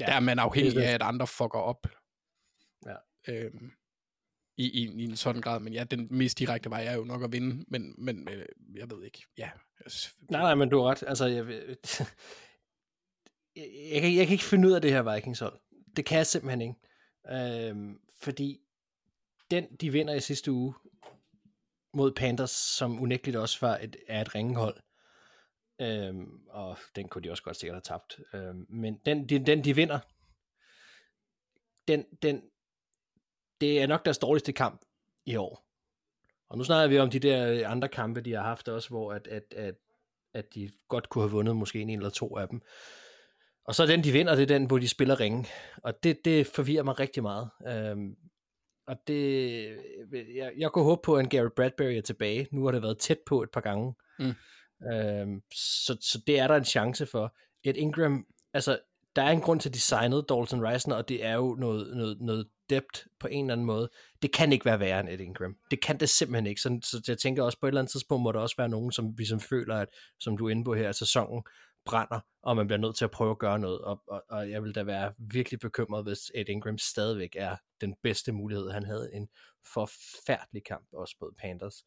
ja, 0.00 0.06
der 0.06 0.12
er 0.12 0.20
man 0.20 0.38
afhængig 0.38 0.76
af, 0.76 0.94
at 0.94 1.02
andre 1.02 1.26
fucker 1.26 1.58
op. 1.58 1.86
Ja. 2.86 2.94
Øhm, 3.28 3.70
i, 4.60 4.82
i, 4.82 5.02
I 5.02 5.04
en 5.04 5.16
sådan 5.16 5.42
grad, 5.42 5.60
men 5.60 5.72
ja, 5.72 5.84
den 5.84 6.08
mest 6.10 6.38
direkte 6.38 6.70
vej 6.70 6.84
er 6.84 6.94
jo 6.94 7.04
nok 7.04 7.22
at 7.22 7.32
vinde, 7.32 7.64
men, 7.68 7.94
men 7.98 8.28
øh, 8.28 8.46
jeg 8.74 8.90
ved 8.90 9.04
ikke, 9.04 9.26
ja. 9.38 9.50
Nej, 10.30 10.40
nej, 10.40 10.54
men 10.54 10.68
du 10.68 10.78
har 10.78 10.90
ret. 10.90 11.04
Altså, 11.06 11.26
jeg, 11.26 11.46
jeg, 13.56 13.66
jeg, 13.92 14.00
kan, 14.00 14.16
jeg 14.16 14.26
kan 14.26 14.32
ikke 14.32 14.44
finde 14.44 14.68
ud 14.68 14.72
af 14.72 14.82
det 14.82 14.92
her 14.92 15.14
Vikings-hold. 15.14 15.60
Det 15.96 16.04
kan 16.04 16.18
jeg 16.18 16.26
simpelthen 16.26 16.60
ikke. 16.60 16.74
Øhm, 17.68 18.00
fordi 18.22 18.60
den, 19.50 19.76
de 19.80 19.92
vinder 19.92 20.14
i 20.14 20.20
sidste 20.20 20.52
uge 20.52 20.74
mod 21.94 22.12
Panthers, 22.12 22.50
som 22.50 23.02
unægteligt 23.02 23.36
også 23.36 23.58
var 23.60 23.78
et, 23.78 23.96
er 24.08 24.20
et 24.20 24.34
ringehold, 24.34 24.76
øhm, 25.80 26.40
og 26.48 26.78
den 26.96 27.08
kunne 27.08 27.22
de 27.22 27.30
også 27.30 27.42
godt 27.42 27.56
sikkert 27.56 27.74
have 27.74 27.98
tabt. 27.98 28.20
Øhm, 28.34 28.66
men 28.68 29.00
den, 29.06 29.28
de, 29.28 29.46
den, 29.46 29.64
de 29.64 29.74
vinder 29.74 29.98
den, 31.88 32.04
den, 32.22 32.42
det 33.60 33.82
er 33.82 33.86
nok 33.86 34.04
deres 34.04 34.18
dårligste 34.18 34.52
kamp 34.52 34.80
i 35.26 35.36
år. 35.36 35.64
Og 36.50 36.58
nu 36.58 36.64
snakker 36.64 36.88
vi 36.88 36.98
om 36.98 37.10
de 37.10 37.18
der 37.18 37.68
andre 37.68 37.88
kampe, 37.88 38.20
de 38.20 38.32
har 38.32 38.42
haft 38.42 38.68
også, 38.68 38.88
hvor 38.88 39.12
at, 39.12 39.26
at, 39.26 39.42
at, 39.56 39.74
at 40.34 40.54
de 40.54 40.70
godt 40.88 41.08
kunne 41.08 41.24
have 41.24 41.30
vundet 41.30 41.56
måske 41.56 41.80
en 41.80 41.90
eller 41.90 42.10
to 42.10 42.36
af 42.36 42.48
dem. 42.48 42.62
Og 43.64 43.74
så 43.74 43.86
den, 43.86 44.04
de 44.04 44.12
vinder, 44.12 44.34
det 44.34 44.42
er 44.42 44.58
den, 44.58 44.64
hvor 44.64 44.78
de 44.78 44.88
spiller 44.88 45.20
ringe. 45.20 45.46
Og 45.76 46.02
det, 46.02 46.24
det 46.24 46.46
forvirrer 46.46 46.82
mig 46.82 47.00
rigtig 47.00 47.22
meget. 47.22 47.50
Øhm, 47.66 48.16
og 48.86 48.96
det, 49.06 49.62
jeg, 50.34 50.52
jeg 50.58 50.70
kunne 50.70 50.84
håbe 50.84 51.02
på, 51.04 51.14
at 51.16 51.24
en 51.24 51.28
Gary 51.28 51.48
Bradbury 51.56 51.92
er 51.92 52.02
tilbage. 52.02 52.48
Nu 52.52 52.64
har 52.64 52.72
det 52.72 52.82
været 52.82 52.98
tæt 52.98 53.18
på 53.26 53.42
et 53.42 53.50
par 53.50 53.60
gange. 53.60 53.94
Mm. 54.18 54.34
Øhm, 54.92 55.42
så, 55.54 55.96
så 56.00 56.20
det 56.26 56.38
er 56.38 56.46
der 56.46 56.56
en 56.56 56.64
chance 56.64 57.06
for. 57.06 57.36
Et 57.64 57.76
Ingram, 57.76 58.26
altså, 58.54 58.78
der 59.16 59.22
er 59.22 59.30
en 59.30 59.40
grund 59.40 59.60
til, 59.60 59.68
at 59.68 59.74
de 59.74 59.80
signede 59.80 60.24
Dalton 60.28 60.64
Reisner, 60.64 60.94
og 60.94 61.08
det 61.08 61.24
er 61.24 61.34
jo 61.34 61.54
noget, 61.54 61.96
noget, 61.96 62.20
noget 62.20 62.48
depth 62.70 63.06
på 63.20 63.28
en 63.30 63.44
eller 63.44 63.52
anden 63.52 63.66
måde. 63.66 63.90
Det 64.22 64.32
kan 64.32 64.52
ikke 64.52 64.64
være 64.64 64.80
værre 64.80 65.00
end 65.00 65.08
Ed 65.08 65.20
Ingram. 65.20 65.56
Det 65.70 65.82
kan 65.82 66.00
det 66.00 66.08
simpelthen 66.08 66.46
ikke. 66.46 66.60
Så, 66.60 66.78
så 66.82 67.02
jeg 67.08 67.18
tænker 67.18 67.42
også, 67.42 67.58
på 67.60 67.66
et 67.66 67.70
eller 67.70 67.80
andet 67.80 67.92
tidspunkt 67.92 68.22
må 68.22 68.32
der 68.32 68.40
også 68.40 68.56
være 68.58 68.68
nogen, 68.68 68.92
som 68.92 69.18
vi 69.18 69.24
som 69.24 69.40
føler, 69.40 69.76
at, 69.76 69.88
som 70.20 70.36
du 70.36 70.46
er 70.46 70.50
inde 70.50 70.64
på 70.64 70.74
her, 70.74 70.88
at 70.88 70.96
sæsonen 70.96 71.42
brænder, 71.84 72.20
og 72.42 72.56
man 72.56 72.66
bliver 72.66 72.78
nødt 72.78 72.96
til 72.96 73.04
at 73.04 73.10
prøve 73.10 73.30
at 73.30 73.38
gøre 73.38 73.58
noget. 73.58 73.80
Og, 73.80 74.02
og, 74.06 74.24
og 74.28 74.50
jeg 74.50 74.62
vil 74.62 74.74
da 74.74 74.82
være 74.82 75.12
virkelig 75.18 75.60
bekymret, 75.60 76.04
hvis 76.04 76.32
Ed 76.34 76.48
Ingram 76.48 76.78
stadigvæk 76.78 77.36
er 77.36 77.56
den 77.80 77.94
bedste 78.02 78.32
mulighed. 78.32 78.70
Han 78.70 78.84
havde 78.84 79.10
en 79.14 79.28
forfærdelig 79.74 80.64
kamp 80.64 80.88
også 80.92 81.16
mod 81.20 81.32
Panthers, 81.38 81.84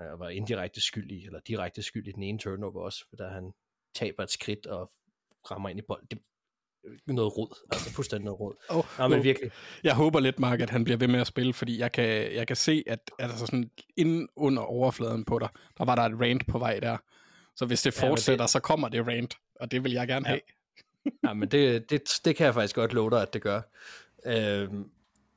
øh, 0.00 0.12
og 0.12 0.18
var 0.18 0.28
indirekte 0.28 0.80
skyldig, 0.80 1.26
eller 1.26 1.40
direkte 1.46 1.82
skyldig 1.82 2.08
i 2.08 2.12
den 2.12 2.22
ene 2.22 2.38
turnover 2.38 2.82
også, 2.84 3.04
da 3.18 3.28
han 3.28 3.52
taber 3.94 4.22
et 4.22 4.30
skridt 4.30 4.66
og 4.66 4.92
rammer 5.50 5.68
ind 5.68 5.78
i 5.78 5.82
bold. 5.88 6.06
Det, 6.10 6.18
noget 7.06 7.36
rod, 7.38 7.58
altså 7.72 7.90
fuldstændig 7.92 8.24
noget 8.24 8.40
rod. 8.40 8.54
Oh, 8.68 8.84
Ja, 8.98 9.08
men 9.08 9.18
oh. 9.18 9.24
virkelig. 9.24 9.50
Jeg 9.84 9.94
håber 9.94 10.20
lidt, 10.20 10.38
Mark, 10.38 10.60
at 10.60 10.70
han 10.70 10.84
bliver 10.84 10.96
ved 10.96 11.08
med 11.08 11.20
at 11.20 11.26
spille, 11.26 11.52
fordi 11.52 11.78
jeg 11.78 11.92
kan, 11.92 12.34
jeg 12.34 12.46
kan 12.46 12.56
se, 12.56 12.84
at 12.86 13.10
altså 13.18 13.46
sådan 13.46 13.70
inden 13.96 14.28
under 14.36 14.62
overfladen 14.62 15.24
på 15.24 15.38
dig, 15.38 15.48
der 15.78 15.84
var 15.84 15.94
der 15.94 16.02
et 16.02 16.20
rant 16.20 16.46
på 16.46 16.58
vej 16.58 16.80
der. 16.80 16.96
Så 17.56 17.66
hvis 17.66 17.82
det 17.82 18.02
Ja, 18.02 18.08
fortsætter, 18.08 18.44
det- 18.44 18.50
så 18.50 18.60
kommer 18.60 18.88
det 18.88 19.06
rant, 19.06 19.34
og 19.60 19.70
det 19.70 19.84
vil 19.84 19.92
jeg 19.92 20.08
gerne 20.08 20.28
Ja. 20.28 20.30
have. 20.30 20.40
Ja, 21.24 21.32
men 21.34 21.48
det, 21.48 21.90
det, 21.90 22.02
det 22.24 22.36
kan 22.36 22.44
jeg 22.44 22.54
faktisk 22.54 22.74
godt 22.74 22.92
love 22.92 23.10
dig, 23.10 23.22
at 23.22 23.32
det 23.32 23.42
gør. 23.42 23.60
Øhm, 24.26 24.84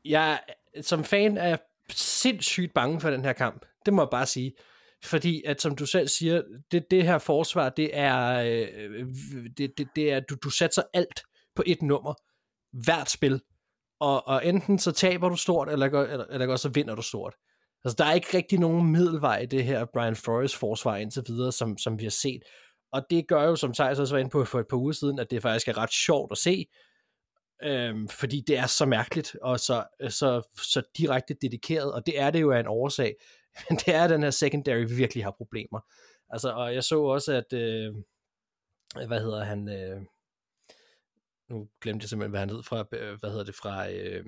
jeg 0.06 0.40
som 0.82 1.04
fan 1.04 1.38
er 1.38 1.48
jeg 1.48 1.60
sindssygt 1.90 2.74
bange 2.74 3.02
for 3.02 3.10
den 3.10 3.26
her 3.26 3.34
kamp. 3.34 3.66
Det 3.86 3.94
må 3.94 4.02
jeg 4.02 4.10
bare 4.12 4.26
sige. 4.26 4.54
Fordi 5.04 5.44
at 5.46 5.62
som 5.62 5.76
du 5.76 5.86
selv 5.86 6.08
siger, 6.08 6.42
det, 6.72 6.92
det 6.92 7.04
her 7.04 7.18
forsvar, 7.18 7.70
det 7.70 7.90
er, 7.94 8.28
øh, 8.40 9.06
det, 9.58 9.78
det, 9.78 9.88
det 9.96 10.12
er 10.12 10.20
du, 10.20 10.36
du 10.44 10.50
satser 10.50 10.82
alt 10.94 11.22
på 11.56 11.64
et 11.66 11.82
nummer, 11.82 12.14
hvert 12.86 13.10
spil. 13.10 13.42
Og, 14.00 14.28
og 14.28 14.46
enten 14.46 14.80
så 14.80 14.92
taber 14.92 15.30
du 15.30 15.36
stort, 15.36 15.70
eller, 15.70 15.88
gør- 15.88 16.08
eller, 16.08 16.26
eller 16.26 16.48
også 16.48 16.64
så 16.64 16.70
vinder 16.70 16.96
du 16.96 17.02
stort. 17.02 17.36
Altså, 17.86 17.96
der 17.98 18.06
er 18.06 18.14
ikke 18.14 18.38
rigtig 18.38 18.60
nogen 18.60 18.92
middelvej 18.92 19.38
i 19.38 19.46
det 19.46 19.64
her 19.64 19.86
Brian 19.94 20.16
Flores 20.16 20.56
forsvar 20.56 20.96
indtil 20.96 21.24
videre, 21.28 21.52
som, 21.52 21.78
som 21.78 22.00
vi 22.00 22.04
har 22.04 22.12
set. 22.12 22.42
Og 22.92 23.06
det 23.10 23.28
gør 23.28 23.44
jo, 23.44 23.56
som 23.56 23.74
Thijs 23.74 24.00
også 24.00 24.14
var 24.14 24.20
inde 24.20 24.30
på 24.30 24.46
for 24.46 24.60
et 24.60 24.68
par 24.70 24.78
uger 24.78 24.92
siden, 24.92 25.20
at 25.20 25.32
det 25.32 25.42
faktisk 25.42 25.68
er 25.68 25.78
ret 25.78 25.94
sjovt 25.94 26.32
at 26.32 26.38
se, 26.38 26.66
øhm, 27.64 28.08
fordi 28.08 28.44
det 28.48 28.58
er 28.58 28.68
så 28.68 28.86
mærkeligt 28.86 29.36
og 29.42 29.60
så, 29.60 29.84
øh, 30.02 30.10
så, 30.10 30.42
så 30.62 30.82
direkte 30.98 31.36
dedikeret, 31.42 31.94
og 31.94 32.06
det 32.06 32.20
er 32.20 32.30
det 32.30 32.42
jo 32.42 32.52
af 32.52 32.60
en 32.60 32.68
årsag. 32.68 33.16
Men 33.70 33.78
det 33.78 33.96
er, 33.96 34.04
at 34.04 34.10
den 34.10 34.24
her 34.24 34.30
secondary 34.30 34.86
virkelig 34.98 35.24
har 35.24 35.36
problemer. 35.38 35.80
Altså, 36.30 36.54
og 36.54 36.74
jeg 36.74 36.84
så 36.84 37.02
også, 37.02 37.34
at, 37.34 37.54
øh, 37.54 37.94
hvad 39.08 39.22
hedder 39.22 39.44
han, 39.44 39.70
øh, 39.70 40.02
nu 41.52 41.68
glemte 41.82 42.04
jeg 42.04 42.10
simpelthen, 42.10 42.32
hvad 42.32 42.40
han 42.40 42.50
hed 42.50 42.64
fra, 42.64 42.86
øh, 42.92 43.20
hvad 43.20 43.30
hedder 43.30 43.44
det, 43.44 43.56
fra, 43.56 43.92
øh, 43.92 44.26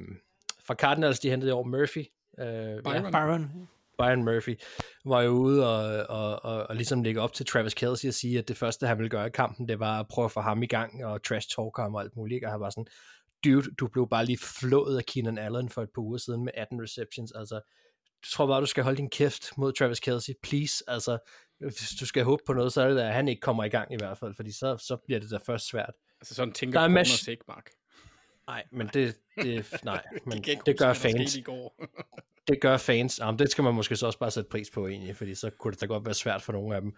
fra 0.66 0.74
Cardinals, 0.74 1.20
de 1.20 1.30
hentede 1.30 1.50
i 1.50 1.54
år 1.54 1.64
Murphy. 1.64 2.06
Øh, 2.40 2.84
Byron. 2.84 3.12
Byron. 3.12 3.68
Byron 3.98 4.24
Murphy 4.24 4.60
var 5.06 5.22
jo 5.22 5.32
ude 5.32 5.68
og, 5.70 6.06
og, 6.10 6.46
og, 6.46 6.70
og 6.70 6.76
ligesom 6.76 7.04
lægge 7.04 7.22
op 7.22 7.34
til 7.34 7.46
Travis 7.46 7.74
Kelce 7.74 8.08
og 8.08 8.14
sige, 8.14 8.40
at 8.40 8.48
det 8.48 8.58
første, 8.58 8.88
han 8.88 8.98
ville 8.98 9.10
gøre 9.10 9.28
i 9.28 9.30
kampen, 9.30 9.68
det 9.68 9.80
var 9.80 10.00
at 10.00 10.08
prøve 10.08 10.26
at 10.26 10.32
få 10.32 10.42
ham 10.42 10.64
i 10.64 10.66
gang 10.66 11.06
og 11.06 11.24
trash 11.24 11.48
talk 11.56 11.78
ham 11.78 11.96
og 11.96 12.02
alt 12.02 12.16
muligt. 12.16 12.46
Og 12.46 12.52
han 12.52 12.60
var 12.60 12.70
sådan, 12.70 12.88
dude, 13.46 13.76
du 13.80 13.88
blev 13.88 14.10
bare 14.10 14.26
lige 14.26 14.40
flået 14.62 14.98
af 14.98 15.06
Keenan 15.06 15.38
Allen 15.38 15.70
for 15.70 15.82
et 15.82 15.90
par 15.96 16.02
uger 16.02 16.18
siden 16.18 16.44
med 16.44 16.52
18 16.58 16.82
receptions. 16.82 17.32
Altså, 17.32 17.56
du 18.24 18.30
tror 18.30 18.48
bare, 18.48 18.62
du 18.62 18.66
skal 18.66 18.84
holde 18.84 18.98
din 18.98 19.10
kæft 19.10 19.58
mod 19.58 19.74
Travis 19.74 20.00
Kelce, 20.00 20.34
please. 20.44 20.84
Altså, 20.88 21.18
hvis 21.60 21.90
du 22.00 22.06
skal 22.06 22.24
håbe 22.24 22.44
på 22.46 22.54
noget, 22.54 22.74
så 22.74 22.82
er 22.82 22.88
det 22.88 22.98
da, 22.98 23.08
at 23.08 23.14
han 23.14 23.28
ikke 23.28 23.40
kommer 23.40 23.64
i 23.64 23.70
gang 23.70 23.94
i 23.94 23.98
hvert 23.98 24.18
fald, 24.18 24.36
fordi 24.36 24.52
så, 24.52 24.78
så 24.78 24.98
bliver 25.06 25.20
det 25.20 25.32
da 25.32 25.38
først 25.38 25.68
svært. 25.68 25.94
Altså 26.24 26.36
sådan 26.36 26.54
tænker 26.54 26.80
Der 26.80 26.88
er 26.88 27.04
mash- 27.04 27.32
ikke, 27.32 27.44
Mark. 27.48 27.70
Nej, 28.48 28.64
men 28.72 28.88
det, 28.94 29.18
det, 29.38 29.84
nej, 29.84 30.04
men 30.26 30.38
De 30.38 30.44
kan 30.44 30.52
ikke 30.52 30.64
det 30.66 30.78
gør 30.80 30.94
fans. 30.94 31.38
det 32.48 32.62
gør 32.62 32.78
fans. 32.78 33.20
Jamen, 33.20 33.40
det 33.40 33.52
skal 33.52 33.64
man 33.64 33.74
måske 33.74 33.96
så 33.96 34.06
også 34.06 34.20
bare 34.20 34.32
sætte 34.32 34.50
pris 34.50 34.70
på 34.72 34.88
egentlig, 34.88 35.16
fordi 35.16 35.36
så 35.36 35.50
kunne 35.50 35.72
det 35.72 35.82
da 35.82 35.86
godt 35.86 36.06
være 36.06 36.14
svært 36.14 36.42
for 36.42 36.54
nogle 36.54 36.76
af 36.76 36.82
dem. 36.82 36.96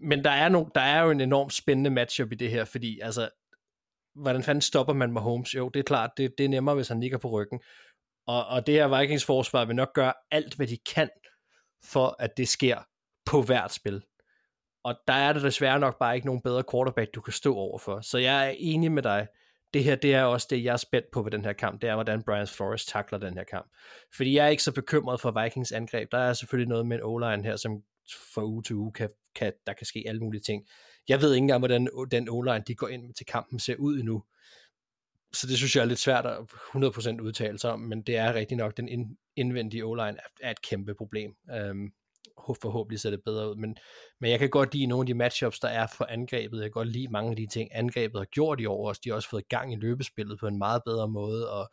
Men 0.00 0.24
der 0.24 0.30
er, 0.30 0.48
no, 0.48 0.64
der 0.74 0.80
er 0.80 1.02
jo 1.02 1.10
en 1.10 1.20
enormt 1.20 1.52
spændende 1.52 1.90
matchup 1.90 2.32
i 2.32 2.34
det 2.34 2.50
her, 2.50 2.64
fordi 2.64 3.00
altså, 3.00 3.28
hvordan 4.14 4.42
fanden 4.42 4.62
stopper 4.62 4.94
man 4.94 5.12
Mahomes? 5.12 5.54
Jo, 5.54 5.68
det 5.68 5.80
er 5.80 5.84
klart, 5.84 6.10
det, 6.16 6.34
det 6.38 6.44
er 6.44 6.48
nemmere, 6.48 6.74
hvis 6.74 6.88
han 6.88 7.00
ligger 7.00 7.18
på 7.18 7.30
ryggen. 7.30 7.60
Og, 8.26 8.46
og 8.46 8.66
det 8.66 8.74
her 8.74 8.98
Vikings 9.00 9.24
forsvar 9.24 9.64
vil 9.64 9.76
nok 9.76 9.94
gøre 9.94 10.12
alt, 10.30 10.54
hvad 10.54 10.66
de 10.66 10.78
kan, 10.94 11.08
for 11.84 12.16
at 12.18 12.36
det 12.36 12.48
sker 12.48 12.78
på 13.26 13.42
hvert 13.42 13.72
spil. 13.72 14.02
Og 14.84 14.94
der 15.06 15.12
er 15.12 15.32
der 15.32 15.40
desværre 15.40 15.80
nok 15.80 15.98
bare 15.98 16.14
ikke 16.14 16.26
nogen 16.26 16.42
bedre 16.42 16.64
quarterback, 16.70 17.14
du 17.14 17.20
kan 17.20 17.32
stå 17.32 17.54
overfor. 17.56 18.00
Så 18.00 18.18
jeg 18.18 18.46
er 18.46 18.54
enig 18.58 18.92
med 18.92 19.02
dig. 19.02 19.26
Det 19.74 19.84
her, 19.84 19.94
det 19.94 20.14
er 20.14 20.22
også 20.22 20.46
det, 20.50 20.64
jeg 20.64 20.72
er 20.72 20.76
spændt 20.76 21.10
på 21.12 21.22
ved 21.22 21.30
den 21.30 21.44
her 21.44 21.52
kamp. 21.52 21.82
Det 21.82 21.90
er, 21.90 21.94
hvordan 21.94 22.22
Brian 22.22 22.46
Flores 22.46 22.86
takler 22.86 23.18
den 23.18 23.34
her 23.34 23.44
kamp. 23.44 23.66
Fordi 24.16 24.36
jeg 24.36 24.44
er 24.44 24.48
ikke 24.48 24.62
så 24.62 24.72
bekymret 24.72 25.20
for 25.20 25.42
Vikings 25.42 25.72
angreb. 25.72 26.12
Der 26.12 26.18
er 26.18 26.32
selvfølgelig 26.32 26.68
noget 26.68 26.86
med 26.86 26.96
en 26.96 27.02
O-line 27.02 27.42
her, 27.42 27.56
som 27.56 27.82
fra 28.34 28.44
uge 28.44 28.62
til 28.62 28.76
uge, 28.76 28.92
kan, 28.92 29.10
kan, 29.34 29.52
der 29.66 29.72
kan 29.72 29.86
ske 29.86 30.04
alle 30.06 30.20
mulige 30.20 30.42
ting. 30.42 30.66
Jeg 31.08 31.20
ved 31.20 31.32
ikke 31.34 31.42
engang, 31.42 31.60
hvordan 31.60 31.88
den 32.10 32.28
O-line, 32.28 32.64
de 32.66 32.74
går 32.74 32.88
ind 32.88 33.14
til 33.14 33.26
kampen, 33.26 33.58
ser 33.58 33.76
ud 33.76 33.98
endnu. 33.98 34.24
Så 35.32 35.46
det 35.46 35.56
synes 35.56 35.76
jeg 35.76 35.82
er 35.82 35.86
lidt 35.86 35.98
svært 35.98 36.26
at 36.26 36.38
100% 36.38 37.20
udtale 37.22 37.58
sig 37.58 37.72
om, 37.72 37.80
men 37.80 38.02
det 38.02 38.16
er 38.16 38.34
rigtig 38.34 38.56
nok, 38.56 38.76
den 38.76 39.16
indvendige 39.36 39.84
O-line 39.84 40.18
er, 40.18 40.26
er 40.40 40.50
et 40.50 40.62
kæmpe 40.62 40.94
problem. 40.94 41.34
Øhm, 41.50 41.92
forhåbentlig 42.62 43.00
ser 43.00 43.10
det 43.10 43.24
bedre 43.24 43.50
ud, 43.50 43.56
men, 43.56 43.76
men 44.20 44.30
jeg 44.30 44.38
kan 44.38 44.50
godt 44.50 44.74
lide 44.74 44.86
nogle 44.86 45.02
af 45.02 45.06
de 45.06 45.14
matchups, 45.14 45.60
der 45.60 45.68
er 45.68 45.86
for 45.86 46.04
angrebet. 46.04 46.56
Jeg 46.58 46.64
kan 46.64 46.70
godt 46.70 46.88
lide 46.88 47.08
mange 47.08 47.30
af 47.30 47.36
de 47.36 47.46
ting, 47.46 47.68
angrebet 47.72 48.20
har 48.20 48.24
gjort 48.24 48.60
i 48.60 48.66
år 48.66 48.88
også. 48.88 49.00
De 49.04 49.08
har 49.08 49.16
også 49.16 49.28
fået 49.28 49.48
gang 49.48 49.72
i 49.72 49.76
løbespillet 49.76 50.38
på 50.40 50.46
en 50.46 50.58
meget 50.58 50.82
bedre 50.86 51.08
måde, 51.08 51.50
og 51.50 51.70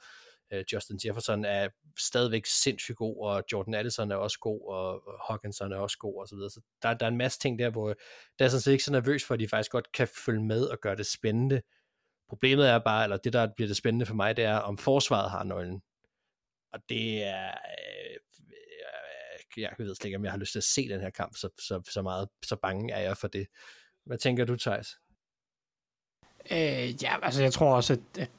øh, 0.54 0.64
Justin 0.74 1.00
Jefferson 1.06 1.46
er 1.46 1.70
stadigvæk 2.00 2.46
sindssygt 2.46 2.98
god, 2.98 3.26
og 3.26 3.44
Jordan 3.52 3.74
Addison 3.74 4.12
er 4.12 4.16
også 4.16 4.40
god, 4.40 4.70
og 4.70 5.02
Hawkinson 5.28 5.72
er 5.72 5.78
også 5.78 5.98
god, 5.98 6.22
og 6.22 6.28
så 6.28 6.36
videre. 6.36 6.50
Så 6.50 6.62
der, 6.82 6.94
der 6.94 7.06
er 7.06 7.10
en 7.10 7.18
masse 7.18 7.40
ting 7.40 7.60
der, 7.60 7.70
hvor 7.70 7.94
der 8.40 8.46
er 8.46 8.50
sådan 8.50 8.62
set 8.62 8.72
ikke 8.72 8.84
så 8.84 8.92
nervøs 8.92 9.26
for, 9.26 9.34
at 9.34 9.40
de 9.40 9.48
faktisk 9.48 9.72
godt 9.72 9.92
kan 9.92 10.08
følge 10.26 10.44
med 10.44 10.64
og 10.64 10.78
gøre 10.80 10.96
det 10.96 11.06
spændende. 11.06 11.62
Problemet 12.30 12.70
er 12.70 12.80
bare, 12.80 13.04
eller 13.04 13.18
det 13.18 13.34
der 13.34 13.48
bliver 13.56 13.68
det 13.68 13.78
spændende 13.78 14.06
for 14.06 14.16
mig, 14.16 14.38
det 14.38 14.46
er, 14.46 14.58
om 14.58 14.78
forsvaret 14.78 15.32
har 15.32 15.44
nøglen. 15.44 15.82
Og 16.74 16.80
det 16.90 17.24
er... 17.24 17.48
Øh, 17.48 18.18
jeg 19.62 19.70
ved 19.78 19.96
slet 19.96 20.06
ikke, 20.06 20.18
om 20.18 20.24
jeg 20.24 20.32
har 20.32 20.40
lyst 20.40 20.52
til 20.52 20.60
at 20.60 20.64
se 20.64 20.90
den 20.90 21.02
her 21.02 21.10
kamp, 21.10 21.36
så, 21.36 21.50
så, 21.60 21.82
så 21.94 22.02
meget 22.02 22.30
så 22.46 22.56
bange 22.56 22.94
er 22.94 23.00
jeg 23.00 23.18
for 23.18 23.28
det. 23.28 23.48
Hvad 24.06 24.18
tænker 24.18 24.46
du, 24.46 24.56
Thijs? 24.56 24.88
Øh, 26.52 27.04
ja, 27.04 27.26
altså 27.26 27.44
jeg 27.44 27.54
tror 27.54 27.76
også, 27.76 27.94
at, 27.94 28.00
at 28.20 28.30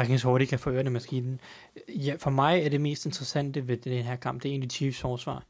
Vikings 0.00 0.22
hurtigt 0.22 0.50
kan 0.50 0.58
få 0.58 0.70
ørerne 0.70 0.90
maskinen. 0.90 1.40
Ja, 1.88 2.16
for 2.18 2.30
mig 2.30 2.62
er 2.62 2.68
det 2.68 2.80
mest 2.80 3.06
interessante 3.06 3.68
ved 3.68 3.76
den 3.76 4.04
her 4.04 4.16
kamp, 4.16 4.42
det 4.42 4.48
er 4.48 4.52
egentlig 4.52 4.70
Chiefs 4.70 5.00
forsvar. 5.00 5.46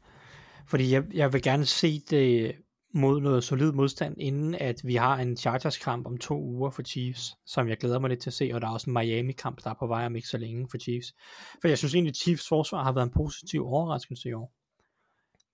Fordi 0.67 0.91
jeg, 0.91 1.03
jeg 1.13 1.33
vil 1.33 1.41
gerne 1.41 1.65
se 1.65 1.99
det 2.09 2.55
mod 2.93 3.21
noget 3.21 3.43
solid 3.43 3.71
modstand, 3.71 4.15
inden 4.19 4.55
at 4.55 4.81
vi 4.83 4.95
har 4.95 5.17
en 5.17 5.37
Chargers-kamp 5.37 6.07
om 6.07 6.17
to 6.17 6.41
uger 6.41 6.69
for 6.69 6.83
Chiefs, 6.83 7.35
som 7.45 7.67
jeg 7.67 7.77
glæder 7.77 7.99
mig 7.99 8.09
lidt 8.09 8.21
til 8.21 8.29
at 8.29 8.33
se, 8.33 8.51
og 8.53 8.61
der 8.61 8.67
er 8.67 8.71
også 8.71 8.89
en 8.89 8.93
Miami-kamp, 8.93 9.63
der 9.63 9.69
er 9.69 9.75
på 9.79 9.87
vej 9.87 10.05
om 10.05 10.15
ikke 10.15 10.27
så 10.27 10.37
længe 10.37 10.67
for 10.71 10.77
Chiefs. 10.77 11.13
For 11.61 11.67
jeg 11.67 11.77
synes 11.77 11.93
egentlig, 11.93 12.11
at 12.11 12.17
Chiefs 12.17 12.47
forsvar 12.47 12.83
har 12.83 12.91
været 12.91 13.05
en 13.05 13.13
positiv 13.13 13.67
overraskelse 13.67 14.29
i 14.29 14.33
år. 14.33 14.56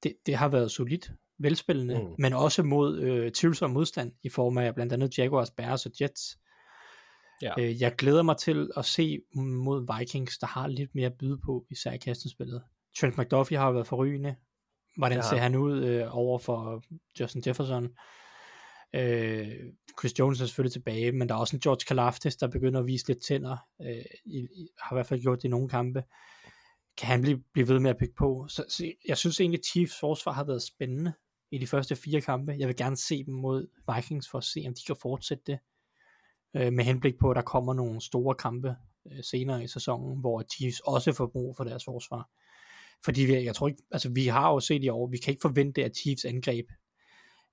Det, 0.03 0.13
det 0.25 0.35
har 0.35 0.47
været 0.47 0.71
solidt, 0.71 1.11
velspillende, 1.39 1.99
Mm. 2.03 2.15
men 2.19 2.33
også 2.33 2.63
mod 2.63 2.99
øh, 2.99 3.31
tvivlsom 3.31 3.69
modstand, 3.71 4.11
i 4.23 4.29
form 4.29 4.57
af 4.57 4.75
blandt 4.75 4.93
andet 4.93 5.17
Jaguars, 5.17 5.51
Bears 5.51 5.85
og 5.85 5.91
Jets. 6.01 6.37
Ja. 7.41 7.53
Øh, 7.59 7.81
jeg 7.81 7.95
glæder 7.95 8.23
mig 8.23 8.37
til 8.37 8.69
at 8.77 8.85
se 8.85 9.19
mod 9.35 9.97
Vikings, 9.99 10.37
der 10.37 10.47
har 10.47 10.67
lidt 10.67 10.95
mere 10.95 11.05
at 11.05 11.13
byde 11.19 11.37
på, 11.45 11.65
især 11.71 11.91
i 11.91 11.97
kastenspillet. 11.97 12.63
Trent 12.99 13.17
McDuffie 13.17 13.57
har 13.57 13.71
været 13.71 13.87
forrygende. 13.87 14.35
Hvordan 14.97 15.17
har 15.17 15.23
ser 15.29 15.35
han. 15.37 15.51
han 15.51 15.55
ud 15.55 15.83
øh, 15.83 16.17
over 16.17 16.39
for 16.39 16.83
Justin 17.19 17.43
Jefferson? 17.47 17.89
Øh, 18.95 19.47
Chris 19.99 20.19
Jones 20.19 20.41
er 20.41 20.45
selvfølgelig 20.45 20.73
tilbage, 20.73 21.11
men 21.11 21.29
der 21.29 21.35
er 21.35 21.39
også 21.39 21.55
en 21.55 21.59
George 21.59 21.85
Kalafdis, 21.87 22.35
der 22.35 22.47
begynder 22.47 22.79
at 22.79 22.85
vise 22.87 23.07
lidt 23.07 23.23
tænder. 23.27 23.57
Øh, 23.81 24.05
i, 24.25 24.37
i, 24.37 24.67
har 24.81 24.95
i 24.95 24.97
hvert 24.97 25.05
fald 25.05 25.21
gjort 25.21 25.37
det 25.37 25.43
i 25.45 25.47
nogle 25.47 25.69
kampe. 25.69 26.03
Kan 26.97 27.07
han 27.07 27.21
blive, 27.21 27.43
blive 27.53 27.67
ved 27.67 27.79
med 27.79 27.89
at 27.89 27.97
bygge 27.97 28.13
på? 28.17 28.45
Så, 28.49 28.65
så 28.69 28.91
jeg 29.07 29.17
synes 29.17 29.39
egentlig, 29.39 29.59
at 29.59 29.65
Chiefs 29.65 29.99
forsvar 29.99 30.31
har 30.31 30.43
været 30.43 30.63
spændende 30.63 31.13
i 31.51 31.57
de 31.57 31.67
første 31.67 31.95
fire 31.95 32.21
kampe. 32.21 32.55
Jeg 32.59 32.67
vil 32.67 32.75
gerne 32.75 32.97
se 32.97 33.23
dem 33.23 33.33
mod 33.33 33.67
Vikings 33.95 34.29
for 34.29 34.37
at 34.37 34.43
se, 34.43 34.63
om 34.67 34.73
de 34.73 34.81
kan 34.87 34.95
fortsætte 35.01 35.43
det. 35.47 35.59
Øh, 36.55 36.73
med 36.73 36.83
henblik 36.83 37.17
på, 37.19 37.29
at 37.29 37.35
der 37.35 37.41
kommer 37.41 37.73
nogle 37.73 38.01
store 38.01 38.35
kampe 38.35 38.75
øh, 39.11 39.23
senere 39.23 39.63
i 39.63 39.67
sæsonen, 39.67 40.19
hvor 40.19 40.43
Chiefs 40.53 40.79
også 40.79 41.13
får 41.13 41.27
brug 41.27 41.55
for 41.57 41.63
deres 41.63 41.85
forsvar. 41.85 42.29
Fordi 43.05 43.21
vi, 43.21 43.33
jeg 43.33 43.55
tror 43.55 43.67
ikke, 43.67 43.83
altså 43.91 44.09
vi 44.09 44.27
har 44.27 44.51
jo 44.51 44.59
set 44.59 44.83
i 44.83 44.89
år, 44.89 45.07
vi 45.07 45.17
kan 45.17 45.31
ikke 45.31 45.41
forvente, 45.41 45.83
at 45.83 45.97
Chiefs 45.97 46.25
angreb 46.25 46.65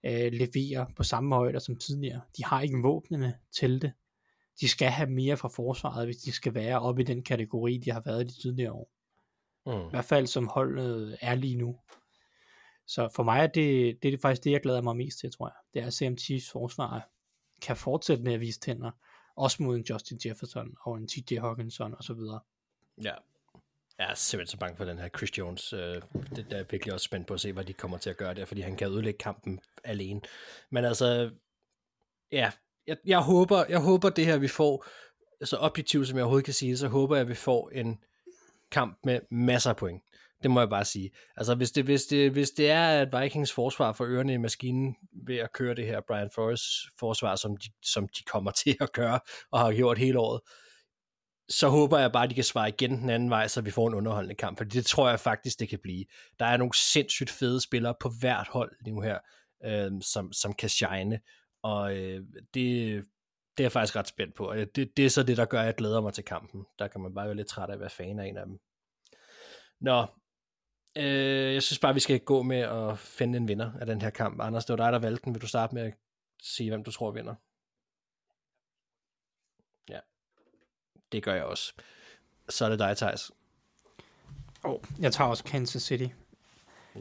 øh, 0.07 0.33
leverer 0.33 0.87
på 0.97 1.03
samme 1.03 1.35
højde 1.35 1.61
som 1.61 1.77
tidligere. 1.77 2.21
De 2.37 2.45
har 2.45 2.61
ikke 2.61 2.83
våbnene 2.83 3.35
til 3.53 3.83
det. 3.83 3.93
De 4.61 4.69
skal 4.69 4.89
have 4.89 5.11
mere 5.11 5.37
fra 5.37 5.49
forsvaret, 5.49 6.07
hvis 6.07 6.17
de 6.17 6.33
skal 6.33 6.55
være 6.55 6.81
oppe 6.81 7.03
i 7.03 7.05
den 7.05 7.23
kategori, 7.23 7.79
de 7.79 7.91
har 7.91 8.03
været 8.07 8.25
i 8.25 8.27
de 8.27 8.43
tidligere 8.43 8.73
år. 8.73 8.91
Mm. 9.67 9.73
I 9.73 9.91
hvert 9.91 10.05
fald 10.05 10.27
som 10.27 10.49
holdet 10.49 11.19
er 11.21 11.35
lige 11.35 11.57
nu. 11.57 11.77
Så 12.87 13.09
for 13.15 13.23
mig 13.23 13.41
er 13.43 13.47
det, 13.47 14.03
det 14.03 14.15
er 14.15 14.19
faktisk 14.23 14.45
det, 14.45 14.51
jeg 14.51 14.61
glæder 14.61 14.81
mig 14.81 14.97
mest 14.97 15.19
til, 15.19 15.33
tror 15.33 15.49
jeg. 15.49 15.55
Det 15.75 15.83
er 15.83 15.87
at 15.87 15.95
se, 15.95 16.07
om 16.07 16.19
Chiefs 16.19 16.51
forsvar 16.51 17.09
kan 17.63 17.77
fortsætte 17.77 18.23
med 18.23 18.33
at 18.33 18.41
vise 18.41 18.61
tænder. 18.61 18.91
Også 19.37 19.63
mod 19.63 19.77
en 19.77 19.85
Justin 19.91 20.19
Jefferson 20.27 20.75
og 20.81 20.97
en 20.97 21.09
TJ 21.09 21.39
Hawkinson 21.39 21.95
osv. 21.99 22.17
Ja. 23.03 23.15
Jeg 23.99 24.11
er 24.11 24.15
simpelthen 24.15 24.51
så 24.51 24.59
bange 24.59 24.77
for 24.77 24.85
den 24.85 24.99
her 24.99 25.09
Chris 25.09 25.39
Jones. 25.39 25.73
Øh, 25.73 26.03
det 26.37 26.47
der 26.51 26.57
er 26.57 26.65
virkelig 26.71 26.95
også 26.95 27.05
spændt 27.05 27.27
på 27.27 27.35
at 27.35 27.41
se, 27.41 27.53
hvad 27.53 27.65
de 27.65 27.73
kommer 27.73 27.99
til 27.99 28.11
at 28.11 28.17
gøre 28.17 28.35
der, 28.35 28.45
fordi 28.45 28.61
han 28.61 28.77
kan 28.77 28.89
udlægge 28.89 29.19
kampen 29.19 29.61
alene. 29.85 30.21
Men 30.71 30.85
altså, 30.85 31.31
ja, 32.33 32.51
jeg, 32.87 32.97
jeg, 33.07 33.21
håber, 33.21 33.65
jeg 33.69 33.81
håber 33.81 34.11
det 34.11 34.27
her, 34.27 34.39
vi 34.39 34.49
får, 34.49 34.87
så 35.45 35.57
objektivt 35.57 36.09
som 36.09 36.17
jeg 36.17 36.25
overhovedet 36.25 36.45
kan 36.45 36.55
sige, 36.55 36.77
så 36.77 36.89
håber 36.89 37.17
jeg, 37.17 37.21
at 37.23 37.29
vi 37.29 37.35
får 37.35 37.71
en 37.71 38.05
kamp 38.71 38.99
med 39.05 39.21
masser 39.31 39.71
af 39.71 39.77
point. 39.77 40.03
Det 40.43 40.51
må 40.51 40.61
jeg 40.61 40.69
bare 40.69 40.85
sige. 40.85 41.11
Altså, 41.37 41.55
hvis 41.55 41.71
det, 41.71 41.85
hvis 41.85 42.03
det, 42.03 42.31
hvis 42.31 42.51
det 42.51 42.71
er, 42.71 42.89
at 42.89 43.23
Vikings 43.23 43.53
forsvar 43.53 43.93
for 43.93 44.05
ørerne 44.05 44.35
i 44.35 44.37
maskinen 44.37 44.97
ved 45.27 45.37
at 45.37 45.53
køre 45.53 45.75
det 45.75 45.87
her 45.87 46.01
Brian 46.07 46.31
Flores 46.35 46.63
forsvar, 46.99 47.37
som 47.37 47.57
de, 47.57 47.69
som 47.83 48.09
de 48.09 48.23
kommer 48.23 48.51
til 48.65 48.77
at 48.81 48.93
gøre, 48.93 49.21
og 49.51 49.61
har 49.61 49.73
gjort 49.73 49.99
hele 49.99 50.19
året, 50.19 50.41
så 51.49 51.69
håber 51.69 51.99
jeg 51.99 52.13
bare, 52.13 52.25
at 52.25 52.31
de 52.31 52.35
kan 52.35 52.45
svare 52.45 52.69
igen 52.69 52.91
den 52.91 53.11
anden 53.11 53.31
vej, 53.31 53.49
så 53.49 53.61
vi 53.61 53.71
får 53.71 53.89
en 53.89 53.95
underholdende 53.95 54.35
kamp, 54.35 54.59
for 54.59 54.65
det 54.65 54.87
tror 54.87 55.09
jeg 55.09 55.21
faktisk, 55.21 55.61
det 55.61 55.69
kan 55.69 55.79
blive. 55.83 56.05
Der 56.39 56.45
er 56.47 56.57
nogle 56.57 56.75
sindssygt 56.75 57.31
fede 57.31 57.61
spillere 57.61 57.95
på 58.01 58.11
hvert 58.21 58.49
hold 58.49 58.73
nu 58.87 59.01
her, 59.01 59.19
øh, 59.65 59.91
som, 60.03 60.33
som 60.33 60.53
kan 60.53 60.69
shine, 60.69 61.21
og 61.63 61.97
øh, 61.97 62.21
det, 62.55 63.05
det 63.59 63.63
er 63.63 63.65
jeg 63.65 63.73
faktisk 63.73 63.97
ret 63.97 64.09
spændt 64.09 64.35
på. 64.35 64.51
Og 64.51 64.57
det, 64.57 64.97
det 64.97 65.07
er 65.07 65.11
så 65.11 65.23
det, 65.23 65.37
der 65.37 65.45
gør, 65.45 65.61
at 65.61 65.67
jeg 65.67 65.75
glæder 65.75 66.01
mig 66.01 66.13
til 66.13 66.25
kampen. 66.25 66.67
Der 66.79 66.89
kan 66.89 67.01
man 67.01 67.15
bare 67.15 67.27
være 67.27 67.37
lidt 67.37 67.49
træt 67.49 67.71
af 67.71 67.75
at 67.75 67.81
være 67.81 67.91
fan 67.91 68.19
af 68.19 68.27
en 68.27 68.37
af 68.37 68.47
dem. 68.47 68.61
Nå, 69.81 70.07
øh, 70.97 71.55
jeg 71.55 71.63
synes 71.63 71.79
bare, 71.79 71.95
vi 71.95 72.01
skal 72.01 72.21
gå 72.21 72.43
med 72.43 72.59
at 72.59 72.99
finde 72.99 73.37
en 73.37 73.49
vinder 73.49 73.73
af 73.81 73.87
den 73.87 74.03
her 74.03 74.11
kamp. 74.11 74.41
Anders, 74.41 74.65
det 74.65 74.79
var 74.79 74.85
dig, 74.85 74.93
der 74.93 74.99
valgte 74.99 75.25
den. 75.25 75.35
Vil 75.35 75.43
du 75.43 75.47
starte 75.47 75.75
med 75.75 75.83
at 75.83 75.95
sige, 76.43 76.71
hvem 76.71 76.85
du 76.85 76.91
tror 76.91 77.11
vinder? 77.11 77.35
Ja, 79.89 80.01
det 81.13 81.23
gør 81.23 81.35
jeg 81.35 81.45
også. 81.45 81.73
Så 82.49 82.65
er 82.65 82.69
det 82.69 82.79
dig, 82.79 82.97
Thijs. 82.97 83.33
Oh, 84.65 84.81
jeg 84.99 85.13
tager 85.13 85.31
også 85.31 85.45
Kansas 85.45 85.83
City. 85.83 86.07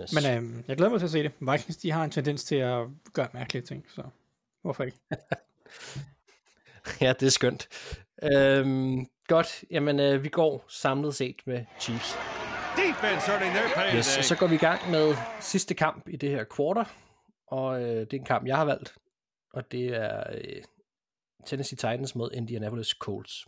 Yes. 0.02 0.14
Men 0.14 0.38
øhm, 0.38 0.64
jeg 0.68 0.78
glæder 0.78 0.91
mig 0.91 1.00
til 1.00 1.08
at 1.08 1.12
se 1.12 1.24
det. 1.24 1.32
Vikings, 1.39 1.78
de 1.78 1.91
har 1.91 2.04
en 2.04 2.12
tendens 2.12 2.43
til 2.43 2.56
at 2.56 2.88
gøre 3.14 3.30
mærkelige 3.34 3.64
ting, 3.64 3.86
så 3.89 4.04
hvorfor 4.62 4.84
ikke? 4.84 4.97
ja, 7.02 7.14
det 7.14 7.26
er 7.26 7.30
skønt. 7.30 7.68
Øhm, 8.24 9.06
godt, 9.28 9.64
jamen 9.72 10.00
øh, 10.00 10.24
vi 10.24 10.30
går 10.30 10.66
samlet 10.68 11.16
set 11.16 11.42
med 11.46 11.66
Chiefs. 11.80 12.18
Yes, 13.98 14.18
og 14.18 14.24
så 14.24 14.36
går 14.36 14.48
vi 14.48 14.56
i 14.56 14.58
gang 14.58 14.92
med 14.92 15.16
sidste 15.40 15.74
kamp 15.74 16.10
i 16.10 16.16
det 16.16 16.30
her 16.30 16.46
quarter, 16.56 16.86
og 17.48 17.82
øh, 17.82 18.00
det 18.00 18.14
er 18.14 18.18
en 18.18 18.26
kamp, 18.26 18.48
jeg 18.48 18.58
har 18.58 18.66
valgt, 18.66 18.96
og 19.54 19.72
det 19.72 19.88
er 19.88 20.24
øh, 20.32 20.64
Tennessee 21.46 21.78
Titans 21.78 22.16
mod 22.16 22.32
Indianapolis 22.34 22.88
Colts. 22.90 23.48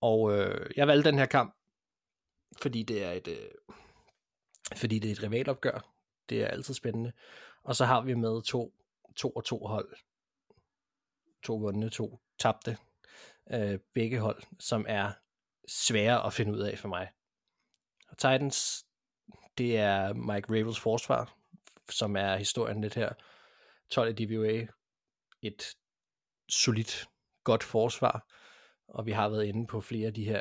Og 0.00 0.38
øh, 0.38 0.70
jeg 0.76 0.86
valgte 0.86 1.10
den 1.10 1.18
her 1.18 1.26
kamp, 1.26 1.54
fordi 2.62 2.82
det 2.82 3.04
er 3.04 3.12
et 3.12 3.28
øh, 3.28 3.48
fordi 4.74 4.98
det 4.98 5.08
er 5.08 5.12
et 5.12 5.22
rivalopgør. 5.22 5.92
Det 6.28 6.42
er 6.42 6.46
altid 6.46 6.74
spændende. 6.74 7.12
Og 7.64 7.76
så 7.76 7.84
har 7.84 8.00
vi 8.00 8.14
med 8.14 8.42
to, 8.42 8.72
to 9.16 9.30
og 9.30 9.44
to 9.44 9.66
hold. 9.66 9.88
To 11.42 11.56
vundne, 11.56 11.90
to 11.90 12.20
tabte. 12.38 12.78
Øh, 13.50 13.78
begge 13.94 14.18
hold, 14.18 14.42
som 14.60 14.84
er 14.88 15.12
svære 15.68 16.26
at 16.26 16.32
finde 16.32 16.52
ud 16.52 16.58
af 16.58 16.78
for 16.78 16.88
mig. 16.88 17.08
Og 18.08 18.18
Titans, 18.18 18.86
det 19.58 19.78
er 19.78 20.12
Mike 20.12 20.48
Ravels 20.48 20.80
forsvar, 20.80 21.36
som 21.90 22.16
er 22.16 22.36
historien 22.36 22.80
lidt 22.80 22.94
her. 22.94 23.12
12 23.90 24.20
i 24.20 24.24
DVOA, 24.24 24.66
et 25.42 25.76
solidt, 26.48 27.08
godt 27.44 27.62
forsvar, 27.62 28.26
og 28.88 29.06
vi 29.06 29.12
har 29.12 29.28
været 29.28 29.44
inde 29.44 29.66
på 29.66 29.80
flere 29.80 30.06
af 30.06 30.14
de 30.14 30.24
her 30.24 30.40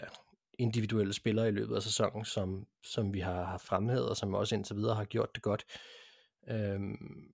individuelle 0.60 1.14
spillere 1.14 1.48
i 1.48 1.52
løbet 1.52 1.76
af 1.76 1.84
sæsonen, 1.84 2.26
som, 2.26 2.68
som 2.84 3.14
vi 3.14 3.20
har, 3.20 3.44
har 3.44 3.58
fremhævet, 3.58 4.10
og 4.10 4.18
som 4.18 4.34
også 4.34 4.56
indtil 4.56 4.76
videre 4.76 4.96
har 4.96 5.06
gjort 5.06 5.36
det 5.36 5.44
godt. 5.44 5.66
Øhm, 6.48 7.34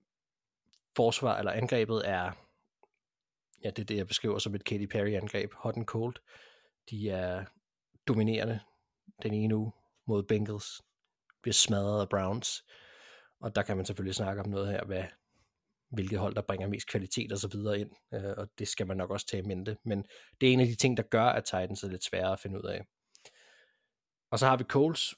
forsvar, 0.96 1.38
eller 1.38 1.52
angrebet 1.52 2.08
er, 2.08 2.32
ja, 3.64 3.70
det 3.70 3.78
er 3.78 3.84
det, 3.84 3.96
jeg 3.96 4.06
beskriver 4.06 4.38
som 4.38 4.54
et 4.54 4.64
Katy 4.64 4.86
Perry-angreb, 4.86 5.52
hot 5.54 5.76
and 5.76 5.86
cold. 5.86 6.16
De 6.90 7.10
er 7.10 7.44
dominerende 8.08 8.60
den 9.22 9.34
ene 9.34 9.56
uge 9.56 9.72
mod 10.06 10.22
Bengals, 10.22 10.82
bliver 11.42 11.52
smadret 11.52 12.00
af 12.00 12.08
Browns, 12.08 12.64
og 13.40 13.54
der 13.54 13.62
kan 13.62 13.76
man 13.76 13.86
selvfølgelig 13.86 14.14
snakke 14.14 14.42
om 14.42 14.48
noget 14.48 14.68
her, 14.68 14.84
hvad, 14.84 15.04
hvilket 15.88 16.18
hold, 16.18 16.34
der 16.34 16.42
bringer 16.42 16.68
mest 16.68 16.88
kvalitet 16.88 17.32
og 17.32 17.38
så 17.38 17.48
videre 17.48 17.80
ind, 17.80 17.90
øh, 18.14 18.34
og 18.36 18.48
det 18.58 18.68
skal 18.68 18.86
man 18.86 18.96
nok 18.96 19.10
også 19.10 19.26
tage 19.26 19.42
i 19.42 19.46
mente, 19.46 19.76
men 19.84 20.06
det 20.40 20.48
er 20.48 20.52
en 20.52 20.60
af 20.60 20.66
de 20.66 20.74
ting, 20.74 20.96
der 20.96 21.02
gør, 21.02 21.24
at 21.24 21.44
Titans 21.44 21.82
er 21.82 21.88
lidt 21.88 22.04
sværere 22.04 22.32
at 22.32 22.40
finde 22.40 22.58
ud 22.58 22.68
af. 22.68 22.86
Og 24.30 24.38
så 24.38 24.46
har 24.46 24.56
vi 24.56 24.64
Coles, 24.64 25.14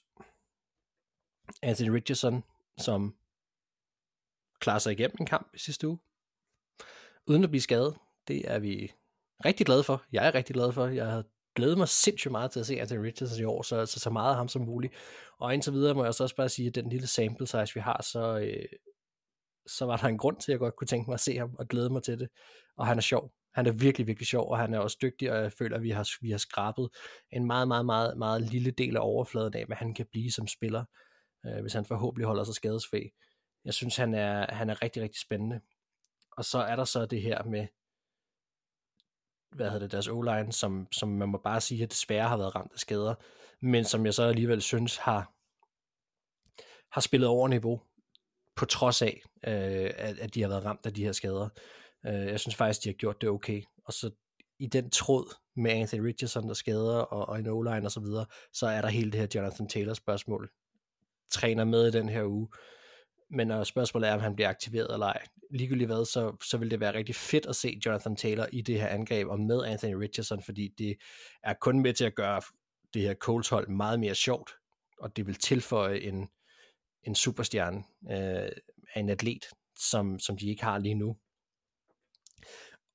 Anthony 1.62 1.88
Richardson, 1.88 2.44
som 2.78 3.16
klarer 4.58 4.78
sig 4.78 4.92
igennem 4.92 5.16
en 5.20 5.26
kamp 5.26 5.54
i 5.54 5.58
sidste 5.58 5.88
uge, 5.88 5.98
uden 7.26 7.44
at 7.44 7.50
blive 7.50 7.62
skadet. 7.62 7.98
Det 8.28 8.50
er 8.50 8.58
vi 8.58 8.92
rigtig 9.44 9.66
glade 9.66 9.84
for. 9.84 10.04
Jeg 10.12 10.26
er 10.26 10.34
rigtig 10.34 10.54
glad 10.54 10.72
for. 10.72 10.86
Jeg 10.86 11.06
har 11.06 11.24
glædet 11.54 11.78
mig 11.78 11.88
sindssygt 11.88 12.32
meget 12.32 12.50
til 12.50 12.60
at 12.60 12.66
se 12.66 12.80
Anthony 12.80 12.98
Richardson 12.98 13.40
i 13.40 13.44
år, 13.44 13.62
så, 13.62 13.86
så, 13.86 14.00
så 14.00 14.10
meget 14.10 14.30
af 14.30 14.36
ham 14.36 14.48
som 14.48 14.62
muligt. 14.62 14.94
Og 15.38 15.54
indtil 15.54 15.72
videre 15.72 15.94
må 15.94 16.04
jeg 16.04 16.08
også 16.08 16.36
bare 16.36 16.48
sige, 16.48 16.68
at 16.68 16.74
den 16.74 16.88
lille 16.88 17.06
sample 17.06 17.46
size, 17.46 17.74
vi 17.74 17.80
har, 17.80 18.02
så, 18.02 18.38
øh, 18.38 18.68
så 19.66 19.86
var 19.86 19.96
der 19.96 20.08
en 20.08 20.18
grund 20.18 20.36
til, 20.36 20.52
at 20.52 20.54
jeg 20.54 20.58
godt 20.58 20.76
kunne 20.76 20.88
tænke 20.88 21.10
mig 21.10 21.14
at 21.14 21.20
se 21.20 21.36
ham 21.36 21.54
og 21.58 21.68
glæde 21.68 21.90
mig 21.90 22.02
til 22.02 22.18
det. 22.18 22.28
Og 22.76 22.86
han 22.86 22.96
er 22.96 23.02
sjov. 23.02 23.32
Han 23.54 23.66
er 23.66 23.72
virkelig, 23.72 24.06
virkelig 24.06 24.26
sjov, 24.26 24.50
og 24.50 24.58
han 24.58 24.74
er 24.74 24.78
også 24.78 24.98
dygtig, 25.02 25.32
og 25.32 25.42
jeg 25.42 25.52
føler, 25.52 25.76
at 25.76 25.82
vi 25.82 25.90
har, 25.90 26.08
vi 26.20 26.30
har 26.30 26.38
skrabet 26.38 26.88
en 27.32 27.46
meget, 27.46 27.68
meget, 27.68 27.86
meget, 27.86 28.18
meget 28.18 28.42
lille 28.42 28.70
del 28.70 28.96
af 28.96 29.00
overfladen 29.00 29.54
af, 29.54 29.66
hvad 29.66 29.76
han 29.76 29.94
kan 29.94 30.06
blive 30.12 30.32
som 30.32 30.46
spiller, 30.46 30.84
øh, 31.46 31.60
hvis 31.60 31.72
han 31.72 31.84
forhåbentlig 31.84 32.26
holder 32.26 32.44
sig 32.44 32.54
skadesfri. 32.54 33.10
Jeg 33.64 33.74
synes, 33.74 33.96
han 33.96 34.14
er, 34.14 34.54
han 34.54 34.70
er 34.70 34.82
rigtig, 34.82 35.02
rigtig 35.02 35.20
spændende. 35.20 35.60
Og 36.36 36.44
så 36.44 36.58
er 36.58 36.76
der 36.76 36.84
så 36.84 37.06
det 37.06 37.22
her 37.22 37.42
med, 37.42 37.66
hvad 39.54 39.66
hedder 39.66 39.78
det, 39.78 39.92
deres 39.92 40.08
O-line, 40.08 40.52
som, 40.52 40.88
som 40.92 41.08
man 41.08 41.28
må 41.28 41.38
bare 41.38 41.60
sige, 41.60 41.82
at 41.82 41.90
desværre 41.90 42.28
har 42.28 42.36
været 42.36 42.54
ramt 42.54 42.72
af 42.72 42.78
skader, 42.78 43.14
men 43.60 43.84
som 43.84 44.06
jeg 44.06 44.14
så 44.14 44.22
alligevel 44.22 44.62
synes 44.62 44.96
har, 44.96 45.32
har 46.92 47.00
spillet 47.00 47.28
over 47.28 47.48
niveau, 47.48 47.80
på 48.56 48.64
trods 48.64 49.02
af, 49.02 49.22
øh, 49.46 49.90
at, 49.96 50.18
at 50.18 50.34
de 50.34 50.42
har 50.42 50.48
været 50.48 50.64
ramt 50.64 50.86
af 50.86 50.94
de 50.94 51.04
her 51.04 51.12
skader. 51.12 51.48
Øh, 52.06 52.12
jeg 52.12 52.40
synes 52.40 52.56
faktisk, 52.56 52.84
de 52.84 52.88
har 52.88 52.94
gjort 52.94 53.20
det 53.20 53.28
okay. 53.28 53.62
Og 53.84 53.92
så 53.92 54.10
i 54.58 54.66
den 54.66 54.90
tråd 54.90 55.34
med 55.56 55.70
Anthony 55.70 56.00
Richardson, 56.00 56.48
der 56.48 56.54
skader, 56.54 56.98
og, 56.98 57.28
og 57.28 57.38
en 57.38 57.46
o 57.46 57.58
og 57.84 57.92
så 57.92 58.00
videre, 58.00 58.26
så 58.52 58.66
er 58.66 58.80
der 58.80 58.88
hele 58.88 59.12
det 59.12 59.20
her 59.20 59.26
Jonathan 59.34 59.68
Taylor 59.68 59.94
spørgsmål. 59.94 60.50
Træner 61.30 61.64
med 61.64 61.88
i 61.88 61.90
den 61.90 62.08
her 62.08 62.24
uge, 62.24 62.48
men 63.34 63.46
når 63.46 63.64
spørgsmålet 63.64 64.08
er, 64.08 64.14
om 64.14 64.20
han 64.20 64.34
bliver 64.34 64.48
aktiveret 64.48 64.92
eller 64.92 65.06
ej, 65.06 65.26
ligegyldigt 65.50 65.88
hvad, 65.88 66.04
så, 66.04 66.36
så 66.42 66.58
vil 66.58 66.70
det 66.70 66.80
være 66.80 66.94
rigtig 66.94 67.14
fedt 67.14 67.46
at 67.46 67.56
se 67.56 67.80
Jonathan 67.86 68.16
Taylor 68.16 68.46
i 68.52 68.60
det 68.60 68.80
her 68.80 68.88
angreb, 68.88 69.28
og 69.28 69.40
med 69.40 69.64
Anthony 69.64 69.94
Richardson, 69.94 70.42
fordi 70.42 70.68
det 70.78 70.96
er 71.42 71.54
kun 71.54 71.80
med 71.80 71.94
til 71.94 72.04
at 72.04 72.14
gøre 72.14 72.42
det 72.94 73.02
her 73.02 73.14
Coles 73.14 73.48
hold 73.48 73.68
meget 73.68 74.00
mere 74.00 74.14
sjovt, 74.14 74.50
og 74.98 75.16
det 75.16 75.26
vil 75.26 75.34
tilføje 75.34 75.98
en, 75.98 76.28
en 77.02 77.14
superstjerne 77.14 77.78
øh, 78.10 78.50
af 78.94 79.00
en 79.00 79.08
atlet, 79.08 79.44
som, 79.78 80.18
som 80.18 80.36
de 80.36 80.48
ikke 80.48 80.64
har 80.64 80.78
lige 80.78 80.94
nu. 80.94 81.16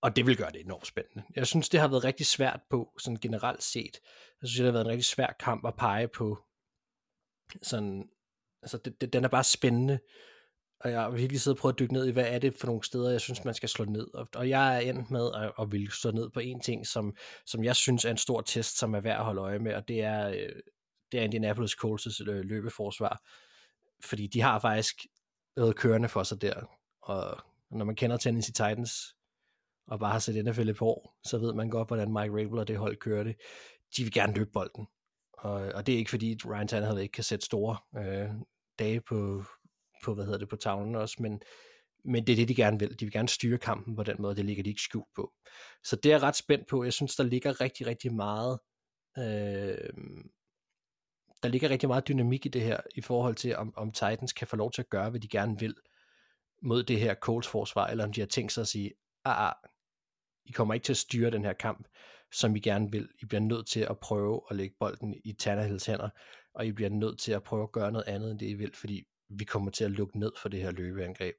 Og 0.01 0.15
det 0.15 0.25
vil 0.25 0.37
gøre 0.37 0.51
det 0.51 0.61
enormt 0.61 0.87
spændende. 0.87 1.23
Jeg 1.35 1.47
synes, 1.47 1.69
det 1.69 1.79
har 1.79 1.87
været 1.87 2.03
rigtig 2.03 2.25
svært 2.25 2.61
på, 2.69 2.93
sådan 2.99 3.17
generelt 3.17 3.63
set. 3.63 3.99
Jeg 4.41 4.49
synes, 4.49 4.57
det 4.57 4.65
har 4.65 4.71
været 4.71 4.85
en 4.85 4.91
rigtig 4.91 5.05
svær 5.05 5.35
kamp 5.39 5.67
at 5.67 5.75
pege 5.75 6.07
på. 6.07 6.43
Sådan, 7.61 8.09
altså, 8.61 8.77
det, 8.77 9.01
det, 9.01 9.13
den 9.13 9.23
er 9.23 9.27
bare 9.27 9.43
spændende. 9.43 9.99
Og 10.79 10.91
jeg 10.91 11.01
har 11.01 11.09
virkelig 11.09 11.41
siddet 11.41 11.57
og 11.57 11.61
prøvet 11.61 11.73
at 11.73 11.79
dykke 11.79 11.93
ned 11.93 12.07
i, 12.07 12.11
hvad 12.11 12.25
er 12.27 12.39
det 12.39 12.53
for 12.53 12.67
nogle 12.67 12.83
steder, 12.83 13.11
jeg 13.11 13.21
synes, 13.21 13.45
man 13.45 13.53
skal 13.53 13.69
slå 13.69 13.85
ned. 13.85 14.07
Og, 14.13 14.27
og 14.35 14.49
jeg 14.49 14.75
er 14.75 14.79
endt 14.79 15.11
med 15.11 15.31
at, 15.35 15.51
at 15.59 15.71
ville 15.71 15.91
slå 15.91 16.11
ned 16.11 16.29
på 16.29 16.39
en 16.39 16.59
ting, 16.59 16.87
som, 16.87 17.15
som 17.45 17.63
jeg 17.63 17.75
synes 17.75 18.05
er 18.05 18.11
en 18.11 18.17
stor 18.17 18.41
test, 18.41 18.77
som 18.77 18.95
er 18.95 18.99
værd 18.99 19.17
at 19.17 19.25
holde 19.25 19.41
øje 19.41 19.59
med, 19.59 19.73
og 19.73 19.87
det 19.87 20.01
er, 20.01 20.29
øh, 20.29 20.61
det 21.11 21.19
er 21.19 21.23
Indianapolis 21.23 21.73
Colts' 21.73 22.23
løbeforsvar. 22.23 23.21
Fordi 24.03 24.27
de 24.27 24.41
har 24.41 24.59
faktisk 24.59 25.05
noget 25.55 25.75
kørende 25.75 26.09
for 26.09 26.23
sig 26.23 26.41
der. 26.41 26.77
Og 27.01 27.37
når 27.71 27.85
man 27.85 27.95
kender 27.95 28.17
Tennessee 28.17 28.53
Titans, 28.53 29.15
og 29.87 29.99
bare 29.99 30.11
har 30.11 30.19
set 30.19 30.45
NFL 30.45 30.69
et 30.69 30.77
par 30.77 30.85
år, 30.85 31.17
så 31.23 31.37
ved 31.37 31.53
man 31.53 31.69
godt, 31.69 31.87
hvordan 31.87 32.13
Mike 32.13 32.43
Rabel 32.43 32.59
og 32.59 32.67
det 32.67 32.77
hold 32.77 32.97
kører 32.97 33.23
det. 33.23 33.35
De 33.97 34.03
vil 34.03 34.13
gerne 34.13 34.33
løbe 34.33 34.49
bolden. 34.53 34.87
Og, 35.33 35.51
og 35.51 35.87
det 35.87 35.93
er 35.93 35.97
ikke 35.97 36.09
fordi 36.09 36.37
Ryan 36.45 36.67
Tannehill 36.67 37.01
ikke 37.01 37.11
kan 37.11 37.23
sætte 37.23 37.45
store 37.45 37.77
øh, 37.97 38.29
dage 38.79 39.01
på, 39.01 39.43
på, 40.03 40.13
hvad 40.13 40.25
hedder 40.25 40.39
det, 40.39 40.49
på 40.49 40.55
tavlen 40.55 40.95
også, 40.95 41.15
men, 41.19 41.41
men 42.05 42.27
det 42.27 42.33
er 42.33 42.35
det, 42.35 42.47
de 42.47 42.55
gerne 42.55 42.79
vil. 42.79 42.99
De 42.99 43.05
vil 43.05 43.11
gerne 43.11 43.29
styre 43.29 43.57
kampen 43.57 43.95
på 43.95 44.03
den 44.03 44.15
måde, 44.19 44.35
det 44.35 44.45
ligger 44.45 44.63
de 44.63 44.69
ikke 44.69 44.81
skjult 44.81 45.13
på. 45.15 45.33
Så 45.83 45.95
det 45.95 46.11
er 46.11 46.13
jeg 46.13 46.23
ret 46.23 46.35
spændt 46.35 46.67
på. 46.67 46.83
Jeg 46.83 46.93
synes, 46.93 47.15
der 47.15 47.23
ligger 47.23 47.61
rigtig, 47.61 47.87
rigtig 47.87 48.13
meget 48.13 48.59
øh, 49.17 49.93
der 51.43 51.49
ligger 51.49 51.69
rigtig 51.69 51.89
meget 51.89 52.07
dynamik 52.07 52.45
i 52.45 52.49
det 52.49 52.61
her, 52.61 52.79
i 52.95 53.01
forhold 53.01 53.35
til, 53.35 53.55
om, 53.55 53.73
om 53.77 53.91
Titans 53.91 54.33
kan 54.33 54.47
få 54.47 54.55
lov 54.55 54.71
til 54.71 54.81
at 54.81 54.89
gøre, 54.89 55.09
hvad 55.09 55.19
de 55.19 55.27
gerne 55.27 55.59
vil 55.59 55.75
mod 56.61 56.83
det 56.83 56.99
her 56.99 57.15
Colts 57.15 57.47
forsvar, 57.47 57.87
eller 57.87 58.03
om 58.03 58.13
de 58.13 58.21
har 58.21 58.27
tænkt 58.27 58.51
sig 58.51 58.61
at 58.61 58.67
sige, 58.67 58.91
ah, 59.25 59.47
ah, 59.47 59.53
I 60.45 60.51
kommer 60.51 60.73
ikke 60.73 60.83
til 60.83 60.93
at 60.93 60.97
styre 60.97 61.31
den 61.31 61.45
her 61.45 61.53
kamp, 61.53 61.87
som 62.31 62.55
I 62.55 62.59
gerne 62.59 62.91
vil. 62.91 63.09
I 63.21 63.25
bliver 63.25 63.41
nødt 63.41 63.67
til 63.67 63.79
at 63.79 63.99
prøve 63.99 64.41
at 64.49 64.55
lægge 64.55 64.75
bolden 64.79 65.15
i 65.25 65.33
Tannehills 65.33 65.85
hænder, 65.85 66.09
og 66.53 66.65
I 66.65 66.71
bliver 66.71 66.89
nødt 66.89 67.19
til 67.19 67.31
at 67.31 67.43
prøve 67.43 67.63
at 67.63 67.71
gøre 67.71 67.91
noget 67.91 68.07
andet, 68.07 68.31
end 68.31 68.39
det 68.39 68.45
I 68.45 68.53
vil, 68.53 68.75
fordi 68.75 69.03
vi 69.29 69.43
kommer 69.43 69.71
til 69.71 69.83
at 69.83 69.91
lukke 69.91 70.19
ned 70.19 70.31
for 70.41 70.49
det 70.49 70.61
her 70.61 70.71
løbeangreb. 70.71 71.35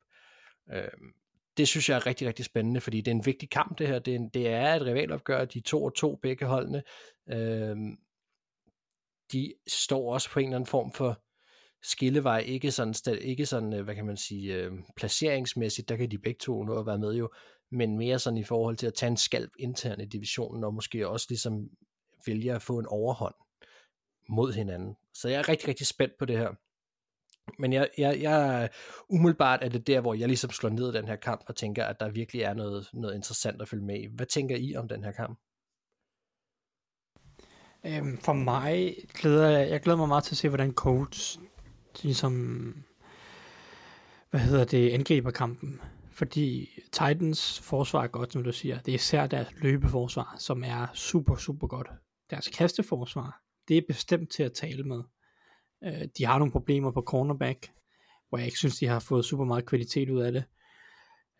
Øhm, 0.72 1.12
det 1.56 1.68
synes 1.68 1.88
jeg 1.88 1.96
er 1.96 2.06
rigtig, 2.06 2.28
rigtig 2.28 2.44
spændende, 2.44 2.80
fordi 2.80 3.00
det 3.00 3.10
er 3.10 3.14
en 3.14 3.26
vigtig 3.26 3.50
kamp 3.50 3.78
det 3.78 3.86
her. 3.86 3.98
Det 3.98 4.14
er, 4.14 4.18
en, 4.18 4.28
det 4.28 4.48
er 4.48 4.74
et 4.74 4.82
rivalopgør, 4.82 5.44
de 5.44 5.60
to 5.60 5.84
og 5.84 5.94
to 5.94 6.16
begge 6.16 6.46
holdene. 6.46 6.82
Øhm, 7.28 7.98
de 9.32 9.54
står 9.66 10.14
også 10.14 10.30
på 10.30 10.40
en 10.40 10.46
eller 10.46 10.56
anden 10.56 10.66
form 10.66 10.92
for 10.92 11.22
skillevej, 11.82 12.38
ikke 12.38 12.70
sådan, 12.70 12.94
ikke 13.20 13.46
sådan 13.46 13.72
øh, 13.72 13.84
hvad 13.84 13.94
kan 13.94 14.06
man 14.06 14.16
sige, 14.16 14.54
øh, 14.54 14.72
placeringsmæssigt, 14.96 15.88
der 15.88 15.96
kan 15.96 16.10
de 16.10 16.18
begge 16.18 16.38
to 16.38 16.64
nå 16.64 16.78
at 16.78 16.86
være 16.86 16.98
med 16.98 17.14
jo, 17.14 17.30
men 17.70 17.98
mere 17.98 18.18
sådan 18.18 18.36
i 18.36 18.44
forhold 18.44 18.76
til 18.76 18.86
at 18.86 18.94
tage 18.94 19.10
en 19.10 19.16
skalp 19.16 19.50
internt 19.58 20.02
i 20.02 20.04
divisionen, 20.04 20.64
og 20.64 20.74
måske 20.74 21.08
også 21.08 21.26
ligesom 21.28 21.70
vælge 22.26 22.52
at 22.52 22.62
få 22.62 22.78
en 22.78 22.86
overhånd 22.86 23.34
mod 24.28 24.52
hinanden. 24.52 24.96
Så 25.14 25.28
jeg 25.28 25.38
er 25.38 25.48
rigtig, 25.48 25.68
rigtig 25.68 25.86
spændt 25.86 26.14
på 26.18 26.24
det 26.24 26.38
her. 26.38 26.54
Men 27.58 27.72
jeg, 27.72 27.88
jeg, 27.98 28.20
jeg 28.20 28.68
umiddelbart 29.08 29.64
er 29.64 29.68
det 29.68 29.86
der, 29.86 30.00
hvor 30.00 30.14
jeg 30.14 30.28
ligesom 30.28 30.50
slår 30.50 30.70
ned 30.70 30.94
i 30.94 30.96
den 30.96 31.08
her 31.08 31.16
kamp 31.16 31.40
og 31.46 31.56
tænker, 31.56 31.84
at 31.84 32.00
der 32.00 32.08
virkelig 32.08 32.42
er 32.42 32.54
noget, 32.54 32.88
noget 32.92 33.14
interessant 33.14 33.62
at 33.62 33.68
følge 33.68 33.84
med 33.84 34.00
i. 34.00 34.06
Hvad 34.14 34.26
tænker 34.26 34.56
I 34.56 34.76
om 34.76 34.88
den 34.88 35.04
her 35.04 35.12
kamp? 35.12 35.38
Øhm, 37.86 38.18
for 38.18 38.32
mig 38.32 38.96
glæder 39.14 39.48
jeg, 39.48 39.70
jeg 39.70 39.80
glæder 39.80 39.98
mig 39.98 40.08
meget 40.08 40.24
til 40.24 40.34
at 40.34 40.38
se, 40.38 40.48
hvordan 40.48 40.72
Colts 40.72 41.40
ligesom, 42.02 42.74
hvad 44.30 44.40
hedder 44.40 44.64
det, 44.64 44.90
angriber 44.90 45.30
kampen. 45.30 45.80
Fordi 46.10 46.68
Titans 46.92 47.60
forsvar 47.60 48.02
er 48.02 48.06
godt, 48.06 48.32
som 48.32 48.44
du 48.44 48.52
siger. 48.52 48.78
Det 48.78 48.92
er 48.92 48.94
især 48.94 49.26
deres 49.26 49.48
løbeforsvar, 49.56 50.36
som 50.38 50.64
er 50.64 50.86
super, 50.94 51.36
super 51.36 51.66
godt. 51.66 51.90
Deres 52.30 52.48
kasteforsvar, 52.48 53.42
det 53.68 53.78
er 53.78 53.82
bestemt 53.88 54.30
til 54.30 54.42
at 54.42 54.52
tale 54.52 54.82
med. 54.82 55.02
Øh, 55.84 56.08
de 56.18 56.24
har 56.24 56.38
nogle 56.38 56.52
problemer 56.52 56.90
på 56.90 57.02
cornerback, 57.02 57.72
hvor 58.28 58.38
jeg 58.38 58.46
ikke 58.46 58.58
synes, 58.58 58.78
de 58.78 58.86
har 58.86 58.98
fået 58.98 59.24
super 59.24 59.44
meget 59.44 59.66
kvalitet 59.66 60.10
ud 60.10 60.20
af 60.20 60.32
det. 60.32 60.44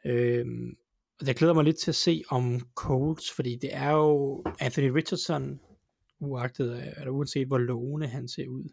Øh, 0.04 0.46
og 1.20 1.26
jeg 1.26 1.34
glæder 1.34 1.54
mig 1.54 1.64
lidt 1.64 1.78
til 1.78 1.90
at 1.90 1.94
se 1.94 2.22
om 2.28 2.60
Colts, 2.74 3.32
fordi 3.32 3.58
det 3.62 3.74
er 3.74 3.90
jo 3.90 4.44
Anthony 4.60 4.90
Richardson, 4.90 5.60
uagtet, 6.20 6.76
øh, 6.76 6.86
eller 6.96 7.10
uanset 7.10 7.46
hvor 7.46 7.58
lovende 7.58 8.06
han 8.06 8.28
ser 8.28 8.48
ud, 8.48 8.72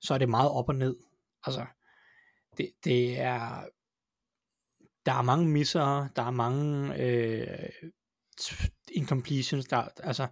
så 0.00 0.14
er 0.14 0.18
det 0.18 0.28
meget 0.28 0.50
op 0.50 0.68
og 0.68 0.74
ned. 0.74 0.96
Altså, 1.44 1.66
det, 2.56 2.70
det 2.84 3.20
er, 3.20 3.64
der 5.06 5.12
er 5.12 5.22
mange 5.22 5.48
misser, 5.48 6.08
der 6.16 6.22
er 6.22 6.30
mange 6.30 6.94
øh, 7.02 7.70
incompletions, 8.92 9.66
der, 9.66 9.88
altså, 10.02 10.26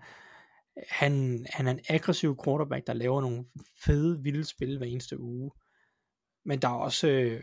han, 0.88 1.46
han 1.50 1.66
er 1.66 1.70
en 1.70 1.80
aggressiv 1.88 2.36
quarterback, 2.44 2.86
der 2.86 2.92
laver 2.92 3.20
nogle 3.20 3.44
fede, 3.84 4.22
vilde 4.22 4.44
spil 4.44 4.78
hver 4.78 4.86
eneste 4.86 5.20
uge. 5.20 5.50
Men 6.44 6.62
der 6.62 6.68
er 6.68 6.74
også 6.74 7.08
øh, 7.08 7.42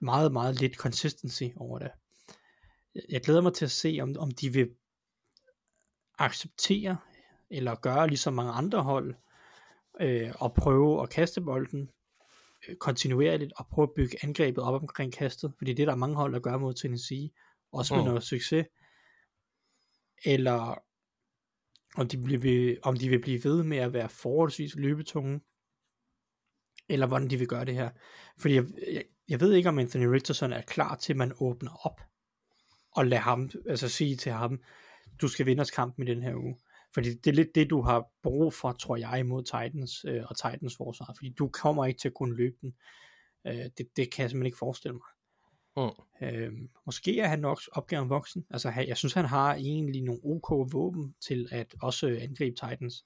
meget, 0.00 0.32
meget 0.32 0.60
lidt 0.60 0.74
consistency 0.74 1.44
over 1.56 1.78
det. 1.78 1.90
Jeg 3.08 3.20
glæder 3.20 3.40
mig 3.40 3.54
til 3.54 3.64
at 3.64 3.70
se, 3.70 3.98
om, 4.02 4.14
om 4.18 4.30
de 4.30 4.52
vil 4.52 4.70
acceptere, 6.18 6.96
eller 7.50 7.74
gøre 7.74 8.08
ligesom 8.08 8.34
mange 8.34 8.52
andre 8.52 8.82
hold, 8.82 9.14
øh, 10.00 10.32
og 10.34 10.54
prøve 10.54 11.02
at 11.02 11.10
kaste 11.10 11.40
bolden 11.40 11.90
øh, 12.68 12.76
kontinuerligt, 12.76 13.52
og 13.56 13.66
prøve 13.66 13.88
at 13.88 13.94
bygge 13.96 14.18
angrebet 14.22 14.64
op 14.64 14.82
omkring 14.82 15.12
kastet, 15.12 15.52
fordi 15.58 15.72
det 15.72 15.82
er 15.82 15.86
der 15.86 15.94
mange 15.94 16.16
hold, 16.16 16.32
der 16.32 16.40
gør 16.40 16.58
mod 16.58 16.74
Tennessee, 16.74 17.30
også 17.72 17.94
med 17.94 18.02
mm. 18.02 18.08
noget 18.08 18.22
succes. 18.22 18.66
Eller 20.24 20.82
om 21.96 22.08
de, 22.08 22.18
bliver, 22.18 22.76
om 22.82 22.96
de 22.96 23.08
vil 23.08 23.20
blive 23.20 23.44
ved 23.44 23.62
med 23.62 23.78
at 23.78 23.92
være 23.92 24.08
forholdsvis 24.08 24.76
løbetunge, 24.76 25.40
eller 26.88 27.06
hvordan 27.06 27.30
de 27.30 27.36
vil 27.36 27.48
gøre 27.48 27.64
det 27.64 27.74
her. 27.74 27.90
Fordi 28.38 28.54
jeg, 28.54 28.64
jeg, 28.92 29.04
jeg 29.28 29.40
ved 29.40 29.52
ikke, 29.52 29.68
om 29.68 29.78
Anthony 29.78 30.06
Richardson 30.06 30.52
er 30.52 30.62
klar 30.62 30.96
til, 30.96 31.12
at 31.12 31.16
man 31.16 31.32
åbner 31.40 31.86
op, 31.86 32.00
og 32.96 33.06
lader 33.06 33.22
ham, 33.22 33.50
altså 33.68 33.88
sige 33.88 34.16
til 34.16 34.32
ham, 34.32 34.60
du 35.20 35.28
skal 35.28 35.46
vinde 35.46 35.60
os 35.60 35.70
kampen 35.70 36.08
i 36.08 36.10
den 36.10 36.22
her 36.22 36.34
uge. 36.34 36.56
Fordi 36.94 37.14
det 37.14 37.26
er 37.26 37.34
lidt 37.34 37.54
det, 37.54 37.70
du 37.70 37.80
har 37.80 38.06
brug 38.22 38.54
for, 38.54 38.72
tror 38.72 38.96
jeg, 38.96 39.20
imod 39.20 39.42
Titans 39.44 40.04
øh, 40.04 40.22
og 40.28 40.36
Titans 40.36 40.76
forsvar. 40.76 41.14
Fordi 41.16 41.34
du 41.38 41.48
kommer 41.48 41.86
ikke 41.86 42.00
til 42.00 42.08
at 42.08 42.14
kunne 42.14 42.36
løbe 42.36 42.56
den. 42.60 42.74
Øh, 43.46 43.64
det, 43.78 43.86
det 43.96 44.12
kan 44.12 44.22
jeg 44.22 44.30
simpelthen 44.30 44.46
ikke 44.46 44.58
forestille 44.58 44.92
mig. 44.92 45.15
Mm. 45.76 46.26
Øh, 46.26 46.52
måske 46.86 47.20
er 47.20 47.28
han 47.28 47.38
nok 47.38 47.60
opgaven 47.72 48.10
voksen. 48.10 48.46
Altså, 48.50 48.72
jeg 48.88 48.96
synes, 48.96 49.14
han 49.14 49.24
har 49.24 49.54
egentlig 49.54 50.02
nogle 50.02 50.20
OK 50.24 50.72
våben 50.72 51.14
til 51.26 51.48
at 51.52 51.74
også 51.82 52.06
angribe 52.06 52.56
Titans 52.56 53.04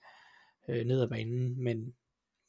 øh, 0.68 0.86
ned 0.86 1.02
ad 1.02 1.08
banen, 1.08 1.64
men, 1.64 1.94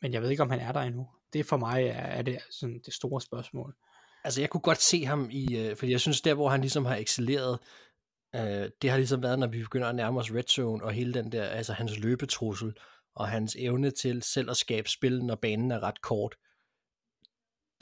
men 0.01 0.13
jeg 0.13 0.21
ved 0.21 0.29
ikke, 0.29 0.43
om 0.43 0.49
han 0.49 0.59
er 0.59 0.71
der 0.71 0.79
endnu. 0.79 1.07
Det 1.33 1.45
for 1.45 1.57
mig 1.57 1.83
er, 1.83 1.93
er 1.93 2.21
det 2.21 2.37
sådan 2.51 2.81
det 2.85 2.93
store 2.93 3.21
spørgsmål. 3.21 3.75
Altså, 4.23 4.41
jeg 4.41 4.49
kunne 4.49 4.61
godt 4.61 4.81
se 4.81 5.05
ham 5.05 5.29
i, 5.31 5.57
øh, 5.57 5.75
fordi 5.75 5.91
jeg 5.91 5.99
synes, 5.99 6.21
der 6.21 6.33
hvor 6.33 6.49
han 6.49 6.61
ligesom 6.61 6.85
har 6.85 6.95
excelleret, 6.95 7.59
øh, 8.35 8.69
det 8.81 8.89
har 8.89 8.97
ligesom 8.97 9.23
været, 9.23 9.39
når 9.39 9.47
vi 9.47 9.59
begynder 9.59 9.87
at 9.87 9.95
nærme 9.95 10.19
os 10.19 10.33
red 10.33 10.43
zone, 10.43 10.83
og 10.83 10.91
hele 10.91 11.13
den 11.13 11.31
der, 11.31 11.43
altså 11.43 11.73
hans 11.73 11.99
løbetrussel, 11.99 12.73
og 13.15 13.27
hans 13.27 13.55
evne 13.59 13.91
til 13.91 14.23
selv 14.23 14.49
at 14.49 14.57
skabe 14.57 14.89
spil, 14.89 15.23
når 15.25 15.35
banen 15.35 15.71
er 15.71 15.83
ret 15.83 16.01
kort 16.01 16.35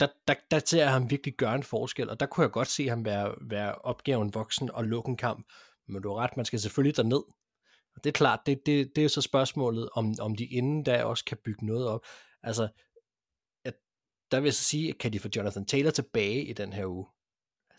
der, 0.00 0.06
der, 0.28 0.34
der 0.50 0.60
ser 0.66 0.82
jeg 0.82 0.92
ham 0.92 1.10
virkelig 1.10 1.34
gøre 1.34 1.54
en 1.54 1.62
forskel, 1.62 2.10
og 2.10 2.20
der 2.20 2.26
kunne 2.26 2.42
jeg 2.42 2.50
godt 2.50 2.68
se 2.68 2.88
ham 2.88 3.04
være, 3.04 3.34
være 3.40 3.74
opgaven 3.74 4.34
voksen 4.34 4.70
og 4.70 4.84
lukke 4.84 5.08
en 5.08 5.16
kamp. 5.16 5.46
Men 5.88 6.02
du 6.02 6.08
har 6.08 6.16
ret, 6.16 6.36
man 6.36 6.46
skal 6.46 6.60
selvfølgelig 6.60 6.96
derned. 6.96 7.22
Og 7.94 8.04
det 8.04 8.10
er 8.10 8.12
klart, 8.12 8.40
det, 8.46 8.66
det, 8.66 8.96
det 8.96 9.04
er 9.04 9.08
så 9.08 9.20
spørgsmålet, 9.20 9.88
om, 9.92 10.14
om 10.20 10.36
de 10.36 10.44
inden 10.44 10.82
da 10.82 11.04
også 11.04 11.24
kan 11.24 11.38
bygge 11.44 11.66
noget 11.66 11.88
op. 11.88 12.00
Altså, 12.42 12.68
at, 13.64 13.74
der 14.30 14.40
vil 14.40 14.46
jeg 14.46 14.54
så 14.54 14.64
sige, 14.64 14.92
kan 14.92 15.12
de 15.12 15.20
få 15.20 15.28
Jonathan 15.36 15.66
Taylor 15.66 15.90
tilbage 15.90 16.44
i 16.44 16.52
den 16.52 16.72
her 16.72 16.86
uge? 16.86 17.06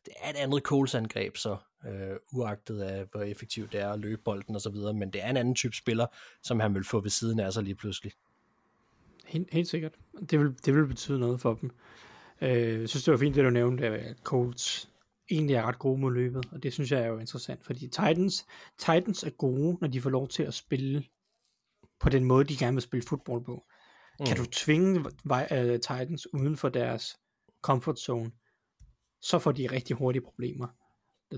Det 0.06 0.14
er 0.22 0.30
et 0.30 0.36
andet 0.36 0.64
Coles 0.64 0.96
angreb, 0.96 1.38
så 1.38 1.58
øh, 1.88 2.16
uagtet 2.34 2.82
af, 2.82 3.06
hvor 3.12 3.22
effektivt 3.22 3.72
det 3.72 3.80
er 3.80 3.92
at 3.92 4.00
løbe 4.00 4.22
bolden 4.26 4.56
og 4.56 4.62
så 4.62 4.70
videre, 4.70 4.94
men 4.94 5.14
det 5.14 5.24
er 5.24 5.30
en 5.30 5.38
anden 5.38 5.56
type 5.56 5.76
spiller, 5.76 6.08
som 6.44 6.60
han 6.60 6.74
vil 6.74 6.84
få 6.84 7.00
ved 7.00 7.10
siden 7.10 7.40
af 7.40 7.54
sig 7.54 7.64
lige 7.64 7.76
pludselig. 7.76 8.12
Helt, 9.26 9.54
helt 9.54 9.68
sikkert. 9.68 9.96
Det 10.30 10.40
vil, 10.40 10.56
det 10.66 10.76
vil 10.76 10.88
betyde 10.88 11.20
noget 11.20 11.42
for 11.42 11.54
dem. 11.54 11.72
Øh, 12.42 12.80
jeg 12.80 12.90
synes, 12.90 13.04
det 13.04 13.12
var 13.12 13.18
fint, 13.18 13.36
det 13.36 13.44
du 13.44 13.50
nævnte, 13.50 13.88
at 13.88 14.18
Colts 14.24 14.90
egentlig 15.32 15.56
er 15.56 15.64
ret 15.64 15.80
gode 15.80 16.02
mod 16.02 16.14
løbet, 16.14 16.46
og 16.52 16.64
det 16.64 16.74
synes 16.74 16.92
jeg 16.92 17.02
er 17.02 17.08
jo 17.08 17.20
interessant, 17.20 17.66
fordi 17.66 17.80
Titans, 17.80 18.46
Titans 18.78 19.24
er 19.24 19.30
gode, 19.30 19.78
når 19.82 19.88
de 19.88 20.02
får 20.02 20.10
lov 20.10 20.28
til 20.28 20.44
at 20.44 20.54
spille 20.54 21.04
på 22.00 22.10
den 22.10 22.24
måde, 22.24 22.46
de 22.46 22.58
gerne 22.58 22.76
vil 22.76 22.82
spille 22.82 23.08
fodbold 23.08 23.44
på. 23.46 23.66
Mm. 24.20 24.26
Kan 24.26 24.38
du 24.38 24.46
tvinge 24.46 25.00
uh, 25.00 25.80
Titans 25.80 26.34
uden 26.34 26.58
for 26.58 26.70
deres 26.70 27.18
comfort 27.62 28.00
zone, 28.00 28.32
så 29.22 29.40
får 29.40 29.52
de 29.52 29.72
rigtig 29.72 29.96
hurtige 29.96 30.24
problemer. 30.24 30.68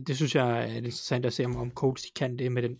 Det 0.07 0.15
synes 0.15 0.35
jeg 0.35 0.63
er 0.63 0.77
interessant 0.77 1.25
at 1.25 1.33
se, 1.33 1.45
om, 1.45 1.55
om 1.55 1.71
Colts 1.71 2.01
de 2.01 2.09
kan 2.15 2.37
det 2.37 2.51
med 2.51 2.61
den, 2.61 2.79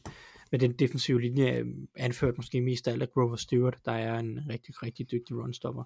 med 0.52 0.60
den 0.60 0.74
defensive 0.74 1.22
linje, 1.22 1.52
øh, 1.52 1.66
anført 1.96 2.38
måske 2.38 2.62
mest 2.62 2.88
af 2.88 3.10
Grover 3.14 3.36
Stewart, 3.36 3.78
der 3.86 3.92
er 3.92 4.20
en 4.20 4.40
rigtig, 4.50 4.84
rigtig 4.84 5.12
dygtig 5.12 5.38
runstopper. 5.38 5.84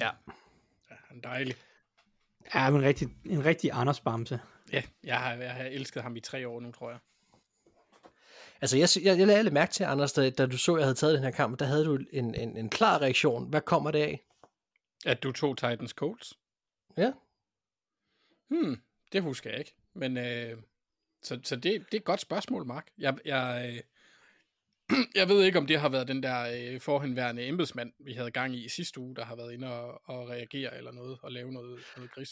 Ja, 0.00 0.10
han 1.10 1.20
dejlig. 1.20 1.54
Ja, 2.54 2.70
men 2.70 2.82
rigtig, 2.82 3.08
en 3.24 3.44
rigtig 3.44 3.70
Anders 3.72 4.00
Bamse. 4.00 4.40
Ja, 4.72 4.82
jeg 5.04 5.18
har, 5.18 5.34
jeg 5.34 5.54
har 5.54 5.64
elsket 5.64 6.02
ham 6.02 6.16
i 6.16 6.20
tre 6.20 6.48
år 6.48 6.60
nu, 6.60 6.72
tror 6.72 6.90
jeg. 6.90 6.98
Altså, 8.60 8.76
jeg, 8.76 8.88
jeg, 9.04 9.18
jeg 9.18 9.26
lagde 9.26 9.42
lidt 9.42 9.54
mærke 9.54 9.72
til, 9.72 9.84
Anders, 9.84 10.12
da, 10.12 10.30
da 10.30 10.46
du 10.46 10.58
så, 10.58 10.74
at 10.74 10.78
jeg 10.78 10.86
havde 10.86 10.94
taget 10.94 11.14
den 11.14 11.24
her 11.24 11.30
kamp, 11.30 11.58
der 11.58 11.64
havde 11.64 11.84
du 11.84 11.98
en, 12.12 12.34
en, 12.34 12.56
en 12.56 12.68
klar 12.70 13.02
reaktion. 13.02 13.48
Hvad 13.48 13.60
kommer 13.60 13.90
det 13.90 13.98
af? 13.98 14.24
At 15.06 15.22
du 15.22 15.32
tog 15.32 15.56
Titans 15.56 15.90
Colts? 15.90 16.38
Ja. 16.96 17.12
Hmm, 18.48 18.82
det 19.12 19.22
husker 19.22 19.50
jeg 19.50 19.58
ikke. 19.58 19.74
Men, 19.94 20.16
øh, 20.16 20.58
så, 21.22 21.40
så 21.42 21.56
det, 21.56 21.64
det 21.64 21.94
er 21.94 21.96
et 21.96 22.04
godt 22.04 22.20
spørgsmål, 22.20 22.66
Mark. 22.66 22.86
Jeg, 22.98 23.18
jeg, 23.24 23.72
øh, 23.74 23.80
jeg 25.20 25.28
ved 25.28 25.42
ikke, 25.42 25.58
om 25.58 25.66
det 25.66 25.80
har 25.80 25.88
været 25.88 26.08
den 26.08 26.22
der 26.22 26.72
øh, 26.72 26.80
forhenværende 26.80 27.48
embedsmand, 27.48 27.92
vi 28.04 28.12
havde 28.12 28.30
gang 28.30 28.56
i 28.56 28.68
sidste 28.68 29.00
uge, 29.00 29.16
der 29.16 29.24
har 29.24 29.36
været 29.36 29.52
inde 29.52 29.72
og, 29.72 30.00
og 30.04 30.28
reagere 30.28 30.76
eller 30.76 30.92
noget, 30.92 31.18
og 31.22 31.32
lave 31.32 31.52
noget, 31.52 31.78
noget 31.96 32.10
gris. 32.12 32.30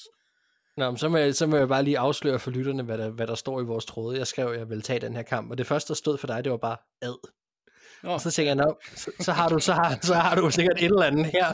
Nå, 0.77 0.91
men 0.91 0.99
så, 0.99 1.09
må 1.09 1.17
jeg, 1.17 1.35
så 1.35 1.47
må 1.47 1.57
jeg 1.57 1.69
bare 1.69 1.83
lige 1.83 1.99
afsløre 1.99 2.39
for 2.39 2.51
lytterne, 2.51 2.83
hvad 2.83 2.99
der, 2.99 3.11
hvad 3.11 3.27
der 3.27 3.35
står 3.35 3.61
i 3.61 3.65
vores 3.65 3.85
tråde. 3.85 4.19
Jeg 4.19 4.27
skrev, 4.27 4.47
at 4.47 4.59
jeg 4.59 4.69
ville 4.69 4.83
tage 4.83 5.01
den 5.01 5.15
her 5.15 5.23
kamp, 5.23 5.51
og 5.51 5.59
det 5.59 5.67
første, 5.67 5.89
der 5.89 5.95
stod 5.95 6.19
for 6.19 6.27
dig, 6.27 6.45
det 6.45 6.53
var 6.53 6.59
bare 6.59 6.77
ad. 7.03 7.29
Nå, 8.03 8.11
Og 8.11 8.21
så 8.21 8.31
tænker 8.31 8.55
jeg, 8.55 8.75
så, 8.97 9.11
så, 9.21 9.33
har 9.33 9.49
du, 9.49 9.59
så, 9.59 9.73
har, 9.73 9.99
så 10.03 10.15
har 10.15 10.35
du 10.35 10.51
sikkert 10.51 10.77
et 10.79 10.85
eller 10.85 11.03
andet 11.03 11.27
her, 11.27 11.47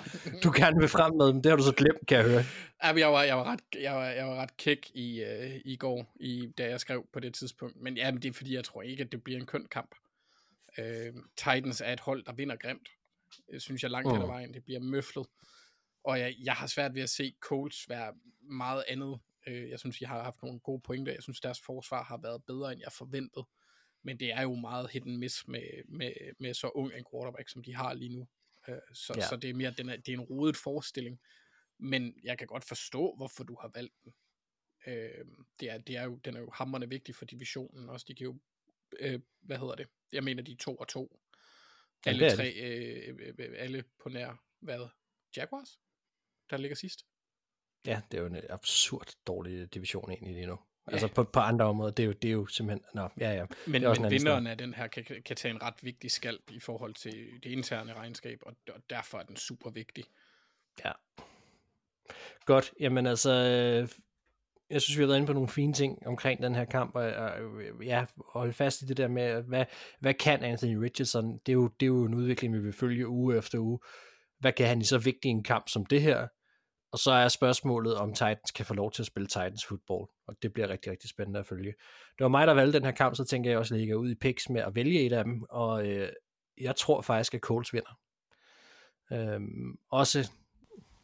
du 0.43 0.53
gerne 0.57 0.81
vil 0.81 0.89
frem 0.89 1.15
med, 1.17 1.33
men 1.33 1.45
det 1.45 1.51
har 1.51 1.57
du 1.57 1.63
så 1.63 1.73
glemt, 1.73 2.07
kan 2.09 2.19
jeg 2.19 2.27
høre. 2.27 2.45
Ja, 2.85 2.93
men 2.93 2.99
jeg 2.99 3.13
var, 3.13 3.23
jeg 3.23 3.37
var 3.37 3.45
ret, 3.45 3.61
jeg 3.81 3.93
var, 3.93 4.05
jeg 4.05 4.27
var 4.27 4.35
ret 4.35 4.57
kæk 4.57 4.91
i, 4.95 5.23
øh, 5.23 5.61
i 5.65 5.77
går, 5.77 6.13
i, 6.21 6.49
da 6.59 6.69
jeg 6.69 6.81
skrev 6.81 7.05
på 7.13 7.21
det 7.21 7.35
tidspunkt. 7.35 7.77
Men 7.81 7.97
ja, 7.97 8.11
men 8.11 8.23
det 8.23 8.29
er 8.29 8.33
fordi, 8.33 8.55
jeg 8.55 8.65
tror 8.65 8.83
ikke, 8.83 9.03
at 9.03 9.13
det 9.13 9.25
bliver 9.25 9.41
en 9.41 9.47
køn 9.47 9.67
kamp. 9.71 9.95
Øh, 10.79 11.15
Titans 11.37 11.81
er 11.81 11.93
et 11.93 12.01
hold, 12.01 12.25
der 12.25 12.33
vinder 12.33 12.57
grimt. 12.57 12.89
Det 13.51 13.63
synes 13.63 13.83
jeg 13.83 13.91
langt 13.91 14.09
hen 14.13 14.21
ad 14.21 14.27
Mm. 14.27 14.33
vejen. 14.33 14.55
Det 14.55 14.65
bliver 14.65 14.81
møflet. 14.81 15.27
Og 16.05 16.21
jeg, 16.21 16.35
jeg 16.39 16.55
har 16.55 16.67
svært 16.67 16.95
ved 16.95 17.03
at 17.03 17.11
se 17.11 17.35
Colts 17.41 17.89
være 17.89 18.15
meget 18.41 18.85
andet. 18.89 19.21
Øh, 19.47 19.71
jeg 19.71 19.79
synes, 19.81 19.99
de 19.99 20.07
har 20.07 20.23
haft 20.23 20.43
nogle 20.43 20.61
gode 20.61 20.81
pointer. 20.81 21.13
Jeg 21.13 21.23
synes, 21.23 21.41
deres 21.41 21.61
forsvar 21.61 22.03
har 22.05 22.17
været 22.17 22.45
bedre, 22.45 22.73
end 22.73 22.81
jeg 22.81 22.93
forventede. 22.93 23.47
Men 24.03 24.21
det 24.21 24.33
er 24.33 24.43
jo 24.43 24.55
meget 24.55 24.91
hit 24.91 25.03
and 25.03 25.17
miss 25.17 25.49
med, 25.49 25.85
med, 25.89 26.13
med 26.41 26.55
så 26.55 26.69
ung 26.69 26.93
en 26.93 27.05
quarterback, 27.13 27.49
som 27.49 27.63
de 27.63 27.75
har 27.75 27.95
lige 27.95 28.17
nu. 28.17 28.29
Øh, 28.69 28.79
så, 28.95 29.13
Ja. 29.17 29.29
så 29.29 29.37
det 29.37 29.51
er 29.51 29.55
mere, 29.55 29.71
den 29.71 29.89
er, 29.89 29.97
det 29.97 30.09
er 30.09 30.13
en 30.17 30.21
rodet 30.21 30.57
forestilling. 30.57 31.21
Men 31.79 32.15
jeg 32.25 32.39
kan 32.39 32.47
godt 32.47 32.65
forstå, 32.65 33.15
hvorfor 33.17 33.45
du 33.45 33.57
har 33.61 33.71
valgt 33.75 33.95
den. 34.05 34.15
Øh, 34.87 35.25
det 35.61 35.71
er, 35.71 35.79
det 35.79 35.97
er 35.97 36.03
jo, 36.05 36.17
den 36.25 36.37
er 36.37 36.41
jo 36.41 36.51
hammerende 36.55 36.89
vigtig 36.89 37.15
for 37.15 37.25
divisionen 37.25 37.89
også. 37.89 38.05
De 38.09 38.15
kan 38.15 38.25
jo, 38.25 38.39
øh, 39.01 39.21
hvad 39.41 39.59
hedder 39.59 39.75
det? 39.75 39.89
Jeg 40.13 40.25
mener, 40.25 40.43
de 40.43 40.53
er 40.53 40.57
to 40.57 40.77
og 40.77 40.89
to. 40.89 41.21
Ja, 42.07 42.11
Alle 42.11 42.27
er 42.27 42.37
tre, 42.37 42.53
øh, 42.53 43.17
øh, 43.19 43.35
øh, 43.39 43.55
alle 43.57 43.85
på 44.03 44.09
nær, 44.09 44.43
hvad? 44.61 44.89
Jaguars? 45.37 45.79
Der 46.51 46.57
ligger 46.57 46.75
sidst. 46.75 47.07
Ja, 47.87 48.03
det 48.11 48.19
er 48.19 48.23
jo 48.23 48.27
en 48.27 48.41
absurd 48.51 49.15
dårlig 49.27 49.75
division 49.75 50.11
egentlig 50.11 50.35
lige 50.35 50.47
nu. 50.47 50.59
Ja. 50.87 50.93
Altså 50.93 51.09
på, 51.09 51.25
på 51.25 51.41
andre 51.41 51.65
områder, 51.65 51.91
det 51.91 52.03
er, 52.03 52.07
jo, 52.07 52.13
det 52.13 52.29
er 52.29 52.33
jo 52.33 52.47
simpelthen... 52.47 52.85
Nå, 52.95 53.09
ja, 53.21 53.33
ja. 53.33 53.47
Men, 53.67 53.83
men 53.83 54.11
vinderen 54.11 54.47
af 54.47 54.59
den 54.59 54.75
her 54.75 54.87
kan, 54.87 55.05
kan 55.05 55.37
tage 55.37 55.55
en 55.55 55.63
ret 55.63 55.85
vigtig 55.85 56.11
skalp 56.11 56.51
i 56.51 56.61
forhold 56.61 56.95
til 56.95 57.41
det 57.43 57.51
interne 57.51 57.95
regnskab, 57.95 58.39
og, 58.43 58.57
og 58.69 58.83
derfor 58.91 59.19
er 59.19 59.23
den 59.23 59.37
super 59.37 59.71
vigtig. 59.71 60.05
Ja. 60.85 60.93
Godt, 62.45 62.73
jamen 62.81 63.07
altså, 63.07 63.31
øh, 63.31 63.89
jeg 64.71 64.83
synes, 64.83 64.99
vi 64.99 65.03
har 65.03 65.07
været 65.07 65.17
inde 65.17 65.27
på 65.27 65.33
nogle 65.33 65.49
fine 65.49 65.73
ting 65.73 66.07
omkring 66.07 66.43
den 66.43 66.55
her 66.55 66.65
kamp, 66.65 66.95
og, 66.95 67.03
og 67.03 67.31
øh, 67.63 67.87
ja, 67.87 68.05
holde 68.33 68.53
fast 68.53 68.83
i 68.83 68.85
det 68.85 68.97
der 68.97 69.09
med, 69.09 69.43
hvad, 69.43 69.65
hvad 70.01 70.15
kan 70.15 70.43
Anthony 70.43 70.77
Richardson? 70.77 71.39
Det 71.47 71.53
er, 71.53 71.55
jo, 71.55 71.69
det 71.69 71.87
er 71.87 71.91
jo 71.91 72.05
en 72.05 72.15
udvikling, 72.15 72.55
vi 72.55 72.61
vil 72.61 72.73
følge 72.73 73.09
uge 73.09 73.37
efter 73.39 73.59
uge. 73.59 73.79
Hvad 74.41 74.53
kan 74.53 74.67
han 74.67 74.81
i 74.81 74.85
så 74.85 74.99
vigtig 74.99 75.29
en 75.29 75.43
kamp 75.43 75.69
som 75.69 75.87
det 75.87 76.03
her? 76.03 76.29
Og 76.93 76.99
så 76.99 77.11
er 77.13 77.29
spørgsmålet, 77.29 77.97
om 77.97 78.13
Titans 78.13 78.51
kan 78.51 78.67
få 78.67 78.75
lov 78.75 78.93
til 78.93 79.03
at 79.03 79.07
spille 79.07 79.27
Titans 79.27 79.67
football, 79.69 80.07
og 80.27 80.37
det 80.43 80.53
bliver 80.53 80.69
rigtig, 80.69 80.93
rigtig 80.93 81.11
spændende 81.11 81.41
at 81.41 81.47
følge. 81.47 81.73
Det 82.19 82.25
var 82.25 82.29
mig, 82.29 82.47
der 82.47 82.55
valgte 82.55 82.79
den 82.79 82.85
her 82.85 82.93
kamp, 82.93 83.17
så 83.17 83.25
tænker 83.25 83.51
jeg 83.51 83.59
også, 83.59 83.75
at 83.75 83.87
jeg 83.89 83.97
ud 83.97 84.11
i 84.11 84.15
picks 84.15 84.51
med 84.51 84.61
at 84.63 84.75
vælge 84.75 85.01
et 85.01 85.13
af 85.13 85.25
dem, 85.25 85.43
og 85.51 85.87
øh, 85.87 86.09
jeg 86.61 86.77
tror 86.77 87.03
faktisk, 87.03 87.35
at 87.35 87.41
Colts 87.41 87.73
vinder. 87.73 87.99
Øhm, 89.13 89.77
også 89.91 90.31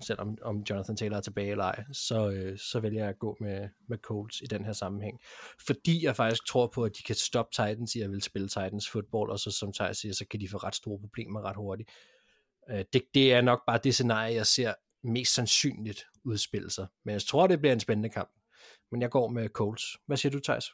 selvom 0.03 0.39
om 0.43 0.65
Jonathan 0.71 0.97
Taylor 0.97 1.17
er 1.17 1.21
tilbage 1.21 1.51
eller 1.51 1.65
ej, 1.65 1.85
så, 1.93 2.31
øh, 2.31 2.59
så 2.59 2.81
vælger 2.81 3.01
jeg 3.01 3.09
at 3.09 3.19
gå 3.19 3.37
med, 3.41 3.69
med 3.89 3.99
Colts 3.99 4.41
i 4.41 4.47
den 4.47 4.65
her 4.65 4.73
sammenhæng. 4.73 5.21
Fordi 5.67 6.05
jeg 6.05 6.17
faktisk 6.17 6.47
tror 6.47 6.67
på, 6.67 6.85
at 6.85 6.93
de 6.99 7.03
kan 7.03 7.15
stoppe 7.15 7.51
Titans 7.53 7.95
i 7.95 8.01
at 8.01 8.11
vil 8.11 8.23
spille 8.23 8.49
Titans 8.49 8.91
football, 8.91 9.31
og 9.31 9.39
så 9.39 9.51
som 9.51 9.73
Thijs 9.73 9.99
siger, 9.99 10.15
så 10.15 10.25
kan 10.31 10.41
de 10.41 10.49
få 10.49 10.57
ret 10.57 10.75
store 10.75 10.99
problemer 10.99 11.43
ret 11.43 11.57
hurtigt. 11.57 11.91
Øh, 12.71 12.85
det, 12.93 13.03
det 13.15 13.33
er 13.33 13.41
nok 13.41 13.63
bare 13.67 13.81
det 13.85 13.95
scenarie, 13.95 14.35
jeg 14.35 14.47
ser 14.47 14.75
mest 15.03 15.35
sandsynligt 15.35 16.07
udspille 16.25 16.71
sig. 16.71 16.87
Men 17.05 17.13
jeg 17.13 17.23
tror, 17.23 17.47
det 17.47 17.59
bliver 17.61 17.73
en 17.73 17.81
spændende 17.81 18.09
kamp. 18.09 18.31
Men 18.91 19.03
jeg 19.03 19.11
går 19.11 19.29
med 19.29 19.49
Colts. 19.49 19.97
Hvad 20.07 20.17
siger 20.17 20.33
du, 20.33 20.41
Thijs? 20.41 20.65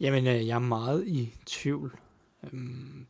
Jamen, 0.00 0.26
øh, 0.26 0.46
jeg 0.46 0.54
er 0.54 0.58
meget 0.58 1.06
i 1.06 1.34
tvivl. 1.46 1.98
Øhm, 2.44 3.06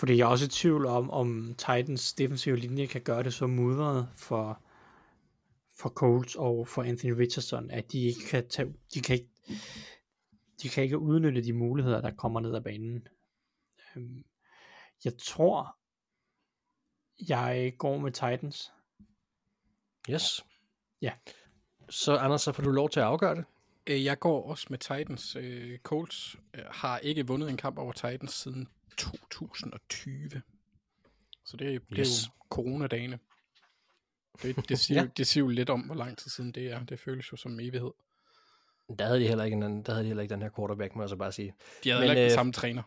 fordi 0.00 0.16
jeg 0.16 0.24
er 0.24 0.28
også 0.28 0.44
i 0.44 0.48
tvivl 0.48 0.86
om, 0.86 1.10
om 1.10 1.54
Titans 1.58 2.12
defensive 2.12 2.56
linje 2.56 2.86
kan 2.86 3.00
gøre 3.00 3.22
det 3.22 3.34
så 3.34 3.46
mudret 3.46 4.08
for, 4.16 4.62
for 5.80 5.88
Colts 5.88 6.34
og 6.34 6.68
for 6.68 6.82
Anthony 6.82 7.12
Richardson, 7.12 7.70
at 7.70 7.92
de 7.92 7.98
ikke 7.98 8.20
kan 8.30 8.48
tage, 8.48 8.74
de 8.94 9.00
kan 9.00 9.16
ikke, 9.16 9.30
de 10.62 10.68
kan 10.68 10.84
ikke 10.84 10.98
udnytte 10.98 11.44
de 11.44 11.52
muligheder, 11.52 12.00
der 12.00 12.10
kommer 12.10 12.40
ned 12.40 12.54
ad 12.54 12.60
banen. 12.60 13.08
Øhm, 13.96 14.24
jeg 15.04 15.12
tror, 15.18 15.76
jeg 17.28 17.74
går 17.78 17.98
med 17.98 18.12
Titans. 18.12 18.72
Yes. 20.10 20.44
Ja. 21.02 21.12
Så 21.88 22.16
Anders, 22.16 22.42
så 22.42 22.52
får 22.52 22.62
du 22.62 22.70
lov 22.70 22.90
til 22.90 23.00
at 23.00 23.06
afgøre 23.06 23.34
det. 23.36 23.44
Øh, 23.86 24.04
Jeg 24.04 24.18
går 24.18 24.50
også 24.50 24.66
med 24.70 24.78
Titans. 24.78 25.36
Øh, 25.36 25.78
Colts 25.78 26.36
øh, 26.54 26.64
har 26.70 26.98
ikke 26.98 27.26
vundet 27.26 27.50
en 27.50 27.56
kamp 27.56 27.78
over 27.78 27.92
Titans 27.92 28.32
siden 28.32 28.68
2020. 28.96 30.30
Så 31.44 31.56
det, 31.56 31.74
er- 31.74 31.78
det 31.78 31.98
er 31.98 31.98
Yes. 32.00 32.26
jo 32.26 32.30
coronadagene. 32.50 33.18
Det, 34.42 34.68
det, 34.68 34.78
siger, 34.78 35.00
Ja. 35.02 35.08
det 35.16 35.26
siger 35.26 35.44
jo 35.44 35.48
lidt 35.48 35.70
om, 35.70 35.80
hvor 35.80 35.94
lang 35.94 36.18
tid 36.18 36.30
siden 36.30 36.52
det 36.52 36.66
er. 36.72 36.84
Det 36.84 37.00
føles 37.00 37.32
jo 37.32 37.36
som 37.36 37.60
evighed. 37.60 37.90
Der 38.98 39.04
havde 39.06 39.20
de 39.20 39.28
heller 39.28 39.44
ikke, 39.44 39.54
en, 39.54 39.82
der 39.82 39.92
havde 39.92 40.02
de 40.04 40.06
heller 40.08 40.22
ikke 40.22 40.32
den 40.34 40.42
her 40.42 40.50
quarterback, 40.56 40.96
må 40.96 41.02
jeg 41.02 41.08
så 41.08 41.16
bare 41.16 41.32
sige. 41.32 41.54
De 41.84 41.90
havde 41.90 42.00
Men, 42.00 42.08
heller 42.08 42.22
ikke 42.22 42.24
den 42.24 42.32
øh, 42.32 42.34
samme 42.38 42.52
træner. 42.52 42.82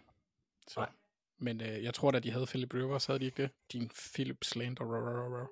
Så. 0.67 0.79
nej. 0.79 0.89
Men 1.37 1.61
øh, 1.61 1.83
jeg 1.83 1.93
tror 1.93 2.11
da, 2.11 2.19
de 2.19 2.31
havde 2.31 2.45
Philip 2.45 2.73
Rivers, 2.73 3.05
havde 3.05 3.19
de 3.19 3.25
ikke 3.25 3.41
det? 3.43 3.49
Din 3.73 3.91
Philip 4.13 4.43
Slander. 4.43 5.47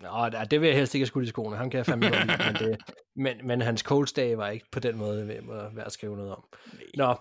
Nå, 0.00 0.44
det 0.50 0.60
vil 0.60 0.66
jeg 0.66 0.76
helst 0.76 0.94
ikke 0.94 1.02
have 1.02 1.06
skudt 1.06 1.24
i 1.24 1.28
skoene. 1.28 1.56
Ham 1.56 1.70
kan 1.70 1.78
jeg 1.78 1.86
fandme 1.86 2.08
godt 2.10 2.26
lide, 2.26 2.38
men, 2.38 2.54
det, 2.54 2.78
men, 3.24 3.46
men 3.46 3.60
hans 3.60 3.80
Colts 3.80 4.12
dag 4.12 4.38
var 4.38 4.48
ikke 4.48 4.66
på 4.72 4.80
den 4.80 4.96
måde 4.96 5.28
værd 5.28 5.86
at 5.86 5.92
skrive 5.92 6.16
noget 6.16 6.32
om. 6.32 6.44
Nå, 6.94 7.16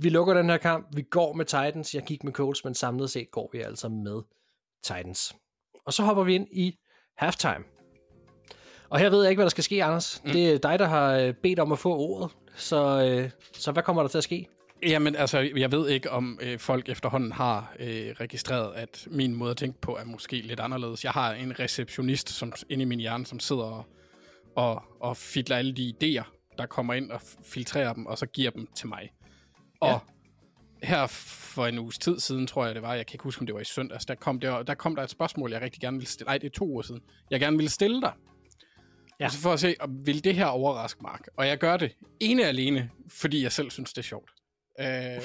vi 0.00 0.08
lukker 0.08 0.34
den 0.34 0.50
her 0.50 0.56
kamp. 0.56 0.86
Vi 0.96 1.02
går 1.02 1.32
med 1.32 1.44
Titans. 1.44 1.94
Jeg 1.94 2.02
gik 2.02 2.24
med 2.24 2.32
Colts, 2.32 2.64
men 2.64 2.74
samlet 2.74 3.10
set 3.10 3.30
går 3.30 3.50
vi 3.52 3.60
altså 3.60 3.88
med 3.88 4.22
Titans. 4.84 5.36
Og 5.86 5.92
så 5.92 6.02
hopper 6.02 6.24
vi 6.24 6.34
ind 6.34 6.48
i 6.52 6.78
halftime. 7.16 7.64
Og 8.88 8.98
her 8.98 9.10
ved 9.10 9.22
jeg 9.22 9.30
ikke, 9.30 9.38
hvad 9.38 9.44
der 9.44 9.50
skal 9.50 9.64
ske, 9.64 9.84
Anders. 9.84 10.22
Mm. 10.24 10.30
Det 10.30 10.50
er 10.50 10.58
dig, 10.58 10.78
der 10.78 10.86
har 10.86 11.16
øh, 11.16 11.34
bedt 11.34 11.58
om 11.58 11.72
at 11.72 11.78
få 11.78 11.96
ordet. 11.96 12.30
Så, 12.56 13.04
øh, 13.04 13.30
så 13.52 13.72
hvad 13.72 13.82
kommer 13.82 14.02
der 14.02 14.08
til 14.08 14.18
at 14.18 14.24
ske? 14.24 14.48
Jamen, 14.86 15.16
altså, 15.16 15.38
jeg 15.56 15.72
ved 15.72 15.88
ikke, 15.88 16.10
om 16.10 16.38
øh, 16.42 16.58
folk 16.58 16.88
efterhånden 16.88 17.32
har 17.32 17.74
øh, 17.78 18.14
registreret, 18.20 18.74
at 18.74 19.08
min 19.10 19.34
måde 19.34 19.50
at 19.50 19.56
tænke 19.56 19.80
på 19.80 19.96
er 19.96 20.04
måske 20.04 20.36
lidt 20.36 20.60
anderledes. 20.60 21.04
Jeg 21.04 21.12
har 21.12 21.32
en 21.32 21.58
receptionist 21.58 22.30
som, 22.30 22.52
inde 22.68 22.82
i 22.82 22.84
min 22.84 23.00
hjerne, 23.00 23.26
som 23.26 23.40
sidder 23.40 23.62
og, 23.62 23.84
og, 24.56 24.82
og 25.00 25.16
fidler 25.16 25.56
alle 25.56 25.72
de 25.72 25.94
idéer, 25.94 26.54
der 26.58 26.66
kommer 26.66 26.94
ind 26.94 27.10
og 27.10 27.20
filtrerer 27.44 27.92
dem, 27.92 28.06
og 28.06 28.18
så 28.18 28.26
giver 28.26 28.50
dem 28.50 28.68
til 28.76 28.88
mig. 28.88 29.10
Og 29.84 30.00
Ja. 30.82 30.86
her 30.86 31.06
for 31.06 31.66
en 31.66 31.78
uges 31.78 31.98
tid 31.98 32.20
siden, 32.20 32.46
tror 32.46 32.66
jeg 32.66 32.74
det 32.74 32.82
var, 32.82 32.94
jeg 32.94 33.06
kan 33.06 33.14
ikke 33.14 33.24
huske, 33.24 33.40
om 33.40 33.46
det 33.46 33.54
var 33.54 33.60
i 33.60 33.64
søndags, 33.64 34.06
der 34.06 34.14
kom 34.14 34.40
der, 34.40 34.62
der, 34.62 34.74
kom 34.74 34.96
der 34.96 35.02
et 35.02 35.10
spørgsmål, 35.10 35.52
jeg 35.52 35.60
rigtig 35.62 35.80
gerne 35.80 35.96
ville 35.96 36.08
stille. 36.08 36.26
Nej, 36.26 36.38
det 36.38 36.46
er 36.46 36.50
to 36.50 36.64
uger 36.68 36.82
siden. 36.82 37.00
Jeg 37.30 37.40
gerne 37.40 37.56
ville 37.56 37.70
stille 37.70 38.00
dig. 38.00 38.12
Ja. 39.20 39.28
Så 39.28 39.38
for 39.38 39.52
at 39.52 39.60
se, 39.60 39.74
om 39.80 40.06
vil 40.06 40.24
det 40.24 40.34
her 40.34 40.46
overraske 40.46 41.02
Mark? 41.02 41.20
Og 41.36 41.46
jeg 41.46 41.58
gør 41.58 41.76
det 41.76 41.92
ene 42.20 42.44
alene, 42.44 42.90
fordi 43.08 43.42
jeg 43.42 43.52
selv 43.52 43.70
synes, 43.70 43.92
det 43.92 43.98
er 43.98 44.02
sjovt. 44.02 44.30
Øh, 44.80 44.86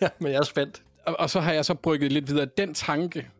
Ja, 0.00 0.08
men 0.20 0.32
jeg 0.32 0.38
er 0.38 0.42
spændt. 0.44 0.82
og, 1.06 1.16
og 1.20 1.30
så 1.30 1.40
har 1.40 1.52
jeg 1.52 1.64
så 1.64 1.74
brygget 1.74 2.12
lidt 2.12 2.28
videre. 2.28 2.46
Den 2.56 2.74
tanke, 2.74 3.30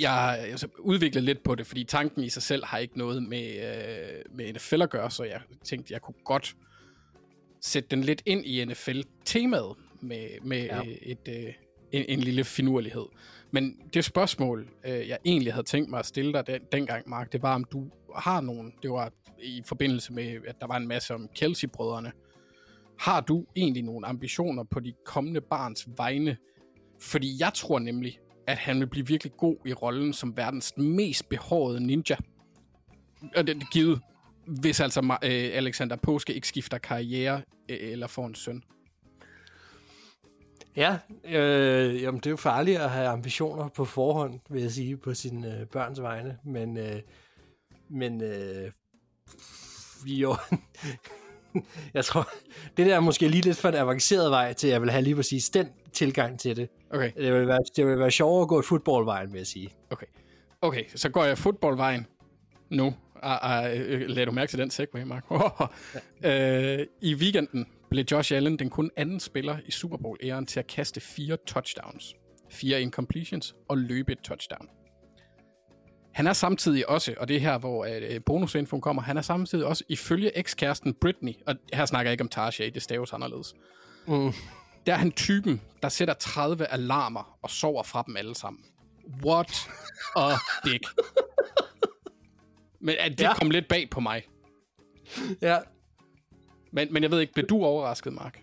jeg 0.00 0.10
har 0.12 0.38
udviklet 0.78 1.24
lidt 1.24 1.42
på 1.42 1.54
det, 1.54 1.66
fordi 1.66 1.84
tanken 1.84 2.24
i 2.24 2.28
sig 2.28 2.42
selv 2.42 2.64
har 2.64 2.78
ikke 2.78 2.98
noget 2.98 3.22
med, 3.22 3.46
øh, 3.46 4.36
med 4.36 4.52
NFL 4.52 4.82
at 4.82 4.90
gøre, 4.90 5.10
så 5.10 5.24
jeg 5.24 5.40
tænkte, 5.64 5.92
jeg 5.92 6.02
kunne 6.02 6.14
godt 6.24 6.56
sætte 7.66 7.88
den 7.88 8.00
lidt 8.04 8.22
ind 8.26 8.44
i 8.46 8.64
NFL-temaet 8.64 9.76
med, 10.00 10.28
med 10.42 10.64
Ja. 10.64 10.76
ja. 10.76 10.94
et, 11.02 11.28
øh, 11.28 11.52
en, 11.92 12.04
en 12.08 12.20
lille 12.20 12.44
finurlighed. 12.44 13.06
Men 13.50 13.76
det 13.94 14.04
spørgsmål, 14.04 14.68
øh, 14.84 15.08
jeg 15.08 15.18
egentlig 15.24 15.52
havde 15.52 15.66
tænkt 15.66 15.90
mig 15.90 15.98
at 15.98 16.06
stille 16.06 16.32
dig 16.32 16.46
den, 16.46 16.60
dengang, 16.72 17.08
Mark, 17.08 17.32
det 17.32 17.42
var, 17.42 17.54
om 17.54 17.64
du 17.64 17.90
har 18.16 18.40
nogen, 18.40 18.72
det 18.82 18.90
var 18.90 19.12
i 19.42 19.62
forbindelse 19.66 20.12
med, 20.12 20.36
at 20.46 20.60
der 20.60 20.66
var 20.66 20.76
en 20.76 20.88
masse 20.88 21.14
om 21.14 21.28
Kelsey-brødrene, 21.34 22.12
har 22.98 23.20
du 23.20 23.46
egentlig 23.56 23.82
nogle 23.82 24.06
ambitioner 24.06 24.64
på 24.64 24.80
de 24.80 24.92
kommende 25.04 25.40
barns 25.40 25.88
vegne? 25.96 26.36
Fordi 27.00 27.36
jeg 27.40 27.50
tror 27.54 27.78
nemlig, 27.78 28.18
at 28.46 28.56
han 28.56 28.80
vil 28.80 28.86
blive 28.86 29.06
virkelig 29.06 29.32
god 29.36 29.56
i 29.66 29.72
rollen 29.72 30.12
som 30.12 30.36
verdens 30.36 30.72
mest 30.76 31.28
behårede 31.28 31.86
ninja. 31.86 32.16
Og 33.36 33.46
det 33.46 33.56
er 33.56 33.70
givet, 33.72 34.00
hvis 34.46 34.80
altså 34.80 35.00
øh, 35.00 35.50
Alexander 35.52 35.96
Påske 35.96 36.34
ikke 36.34 36.48
skifter 36.48 36.78
karriere 36.78 37.42
øh, 37.68 37.78
eller 37.80 38.06
får 38.06 38.26
en 38.26 38.34
søn. 38.34 38.62
Ja, 40.76 40.98
øh, 41.24 42.02
jamen 42.02 42.20
det 42.20 42.26
er 42.26 42.30
jo 42.30 42.36
farligt 42.36 42.78
at 42.78 42.90
have 42.90 43.08
ambitioner 43.08 43.68
på 43.68 43.84
forhånd, 43.84 44.40
vil 44.50 44.62
jeg 44.62 44.70
sige, 44.70 44.96
på 44.96 45.14
sine 45.14 45.60
øh, 45.60 45.66
børns 45.66 46.02
vegne. 46.02 46.38
Men, 46.44 46.76
øh, 46.76 47.00
men 47.88 48.22
øh, 48.22 48.70
jo, 50.04 50.36
jeg 51.94 52.04
tror, 52.04 52.28
det 52.76 52.86
der 52.86 52.96
er 52.96 53.00
måske 53.00 53.28
lige 53.28 53.42
lidt 53.42 53.56
for 53.56 53.68
en 53.68 53.74
avanceret 53.74 54.30
vej 54.30 54.52
til, 54.52 54.66
at 54.66 54.72
jeg 54.72 54.82
vil 54.82 54.90
have 54.90 55.02
lige 55.02 55.16
præcis 55.16 55.50
den 55.50 55.68
tilgang 55.92 56.40
til 56.40 56.56
det. 56.56 56.68
Okay, 56.90 57.12
Det 57.16 57.32
vil 57.32 57.46
være, 57.46 57.60
det 57.76 57.86
vil 57.86 57.98
være 57.98 58.10
sjovere 58.10 58.42
at 58.42 58.48
gå 58.48 58.58
et 58.58 58.64
fodboldvejen, 58.64 59.32
vil 59.32 59.38
jeg 59.38 59.46
sige. 59.46 59.70
okay. 59.90 60.06
Okay, 60.62 60.84
så 60.94 61.08
går 61.08 61.24
jeg 61.24 61.38
fodboldvejen 61.38 62.06
nu. 62.70 62.94
Ah, 63.22 63.64
ah, 63.64 63.80
øh, 63.80 64.08
lad 64.08 64.26
du 64.26 64.32
mærke 64.32 64.50
til 64.50 64.58
den 64.58 64.70
segway, 64.70 65.02
Mark. 65.02 65.24
øh, 66.24 66.86
I 67.00 67.14
weekenden 67.14 67.66
blev 67.90 68.04
Josh 68.10 68.32
Allen 68.32 68.58
den 68.58 68.70
kun 68.70 68.90
anden 68.96 69.20
spiller 69.20 69.58
i 69.66 69.70
Super 69.70 69.96
Bowl-æren 69.96 70.46
til 70.46 70.60
at 70.60 70.66
kaste 70.66 71.00
fire 71.00 71.36
touchdowns, 71.46 72.14
fire 72.50 72.82
incompletions 72.82 73.54
og 73.68 73.78
løbe 73.78 74.12
et 74.12 74.18
touchdown. 74.18 74.68
Han 76.12 76.26
er 76.26 76.32
samtidig 76.32 76.88
også, 76.88 77.14
og 77.18 77.28
det 77.28 77.36
er 77.36 77.40
her, 77.40 77.58
hvor 77.58 77.84
øh, 77.84 78.20
bonusinfoen 78.26 78.80
kommer, 78.80 79.02
han 79.02 79.16
er 79.16 79.22
samtidig 79.22 79.66
også 79.66 79.84
ifølge 79.88 80.38
ekskæresten 80.38 80.94
Britney, 80.94 81.32
og 81.46 81.54
her 81.72 81.86
snakker 81.86 82.10
jeg 82.10 82.12
ikke 82.12 82.22
om 82.22 82.28
Tarsha, 82.28 82.68
det 82.68 82.82
staves 82.82 83.12
anderledes. 83.12 83.54
Mm. 84.06 84.32
Der 84.86 84.92
er 84.92 84.96
han 84.96 85.12
typen, 85.12 85.60
der 85.82 85.88
sætter 85.88 86.14
30 86.14 86.66
alarmer 86.66 87.38
og 87.42 87.50
sover 87.50 87.82
fra 87.82 88.04
dem 88.06 88.16
alle 88.16 88.34
sammen. 88.34 88.64
What 89.24 89.70
a 90.16 90.30
dick. 90.64 90.86
Men 92.80 92.94
at 92.98 93.10
det 93.18 93.20
Ja. 93.24 93.34
kom 93.34 93.50
lidt 93.50 93.68
bag 93.68 93.90
på 93.90 94.00
mig. 94.00 94.22
Ja. 95.42 95.58
Men, 96.72 96.92
men 96.92 97.02
jeg 97.02 97.10
ved 97.10 97.20
ikke, 97.20 97.32
blev 97.32 97.46
du 97.46 97.64
overrasket, 97.64 98.12
Mark? 98.12 98.42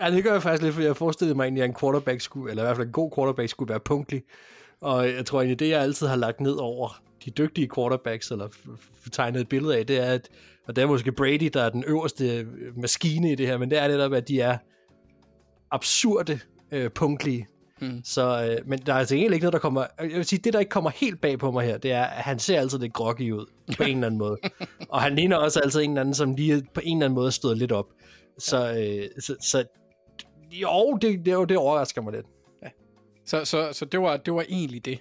ja, 0.00 0.10
det 0.10 0.24
gør 0.24 0.32
jeg 0.32 0.42
faktisk 0.42 0.62
lidt, 0.62 0.74
for 0.74 0.82
jeg 0.82 0.96
forestillede 0.96 1.36
mig 1.36 1.44
egentlig, 1.44 1.62
at 1.62 1.68
en 1.68 1.76
quarterback 1.80 2.20
skulle, 2.20 2.50
eller 2.50 2.62
i 2.62 2.66
hvert 2.66 2.76
fald 2.76 2.86
en 2.86 2.92
god 2.92 3.10
quarterback 3.16 3.50
skulle 3.50 3.68
være 3.70 3.80
punktlig. 3.80 4.22
Og 4.80 5.08
jeg 5.08 5.26
tror 5.26 5.40
egentlig, 5.40 5.58
det 5.58 5.68
jeg 5.68 5.80
altid 5.80 6.06
har 6.06 6.16
lagt 6.16 6.40
ned 6.40 6.52
over 6.52 7.02
de 7.24 7.30
dygtige 7.30 7.68
quarterbacks, 7.74 8.30
eller 8.30 8.48
tegnet 9.12 9.40
et 9.40 9.48
billede 9.48 9.76
af, 9.78 9.86
det 9.86 9.98
er, 9.98 10.12
at, 10.12 10.28
og 10.66 10.76
det 10.76 10.82
er 10.82 10.86
måske 10.86 11.12
Brady, 11.12 11.50
der 11.54 11.62
er 11.62 11.70
den 11.70 11.84
øverste 11.86 12.36
øh, 12.36 12.78
maskine 12.78 13.32
i 13.32 13.34
det 13.34 13.46
her, 13.46 13.58
men 13.58 13.70
det 13.70 13.78
er 13.78 13.88
netop, 13.88 14.12
at 14.12 14.28
de 14.28 14.40
er 14.40 14.58
absurde 15.70 16.40
øh, 16.72 16.90
punktlige. 16.90 17.46
Mm. 17.80 18.00
Så, 18.04 18.44
øh, 18.44 18.68
men 18.68 18.78
der 18.78 18.94
er 18.94 18.98
altså 18.98 19.14
egentlig 19.14 19.34
ikke 19.34 19.44
noget, 19.44 19.52
der 19.52 19.58
kommer... 19.58 19.86
Jeg 20.00 20.10
vil 20.10 20.24
sige, 20.24 20.40
det, 20.44 20.52
der 20.52 20.58
ikke 20.58 20.70
kommer 20.70 20.90
helt 20.90 21.20
bag 21.20 21.38
på 21.38 21.50
mig 21.50 21.66
her, 21.66 21.78
det 21.78 21.92
er, 21.92 22.04
at 22.04 22.22
han 22.22 22.38
ser 22.38 22.60
altid 22.60 22.78
lidt 22.78 22.92
groggy 22.92 23.32
ud, 23.32 23.46
på 23.76 23.82
en 23.82 23.96
eller 23.96 24.06
anden 24.06 24.18
måde. 24.18 24.36
Og 24.92 25.02
han 25.02 25.14
ligner 25.14 25.36
også 25.36 25.60
altid 25.60 25.80
en 25.80 25.90
eller 25.90 26.00
anden, 26.00 26.14
som 26.14 26.34
lige 26.34 26.66
på 26.74 26.80
en 26.84 26.96
eller 26.96 27.06
anden 27.06 27.14
måde 27.14 27.32
stået 27.32 27.58
lidt 27.58 27.72
op. 27.72 27.86
Så, 28.38 28.72
øh, 28.72 29.22
så, 29.22 29.36
så 29.40 29.64
jo, 30.52 30.98
det, 31.02 31.26
det, 31.26 31.48
det 31.48 31.56
overrasker 31.56 32.02
mig 32.02 32.12
lidt. 32.12 32.26
Så, 33.28 33.44
så, 33.44 33.72
så 33.72 33.84
det, 33.84 34.00
var, 34.00 34.16
det 34.16 34.34
var 34.34 34.44
egentlig 34.48 34.84
det, 34.84 34.98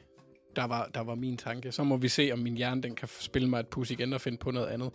der 0.55 0.67
var, 0.67 0.89
der 0.93 1.01
var 1.03 1.15
min 1.15 1.37
tanke. 1.37 1.71
Så 1.71 1.83
må 1.83 1.97
vi 1.97 2.07
se, 2.07 2.29
om 2.33 2.39
min 2.39 2.57
hjerne 2.57 2.81
den 2.81 2.95
kan 2.95 3.07
spille 3.19 3.49
mig 3.49 3.59
et 3.59 3.67
pus 3.67 3.91
igen 3.91 4.13
og 4.13 4.21
finde 4.21 4.37
på 4.37 4.51
noget 4.51 4.67
andet. 4.67 4.91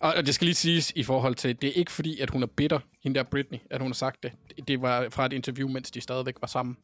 Og, 0.00 0.14
og 0.16 0.26
det 0.26 0.34
skal 0.34 0.44
lige 0.44 0.54
siges 0.54 0.92
i 0.96 1.02
forhold 1.02 1.34
til, 1.34 1.62
det 1.62 1.68
er 1.68 1.72
ikke 1.72 1.92
fordi, 1.92 2.20
at 2.20 2.30
hun 2.30 2.42
er 2.42 2.46
bitter, 2.46 2.78
hende 3.02 3.18
der 3.18 3.24
Britney, 3.24 3.58
at 3.70 3.80
hun 3.80 3.90
har 3.90 3.94
sagt 3.94 4.22
det. 4.22 4.32
Det 4.68 4.82
var 4.82 5.08
fra 5.10 5.26
et 5.26 5.32
interview, 5.32 5.68
mens 5.68 5.90
de 5.90 6.00
stadigvæk 6.00 6.34
var 6.40 6.48
sammen. 6.48 6.76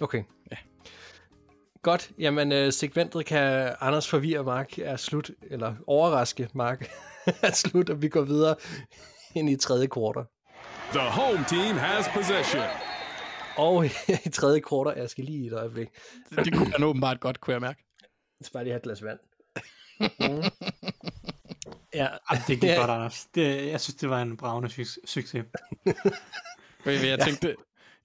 Okay. 0.00 0.22
Ja. 0.52 0.56
Godt, 1.82 2.10
jamen 2.18 2.52
øh, 2.52 2.72
segmentet 2.72 3.26
kan 3.26 3.74
Anders 3.80 4.08
forvirre 4.08 4.44
Mark 4.44 4.78
er 4.78 4.96
slut, 4.96 5.30
eller 5.50 5.74
overraske 5.86 6.48
Mark 6.54 6.90
er 7.42 7.52
slut, 7.52 7.90
og 7.90 8.02
vi 8.02 8.08
går 8.08 8.22
videre 8.22 8.56
ind 9.34 9.50
i 9.50 9.56
tredje 9.56 9.86
kvartal. 9.86 10.24
The 10.92 11.00
home 11.10 11.44
team 11.48 11.76
has 11.76 12.06
possession. 12.14 12.62
Og 13.56 13.86
i 14.26 14.28
tredje 14.32 14.60
kvartal, 14.60 14.98
jeg 15.00 15.10
skal 15.10 15.24
lige 15.24 15.46
et 15.46 15.52
øjeblik, 15.52 15.88
Det 16.30 16.54
kunne 16.54 16.72
han 16.72 16.82
åbenbart 16.84 17.20
godt, 17.20 17.40
kunne 17.40 17.54
jeg 17.54 17.60
mærke. 17.60 17.84
jeg 18.40 18.46
skal 18.46 18.52
bare 18.52 18.64
lige 18.64 18.72
have 18.72 18.76
et 18.78 18.82
glas 18.82 19.02
vand. 19.04 19.18
Mm. 20.00 20.42
Ja, 21.94 22.06
Ej, 22.30 22.38
det 22.48 22.60
gik 22.60 22.64
Ja. 22.64 22.74
godt, 22.78 22.90
Anders. 22.90 23.26
Det, 23.34 23.66
jeg 23.66 23.80
synes, 23.80 23.94
det 23.96 24.10
var 24.10 24.22
en 24.22 24.36
bravende 24.36 24.68
suc- 24.68 24.98
succes. 25.04 25.44
Jeg, 26.86 27.04
jeg, 27.04 27.18
tænkte, 27.20 27.56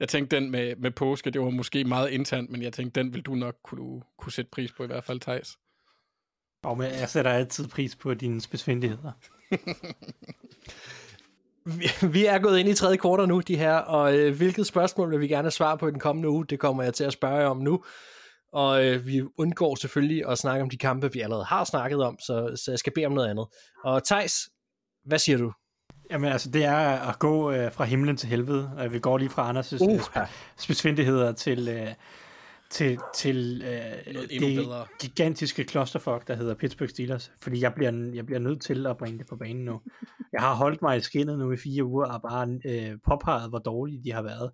jeg 0.01 0.09
tænkte 0.09 0.35
den 0.35 0.51
med, 0.51 0.75
med 0.75 0.91
påske, 0.91 1.31
det 1.31 1.41
var 1.41 1.49
måske 1.49 1.83
meget 1.83 2.09
internt, 2.09 2.49
men 2.49 2.61
jeg 2.61 2.73
tænkte, 2.73 2.99
den 2.99 3.13
vil 3.13 3.21
du 3.21 3.35
nok 3.35 3.55
kunne, 3.63 4.01
kunne 4.17 4.31
sætte 4.31 4.51
pris 4.51 4.71
på 4.71 4.83
i 4.83 4.87
hvert 4.87 5.03
fald, 5.03 5.19
Thijs. 5.19 5.57
Og 6.63 6.77
men 6.77 6.91
jeg 6.91 7.09
sætter 7.09 7.31
altid 7.31 7.67
pris 7.67 7.95
på 7.95 8.13
dine 8.13 8.41
spidsfindigheder. 8.41 9.11
vi, 12.13 12.25
er 12.25 12.39
gået 12.39 12.59
ind 12.59 12.69
i 12.69 12.73
tredje 12.73 12.97
kvartal 12.97 13.27
nu, 13.27 13.39
de 13.39 13.57
her, 13.57 13.73
og 13.75 14.17
øh, 14.17 14.35
hvilket 14.37 14.67
spørgsmål 14.67 15.11
vil 15.11 15.19
vi 15.19 15.27
gerne 15.27 15.51
svare 15.51 15.77
på 15.77 15.87
i 15.87 15.91
den 15.91 15.99
kommende 15.99 16.29
uge, 16.29 16.45
det 16.45 16.59
kommer 16.59 16.83
jeg 16.83 16.93
til 16.93 17.03
at 17.03 17.13
spørge 17.13 17.35
jer 17.35 17.47
om 17.47 17.57
nu. 17.57 17.83
Og 18.53 18.85
øh, 18.85 19.07
vi 19.07 19.21
undgår 19.37 19.75
selvfølgelig 19.75 20.27
at 20.27 20.37
snakke 20.37 20.63
om 20.63 20.69
de 20.69 20.77
kampe, 20.77 21.13
vi 21.13 21.21
allerede 21.21 21.45
har 21.45 21.63
snakket 21.63 22.03
om, 22.03 22.19
så, 22.19 22.61
så 22.65 22.71
jeg 22.71 22.79
skal 22.79 22.93
bede 22.95 23.05
om 23.05 23.11
noget 23.11 23.29
andet. 23.29 23.47
Og 23.83 24.03
Tejs, 24.03 24.33
hvad 25.05 25.19
siger 25.19 25.37
du? 25.37 25.51
Jamen 26.11 26.31
altså, 26.31 26.49
det 26.51 26.63
er 26.63 26.77
at 27.09 27.19
gå 27.19 27.51
øh, 27.51 27.71
fra 27.71 27.83
himlen 27.83 28.17
til 28.17 28.29
helvede. 28.29 28.71
Øh, 28.79 28.93
vi 28.93 28.99
går 28.99 29.17
lige 29.17 29.29
fra 29.29 29.51
Anders' 29.51 29.81
Uh, 29.81 29.93
uh, 29.93 30.27
spidsfindigheder 30.57 31.31
til, 31.31 31.67
øh, 31.67 31.87
til, 32.69 32.97
til 33.15 33.63
øh, 33.65 34.13
Noget 34.13 34.29
det 34.29 34.55
bedre. 34.55 34.85
gigantiske 34.99 35.63
clusterfuck, 35.63 36.27
der 36.27 36.35
hedder 36.35 36.53
Pittsburgh 36.55 36.89
Steelers. 36.89 37.31
Fordi 37.41 37.61
jeg 37.61 37.73
bliver, 37.73 38.11
jeg 38.13 38.25
bliver 38.25 38.39
nødt 38.39 38.61
til 38.61 38.85
at 38.85 38.97
bringe 38.97 39.19
det 39.19 39.27
på 39.27 39.35
banen 39.35 39.65
nu. 39.65 39.81
Jeg 40.33 40.41
har 40.41 40.55
holdt 40.55 40.81
mig 40.81 40.97
i 40.97 41.01
skinnet 41.01 41.39
nu 41.39 41.51
i 41.51 41.57
fire 41.57 41.83
uger 41.83 42.05
og 42.05 42.21
bare 42.21 42.59
øh, 42.65 42.97
påpeget, 43.07 43.49
hvor 43.49 43.59
dårlige 43.59 44.03
de 44.03 44.11
har 44.11 44.21
været. 44.21 44.51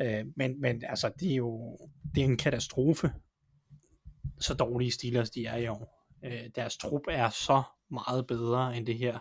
Øh, 0.00 0.24
men, 0.36 0.60
men 0.60 0.82
altså, 0.88 1.10
det 1.20 1.32
er 1.32 1.36
jo 1.36 1.78
det 2.14 2.20
er 2.20 2.24
en 2.24 2.36
katastrofe, 2.36 3.12
så 4.40 4.54
dårlige 4.54 4.90
Steelers 4.90 5.30
de 5.30 5.46
er 5.46 5.56
i 5.56 5.68
år. 5.68 6.08
Øh, 6.24 6.40
deres 6.56 6.76
trup 6.76 7.02
er 7.08 7.30
så 7.30 7.62
meget 7.90 8.26
bedre 8.26 8.76
end 8.76 8.86
det 8.86 8.98
her. 8.98 9.18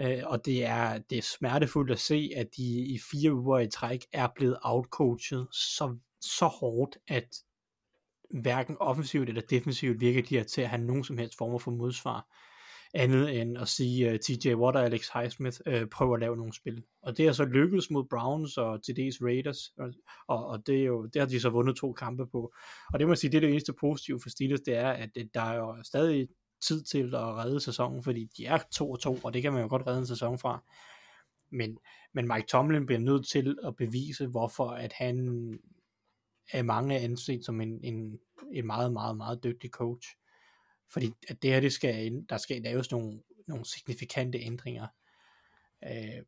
Øh, 0.00 0.22
og 0.26 0.44
det 0.44 0.64
er, 0.64 0.98
det 0.98 1.18
er 1.18 1.22
smertefuldt 1.22 1.90
at 1.90 1.98
se, 1.98 2.30
at 2.36 2.48
de 2.56 2.62
i 2.62 2.98
fire 3.10 3.34
uger 3.34 3.58
i 3.58 3.68
træk 3.68 4.06
er 4.12 4.28
blevet 4.36 4.58
outcoachet 4.62 5.48
så, 5.52 5.96
så 6.20 6.46
hårdt, 6.46 6.96
at 7.08 7.28
hverken 8.30 8.76
offensivt 8.80 9.28
eller 9.28 9.42
defensivt 9.50 10.00
virker 10.00 10.22
de 10.22 10.36
her 10.36 10.44
til 10.44 10.60
at 10.60 10.68
have 10.68 10.82
nogen 10.82 11.04
som 11.04 11.18
helst 11.18 11.38
former 11.38 11.58
for 11.58 11.70
modsvar, 11.70 12.26
andet 12.94 13.40
end 13.40 13.58
at 13.58 13.68
sige, 13.68 14.08
øh, 14.08 14.14
uh, 14.14 14.18
TJ 14.18 14.54
Watt 14.54 14.76
og 14.76 14.84
Alex 14.84 15.08
Highsmith 15.14 15.58
øh, 15.66 15.82
uh, 15.82 15.88
prøver 15.88 16.14
at 16.14 16.20
lave 16.20 16.36
nogle 16.36 16.52
spil. 16.52 16.82
Og 17.02 17.16
det 17.16 17.26
er 17.26 17.32
så 17.32 17.44
lykkedes 17.44 17.90
mod 17.90 18.04
Browns 18.10 18.56
og 18.56 18.84
til 18.84 18.96
dels 18.96 19.16
Raiders, 19.22 19.58
og, 19.78 19.92
og, 20.28 20.46
og 20.46 20.66
det, 20.66 20.80
er 20.80 20.84
jo, 20.84 21.06
det 21.06 21.22
har 21.22 21.26
de 21.26 21.40
så 21.40 21.50
vundet 21.50 21.76
to 21.76 21.92
kampe 21.92 22.26
på. 22.26 22.52
Og 22.92 22.98
det 22.98 23.06
må 23.06 23.12
jeg 23.12 23.18
sige, 23.18 23.30
det 23.30 23.36
er 23.36 23.40
det 23.40 23.50
eneste 23.50 23.72
positive 23.80 24.20
for 24.22 24.30
Steelers, 24.30 24.60
det 24.60 24.74
er, 24.74 24.88
at 24.88 25.10
der 25.34 25.40
er 25.40 25.54
jo 25.54 25.82
stadig 25.82 26.28
tid 26.60 26.82
til 26.82 27.14
at 27.14 27.34
redde 27.36 27.60
sæsonen, 27.60 28.02
fordi 28.02 28.28
de 28.36 28.46
er 28.46 28.58
2 28.72 28.90
og 28.90 29.00
2, 29.00 29.18
og 29.24 29.34
det 29.34 29.42
kan 29.42 29.52
man 29.52 29.62
jo 29.62 29.68
godt 29.68 29.86
redde 29.86 29.98
en 29.98 30.06
sæson 30.06 30.38
fra. 30.38 30.64
Men, 31.50 31.78
men 32.14 32.28
Mike 32.28 32.46
Tomlin 32.46 32.86
bliver 32.86 33.00
nødt 33.00 33.28
til 33.28 33.58
at 33.64 33.76
bevise, 33.76 34.26
hvorfor 34.26 34.70
at 34.70 34.92
han 34.92 35.18
er 36.52 36.62
mange 36.62 36.98
anset 36.98 37.44
som 37.44 37.60
en, 37.60 37.84
en, 37.84 38.18
en 38.52 38.66
meget, 38.66 38.92
meget, 38.92 39.16
meget 39.16 39.44
dygtig 39.44 39.70
coach. 39.70 40.08
Fordi 40.92 41.12
at 41.28 41.42
det 41.42 41.50
her, 41.50 41.60
det 41.60 41.72
skal, 41.72 42.24
der 42.28 42.36
skal 42.36 42.62
laves 42.62 42.90
nogle, 42.90 43.22
nogle 43.46 43.64
signifikante 43.64 44.38
ændringer. 44.38 44.86
Øh, 45.84 46.22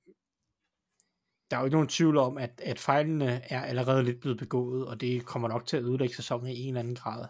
der 1.50 1.56
er 1.56 1.60
jo 1.60 1.64
ikke 1.64 1.76
nogen 1.76 1.88
tvivl 1.88 2.16
om, 2.16 2.38
at, 2.38 2.60
at 2.64 2.78
fejlene 2.78 3.42
er 3.50 3.62
allerede 3.62 4.02
lidt 4.02 4.20
blevet 4.20 4.38
begået, 4.38 4.86
og 4.86 5.00
det 5.00 5.26
kommer 5.26 5.48
nok 5.48 5.66
til 5.66 5.76
at 5.76 5.82
ødelægge 5.82 6.14
sæsonen 6.14 6.48
i 6.48 6.60
en 6.60 6.68
eller 6.68 6.80
anden 6.80 6.94
grad. 6.94 7.26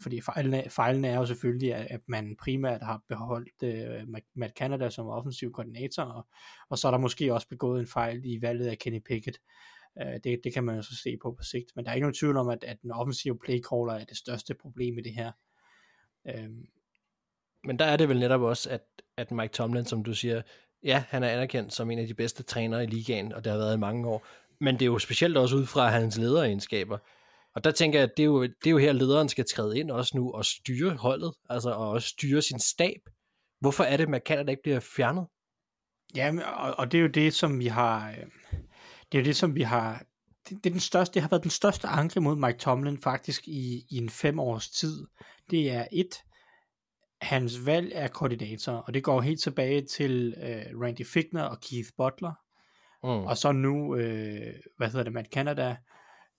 Fordi 0.00 0.20
fejlene, 0.20 0.64
fejlene 0.70 1.08
er 1.08 1.16
jo 1.16 1.26
selvfølgelig, 1.26 1.74
at, 1.74 2.00
man 2.08 2.36
primært 2.42 2.82
har 2.82 3.02
beholdt 3.08 3.62
øh, 3.62 4.02
Matt- 4.08 4.32
Matt 4.34 4.56
Canada 4.58 4.90
som 4.90 5.06
offensiv 5.06 5.52
koordinator, 5.52 6.02
og, 6.02 6.26
og 6.70 6.78
så 6.78 6.86
er 6.86 6.90
der 6.90 6.98
måske 6.98 7.34
også 7.34 7.48
begået 7.48 7.80
en 7.80 7.86
fejl 7.86 8.20
i 8.24 8.42
valget 8.42 8.66
af 8.66 8.78
Kenny 8.78 9.00
Pickett. 9.00 9.38
Øh, 10.02 10.20
det, 10.24 10.40
det 10.44 10.54
kan 10.54 10.64
man 10.64 10.76
jo 10.76 10.82
så 10.82 10.96
se 10.96 11.16
på 11.22 11.34
på 11.38 11.42
sigt, 11.42 11.66
men 11.76 11.84
der 11.84 11.90
er 11.90 11.94
ikke 11.94 12.04
nogen 12.04 12.14
tvivl 12.14 12.36
om, 12.36 12.48
at, 12.48 12.64
at 12.64 12.82
den 12.82 12.90
offensive 12.90 13.38
playcaller 13.38 13.92
er 13.92 14.04
det 14.04 14.16
største 14.16 14.54
problem 14.54 14.98
i 14.98 15.02
det 15.02 15.12
her. 15.12 15.32
Øh, 16.28 16.50
Men 17.64 17.78
der 17.78 17.84
er 17.84 17.96
det 17.96 18.08
vel 18.08 18.18
netop 18.18 18.40
også, 18.40 18.70
at, 18.70 18.82
at 19.16 19.30
Mike 19.30 19.52
Tomlin, 19.52 19.84
som 19.84 20.04
du 20.04 20.14
siger, 20.14 20.42
ja, 20.82 21.04
han 21.08 21.22
er 21.22 21.28
anerkendt 21.28 21.72
som 21.72 21.90
en 21.90 21.98
af 21.98 22.06
de 22.06 22.14
bedste 22.14 22.42
trænere 22.42 22.84
i 22.84 22.86
ligaen, 22.86 23.32
og 23.32 23.44
det 23.44 23.52
har 23.52 23.58
været 23.58 23.76
i 23.76 23.80
mange 23.80 24.08
år. 24.08 24.26
Men 24.60 24.74
det 24.74 24.82
er 24.82 24.86
jo 24.86 24.98
specielt 24.98 25.36
også 25.36 25.56
ud 25.56 25.66
fra 25.66 25.88
hans 25.88 26.18
lederegenskaber. 26.18 26.98
Og 27.54 27.64
der 27.64 27.70
tænker 27.70 27.98
jeg, 27.98 28.08
at 28.10 28.16
det 28.16 28.22
er, 28.22 28.26
jo, 28.26 28.42
det 28.42 28.66
er 28.66 28.70
jo 28.70 28.78
her, 28.78 28.92
lederen 28.92 29.28
skal 29.28 29.44
træde 29.44 29.78
ind 29.78 29.90
også 29.90 30.12
nu 30.16 30.32
og 30.32 30.44
styre 30.44 30.96
holdet, 30.96 31.32
altså 31.50 31.70
og 31.70 31.90
også 31.90 32.08
styre 32.08 32.42
sin 32.42 32.58
stab. 32.58 33.00
Hvorfor 33.60 33.84
er 33.84 33.96
det, 33.96 34.14
at 34.14 34.22
Canada 34.26 34.50
ikke 34.50 34.62
bliver 34.62 34.80
fjernet? 34.80 35.26
Ja, 36.16 36.32
og, 36.56 36.74
og 36.78 36.92
det 36.92 36.98
er 36.98 37.02
jo 37.02 37.08
det, 37.08 37.34
som 37.34 37.58
vi 37.58 37.66
har... 37.66 38.10
øh, 38.10 38.16
Det 39.12 39.18
er 39.18 39.22
jo 39.22 39.24
det, 39.24 39.36
som 39.36 39.54
vi 39.54 39.62
har... 39.62 40.02
Det, 40.48 40.64
det, 40.64 40.70
er 40.70 40.74
den 40.74 40.80
største, 40.80 41.14
det 41.14 41.22
har 41.22 41.28
været 41.28 41.42
den 41.42 41.50
største 41.50 41.86
anke 41.88 42.20
mod 42.20 42.36
Mike 42.36 42.58
Tomlin 42.58 42.98
faktisk 43.02 43.48
i, 43.48 43.84
i 43.90 43.96
en 43.96 44.10
fem 44.10 44.38
års 44.40 44.68
tid. 44.70 45.06
Det 45.50 45.70
er 45.70 45.86
et, 45.92 46.14
hans 47.20 47.66
valg 47.66 47.94
af 47.94 48.10
koordinator, 48.12 48.72
og 48.72 48.94
det 48.94 49.04
går 49.04 49.20
helt 49.20 49.40
tilbage 49.40 49.82
til 49.86 50.34
øh, 50.42 50.80
Randy 50.80 51.06
Fickner 51.06 51.42
og 51.42 51.60
Keith 51.60 51.88
Butler, 51.96 52.32
Mm. 53.04 53.10
og 53.10 53.36
så 53.36 53.52
nu, 53.52 53.96
øh, 53.96 54.54
hvad 54.76 54.88
hedder 54.88 55.02
det, 55.02 55.12
Matt 55.12 55.28
Canada, 55.32 55.76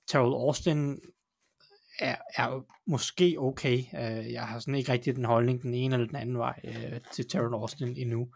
Terrell 0.07 0.33
Austin 0.33 0.99
er, 1.99 2.15
er 2.35 2.65
måske 2.85 3.35
okay. 3.39 3.77
Øh, 3.77 4.31
jeg 4.31 4.47
har 4.47 4.59
sådan 4.59 4.75
ikke 4.75 4.91
rigtig 4.91 5.15
den 5.15 5.25
holdning 5.25 5.61
den 5.61 5.73
ene 5.73 5.95
eller 5.95 6.07
den 6.07 6.15
anden 6.15 6.37
vej 6.37 6.59
øh, 6.63 6.99
til 7.13 7.29
Terrell 7.29 7.53
Austin 7.53 7.97
endnu. 7.97 8.29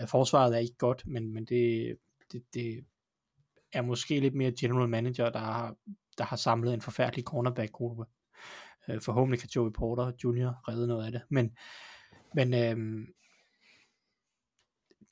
Øh, 0.00 0.08
forsvaret 0.08 0.54
er 0.54 0.58
ikke 0.58 0.76
godt, 0.78 1.06
men, 1.06 1.32
men 1.32 1.44
det, 1.44 1.96
det, 2.32 2.42
det 2.54 2.84
er 3.72 3.82
måske 3.82 4.20
lidt 4.20 4.34
mere 4.34 4.52
general 4.60 4.88
manager, 4.88 5.30
der 5.30 5.38
har, 5.38 5.76
der 6.18 6.24
har 6.24 6.36
samlet 6.36 6.74
en 6.74 6.80
forfærdelig 6.80 7.24
cornerback-gruppe. 7.24 8.04
Øh, 8.88 9.00
forhåbentlig 9.00 9.40
kan 9.40 9.50
Joey 9.56 9.70
Porter 9.72 10.12
Jr. 10.24 10.68
redde 10.68 10.86
noget 10.86 11.06
af 11.06 11.12
det. 11.12 11.22
Men, 11.28 11.56
men 12.34 12.54
øhm, 12.54 13.06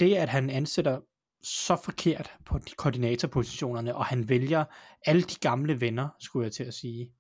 det, 0.01 0.15
at 0.15 0.29
han 0.29 0.51
ansætter 0.51 1.01
så 1.45 1.77
forkert 1.85 2.33
på 2.45 2.59
de 2.59 2.71
koordinatorpositionerne, 2.77 3.95
og 3.95 4.05
han 4.05 4.29
vælger 4.29 4.65
alle 5.07 5.23
de 5.23 5.35
gamle 5.41 5.81
venner, 5.81 6.09
skulle 6.19 6.45
jeg 6.45 6.53
til 6.53 6.65
at 6.65 6.75
sige. 6.75 7.13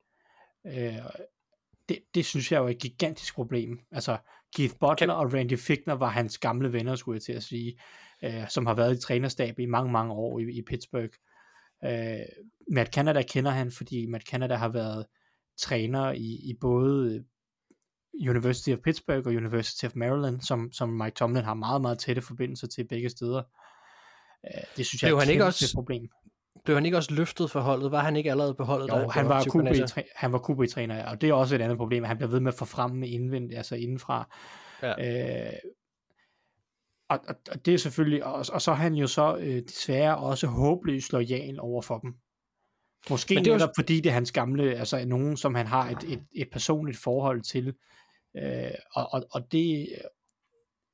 Øh, 0.66 0.98
det, 1.88 1.98
det 2.14 2.24
synes 2.24 2.52
jeg 2.52 2.58
er 2.58 2.62
jo 2.62 2.68
et 2.68 2.78
gigantisk 2.78 3.34
problem. 3.34 3.80
Altså, 3.90 4.18
Keith 4.56 4.74
Butler 4.80 4.94
kan... 4.94 5.10
og 5.10 5.34
Randy 5.34 5.58
Fickner 5.58 5.94
var 5.94 6.08
hans 6.08 6.38
gamle 6.38 6.72
venner, 6.72 6.94
skulle 6.94 7.16
jeg 7.16 7.22
til 7.22 7.32
at 7.32 7.42
sige, 7.42 7.80
øh, 8.22 8.48
som 8.48 8.66
har 8.66 8.74
været 8.74 8.96
i 8.96 9.00
trænerstab 9.00 9.58
i 9.58 9.66
mange, 9.66 9.92
mange 9.92 10.12
år 10.12 10.38
i, 10.38 10.42
i 10.42 10.62
Pittsburgh. 10.62 11.12
Øh, 11.84 12.26
Matt 12.70 12.94
Canada 12.94 13.22
kender 13.22 13.50
han, 13.50 13.70
fordi 13.70 14.06
Matt 14.06 14.28
Canada 14.28 14.54
har 14.54 14.68
været 14.68 15.06
træner 15.58 16.12
i, 16.12 16.50
i 16.50 16.54
både 16.60 17.24
University 18.28 18.70
of 18.70 18.78
Pittsburgh 18.78 19.26
og 19.26 19.32
University 19.32 19.84
of 19.84 19.92
Maryland, 19.96 20.40
som, 20.40 20.72
som 20.72 20.88
Mike 20.88 21.14
Tomlin 21.14 21.44
har 21.44 21.54
meget, 21.54 21.82
meget 21.82 21.98
tætte 21.98 22.22
forbindelser 22.22 22.66
til 22.66 22.88
begge 22.88 23.10
steder. 23.10 23.38
Øh, 23.38 23.44
det 24.76 24.86
synes 24.86 25.02
jeg 25.02 25.08
Blev 25.08 25.16
er 25.16 25.20
han 25.20 25.28
et 25.28 25.32
ikke 25.32 25.40
kæmpe 25.40 25.46
også- 25.48 25.74
problem. 25.74 26.08
Blev 26.64 26.76
han 26.76 26.84
ikke 26.84 26.96
også 26.96 27.14
løftet 27.14 27.50
for 27.50 27.60
holdet? 27.60 27.90
Var 27.90 28.00
han 28.00 28.16
ikke 28.16 28.30
allerede 28.30 28.54
på 28.54 28.64
holdet? 28.64 28.88
Jo, 28.88 28.94
der- 28.94 29.10
han 29.10 29.28
var, 29.28 29.42
QB, 29.44 30.00
han 30.16 30.32
var 30.32 30.38
QB-træner, 30.38 31.06
og 31.06 31.20
det 31.20 31.28
er 31.28 31.34
også 31.34 31.54
et 31.54 31.60
andet 31.60 31.78
problem, 31.78 32.04
han 32.04 32.16
bliver 32.16 32.30
ved 32.30 32.40
med 32.40 32.52
at 32.52 32.58
få 32.58 32.64
frem 32.64 33.02
indvendt, 33.02 33.54
altså 33.54 33.74
indenfra. 33.76 34.34
Ja. 34.82 35.46
Øh, 35.46 35.52
og, 37.08 37.20
og, 37.28 37.34
og 37.50 37.66
det 37.66 37.74
er 37.74 37.78
selvfølgelig, 37.78 38.24
og, 38.24 38.44
og 38.52 38.62
så 38.62 38.70
er 38.70 38.74
han 38.74 38.94
jo 38.94 39.06
så 39.06 39.36
øh, 39.36 39.62
desværre 39.62 40.16
også 40.16 40.46
håbløst 40.46 41.12
lojal 41.12 41.60
over 41.60 41.82
for 41.82 41.98
dem. 41.98 42.14
Måske 43.10 43.34
Men 43.34 43.44
det 43.44 43.52
er 43.52 43.58
jo- 43.58 43.72
fordi 43.76 43.96
det 44.00 44.06
er 44.10 44.12
hans 44.14 44.32
gamle, 44.32 44.74
altså 44.74 45.04
nogen, 45.04 45.36
som 45.36 45.54
han 45.54 45.66
har 45.66 45.90
et, 45.90 46.12
et, 46.12 46.22
et 46.36 46.48
personligt 46.52 46.98
forhold 46.98 47.42
til. 47.42 47.74
Øh, 48.36 48.70
og, 48.94 49.08
og, 49.12 49.24
og 49.30 49.52
det, 49.52 49.88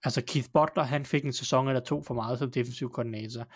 altså 0.04 0.22
Keith 0.26 0.48
Butler, 0.52 0.82
han 0.82 1.04
fik 1.04 1.24
en 1.24 1.32
sæson 1.32 1.68
eller 1.68 1.80
to 1.80 2.02
for 2.02 2.14
meget 2.14 2.38
som 2.38 2.50
defensiv 2.50 2.90
koordinator. 2.90 3.46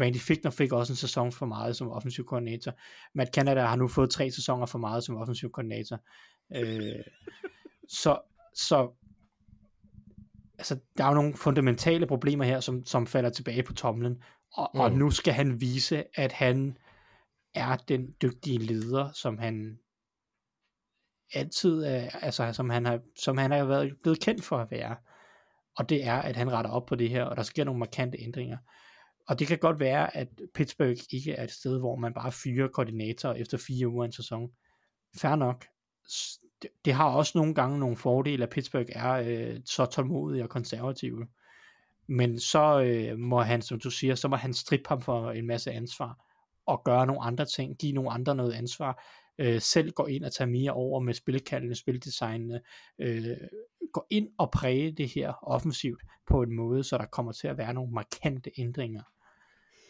Randy 0.00 0.16
Fickner 0.16 0.50
fik 0.50 0.72
også 0.72 0.92
en 0.92 0.96
sæson 0.96 1.32
for 1.32 1.46
meget 1.46 1.76
som 1.76 1.90
offensiv 1.90 2.24
koordinator. 2.26 2.72
Matt 3.14 3.34
Canada 3.34 3.60
har 3.60 3.76
nu 3.76 3.88
fået 3.88 4.10
tre 4.10 4.30
sæsoner 4.30 4.66
for 4.66 4.78
meget 4.78 5.04
som 5.04 5.16
offensiv 5.16 5.50
koordinator. 5.50 5.98
Øh, 6.56 7.04
så, 8.02 8.18
så 8.54 8.90
altså, 10.58 10.78
der 10.98 11.04
er 11.04 11.08
jo 11.08 11.14
nogle 11.14 11.34
fundamentale 11.34 12.06
problemer 12.06 12.44
her, 12.44 12.60
som, 12.60 12.84
som 12.84 13.06
falder 13.06 13.30
tilbage 13.30 13.62
på 13.62 13.72
tomlen, 13.72 14.22
og, 14.52 14.70
mm. 14.74 14.80
og 14.80 14.92
nu 14.92 15.10
skal 15.10 15.34
han 15.34 15.60
vise, 15.60 16.04
at 16.14 16.32
han 16.32 16.78
er 17.54 17.76
den 17.76 18.14
dygtige 18.22 18.58
leder, 18.58 19.12
som 19.12 19.38
han 19.38 19.78
altid 21.34 21.84
er, 21.84 22.10
altså 22.10 22.52
som 22.52 22.70
han 22.70 22.86
har, 22.86 23.00
som 23.16 23.38
han 23.38 23.50
har 23.50 23.64
været 23.64 23.96
blevet 24.02 24.20
kendt 24.20 24.44
for 24.44 24.58
at 24.58 24.70
være. 24.70 24.96
Og 25.76 25.88
det 25.88 26.04
er, 26.04 26.14
at 26.14 26.36
han 26.36 26.52
retter 26.52 26.70
op 26.70 26.86
på 26.86 26.94
det 26.94 27.10
her, 27.10 27.24
og 27.24 27.36
der 27.36 27.42
sker 27.42 27.64
nogle 27.64 27.78
markante 27.78 28.18
ændringer. 28.20 28.58
Og 29.28 29.38
det 29.38 29.46
kan 29.46 29.58
godt 29.58 29.80
være, 29.80 30.16
at 30.16 30.28
Pittsburgh 30.54 30.98
ikke 31.10 31.32
er 31.32 31.44
et 31.44 31.50
sted, 31.50 31.78
hvor 31.78 31.96
man 31.96 32.14
bare 32.14 32.32
fyrer 32.32 32.68
koordinatorer 32.68 33.34
efter 33.34 33.58
fire 33.58 33.88
uger 33.88 34.04
en 34.04 34.12
sæson. 34.12 34.50
Fær 35.16 35.36
nok. 35.36 35.66
Det, 36.84 36.94
har 36.94 37.08
også 37.08 37.38
nogle 37.38 37.54
gange 37.54 37.78
nogle 37.78 37.96
fordele, 37.96 38.42
at 38.42 38.50
Pittsburgh 38.50 38.88
er 38.88 39.12
øh, 39.12 39.60
så 39.64 39.86
tålmodige 39.86 40.42
og 40.42 40.48
konservative. 40.48 41.26
Men 42.06 42.40
så 42.40 42.80
øh, 42.80 43.18
må 43.18 43.42
han, 43.42 43.62
som 43.62 43.80
du 43.80 43.90
siger, 43.90 44.14
så 44.14 44.28
må 44.28 44.36
han 44.36 44.54
strippe 44.54 44.88
ham 44.88 45.02
for 45.02 45.30
en 45.30 45.46
masse 45.46 45.72
ansvar 45.72 46.24
og 46.66 46.82
gøre 46.84 47.06
nogle 47.06 47.22
andre 47.22 47.44
ting, 47.44 47.78
give 47.78 47.92
nogle 47.92 48.10
andre 48.10 48.34
noget 48.34 48.52
ansvar, 48.52 49.04
øh, 49.38 49.60
selv 49.60 49.92
gå 49.92 50.06
ind 50.06 50.24
og 50.24 50.32
tage 50.32 50.50
mere 50.50 50.72
over 50.72 51.00
med 51.00 51.14
spillekaldene, 51.14 51.74
spildesignene, 51.74 52.60
øh, 52.98 53.36
gå 53.94 54.06
ind 54.10 54.28
og 54.38 54.50
præge 54.50 54.92
det 54.92 55.08
her 55.08 55.32
offensivt 55.42 56.02
på 56.30 56.42
en 56.42 56.56
måde, 56.56 56.84
så 56.84 56.98
der 56.98 57.06
kommer 57.06 57.32
til 57.32 57.48
at 57.48 57.58
være 57.58 57.74
nogle 57.74 57.92
markante 57.92 58.50
ændringer. 58.58 59.02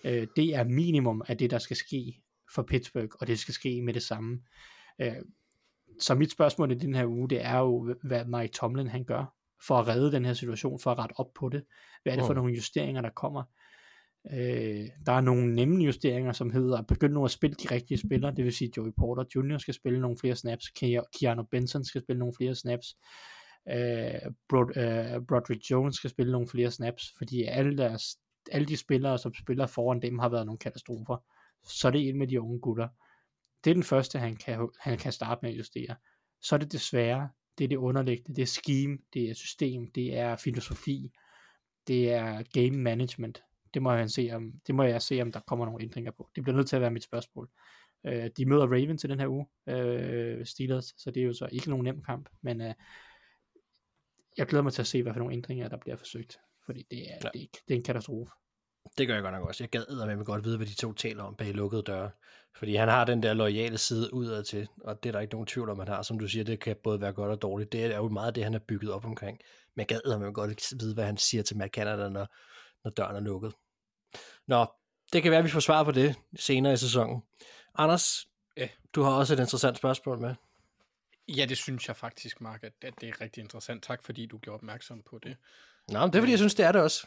Øh, 0.05 0.27
det 0.37 0.55
er 0.55 0.65
minimum 0.65 1.23
af 1.29 1.39
det, 1.39 1.51
der 1.51 1.59
skal 1.59 1.77
ske 1.77 2.23
for 2.55 2.63
Pittsburgh, 2.63 3.11
og 3.21 3.27
det 3.27 3.39
skal 3.39 3.55
ske 3.55 3.83
med 3.83 3.95
det 3.95 4.03
samme. 4.03 4.41
Øh, 5.01 5.13
så 6.01 6.15
mit 6.15 6.31
spørgsmål 6.33 6.71
i 6.73 6.75
den 6.75 6.95
her 6.95 7.07
uge, 7.07 7.29
det 7.31 7.45
er 7.45 7.59
jo, 7.59 7.95
hvad 8.03 8.25
Mike 8.25 8.53
Tomlin 8.53 8.87
han 8.89 9.05
gør 9.05 9.35
for 9.67 9.77
at 9.79 9.87
redde 9.89 10.13
den 10.13 10.25
her 10.25 10.33
situation, 10.33 10.81
for 10.81 10.91
at 10.91 10.99
rette 10.99 11.13
op 11.19 11.27
på 11.35 11.49
det. 11.49 11.65
Hvad 12.03 12.13
er 12.13 12.17
det 12.17 12.27
for 12.27 12.33
Mm. 12.33 12.37
nogle 12.37 12.55
justeringer, 12.55 13.03
der 13.03 13.11
kommer? 13.11 13.43
Øh, 14.33 14.87
der 15.07 15.13
er 15.13 15.21
nogle 15.21 15.55
nemme 15.55 15.85
justeringer, 15.85 16.33
som 16.33 16.51
hedder 16.51 16.79
at 16.79 16.87
begynde 16.87 17.15
nu 17.15 17.25
at 17.25 17.31
spille 17.31 17.57
de 17.57 17.75
rigtige 17.75 17.99
spillere, 17.99 18.35
det 18.35 18.45
vil 18.45 18.53
sige 18.53 18.71
Joey 18.77 18.91
Porter 18.99 19.25
Jr. 19.37 19.59
skal 19.59 19.75
spille 19.75 20.01
nogle 20.01 20.17
flere 20.21 20.37
snaps, 20.37 20.65
Ke- 20.65 21.19
Keanu 21.21 21.43
Benson 21.43 21.85
skal 21.85 22.01
spille 22.03 22.19
nogle 22.19 22.35
flere 22.39 22.55
snaps, 22.55 22.87
øh, 23.69 24.33
Brod, 24.49 24.77
øh, 24.77 25.27
Broderick 25.27 25.71
Jones 25.71 25.97
skal 25.97 26.11
spille 26.11 26.33
nogle 26.33 26.49
flere 26.49 26.71
snaps, 26.71 27.13
fordi 27.19 27.43
alle, 27.43 27.77
deres, 27.79 28.19
alle 28.53 28.67
de 28.67 28.77
spillere, 28.77 29.19
som 29.19 29.35
spiller 29.35 29.67
foran 29.67 30.03
dem, 30.03 30.19
har 30.19 30.29
været 30.29 30.47
nogle 30.47 30.59
katastrofer. 30.59 31.17
Så 31.69 31.89
er 31.89 31.93
det 31.93 32.09
en 32.09 32.19
med 32.19 32.27
de 32.27 32.41
unge 32.41 32.61
gutter. 32.61 32.89
Det 33.65 33.71
er 33.71 33.75
den 33.75 33.83
første, 33.83 34.19
han 34.19 34.37
kan, 34.37 34.69
han 34.81 34.99
kan 34.99 35.13
starte 35.13 35.39
med 35.43 35.51
at 35.51 35.59
justere. 35.59 35.97
Så 36.43 36.55
er 36.55 36.59
det 36.59 36.73
desværre, 36.73 37.29
det 37.59 37.65
er 37.65 37.69
det 37.69 37.77
underliggende, 37.77 38.37
det 38.37 38.43
er 38.43 38.47
scheme, 38.47 38.99
det 39.15 39.31
er 39.31 39.35
system, 39.35 39.91
det 39.91 40.19
er 40.19 40.37
filosofi, 40.37 41.13
det 41.87 42.13
er 42.13 42.43
game 42.53 42.83
management. 42.83 43.43
Det 43.75 43.83
må, 43.83 43.91
han 43.91 44.09
se 44.09 44.31
om, 44.33 44.53
det 44.67 44.75
må 44.75 44.83
jeg 44.83 45.03
se, 45.03 45.23
om 45.23 45.33
der 45.33 45.41
kommer 45.41 45.65
nogle 45.65 45.83
ændringer 45.83 46.11
på. 46.11 46.31
Det 46.35 46.43
bliver 46.43 46.57
nødt 46.57 46.69
til 46.69 46.77
at 46.77 46.83
være 46.83 46.91
mit 46.91 47.05
spørgsmål. 47.05 47.51
Øh, 48.07 48.31
de 48.37 48.47
møder 48.47 48.67
Ravens 48.67 49.05
i 49.05 49.07
den 49.07 49.21
her 49.21 49.29
uge, 49.29 49.47
øh, 49.69 50.47
Steelers, 50.47 50.95
så 50.99 51.11
det 51.11 51.21
er 51.21 51.27
jo 51.27 51.33
så 51.33 51.49
ikke 51.53 51.71
nogen 51.71 51.85
nem 51.85 52.03
kamp, 52.03 52.29
men 52.43 52.61
øh, 52.61 52.75
jeg 54.39 54.47
glæder 54.47 54.63
mig 54.63 54.73
til 54.73 54.83
at 54.83 54.87
se, 54.87 55.03
hvad 55.03 55.13
for 55.13 55.19
nogle 55.19 55.35
ændringer, 55.35 55.69
der 55.69 55.77
bliver 55.77 55.97
forsøgt, 55.97 56.39
fordi 56.67 56.87
det 56.91 56.99
er, 56.99 57.19
Ja. 57.25 57.29
det, 57.39 57.49
det 57.69 57.75
er 57.75 57.79
en 57.79 57.83
katastrofe. 57.83 58.31
Det 58.99 59.07
gør 59.07 59.15
jeg 59.15 59.23
godt 59.23 59.35
nok 59.35 59.49
også. 59.49 59.65
Jeg 59.65 59.71
gad 59.71 60.17
med 60.17 60.25
godt 60.25 60.45
vide, 60.45 60.57
hvad 60.57 60.67
de 60.67 60.75
to 60.75 60.93
taler 60.93 61.23
om 61.23 61.37
bag 61.37 61.55
lukkede 61.55 61.83
døre. 61.83 62.11
Fordi 62.57 62.75
han 62.75 62.89
har 62.89 63.05
den 63.05 63.23
der 63.23 63.35
loyale 63.35 63.79
side 63.79 64.15
udad 64.15 64.45
til, 64.45 64.69
og 64.85 65.03
det 65.03 65.09
er 65.09 65.13
der 65.13 65.21
ikke 65.21 65.35
nogen 65.35 65.47
tvivl 65.47 65.71
om, 65.71 65.79
han 65.79 65.89
har. 65.89 66.03
Som 66.03 66.19
du 66.19 66.29
siger, 66.29 66.45
det 66.45 66.61
kan 66.61 66.77
både 66.83 67.01
være 67.01 67.13
godt 67.13 67.31
og 67.31 67.43
dårligt. 67.43 67.73
Det 67.73 67.85
er 67.85 67.97
jo 67.97 68.09
meget 68.09 68.35
det, 68.35 68.45
han 68.45 68.55
er 68.55 68.59
bygget 68.59 68.93
op 68.93 69.05
omkring. 69.05 69.39
Men 69.77 69.81
jeg 69.81 69.87
gad 70.05 70.19
med 70.19 70.33
godt 70.33 70.73
vide, 70.81 70.95
hvad 70.95 71.05
han 71.05 71.17
siger 71.17 71.43
til 71.43 71.57
Matt 71.57 71.75
Canada, 71.75 72.09
når, 72.09 72.27
når 72.85 72.91
døren 72.91 73.17
er 73.17 73.21
lukket. 73.21 73.53
Nå, 74.47 74.67
det 75.13 75.23
kan 75.23 75.31
være, 75.31 75.39
at 75.39 75.45
vi 75.45 75.51
får 75.51 75.61
svar 75.61 75.85
på 75.85 75.91
det 75.93 76.15
senere 76.39 76.73
i 76.73 76.77
sæsonen. 76.77 77.23
Anders, 77.75 78.27
Ja. 78.57 78.69
du 78.95 79.03
har 79.03 79.11
også 79.11 79.35
et 79.35 79.41
interessant 79.41 79.77
spørgsmål 79.77 80.21
med. 80.21 80.35
Ja, 81.29 81.47
det 81.47 81.59
synes 81.59 81.89
jeg 81.89 81.97
faktisk, 81.97 82.41
Mark, 82.41 82.65
at 82.65 82.73
at 82.83 82.95
det 83.01 83.09
er 83.09 83.21
rigtig 83.21 83.41
interessant. 83.41 83.83
Tak, 83.83 84.05
fordi 84.05 84.27
du 84.27 84.39
gjorde 84.39 84.55
opmærksom 84.55 85.03
på 85.03 85.19
det. 85.19 85.37
Nå, 85.89 86.01
men 86.01 86.09
det 86.09 86.15
er 86.15 86.21
fordi, 86.21 86.31
jeg 86.31 86.39
synes, 86.39 86.55
det 86.55 86.67
er 86.67 86.73
det 86.73 86.81
også. 86.81 87.07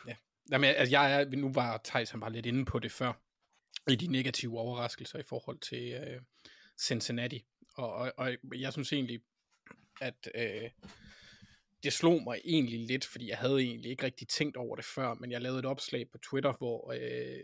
Jamen, 0.51 0.75
altså, 0.75 0.91
jeg 0.91 1.21
er, 1.21 1.25
nu 1.25 1.53
var 1.53 1.81
Thijs, 1.83 2.09
han 2.09 2.21
var 2.21 2.29
lidt 2.29 2.45
inde 2.45 2.65
på 2.65 2.79
det 2.79 2.91
før, 2.91 3.13
i 3.89 3.95
de 3.95 4.07
negative 4.07 4.59
overraskelser 4.59 5.19
i 5.19 5.23
forhold 5.23 5.59
til 5.59 5.93
øh, 5.93 6.21
Cincinnati. 6.79 7.45
Og, 7.75 7.93
og, 7.93 8.11
og 8.17 8.35
jeg 8.55 8.73
synes 8.73 8.93
egentlig, 8.93 9.21
at 10.01 10.29
øh, 10.35 10.69
det 11.83 11.93
slog 11.93 12.23
mig 12.23 12.41
egentlig 12.45 12.79
lidt, 12.79 13.05
fordi 13.05 13.29
jeg 13.29 13.37
havde 13.37 13.61
egentlig 13.61 13.91
ikke 13.91 14.03
rigtig 14.03 14.27
tænkt 14.27 14.57
over 14.57 14.75
det 14.75 14.85
før, 14.85 15.13
men 15.13 15.31
jeg 15.31 15.41
lavede 15.41 15.59
et 15.59 15.65
opslag 15.65 16.09
på 16.09 16.17
Twitter, 16.17 16.53
hvor 16.57 16.91
øh, 16.91 17.39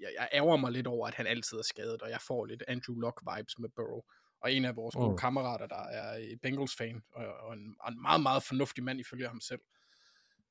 jeg, 0.00 0.10
jeg 0.18 0.28
ærger 0.32 0.56
mig 0.56 0.72
lidt 0.72 0.86
over, 0.86 1.08
at 1.08 1.14
han 1.14 1.26
altid 1.26 1.58
er 1.58 1.62
skadet, 1.62 2.02
og 2.02 2.10
jeg 2.10 2.20
får 2.20 2.44
lidt 2.44 2.62
Andrew 2.68 2.96
Luck-vibes 2.96 3.54
med 3.58 3.68
Burrow. 3.76 4.02
Og 4.40 4.52
en 4.52 4.64
af 4.64 4.76
vores 4.76 4.94
gode 4.94 5.10
Mm. 5.10 5.16
kammerater, 5.16 5.66
der 5.66 5.82
er 5.82 6.36
Bengals-fan, 6.42 7.02
og, 7.12 7.26
og, 7.26 7.54
en, 7.54 7.76
og 7.80 7.92
en 7.92 8.02
meget, 8.02 8.20
meget 8.20 8.42
fornuftig 8.42 8.84
mand 8.84 9.00
ifølge 9.00 9.28
ham 9.28 9.40
selv, 9.40 9.60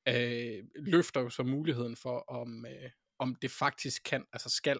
øh, 0.08 0.64
løfter 0.76 1.20
jo 1.20 1.30
så 1.30 1.42
muligheden 1.42 1.96
for, 1.96 2.18
om, 2.18 2.66
øh, 2.66 2.90
om 3.18 3.34
det 3.34 3.50
faktisk 3.50 4.02
kan, 4.04 4.26
altså 4.32 4.48
skal 4.48 4.78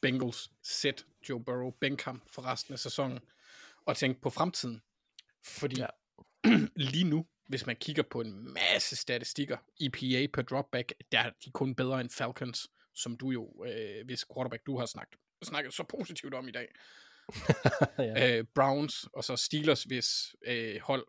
Bengals 0.00 0.50
sætte 0.62 1.04
Joe 1.28 1.44
Burrow 1.44 1.70
bænk 1.70 2.02
ham 2.02 2.22
for 2.26 2.42
resten 2.42 2.72
af 2.72 2.78
sæsonen, 2.78 3.18
og 3.86 3.96
tænke 3.96 4.20
på 4.20 4.30
fremtiden. 4.30 4.82
Fordi 5.44 5.80
ja. 5.80 5.86
lige 6.92 7.04
nu, 7.04 7.26
hvis 7.48 7.66
man 7.66 7.76
kigger 7.76 8.02
på 8.02 8.20
en 8.20 8.52
masse 8.54 8.96
statistikker, 8.96 9.56
EPA 9.80 10.26
per 10.32 10.42
dropback, 10.42 10.92
der 11.12 11.18
er 11.20 11.30
de 11.44 11.50
kun 11.50 11.74
bedre 11.74 12.00
end 12.00 12.10
Falcons, 12.10 12.68
som 12.94 13.16
du 13.16 13.30
jo, 13.30 13.64
øh, 13.66 14.04
hvis 14.04 14.24
quarterback 14.34 14.66
du 14.66 14.78
har 14.78 14.86
snakket, 14.86 15.18
snakket 15.42 15.74
så 15.74 15.82
positivt 15.82 16.34
om 16.34 16.48
i 16.48 16.50
dag. 16.50 16.68
ja. 17.98 18.38
øh, 18.38 18.44
Browns, 18.54 19.06
og 19.14 19.24
så 19.24 19.36
Steelers, 19.36 19.82
hvis 19.82 20.34
øh, 20.46 20.80
hold 20.80 21.06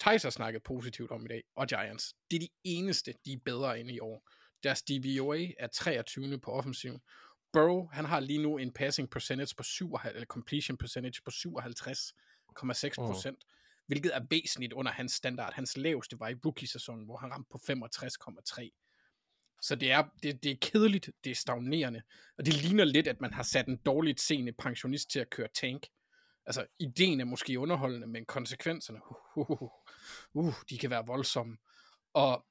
Thijs 0.00 0.22
har 0.22 0.30
snakket 0.30 0.62
positivt 0.62 1.10
om 1.10 1.24
i 1.24 1.28
dag, 1.28 1.42
og 1.56 1.66
Giants. 1.66 2.14
Det 2.30 2.36
er 2.36 2.40
de 2.40 2.48
eneste, 2.64 3.14
de 3.24 3.32
er 3.32 3.38
bedre 3.44 3.80
end 3.80 3.90
i 3.90 4.00
år. 4.00 4.30
Deres 4.62 4.82
DVOA 4.82 5.46
er 5.58 5.66
23. 5.66 6.40
på 6.40 6.50
offensiven. 6.50 7.00
Burrow, 7.52 7.88
han 7.92 8.04
har 8.04 8.20
lige 8.20 8.42
nu 8.42 8.58
en 8.58 8.72
passing 8.72 9.10
percentage 9.10 9.54
på 9.56 9.62
57, 9.62 10.14
eller 10.14 10.26
completion 10.26 10.76
percentage 10.76 11.22
på 11.24 11.30
57,6 11.30 13.06
procent, 13.06 13.38
mm. 13.38 13.84
hvilket 13.86 14.16
er 14.16 14.20
væsentligt 14.30 14.72
under 14.72 14.92
hans 14.92 15.12
standard. 15.12 15.52
Hans 15.52 15.76
laveste 15.76 16.20
var 16.20 16.28
i 16.28 16.34
rookie-sæsonen, 16.44 17.04
hvor 17.04 17.16
han 17.16 17.32
ramte 17.32 17.48
på 17.50 17.58
65,3. 17.70 18.83
Så 19.64 19.74
det 19.74 19.90
er, 19.90 20.04
det, 20.22 20.42
det 20.42 20.50
er 20.50 20.56
kedeligt, 20.60 21.10
det 21.24 21.30
er 21.30 21.34
stagnerende, 21.34 22.02
og 22.38 22.46
det 22.46 22.62
ligner 22.62 22.84
lidt, 22.84 23.08
at 23.08 23.20
man 23.20 23.32
har 23.32 23.42
sat 23.42 23.66
en 23.66 23.76
dårligt 23.76 24.20
seende 24.20 24.52
pensionist 24.52 25.10
til 25.10 25.20
at 25.20 25.30
køre 25.30 25.48
tank. 25.54 25.86
Altså, 26.46 26.66
ideen 26.78 27.20
er 27.20 27.24
måske 27.24 27.58
underholdende, 27.58 28.06
men 28.06 28.24
konsekvenserne, 28.24 29.00
uh, 29.36 29.50
uh, 29.50 29.70
uh, 30.34 30.54
de 30.70 30.78
kan 30.78 30.90
være 30.90 31.06
voldsomme. 31.06 31.56
Og 32.14 32.46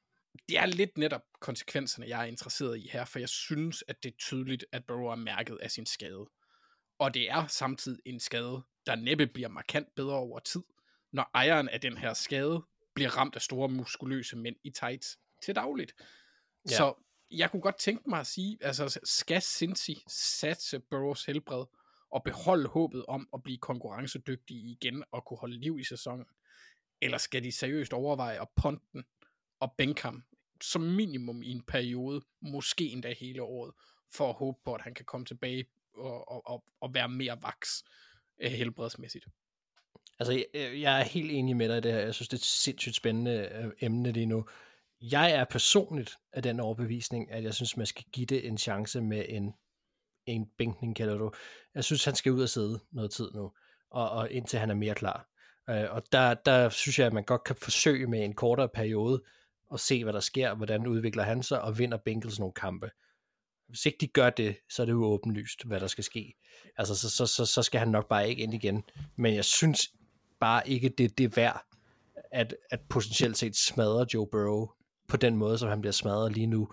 det 0.49 0.57
er 0.57 0.65
lidt 0.65 0.98
netop 0.98 1.22
konsekvenserne, 1.40 2.07
jeg 2.07 2.22
er 2.22 2.26
interesseret 2.26 2.77
i 2.77 2.90
her, 2.94 3.06
for 3.06 3.19
jeg 3.19 3.30
synes, 3.30 3.84
at 3.88 4.03
det 4.03 4.11
er 4.11 4.18
tydeligt, 4.18 4.65
at 4.72 4.85
Burrow 4.85 5.06
er 5.06 5.15
mærket 5.15 5.57
af 5.61 5.72
sin 5.72 5.85
skade. 5.85 6.30
Og 6.99 7.14
det 7.14 7.30
er 7.30 7.48
samtidig 7.48 7.99
en 8.06 8.19
skade, 8.19 8.64
der 8.85 8.95
næppe 8.95 9.27
bliver 9.27 9.49
markant 9.49 9.95
bedre 9.95 10.15
over 10.15 10.40
tid, 10.40 10.64
når 11.11 11.30
ejeren 11.34 11.69
af 11.69 11.81
den 11.81 11.98
her 11.98 12.14
skade 12.14 12.64
bliver 12.95 13.18
ramt 13.18 13.35
af 13.35 13.41
store 13.41 13.69
muskuløse 13.69 14.38
mænd 14.38 14.56
i 14.64 14.69
tights 14.69 15.18
til 15.44 15.56
dagligt. 15.56 15.94
Ja. 16.69 16.76
Så 16.76 17.03
jeg 17.34 17.52
kunne 17.52 17.62
godt 17.62 17.78
tænke 17.78 18.10
mig 18.10 18.20
at 18.20 18.28
sige, 18.28 18.58
altså 18.62 19.00
skal 19.04 19.42
Cincy 19.42 19.92
satse 20.08 20.80
Burrows 20.80 21.26
helbred 21.26 21.66
og 22.10 22.24
beholde 22.24 22.68
håbet 22.68 23.06
om 23.06 23.30
at 23.34 23.44
blive 23.44 23.58
konkurrencedygtig 23.58 24.58
igen 24.58 25.04
og 25.12 25.26
kunne 25.26 25.38
holde 25.38 25.60
liv 25.60 25.80
i 25.80 25.84
sæsonen? 25.84 26.26
Eller 27.02 27.18
skal 27.18 27.44
de 27.44 27.52
seriøst 27.52 27.94
overveje 27.94 28.42
at 28.42 28.48
ponte 28.56 28.86
den 28.94 29.04
og 29.60 29.74
bænke 29.78 30.02
ham 30.02 30.24
som 30.64 30.82
minimum 30.82 31.44
i 31.44 31.52
en 31.52 31.62
periode, 31.62 32.22
måske 32.42 32.86
endda 32.90 33.14
hele 33.20 33.42
året, 33.42 33.74
for 34.14 34.30
at 34.30 34.36
håbe 34.36 34.58
på, 34.66 34.74
at 34.74 34.82
han 34.82 34.94
kan 34.94 35.06
komme 35.06 35.26
tilbage 35.26 35.66
og, 35.96 36.32
og, 36.32 36.48
og, 36.48 36.64
og 36.82 36.94
være 36.94 37.10
mere 37.10 37.38
vaks 37.42 37.84
øh, 38.42 38.52
helbredsmæssigt. 38.52 39.26
Altså, 40.20 40.34
jeg, 40.34 40.82
jeg 40.82 41.00
er 41.00 41.04
helt 41.04 41.32
enig 41.32 41.56
med 41.56 41.70
dig 41.70 41.78
i 41.78 41.82
det 41.82 41.94
her. 41.94 42.00
Jeg 42.00 42.14
synes, 42.14 42.28
det 42.28 42.38
er 42.38 42.42
et 42.42 42.46
sindssygt 42.46 42.96
spændende 42.96 43.50
øh, 43.54 43.72
emne 43.80 44.12
lige 44.12 44.26
nu. 44.26 44.46
Jeg 45.12 45.32
er 45.32 45.46
personligt 45.46 46.18
af 46.34 46.44
den 46.44 46.60
overbevisning, 46.60 47.32
at 47.32 47.44
jeg 47.44 47.54
synes, 47.54 47.78
man 47.78 47.86
skal 47.86 48.06
give 48.12 48.26
det 48.26 48.48
en 48.48 48.58
chance 48.58 49.02
med 49.02 49.26
en, 49.30 49.54
en 50.26 50.50
bænkning, 50.58 50.96
kalder 50.96 51.18
du. 51.18 51.32
Jeg 51.76 51.84
synes, 51.84 52.06
han 52.06 52.16
skal 52.16 52.32
ud 52.32 52.42
og 52.42 52.50
sidde 52.50 52.80
noget 52.92 53.12
tid 53.12 53.32
nu, 53.34 53.52
og, 53.92 54.10
og 54.10 54.32
indtil 54.32 54.60
han 54.60 54.70
er 54.70 54.76
mere 54.76 54.96
klar. 54.96 55.30
Øh, 55.70 55.86
og 55.90 56.04
der, 56.12 56.34
der 56.34 56.70
synes 56.70 57.00
jeg, 57.00 57.08
at 57.08 57.14
man 57.14 57.24
godt 57.24 57.44
kan 57.44 57.56
forsøge 57.56 58.08
med 58.08 58.24
en 58.24 58.34
kortere 58.34 58.70
periode, 58.70 59.24
og 59.70 59.80
se, 59.80 60.04
hvad 60.04 60.14
der 60.14 60.20
sker, 60.20 60.54
hvordan 60.56 60.88
udvikler 60.88 61.24
han 61.24 61.44
sig, 61.44 61.62
og 61.62 61.78
vinder 61.78 61.98
Bengals 61.98 62.40
nogle 62.40 62.54
kampe. 62.54 62.92
Hvis 63.68 63.86
ikke 63.86 63.98
de 64.02 64.08
gør 64.08 64.30
det, 64.30 64.58
så 64.70 64.82
er 64.82 64.86
det 64.86 64.94
jo 64.94 65.04
åbenlyst, 65.04 65.66
hvad 65.66 65.80
der 65.80 65.88
skal 65.88 66.04
ske. 66.04 66.34
Altså, 66.78 66.96
så, 66.96 67.10
så, 67.10 67.26
så, 67.26 67.46
så 67.46 67.64
skal 67.64 67.80
han 67.80 67.88
nok 67.88 68.10
bare 68.10 68.30
ikke 68.30 68.44
ind 68.44 68.54
igen. 68.54 68.84
Men 69.16 69.36
jeg 69.36 69.46
synes 69.46 69.94
bare 70.40 70.70
ikke, 70.70 70.90
det, 70.90 71.18
det 71.18 71.24
er 71.24 71.30
værd, 71.36 71.66
at, 72.32 72.56
at 72.72 72.82
potentielt 72.90 73.38
set 73.38 73.56
smadre 73.56 74.06
Joe 74.14 74.28
Burrow 74.28 74.68
på 75.08 75.18
den 75.18 75.38
måde, 75.38 75.58
som 75.58 75.70
han 75.70 75.82
bliver 75.82 75.92
smadret 75.92 76.34
lige 76.34 76.48
nu, 76.48 76.70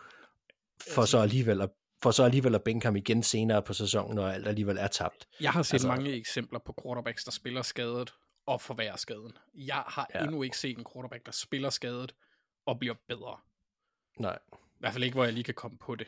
for 0.94 1.05
så 1.05 1.19
alligevel 1.19 1.61
at 1.61 1.70
for 2.02 2.11
så 2.11 2.24
alligevel 2.24 2.55
at 2.55 2.62
bænke 2.62 2.86
ham 2.86 2.97
igen 2.97 3.23
senere 3.23 3.62
på 3.62 3.73
sæsonen, 3.73 4.15
når 4.15 4.28
alt 4.28 4.48
alligevel 4.48 4.77
er 4.77 4.86
tabt. 4.86 5.28
Jeg 5.40 5.52
har 5.52 5.62
set 5.62 5.73
altså, 5.73 5.89
mange 5.89 6.12
eksempler 6.12 6.59
på 6.59 6.74
quarterbacks, 6.82 7.24
der 7.24 7.31
spiller 7.31 7.62
skadet 7.62 8.15
og 8.47 8.61
forværrer 8.61 8.97
skaden. 8.97 9.32
Jeg 9.55 9.85
har 9.86 10.11
ja. 10.15 10.23
endnu 10.23 10.43
ikke 10.43 10.59
set 10.59 10.78
en 10.78 10.85
quarterback, 10.93 11.27
der 11.27 11.32
spiller 11.32 11.70
skadet 11.70 12.15
og 12.66 12.78
bliver 12.78 12.94
bedre. 13.09 13.36
Nej. 14.19 14.39
I 14.52 14.57
hvert 14.78 14.93
fald 14.93 15.05
ikke, 15.05 15.15
hvor 15.15 15.24
jeg 15.24 15.32
lige 15.32 15.44
kan 15.44 15.55
komme 15.55 15.78
på 15.78 15.94
det. 15.94 16.07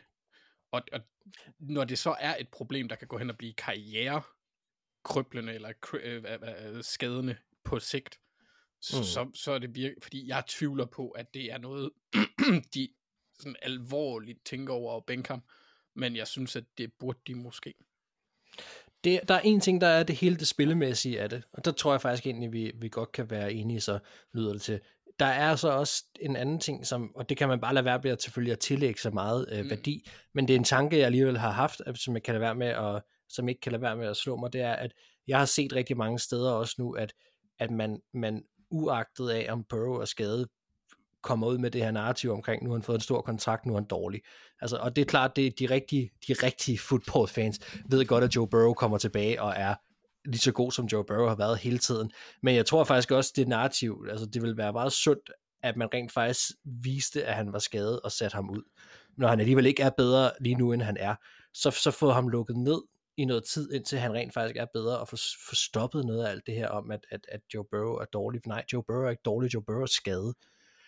Og, 0.71 0.81
og 0.91 0.99
når 1.59 1.83
det 1.83 1.99
så 1.99 2.15
er 2.19 2.35
et 2.39 2.49
problem, 2.49 2.89
der 2.89 2.95
kan 2.95 3.07
gå 3.07 3.17
hen 3.17 3.29
og 3.29 3.37
blive 3.37 3.53
karriere 3.53 4.21
krøblende 5.03 5.53
eller 5.53 5.71
øh, 5.93 6.23
øh, 6.25 6.83
skadende 6.83 7.35
på 7.63 7.79
sigt, 7.79 8.19
mm. 8.91 9.03
så, 9.03 9.29
så 9.33 9.51
er 9.51 9.59
det 9.59 9.75
virkelig, 9.75 10.03
fordi 10.03 10.27
jeg 10.27 10.43
tvivler 10.47 10.85
på, 10.85 11.09
at 11.09 11.33
det 11.33 11.51
er 11.51 11.57
noget, 11.57 11.91
de 12.73 12.87
sådan 13.39 13.55
alvorligt 13.61 14.45
tænker 14.45 14.73
over 14.73 14.97
at 14.97 15.05
bænke 15.05 15.29
ham, 15.29 15.43
men 15.95 16.15
jeg 16.15 16.27
synes, 16.27 16.55
at 16.55 16.63
det 16.77 16.91
burde 16.99 17.19
de 17.27 17.35
måske. 17.35 17.73
Det, 19.03 19.19
der 19.27 19.33
er 19.33 19.39
en 19.39 19.59
ting, 19.59 19.81
der 19.81 19.87
er 19.87 20.03
det 20.03 20.15
hele 20.15 20.37
det 20.37 20.47
spillemæssige 20.47 21.21
af 21.21 21.29
det, 21.29 21.43
og 21.53 21.65
der 21.65 21.71
tror 21.71 21.93
jeg 21.93 22.01
faktisk 22.01 22.27
egentlig, 22.27 22.51
vi, 22.51 22.71
vi 22.75 22.89
godt 22.89 23.11
kan 23.11 23.29
være 23.29 23.53
enige, 23.53 23.81
så 23.81 23.99
lyder 24.33 24.51
det 24.51 24.61
til. 24.61 24.79
Der 25.19 25.25
er 25.25 25.55
så 25.55 25.69
også 25.69 26.03
en 26.19 26.35
anden 26.35 26.59
ting, 26.59 26.87
som, 26.87 27.15
og 27.15 27.29
det 27.29 27.37
kan 27.37 27.47
man 27.47 27.61
bare 27.61 27.73
lade 27.73 27.85
være 27.85 27.99
med 28.03 28.11
at 28.11 28.21
selvfølgelig 28.21 28.51
at 28.51 28.59
tillægge 28.59 28.99
så 28.99 29.11
meget 29.11 29.45
øh, 29.51 29.63
mm. 29.63 29.69
værdi, 29.69 30.09
men 30.33 30.47
det 30.47 30.53
er 30.53 30.57
en 30.57 30.63
tanke, 30.63 30.97
jeg 30.97 31.05
alligevel 31.05 31.37
har 31.37 31.51
haft, 31.51 31.81
som 31.95 32.13
jeg 32.13 32.23
kan 32.23 32.33
lade 32.33 32.41
være 32.41 32.55
med 32.55 32.67
at, 32.67 33.01
som 33.29 33.49
ikke 33.49 33.61
kan 33.61 33.71
lade 33.71 33.81
være 33.81 33.95
med 33.95 34.07
at 34.07 34.17
slå 34.17 34.35
mig, 34.35 34.53
det 34.53 34.61
er, 34.61 34.73
at 34.73 34.91
jeg 35.27 35.37
har 35.37 35.45
set 35.45 35.73
rigtig 35.73 35.97
mange 35.97 36.19
steder 36.19 36.51
også 36.51 36.75
nu, 36.77 36.91
at, 36.91 37.13
at 37.59 37.71
man, 37.71 38.01
man 38.13 38.43
uagtet 38.73 39.29
af, 39.29 39.47
om 39.49 39.63
Burrow 39.63 39.93
er 40.01 40.05
skadet, 40.05 40.47
kommer 41.21 41.47
ud 41.47 41.57
med 41.57 41.71
det 41.71 41.81
her 41.83 41.91
narrativ 41.91 42.31
omkring, 42.31 42.63
nu 42.63 42.69
har 42.69 42.77
han 42.77 42.83
fået 42.83 42.95
en 42.95 43.01
stor 43.01 43.21
kontrakt, 43.21 43.65
nu 43.65 43.73
er 43.73 43.77
han 43.77 43.87
dårlig. 43.87 44.21
Altså, 44.61 44.77
og 44.77 44.95
det 44.95 45.01
er 45.01 45.05
klart, 45.05 45.35
det 45.35 45.59
de 45.59 45.65
rigtige, 45.65 46.11
de 46.27 46.33
rigtige 46.33 46.79
football-fans 46.79 47.59
ved 47.89 48.05
godt, 48.05 48.23
at 48.23 48.35
Joe 48.35 48.47
Burrow 48.47 48.73
kommer 48.73 48.97
tilbage 48.97 49.41
og 49.41 49.53
er 49.57 49.75
lige 50.25 50.39
så 50.39 50.51
god, 50.51 50.71
som 50.71 50.85
Joe 50.85 51.03
Burrow 51.03 51.27
har 51.27 51.35
været 51.35 51.57
hele 51.57 51.77
tiden. 51.77 52.11
Men 52.43 52.55
jeg 52.55 52.65
tror 52.65 52.83
faktisk 52.83 53.11
også, 53.11 53.33
det 53.35 53.47
narrativ, 53.47 54.05
altså 54.09 54.25
det 54.25 54.41
vil 54.41 54.57
være 54.57 54.73
meget 54.73 54.93
sundt, 54.93 55.31
at 55.63 55.75
man 55.77 55.93
rent 55.93 56.11
faktisk 56.11 56.51
viste, 56.65 57.25
at 57.25 57.35
han 57.35 57.53
var 57.53 57.59
skadet 57.59 57.99
og 58.01 58.11
satte 58.11 58.35
ham 58.35 58.49
ud. 58.49 58.61
Når 59.17 59.27
han 59.27 59.39
alligevel 59.39 59.65
ikke 59.65 59.83
er 59.83 59.89
bedre 59.89 60.31
lige 60.41 60.55
nu, 60.55 60.71
end 60.71 60.81
han 60.81 60.97
er, 60.97 61.15
så, 61.53 61.71
så 61.71 61.91
få 61.91 62.11
ham 62.11 62.27
lukket 62.27 62.57
ned 62.57 62.81
i 63.17 63.25
noget 63.25 63.43
tid, 63.43 63.73
indtil 63.73 63.99
han 63.99 64.13
rent 64.13 64.33
faktisk 64.33 64.57
er 64.57 64.65
bedre, 64.73 64.99
og 64.99 65.07
få, 65.07 65.15
få 65.49 65.55
stoppet 65.55 66.05
noget 66.05 66.25
af 66.25 66.29
alt 66.31 66.45
det 66.45 66.55
her 66.55 66.67
om, 66.67 66.91
at, 66.91 67.05
at, 67.11 67.25
at 67.29 67.41
Joe 67.53 67.65
Burrow 67.71 67.95
er 67.95 68.05
dårlig. 68.05 68.41
Nej, 68.47 68.63
Joe 68.73 68.83
Burrow 68.83 69.05
er 69.05 69.09
ikke 69.09 69.21
dårlig, 69.25 69.53
Joe 69.53 69.63
Burrow 69.63 69.81
er 69.81 69.85
skadet. 69.85 70.33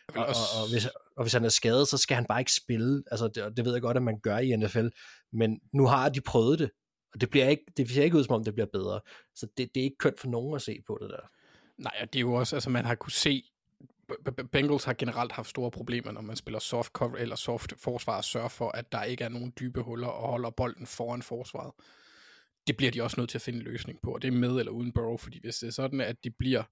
Og, 0.07 0.26
og, 0.26 0.35
og, 0.61 0.72
hvis, 0.72 0.85
og 1.18 1.23
hvis 1.23 1.34
han 1.34 1.45
er 1.45 1.49
skadet, 1.49 1.88
så 1.88 1.97
skal 1.97 2.15
han 2.15 2.26
bare 2.26 2.41
ikke 2.41 2.53
spille. 2.53 3.03
Altså, 3.11 3.27
det, 3.27 3.57
det 3.57 3.65
ved 3.65 3.73
jeg 3.73 3.81
godt, 3.81 3.97
at 3.97 4.03
man 4.03 4.19
gør 4.19 4.38
i 4.38 4.56
NFL, 4.56 4.88
men 5.34 5.60
nu 5.73 5.85
har 5.88 6.10
de 6.10 6.22
prøvet 6.22 6.60
det, 6.60 6.72
og 7.14 7.22
det 7.22 7.30
bliver 7.30 7.49
ikke, 7.49 7.64
det 7.77 7.89
ser 7.89 8.03
ikke 8.03 8.18
ud, 8.18 8.23
som 8.23 8.35
om 8.35 8.43
det 8.43 8.53
bliver 8.53 8.68
bedre. 8.73 8.99
Så 9.35 9.47
det, 9.57 9.76
det 9.76 9.81
er 9.81 9.84
ikke 9.84 9.97
kønt 9.97 10.19
for 10.19 10.27
nogen 10.27 10.56
at 10.56 10.61
se 10.61 10.81
på 10.88 10.97
det 11.02 11.10
der. 11.10 11.30
Nej, 11.77 11.93
og 12.02 12.14
det 12.14 12.19
er 12.19 12.22
jo 12.22 12.34
også, 12.34 12.56
altså 12.56 12.69
man 12.69 12.85
har 12.85 12.95
kunne 12.95 13.11
se, 13.11 13.43
Bengals 14.52 14.84
har 14.84 14.93
generelt 14.93 15.31
haft 15.31 15.49
store 15.49 15.72
problemer, 15.72 16.11
når 16.11 16.22
man 16.22 16.35
spiller 16.35 16.60
soft 16.60 16.91
cover 16.91 17.18
eller 17.18 17.35
soft 17.35 17.73
forsvar, 17.77 18.18
og 18.18 18.23
sørger 18.23 18.47
for, 18.47 18.69
at 18.69 18.91
der 18.91 19.03
ikke 19.03 19.23
er 19.23 19.30
nogen 19.30 19.53
dybe 19.60 19.81
huller 19.81 20.07
og 20.07 20.30
holder 20.30 20.49
bolden 20.49 20.85
foran 20.85 21.22
forsvaret 21.22 21.72
det 22.68 22.78
bliver 22.78 22.92
de 22.92 23.04
også 23.04 23.20
nødt 23.20 23.30
til 23.30 23.38
at 23.38 23.42
finde 23.42 23.60
en 23.60 23.66
løsning 23.66 24.02
på, 24.02 24.14
og 24.14 24.22
det 24.22 24.28
er 24.28 24.32
med 24.32 24.60
eller 24.60 24.72
uden 24.72 24.92
Burrow, 24.92 25.18
fordi 25.18 25.40
hvis 25.40 25.56
det 25.58 25.68
er 25.68 25.72
sådan, 25.72 26.02
at 26.02 26.24
de 26.24 26.32
bliver 26.32 26.64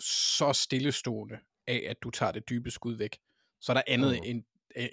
så 0.00 0.52
stillestående 0.52 1.38
af, 1.66 1.86
at 1.88 1.96
du 2.02 2.10
tager 2.10 2.32
det 2.32 2.48
dybe 2.48 2.70
skud 2.70 2.94
væk, 2.94 3.18
så 3.60 3.72
er 3.72 3.74
der 3.74 3.82
andet 3.86 4.12
mm. 4.12 4.22
end, 4.24 4.44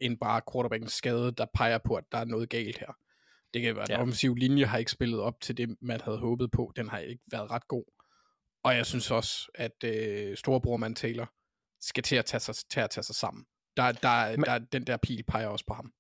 end 0.01 0.17
bare 0.17 0.41
quarterbackens 0.53 0.93
skade, 0.93 1.31
der 1.31 1.45
peger 1.53 1.77
på, 1.77 1.95
at 1.95 2.03
der 2.11 2.17
er 2.17 2.25
noget 2.25 2.49
galt 2.49 2.77
her. 2.77 2.97
Det 3.53 3.61
kan 3.61 3.75
være, 3.75 3.83
at 3.83 3.89
ja. 3.89 3.93
den 3.93 4.01
offensive 4.01 4.37
linje 4.39 4.65
har 4.65 4.77
ikke 4.77 4.91
spillet 4.91 5.19
op 5.19 5.41
til 5.41 5.57
det, 5.57 5.75
man 5.81 6.01
havde 6.01 6.17
håbet 6.17 6.51
på. 6.51 6.73
Den 6.75 6.89
har 6.89 6.99
ikke 6.99 7.23
været 7.31 7.51
ret 7.51 7.67
god. 7.67 7.83
Og 8.63 8.75
jeg 8.75 8.85
synes 8.85 9.11
også, 9.11 9.51
at 9.55 9.83
øh, 9.83 10.37
storebror 10.37 10.77
man 10.77 10.95
Taylor 10.95 11.33
skal 11.81 12.03
til 12.03 12.15
at 12.15 12.25
tage 12.25 12.39
sig, 12.39 12.55
til 12.55 12.79
at 12.79 12.89
tage 12.89 13.03
sig 13.03 13.15
sammen. 13.15 13.45
Der, 13.77 13.91
der, 13.91 14.37
Men... 14.37 14.45
der, 14.45 14.59
den 14.59 14.87
der 14.87 14.97
pil 14.97 15.23
peger 15.23 15.47
også 15.47 15.65
på 15.65 15.73
ham. 15.73 15.93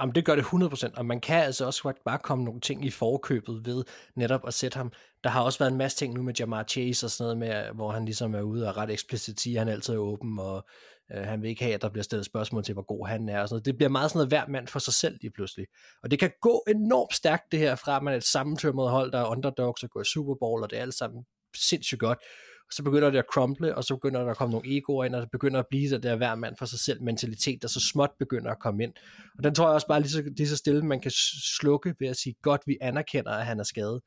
Jamen, 0.00 0.14
det 0.14 0.24
gør 0.24 0.34
det 0.34 0.42
100%, 0.42 0.90
og 0.96 1.06
man 1.06 1.20
kan 1.20 1.42
altså 1.42 1.66
også 1.66 1.92
bare 2.04 2.18
komme 2.18 2.44
nogle 2.44 2.60
ting 2.60 2.84
i 2.84 2.90
forkøbet 2.90 3.66
ved 3.66 3.84
netop 4.14 4.40
at 4.46 4.54
sætte 4.54 4.76
ham. 4.76 4.92
Der 5.24 5.30
har 5.30 5.42
også 5.42 5.58
været 5.58 5.70
en 5.70 5.78
masse 5.78 5.98
ting 5.98 6.14
nu 6.14 6.22
med 6.22 6.34
Jamar 6.38 6.62
Chase 6.62 7.06
og 7.06 7.10
sådan 7.10 7.38
noget, 7.38 7.38
med, 7.38 7.74
hvor 7.74 7.90
han 7.90 8.04
ligesom 8.04 8.34
er 8.34 8.40
ude 8.40 8.68
og 8.68 8.76
ret 8.76 8.90
eksplicit 8.90 9.40
siger, 9.40 9.60
at 9.60 9.66
han 9.66 9.74
altid 9.74 9.94
er 9.94 9.98
åben, 9.98 10.38
og 10.38 10.66
øh, 11.12 11.24
han 11.24 11.42
vil 11.42 11.50
ikke 11.50 11.64
have, 11.64 11.74
at 11.74 11.82
der 11.82 11.88
bliver 11.88 12.02
stillet 12.02 12.26
spørgsmål 12.26 12.64
til, 12.64 12.72
hvor 12.72 12.82
god 12.82 13.06
han 13.06 13.28
er. 13.28 13.40
Og 13.40 13.48
sådan 13.48 13.54
noget. 13.54 13.66
Det 13.66 13.76
bliver 13.76 13.90
meget 13.90 14.10
sådan 14.10 14.18
noget 14.18 14.30
hver 14.30 14.52
mand 14.52 14.68
for 14.68 14.78
sig 14.78 14.94
selv 14.94 15.18
lige 15.22 15.30
pludselig. 15.30 15.66
Og 16.02 16.10
det 16.10 16.18
kan 16.18 16.30
gå 16.40 16.64
enormt 16.68 17.14
stærkt 17.14 17.52
det 17.52 17.58
her 17.58 17.74
fra, 17.74 17.96
at 17.96 18.02
man 18.02 18.12
er 18.12 18.18
et 18.18 18.24
sammentømret 18.24 18.90
hold, 18.90 19.12
der 19.12 19.18
er 19.18 19.30
underdogs 19.30 19.82
og 19.82 19.90
går 19.90 20.00
i 20.00 20.04
Super 20.04 20.34
Bowl, 20.40 20.62
og 20.62 20.70
det 20.70 20.78
er 20.78 20.82
alt 20.82 20.94
sammen 20.94 21.24
sindssygt 21.56 22.00
godt 22.00 22.18
og 22.66 22.72
så 22.72 22.82
begynder 22.82 23.10
det 23.10 23.18
at 23.18 23.24
crumble, 23.32 23.74
og 23.74 23.84
så 23.84 23.94
begynder 23.94 24.22
der 24.22 24.30
at 24.30 24.36
komme 24.36 24.52
nogle 24.52 24.76
egoer 24.76 25.04
ind, 25.04 25.14
og 25.14 25.22
så 25.22 25.28
begynder 25.32 25.60
at 25.60 25.66
blive 25.70 25.88
så 25.88 25.98
der 25.98 26.16
hver 26.16 26.34
mand 26.34 26.56
for 26.58 26.66
sig 26.66 26.78
selv 26.78 27.02
mentalitet, 27.02 27.62
der 27.62 27.68
så 27.68 27.80
småt 27.92 28.10
begynder 28.18 28.50
at 28.50 28.58
komme 28.58 28.84
ind. 28.84 28.92
Og 29.38 29.44
den 29.44 29.54
tror 29.54 29.66
jeg 29.66 29.74
også 29.74 29.86
bare 29.86 30.00
lige 30.00 30.10
så, 30.10 30.22
lige 30.36 30.48
så 30.48 30.56
stille, 30.56 30.82
man 30.82 31.00
kan 31.00 31.10
slukke 31.58 31.94
ved 32.00 32.08
at 32.08 32.16
sige, 32.16 32.34
godt, 32.42 32.62
vi 32.66 32.76
anerkender, 32.80 33.30
at 33.30 33.46
han 33.46 33.60
er 33.60 33.64
skadet, 33.64 34.00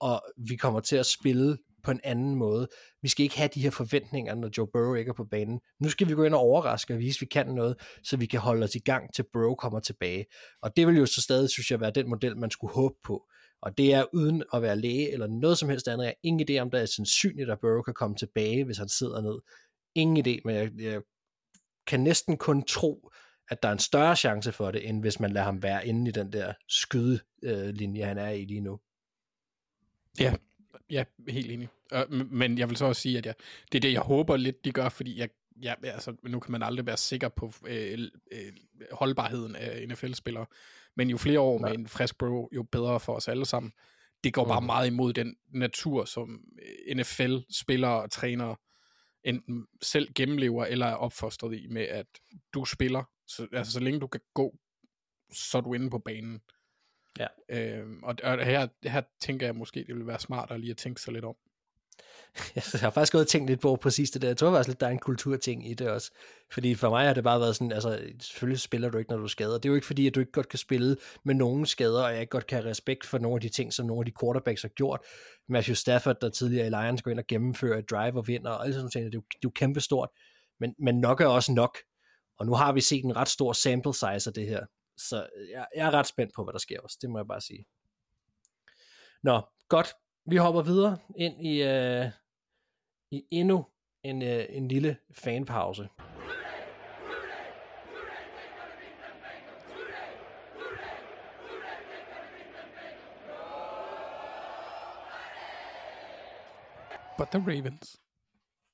og 0.00 0.22
vi 0.48 0.56
kommer 0.56 0.80
til 0.80 0.96
at 0.96 1.06
spille 1.06 1.58
på 1.84 1.90
en 1.90 2.00
anden 2.04 2.34
måde. 2.34 2.68
Vi 3.02 3.08
skal 3.08 3.24
ikke 3.24 3.38
have 3.38 3.50
de 3.54 3.62
her 3.62 3.70
forventninger, 3.70 4.34
når 4.34 4.50
Joe 4.58 4.66
Burrow 4.72 4.94
ikke 4.94 5.08
er 5.08 5.14
på 5.14 5.24
banen. 5.24 5.60
Nu 5.80 5.88
skal 5.88 6.08
vi 6.08 6.14
gå 6.14 6.24
ind 6.24 6.34
og 6.34 6.40
overraske 6.40 6.94
og 6.94 6.98
vise, 6.98 7.16
at 7.16 7.20
vi 7.20 7.26
kan 7.26 7.46
noget, 7.46 7.76
så 8.04 8.16
vi 8.16 8.26
kan 8.26 8.40
holde 8.40 8.64
os 8.64 8.74
i 8.74 8.78
gang, 8.78 9.14
til 9.14 9.24
Burrow 9.32 9.54
kommer 9.54 9.80
tilbage. 9.80 10.24
Og 10.62 10.76
det 10.76 10.86
vil 10.86 10.96
jo 10.96 11.06
så 11.06 11.22
stadig, 11.22 11.50
synes 11.50 11.70
jeg, 11.70 11.80
være 11.80 11.90
den 11.90 12.08
model, 12.08 12.36
man 12.36 12.50
skulle 12.50 12.74
håbe 12.74 12.94
på. 13.04 13.26
Og 13.62 13.78
det 13.78 13.94
er 13.94 14.04
uden 14.12 14.42
at 14.54 14.62
være 14.62 14.76
læge 14.76 15.12
eller 15.12 15.26
noget 15.26 15.58
som 15.58 15.68
helst 15.68 15.88
andet. 15.88 16.04
Jeg 16.04 16.10
har 16.10 16.28
ingen 16.28 16.48
idé 16.50 16.58
om, 16.58 16.70
der 16.70 16.78
er 16.78 16.86
sandsynligt, 16.86 17.50
at 17.50 17.60
Burrow 17.60 17.82
kan 17.82 17.94
komme 17.94 18.16
tilbage, 18.16 18.64
hvis 18.64 18.78
han 18.78 18.88
sidder 18.88 19.20
ned. 19.20 19.38
Ingen 19.94 20.26
idé, 20.26 20.40
men 20.44 20.54
jeg, 20.54 20.70
jeg 20.78 21.02
kan 21.86 22.00
næsten 22.00 22.36
kun 22.36 22.62
tro, 22.62 23.10
at 23.48 23.62
der 23.62 23.68
er 23.68 23.72
en 23.72 23.78
større 23.78 24.16
chance 24.16 24.52
for 24.52 24.70
det, 24.70 24.88
end 24.88 25.00
hvis 25.00 25.20
man 25.20 25.32
lader 25.32 25.44
ham 25.44 25.62
være 25.62 25.86
inde 25.86 26.08
i 26.08 26.12
den 26.12 26.32
der 26.32 26.52
skydelinje, 26.68 28.02
øh, 28.02 28.08
han 28.08 28.18
er 28.18 28.28
i 28.28 28.44
lige 28.44 28.60
nu. 28.60 28.80
Ja, 30.20 30.34
ja 30.90 31.04
helt 31.28 31.50
enig. 31.50 31.68
Men 32.10 32.58
jeg 32.58 32.68
vil 32.68 32.76
så 32.76 32.84
også 32.84 33.02
sige, 33.02 33.18
at 33.18 33.26
jeg, 33.26 33.34
det 33.72 33.78
er 33.78 33.80
det, 33.80 33.92
jeg 33.92 34.00
håber 34.00 34.36
lidt, 34.36 34.64
de 34.64 34.72
gør, 34.72 34.88
fordi 34.88 35.18
jeg, 35.18 35.28
ja, 35.62 35.74
altså, 35.82 36.14
nu 36.22 36.40
kan 36.40 36.52
man 36.52 36.62
aldrig 36.62 36.86
være 36.86 36.96
sikker 36.96 37.28
på 37.28 37.52
øh, 37.66 37.98
øh, 38.32 38.52
holdbarheden 38.92 39.56
af 39.56 39.88
NFL-spillere 39.88 40.46
men 40.96 41.10
jo 41.10 41.16
flere 41.16 41.40
år 41.40 41.58
Nej. 41.58 41.70
med 41.70 41.78
en 41.78 41.86
frisk 41.88 42.18
bro, 42.18 42.48
jo 42.54 42.62
bedre 42.62 43.00
for 43.00 43.14
os 43.14 43.28
alle 43.28 43.44
sammen. 43.44 43.72
det 44.24 44.34
går 44.34 44.44
bare 44.44 44.62
meget 44.62 44.86
imod 44.86 45.12
den 45.12 45.36
natur, 45.48 46.04
som 46.04 46.44
øh, 46.62 46.96
NFL-spillere 46.96 48.02
og 48.02 48.10
trænere 48.10 48.56
enten 49.24 49.66
selv 49.82 50.12
gennemlever 50.14 50.64
eller 50.64 50.86
er 50.86 50.94
opfostret 50.94 51.54
i 51.54 51.66
med, 51.66 51.82
at 51.82 52.06
du 52.54 52.64
spiller, 52.64 53.04
så, 53.26 53.48
altså 53.52 53.72
så 53.72 53.80
længe 53.80 54.00
du 54.00 54.06
kan 54.06 54.20
gå, 54.34 54.58
så 55.32 55.58
er 55.58 55.62
du 55.62 55.74
inde 55.74 55.90
på 55.90 55.98
banen. 55.98 56.42
Ja. 57.18 57.26
Øhm, 57.48 58.02
og 58.02 58.16
og 58.22 58.44
her, 58.44 58.68
her 58.84 59.02
tænker 59.20 59.46
jeg 59.46 59.56
måske, 59.56 59.80
det 59.80 59.94
ville 59.94 60.06
være 60.06 60.18
smartere 60.20 60.58
lige 60.58 60.70
at 60.70 60.76
tænke 60.76 61.00
sig 61.00 61.12
lidt 61.12 61.24
om. 61.24 61.36
Jeg 62.54 62.80
har 62.80 62.90
faktisk 62.90 63.12
gået 63.12 63.24
og 63.24 63.28
tænkt 63.28 63.50
lidt 63.50 63.60
på 63.60 63.76
præcis 63.76 64.10
det 64.10 64.22
der. 64.22 64.28
Jeg 64.28 64.36
tror 64.36 64.50
faktisk 64.50 64.68
lidt, 64.68 64.80
der 64.80 64.86
er 64.86 64.90
en 64.90 64.98
kulturting 64.98 65.70
i 65.70 65.74
det 65.74 65.88
også. 65.88 66.10
Fordi 66.52 66.74
for 66.74 66.90
mig 66.90 67.06
har 67.06 67.14
det 67.14 67.24
bare 67.24 67.40
været 67.40 67.56
sådan, 67.56 67.72
altså 67.72 68.00
selvfølgelig 68.20 68.60
spiller 68.60 68.90
du 68.90 68.98
ikke, 68.98 69.10
når 69.10 69.16
du 69.16 69.24
er. 69.24 69.44
Det 69.44 69.64
er 69.64 69.68
jo 69.68 69.74
ikke 69.74 69.86
fordi, 69.86 70.06
at 70.06 70.14
du 70.14 70.20
ikke 70.20 70.32
godt 70.32 70.48
kan 70.48 70.58
spille 70.58 70.96
med 71.24 71.34
nogen 71.34 71.66
skader, 71.66 72.04
og 72.04 72.12
jeg 72.12 72.20
ikke 72.20 72.30
godt 72.30 72.46
kan 72.46 72.58
have 72.58 72.70
respekt 72.70 73.06
for 73.06 73.18
nogle 73.18 73.34
af 73.34 73.40
de 73.40 73.48
ting, 73.48 73.72
som 73.72 73.86
nogle 73.86 74.00
af 74.00 74.04
de 74.04 74.12
quarterbacks 74.20 74.62
har 74.62 74.68
gjort. 74.68 75.00
Matthew 75.48 75.74
Stafford, 75.74 76.20
der 76.20 76.28
tidligere 76.28 76.66
i 76.66 76.70
Lions 76.70 77.02
går 77.02 77.10
ind 77.10 77.18
og 77.18 77.26
gennemfører 77.26 77.78
et 77.78 77.90
drive 77.90 78.16
og 78.16 78.26
vinder, 78.26 78.50
og 78.50 78.64
alle 78.64 78.74
sådan 78.74 78.90
ting, 78.90 79.04
det 79.04 79.14
er 79.14 79.18
jo, 79.18 79.24
det 79.28 79.36
er 79.36 79.40
jo 79.44 79.50
kæmpestort. 79.54 80.08
Men, 80.60 80.74
men 80.78 81.00
nok 81.00 81.20
er 81.20 81.26
også 81.26 81.52
nok. 81.52 81.78
Og 82.38 82.46
nu 82.46 82.54
har 82.54 82.72
vi 82.72 82.80
set 82.80 83.04
en 83.04 83.16
ret 83.16 83.28
stor 83.28 83.52
sample 83.52 83.94
size 83.94 84.30
af 84.30 84.34
det 84.34 84.46
her. 84.46 84.66
Så 84.96 85.26
jeg, 85.52 85.66
jeg 85.76 85.86
er 85.86 85.90
ret 85.90 86.06
spændt 86.06 86.32
på, 86.34 86.44
hvad 86.44 86.52
der 86.52 86.58
sker 86.58 86.80
også. 86.80 86.98
Det 87.02 87.10
må 87.10 87.18
jeg 87.18 87.26
bare 87.26 87.40
sige. 87.40 87.66
Nå, 89.22 89.40
godt. 89.68 89.92
Vi 90.26 90.36
hopper 90.36 90.62
videre 90.62 90.98
ind 91.16 91.46
i, 91.46 91.62
øh, 91.62 92.06
i 93.12 93.24
endnu 93.30 93.64
en, 94.02 94.22
øh, 94.22 94.44
en 94.48 94.68
lille 94.68 94.96
fanpause. 95.10 95.88
But 107.18 107.28
the 107.28 107.42
Ravens. 107.46 108.00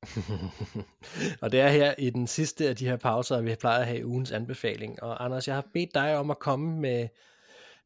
og 1.43 1.53
det 1.53 1.61
er 1.61 1.69
her 1.69 1.95
i 1.99 2.11
den 2.11 2.27
sidste 2.27 2.69
af 2.69 2.77
de 2.77 2.87
her 2.87 2.97
pauser, 2.97 3.37
at 3.37 3.45
vi 3.45 3.55
plejer 3.61 3.81
at 3.81 3.87
have 3.87 4.07
ugens 4.07 4.33
anbefaling. 4.33 5.03
Og 5.03 5.25
Anders, 5.25 5.49
jeg 5.49 5.55
har 5.55 5.67
bedt 5.75 5.95
dig 5.95 6.17
om 6.17 6.31
at 6.31 6.39
komme 6.39 6.81
med, 6.81 7.09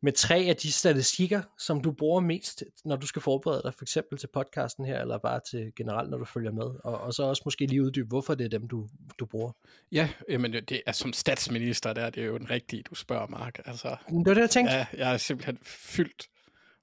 med 0.04 0.12
tre 0.12 0.36
af 0.36 0.56
de 0.56 0.72
statistikker, 0.72 1.42
som 1.58 1.80
du 1.80 1.92
bruger 1.92 2.20
mest, 2.20 2.64
når 2.84 2.96
du 2.96 3.06
skal 3.06 3.22
forberede 3.22 3.62
dig, 3.64 3.74
for 3.74 3.84
eksempel 3.84 4.18
til 4.18 4.26
podcasten 4.32 4.84
her, 4.84 5.00
eller 5.00 5.18
bare 5.18 5.40
til 5.50 5.72
generelt, 5.76 6.10
når 6.10 6.18
du 6.18 6.24
følger 6.24 6.52
med. 6.52 6.64
Og, 6.84 7.00
og 7.00 7.12
så 7.14 7.22
også 7.22 7.42
måske 7.44 7.66
lige 7.66 7.82
uddybe, 7.82 8.08
hvorfor 8.08 8.34
det 8.34 8.44
er 8.44 8.48
dem, 8.48 8.68
du, 8.68 8.88
du 9.18 9.26
bruger. 9.26 9.52
Ja, 9.92 10.08
men 10.28 10.52
det 10.52 10.82
er 10.86 10.92
som 10.92 11.12
statsminister, 11.12 11.92
der 11.92 12.02
er 12.02 12.10
det 12.10 12.26
jo 12.26 12.36
en 12.36 12.50
rigtig, 12.50 12.86
du 12.90 12.94
spørger, 12.94 13.26
Mark. 13.26 13.58
Altså, 13.64 13.88
Det 14.08 14.26
var 14.26 14.34
det, 14.34 14.40
jeg 14.40 14.50
tænkte. 14.50 14.74
ja, 14.74 14.86
jeg 14.92 15.12
er 15.12 15.16
simpelthen 15.16 15.58
fyldt 15.62 16.28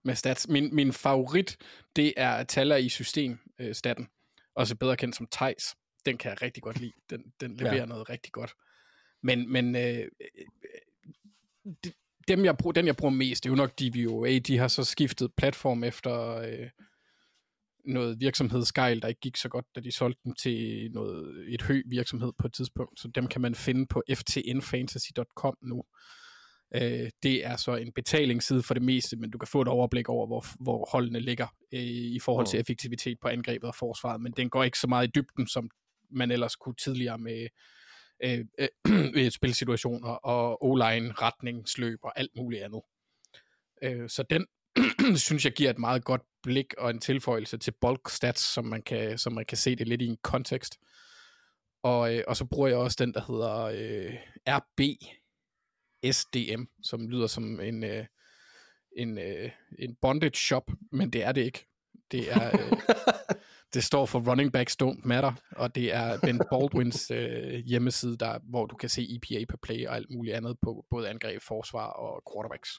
med 0.04 0.16
stats. 0.16 0.48
Min, 0.48 0.76
min 0.76 0.94
favorit, 0.94 1.58
det 1.96 2.14
er 2.18 2.44
taler 2.44 2.76
i 2.76 2.90
system, 2.90 3.40
øh, 3.60 3.76
staten. 3.76 4.08
Også 4.56 4.76
bedre 4.76 4.98
kendt 4.98 5.16
som 5.16 5.28
Thijs. 5.32 5.76
Den 6.06 6.18
kan 6.18 6.30
jeg 6.32 6.42
rigtig 6.42 6.64
godt 6.64 6.80
lide. 6.80 6.94
Den, 7.10 7.22
den 7.42 7.56
leverer 7.58 7.76
Ja. 7.76 7.86
noget 7.86 8.10
rigtig 8.10 8.32
godt. 8.32 8.54
Men, 9.24 9.52
men 9.52 9.76
øh, 9.76 9.98
øh, 10.00 10.08
de, 11.84 11.92
dem, 12.30 12.46
jeg 12.46 12.58
bruger, 12.58 12.74
den, 12.74 12.86
jeg 12.86 12.96
bruger 12.96 13.14
mest, 13.14 13.44
det 13.44 13.50
er 13.50 13.52
jo 13.52 13.56
nok 13.56 13.80
DVOA. 13.80 14.40
De 14.40 14.58
har 14.58 14.68
så 14.68 14.84
skiftet 14.84 15.32
platform 15.38 15.84
efter 15.84 16.36
øh, 16.36 16.70
noget 17.86 18.20
virksomhedsgejl, 18.20 19.02
der 19.02 19.08
ikke 19.08 19.22
gik 19.22 19.38
så 19.38 19.50
godt, 19.50 19.66
da 19.76 19.80
de 19.80 19.92
solgte 19.92 20.22
dem 20.26 20.34
til 20.34 20.90
noget, 20.94 21.46
et 21.54 21.62
hø 21.62 21.82
virksomhed 21.86 22.32
på 22.38 22.48
et 22.48 22.54
tidspunkt. 22.54 23.00
Så 23.00 23.08
dem 23.08 23.28
kan 23.28 23.42
man 23.42 23.56
finde 23.56 23.88
på 23.88 24.04
ftnfantasy.com 24.14 25.58
nu. 25.62 25.84
Øh, 26.76 27.10
det 27.24 27.46
er 27.46 27.56
så 27.56 27.76
en 27.76 27.92
betalingsside 27.92 28.64
for 28.64 28.74
det 28.74 28.84
meste, 28.84 29.18
men 29.18 29.32
du 29.32 29.38
kan 29.38 29.48
få 29.48 29.62
et 29.62 29.68
overblik 29.68 30.10
over, 30.10 30.28
hvor, 30.28 30.46
hvor 30.60 30.90
holdene 30.92 31.20
ligger 31.20 31.48
øh, 31.74 31.82
i 31.82 32.20
forhold 32.20 32.48
til 32.48 32.60
effektivitet 32.60 33.18
på 33.22 33.28
angrebet 33.28 33.68
og 33.68 33.76
forsvaret, 33.76 34.22
men 34.22 34.32
den 34.32 34.50
går 34.50 34.64
ikke 34.64 34.80
så 34.80 34.88
meget 34.88 35.08
i 35.08 35.12
dybden, 35.16 35.48
som 35.48 35.70
man 36.12 36.32
ellers 36.32 36.56
kunne 36.56 36.76
tidligere 36.76 37.18
med 37.18 37.48
øh, 38.24 38.46
øh, 39.16 39.32
spilsituationer 39.32 40.10
og 40.10 40.64
online 40.64 41.12
retningsløb 41.12 42.00
og 42.04 42.20
alt 42.20 42.32
muligt 42.38 42.64
andet. 42.64 42.82
Øh, 43.84 44.10
så 44.10 44.24
den 44.24 44.46
synes 45.28 45.46
jeg 45.46 45.54
giver 45.54 45.70
et 45.70 45.80
meget 45.80 46.04
godt 46.04 46.22
blik 46.44 46.74
og 46.78 46.90
en 46.90 47.00
tilføjelse 47.00 47.58
til 47.58 47.74
bulk 47.82 48.10
stats, 48.10 48.42
som 48.42 48.66
man 48.66 48.82
kan, 48.82 49.18
som 49.18 49.34
man 49.34 49.46
kan 49.46 49.58
se 49.58 49.76
det 49.76 49.88
lidt 49.88 50.02
i 50.02 50.08
en 50.08 50.18
kontekst. 50.24 50.78
Og, 51.84 52.16
øh, 52.16 52.24
og 52.28 52.38
så 52.38 52.46
bruger 52.46 52.68
jeg 52.68 52.78
også 52.78 52.98
den, 53.00 53.14
der 53.14 53.22
hedder 53.28 53.64
øh, 53.64 54.14
RB 54.48 54.82
SDM, 56.12 56.64
som 56.84 57.10
lyder 57.10 57.28
som 57.28 57.60
en, 57.60 57.84
øh, 57.84 58.06
en, 58.98 59.18
øh, 59.18 59.52
en 59.80 59.96
bondage 60.02 60.36
shop, 60.36 60.72
men 60.92 61.14
det 61.14 61.24
er 61.24 61.32
det 61.32 61.42
ikke. 61.42 61.68
Det 62.12 62.32
er... 62.32 62.48
Øh, 62.48 62.72
det 63.74 63.84
står 63.84 64.06
for 64.06 64.20
Running 64.30 64.52
Backs 64.54 64.78
Don't 64.84 65.02
Matter, 65.04 65.34
og 65.52 65.76
det 65.76 65.94
er 65.94 66.20
Ben 66.20 66.42
Baldwins 66.52 67.12
øh, 67.16 67.54
hjemmeside, 67.66 68.18
der, 68.18 68.40
hvor 68.44 68.66
du 68.66 68.76
kan 68.76 68.90
se 68.90 69.08
EPA 69.16 69.46
per 69.50 69.58
play 69.62 69.88
og 69.88 69.96
alt 69.96 70.10
muligt 70.10 70.36
andet 70.36 70.58
på 70.62 70.86
både 70.90 71.10
angreb, 71.10 71.42
forsvar 71.42 71.88
og 71.88 72.24
quarterbacks. 72.34 72.70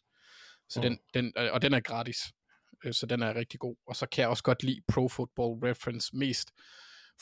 Så 0.68 0.80
Mm. 0.80 0.82
den, 0.82 0.98
den, 1.14 1.32
øh, 1.38 1.52
og 1.52 1.62
den 1.62 1.74
er 1.74 1.80
gratis, 1.80 2.18
øh, 2.84 2.94
så 2.94 3.06
den 3.06 3.22
er 3.22 3.34
rigtig 3.34 3.60
god. 3.60 3.76
Og 3.86 3.96
så 3.96 4.06
kan 4.06 4.22
jeg 4.22 4.28
også 4.28 4.42
godt 4.42 4.62
lide 4.62 4.80
Pro 4.88 5.08
Football 5.08 5.64
Reference 5.64 6.16
mest, 6.16 6.50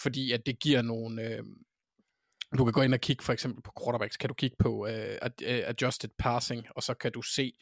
fordi 0.02 0.32
at 0.32 0.46
det 0.46 0.58
giver 0.58 0.82
nogle... 0.82 1.22
Øh, 1.22 1.42
du 2.58 2.64
kan 2.64 2.72
gå 2.72 2.82
ind 2.82 2.94
og 2.94 3.00
kigge 3.00 3.24
for 3.24 3.32
eksempel 3.32 3.62
på 3.62 3.72
quarterbacks, 3.84 4.16
kan 4.16 4.28
du 4.28 4.34
kigge 4.34 4.56
på 4.58 4.86
øh, 4.86 5.18
øh, 5.42 5.62
adjusted 5.66 6.10
passing, 6.18 6.66
og 6.76 6.82
så 6.82 6.94
kan 6.94 7.12
du 7.12 7.22
se, 7.22 7.52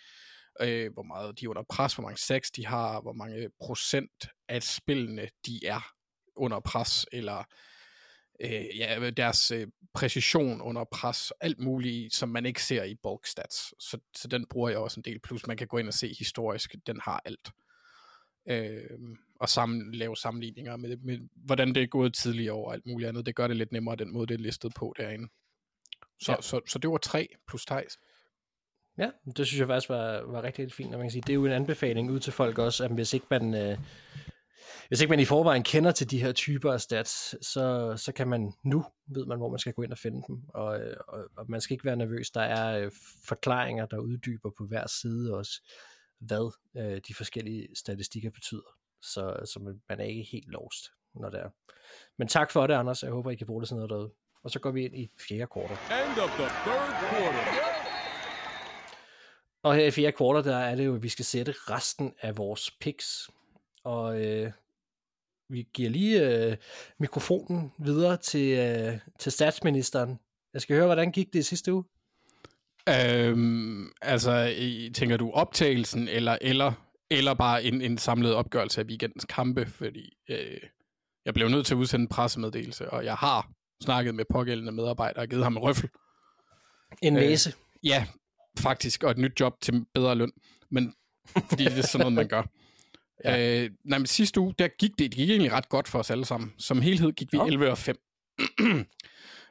øh, 0.61 0.93
hvor 0.93 1.03
meget 1.03 1.41
de 1.41 1.45
er 1.45 1.49
under 1.49 1.63
pres, 1.69 1.95
hvor 1.95 2.03
mange 2.03 2.19
sacks 2.19 2.51
de 2.51 2.67
har, 2.67 3.01
hvor 3.01 3.13
mange 3.13 3.49
procent 3.61 4.29
af 4.49 4.63
spillene 4.63 5.29
de 5.47 5.67
er 5.67 5.96
under 6.37 6.61
pres, 6.61 7.07
eller 7.13 7.45
øh, 8.41 8.79
ja, 8.79 9.11
deres 9.11 9.51
øh, 9.51 9.67
præcision 9.95 10.61
under 10.61 10.85
pres, 10.85 11.33
alt 11.41 11.59
muligt, 11.59 12.15
som 12.15 12.29
man 12.29 12.47
ikke 12.47 12.63
ser 12.63 12.85
i 12.85 12.95
bulk 12.95 13.27
stats. 13.27 13.75
Så, 13.79 13.99
så 14.17 14.29
den 14.29 14.47
bruger 14.47 14.69
jeg 14.69 14.79
også 14.79 15.01
en 15.01 15.05
del. 15.05 15.21
Plus 15.21 15.47
man 15.47 15.57
kan 15.57 15.67
gå 15.67 15.79
ind 15.79 15.89
og 15.89 15.95
se 15.95 16.15
historisk, 16.19 16.75
den 16.87 17.01
har 17.01 17.23
alt. 17.25 17.51
Øh, 18.49 18.99
og 19.41 19.49
sammen, 19.49 19.95
lave 19.95 20.17
sammenligninger 20.17 20.77
med, 20.77 20.97
med, 20.97 21.19
hvordan 21.37 21.75
det 21.75 21.83
er 21.83 21.87
gået 21.87 22.15
tidligere 22.15 22.55
og 22.55 22.73
alt 22.73 22.87
muligt 22.87 23.09
andet. 23.09 23.27
Det 23.27 23.37
gør 23.37 23.47
det 23.47 23.57
lidt 23.57 23.73
nemmere, 23.73 23.97
den 23.97 24.13
måde, 24.13 24.27
det 24.27 24.35
er 24.35 24.39
listet 24.39 24.73
på 24.77 24.95
derinde. 24.97 25.29
Så, 26.21 26.33
Ja. 26.33 26.37
ja. 26.37 26.41
så, 26.43 26.61
så 26.69 26.79
det 26.79 26.91
var 26.91 26.99
tre 26.99 27.29
plus 27.49 27.65
Thijs. 27.65 27.99
Ja, 28.99 29.11
det 29.37 29.47
synes 29.47 29.61
jeg 29.61 29.69
faktisk 29.69 29.89
var, 29.89 30.21
var 30.21 30.43
rigtig, 30.43 30.63
rigtig 30.63 30.77
fint, 30.77 30.95
og 30.95 30.99
man 30.99 31.07
kan 31.07 31.11
sige, 31.11 31.23
det 31.23 31.31
er 31.31 31.35
jo 31.35 31.47
en 31.47 31.53
anbefaling 31.53 32.11
ud 32.11 32.21
til 32.21 32.33
folk 32.33 32.59
også, 32.59 32.85
at 32.85 32.91
hvis 32.91 33.13
ikke 33.13 33.27
man, 33.31 33.55
øh, 33.55 33.79
hvis 34.89 35.01
ikke 35.01 35.11
man 35.11 35.21
i 35.21 35.25
forvejen 35.25 35.63
kender 35.63 35.93
til 35.93 36.11
de 36.11 36.23
her 36.23 36.33
typer 36.33 36.73
af 36.73 36.81
stats, 36.81 37.47
så, 37.47 37.95
så 37.97 38.13
kan 38.13 38.29
man 38.29 38.53
nu, 38.63 38.85
ved 39.07 39.27
man, 39.27 39.39
hvor 39.39 39.51
man 39.51 39.59
skal 39.59 39.73
gå 39.73 39.83
ind 39.83 39.93
og 39.93 39.99
finde 39.99 40.23
dem, 40.29 40.43
og, 40.49 40.81
øh, 40.81 40.97
og, 41.09 41.25
og 41.37 41.45
man 41.49 41.61
skal 41.61 41.75
ikke 41.75 41.85
være 41.85 41.97
nervøs, 41.97 42.31
der 42.31 42.41
er 42.41 42.79
øh, 42.79 42.93
forklaringer, 43.25 43.87
der 43.87 43.99
uddyber 43.99 44.51
på 44.59 44.67
hver 44.67 44.87
side 44.87 45.35
også, 45.35 45.63
hvad 46.19 46.53
øh, 46.77 47.01
de 47.09 47.15
forskellige 47.15 47.69
statistikker 47.75 48.31
betyder, 48.31 48.77
så, 49.03 49.37
så 49.45 49.61
man, 49.61 49.81
man 49.89 50.01
er 50.01 50.05
ikke 50.05 50.29
helt 50.33 50.49
lost, 50.49 50.91
når 51.15 51.31
det 51.31 51.41
er. 51.41 51.49
Men 52.17 52.29
tak 52.29 52.51
for 52.51 52.67
det, 52.67 52.75
Anders, 52.75 53.03
jeg 53.03 53.11
håber, 53.11 53.31
I 53.31 53.35
kan 53.35 53.47
bruge 53.47 53.63
det 53.63 53.69
sådan 53.69 53.79
noget 53.79 53.91
derude. 53.91 54.13
Og 54.43 54.51
så 54.51 54.59
går 54.59 54.71
vi 54.71 54.85
ind 54.85 54.97
i 54.97 55.11
fjerde 55.29 55.47
kvartal. 55.47 55.77
End 55.77 56.21
of 56.21 56.31
the 56.31 56.47
third 56.65 56.91
quarter. 57.01 57.77
Og 59.63 59.75
her 59.75 59.87
i 59.87 59.91
fjerde 59.91 60.13
kvartal, 60.13 60.45
der 60.45 60.57
er 60.57 60.75
det 60.75 60.87
jo, 60.87 60.95
at 60.95 61.03
vi 61.03 61.09
skal 61.09 61.25
sætte 61.25 61.53
resten 61.53 62.15
af 62.21 62.37
vores 62.37 62.71
picks. 62.71 63.31
Og 63.85 64.25
øh, 64.25 64.53
vi 65.49 65.67
giver 65.75 65.91
lige 65.91 66.47
øh, 66.47 66.57
mikrofonen 66.99 67.73
videre 67.79 68.17
til, 68.17 68.59
øh, 68.59 68.99
til 69.19 69.33
statsministeren. 69.33 70.19
Jeg 70.53 70.63
skal 70.63 70.77
høre, 70.77 70.87
hvordan 70.87 71.13
gik 71.13 71.33
det 71.33 71.39
i 71.39 71.43
sidste 71.43 71.73
uge? 71.73 71.85
Øhm, 72.89 73.91
altså, 74.03 74.55
tænker 74.95 75.17
du 75.17 75.31
optagelsen, 75.31 76.09
eller, 76.09 76.39
eller, 76.41 76.73
eller 77.11 77.35
bare 77.35 77.65
en, 77.65 77.83
en 77.83 77.99
samlet 77.99 78.35
opgørelse 78.35 78.81
af 78.81 78.85
weekendens 78.85 79.25
kampe? 79.25 79.67
Fordi 79.67 80.17
øh, 80.29 80.61
jeg 81.25 81.35
blev 81.35 81.49
nødt 81.49 81.67
til 81.67 81.75
at 81.75 81.79
udsende 81.79 82.03
en 82.03 82.09
pressemeddelelse, 82.09 82.91
og 82.91 83.05
jeg 83.05 83.15
har 83.15 83.51
snakket 83.83 84.15
med 84.15 84.25
pågældende 84.31 84.73
medarbejdere 84.73 85.23
og 85.23 85.29
givet 85.29 85.45
ham 85.45 85.53
en 85.53 85.59
røffel. 85.59 85.91
En 87.03 87.17
Øh, 87.17 87.23
næse. 87.23 87.55
Ja, 87.85 88.07
faktisk, 88.59 89.05
og 89.05 89.11
et 89.11 89.19
nyt 89.19 89.41
job 89.41 89.61
til 89.61 89.85
bedre 89.95 90.15
løn. 90.15 90.33
Men 90.71 90.95
fordi 91.27 91.65
det 91.65 91.79
er 91.79 91.83
sådan 91.83 92.05
noget, 92.05 92.15
man 92.15 92.29
gør. 92.29 92.43
Ja. 93.25 93.37
ja. 93.37 93.65
øh, 93.65 93.71
nej, 93.85 93.99
men 93.99 94.07
sidste 94.07 94.41
uge, 94.41 94.55
der 94.59 94.69
gik 94.69 94.91
det, 94.91 94.99
det 94.99 95.11
gik 95.15 95.31
egentlig 95.31 95.53
ret 95.53 95.69
godt 95.69 95.89
for 95.89 95.99
os 95.99 96.11
alle 96.11 96.25
sammen. 96.25 96.55
Som 96.59 96.81
helhed 96.81 97.13
gik 97.13 97.33
vi 97.33 97.39
Nå. 97.39 97.47
11 97.47 97.71
og 97.71 97.79
5. 97.79 97.97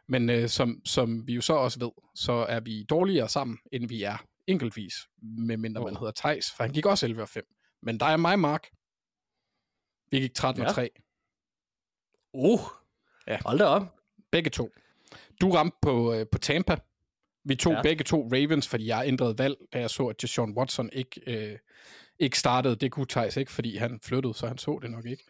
men 0.07 0.29
øh, 0.29 0.49
som, 0.49 0.81
som 0.85 1.27
vi 1.27 1.33
jo 1.33 1.41
så 1.41 1.53
også 1.53 1.79
ved, 1.79 1.91
så 2.15 2.31
er 2.31 2.59
vi 2.59 2.83
dårligere 2.83 3.29
sammen, 3.29 3.57
end 3.71 3.87
vi 3.87 4.03
er 4.03 4.17
enkeltvis, 4.47 4.93
medmindre 5.21 5.81
man 5.83 5.93
Åh. 5.93 5.99
hedder 5.99 6.11
Tejs, 6.11 6.51
for 6.57 6.63
han 6.63 6.73
gik 6.73 6.85
også 6.85 7.05
11 7.05 7.21
og 7.21 7.29
5. 7.29 7.43
Men 7.81 7.99
der 7.99 8.05
er 8.05 8.17
mig, 8.17 8.39
Mark. 8.39 8.67
Vi 10.11 10.19
gik 10.19 10.33
13 10.33 10.63
Ja. 10.63 10.69
og 10.69 10.75
3. 10.75 10.89
Uh, 12.33 12.59
Ja. 13.27 13.37
hold 13.45 13.59
da 13.59 13.65
op. 13.65 13.95
Begge 14.31 14.49
to. 14.49 14.69
Du 15.41 15.51
ramte 15.51 15.77
på, 15.81 16.13
øh, 16.13 16.25
på 16.31 16.37
Tampa. 16.37 16.75
Vi 17.45 17.55
tog 17.55 17.71
Ja. 17.73 17.77
ja. 17.77 17.81
begge 17.83 18.03
to 18.03 18.29
Ravens, 18.33 18.67
fordi 18.67 18.87
jeg 18.87 19.03
ændrede 19.07 19.37
valg, 19.37 19.55
da 19.73 19.79
jeg 19.79 19.89
så, 19.89 20.07
at 20.07 20.21
Deshaun 20.21 20.57
Watson 20.57 20.89
ikke, 20.93 21.21
øh, 21.27 21.57
ikke 22.19 22.39
startede. 22.39 22.75
Det 22.75 22.91
kunne 22.91 23.05
Thijs 23.09 23.37
ikke, 23.37 23.51
fordi 23.51 23.77
han 23.77 23.99
flyttede, 24.03 24.33
så 24.33 24.47
han 24.47 24.57
så 24.57 24.79
det 24.81 24.91
nok 24.91 25.05
ikke. 25.05 25.23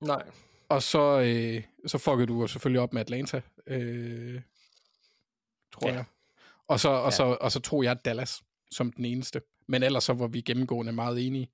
Nej. 0.00 0.22
Og 0.68 0.82
så, 0.82 1.20
øh, 1.20 1.62
så 1.86 1.98
fuckede 1.98 2.26
du 2.26 2.46
selvfølgelig 2.46 2.80
op 2.80 2.92
med 2.92 3.00
Atlanta, 3.00 3.40
øh, 3.66 4.40
tror 5.72 5.88
Ja. 5.88 5.94
jeg. 5.94 6.04
Og 6.68 6.80
så, 6.80 6.88
og, 6.88 7.04
Ja. 7.04 7.10
så, 7.10 7.36
og 7.40 7.52
så 7.52 7.60
tog 7.60 7.84
jeg 7.84 8.04
Dallas 8.04 8.42
som 8.70 8.92
den 8.92 9.04
eneste. 9.04 9.40
Men 9.68 9.82
ellers 9.82 10.04
så 10.04 10.12
var 10.12 10.26
vi 10.26 10.40
gennemgående 10.40 10.92
meget 10.92 11.26
enige. 11.26 11.50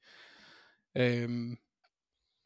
Øhm, 0.96 1.58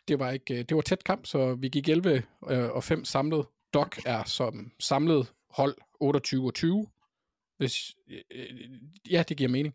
det 0.09 0.19
var 0.19 0.31
ikke, 0.31 0.55
øh, 0.55 0.65
det 0.69 0.75
var 0.77 0.81
tæt 0.83 1.05
kamp, 1.05 1.27
så 1.27 1.55
vi 1.55 1.69
gik 1.69 1.89
11 1.89 2.23
øh, 2.51 2.71
og 2.71 2.85
5 2.85 3.05
samlet. 3.05 3.47
Doc 3.75 3.89
er 4.07 4.25
som 4.25 4.73
samlet 4.81 5.33
hold 5.51 5.77
28 6.01 6.47
og 6.47 6.55
20. 6.55 6.87
Hvis, 7.57 7.97
øh, 8.11 8.21
øh, 8.31 8.71
ja, 9.11 9.25
det 9.29 9.37
giver 9.37 9.51
mening. 9.51 9.75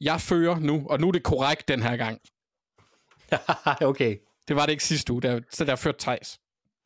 Jeg 0.00 0.20
fører 0.20 0.58
nu, 0.58 0.86
og 0.90 1.00
nu 1.00 1.08
er 1.08 1.12
det 1.12 1.22
korrekt 1.22 1.68
den 1.68 1.82
her 1.82 1.96
gang. 1.96 2.20
okay. 3.90 4.16
Det 4.48 4.56
var 4.56 4.66
det 4.66 4.72
ikke 4.72 4.84
sidste 4.84 5.12
uge, 5.12 5.22
der, 5.22 5.40
så 5.50 5.64
der 5.64 5.76
førte 5.76 5.98
Thijs. 6.00 6.38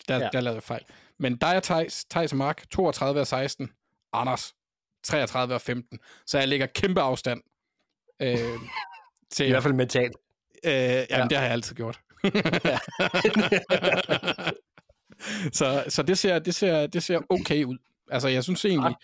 Der, 0.09 0.17
Ja. 0.19 0.29
der 0.33 0.41
lavede 0.41 0.57
jeg 0.57 0.63
fejl. 0.63 0.83
Men 1.19 1.37
dig 1.37 1.57
og 1.57 1.63
Thijs, 1.63 2.05
Thijs 2.05 2.33
og 2.33 2.39
Mark, 2.39 2.71
32 2.71 3.21
og 3.21 3.27
16. 3.27 3.71
Anders, 4.13 4.55
33 5.05 5.55
og 5.55 5.61
15. 5.61 5.99
Så 6.27 6.39
jeg 6.39 6.49
ligger 6.49 6.67
kæmpe 6.67 7.01
afstand. 7.01 7.41
Øh, 8.23 8.39
til, 9.33 9.47
I 9.47 9.51
hvert 9.51 9.63
fald 9.63 9.75
mentalt. 9.75 10.17
Øh, 10.65 10.73
jamen, 10.73 11.07
ja. 11.11 11.25
det 11.31 11.37
har 11.37 11.45
jeg 11.45 11.53
altid 11.53 11.77
gjort. 11.77 12.01
så 15.53 15.85
så 15.89 16.03
det, 16.03 16.19
ser, 16.19 16.39
det, 16.39 16.55
ser, 16.55 16.87
det 16.87 17.03
ser 17.03 17.21
okay 17.31 17.65
ud. 17.65 17.79
Altså, 18.11 18.29
jeg 18.29 18.45
synes 18.45 18.65
egentlig, 18.65 18.95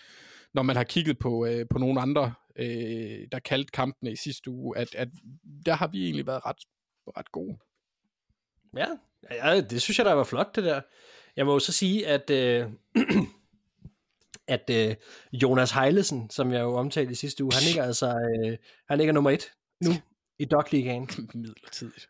når 0.53 0.61
man 0.63 0.75
har 0.75 0.83
kigget 0.83 1.19
på, 1.19 1.45
øh, 1.45 1.65
på 1.71 1.77
nogle 1.77 2.01
andre, 2.01 2.33
øh, 2.55 3.27
der 3.31 3.39
kaldte 3.39 3.71
kampene 3.71 4.11
i 4.11 4.15
sidste 4.15 4.49
uge, 4.51 4.77
at, 4.77 4.95
at 4.95 5.07
der 5.65 5.73
har 5.73 5.87
vi 5.87 6.03
egentlig 6.03 6.27
været 6.27 6.45
ret, 6.45 6.57
ret 7.17 7.31
gode. 7.31 7.57
Ja, 8.77 8.87
ja, 9.31 9.61
det 9.61 9.81
synes 9.81 9.97
jeg, 9.97 10.05
der 10.05 10.13
var 10.13 10.23
flot, 10.23 10.55
det 10.55 10.63
der. 10.63 10.81
Jeg 11.35 11.45
må 11.45 11.53
jo 11.53 11.59
så 11.59 11.71
sige, 11.71 12.07
at, 12.07 12.29
øh, 12.29 12.69
at 14.47 14.69
øh, 14.69 14.95
Jonas 15.33 15.71
Heilesen, 15.71 16.29
som 16.29 16.51
jeg 16.51 16.61
jo 16.61 16.73
omtalte 16.75 17.11
i 17.11 17.15
sidste 17.15 17.43
uge, 17.43 17.53
han 17.53 17.63
ligger 17.67 17.83
altså 17.83 18.07
øh, 18.07 18.57
han 18.87 18.97
ligger 18.97 19.13
nummer 19.13 19.29
et 19.31 19.51
nu 19.83 19.91
i 20.39 20.45
Dog-ligaen. 20.45 21.09
Midlertidigt. 21.33 22.09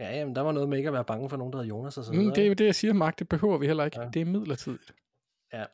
Ja, 0.00 0.16
jamen, 0.16 0.34
der 0.34 0.40
var 0.40 0.52
noget 0.52 0.68
med 0.68 0.78
ikke 0.78 0.88
at 0.88 0.92
være 0.92 1.04
bange 1.04 1.30
for 1.30 1.36
nogen, 1.36 1.52
der 1.52 1.58
hedder 1.58 1.68
Jonas 1.68 1.98
og 1.98 2.04
så 2.04 2.12
Mm, 2.12 2.18
videre. 2.18 2.34
det 2.34 2.42
er 2.42 2.46
jo 2.48 2.54
det, 2.54 2.64
jeg 2.64 2.74
siger, 2.74 2.92
Mark. 2.92 3.18
Det 3.18 3.28
behøver 3.28 3.58
vi 3.58 3.66
heller 3.66 3.84
ikke. 3.84 4.00
Ja. 4.00 4.08
Det 4.14 4.20
er 4.22 4.26
midlertidigt. 4.26 4.94
Ja. 5.52 5.64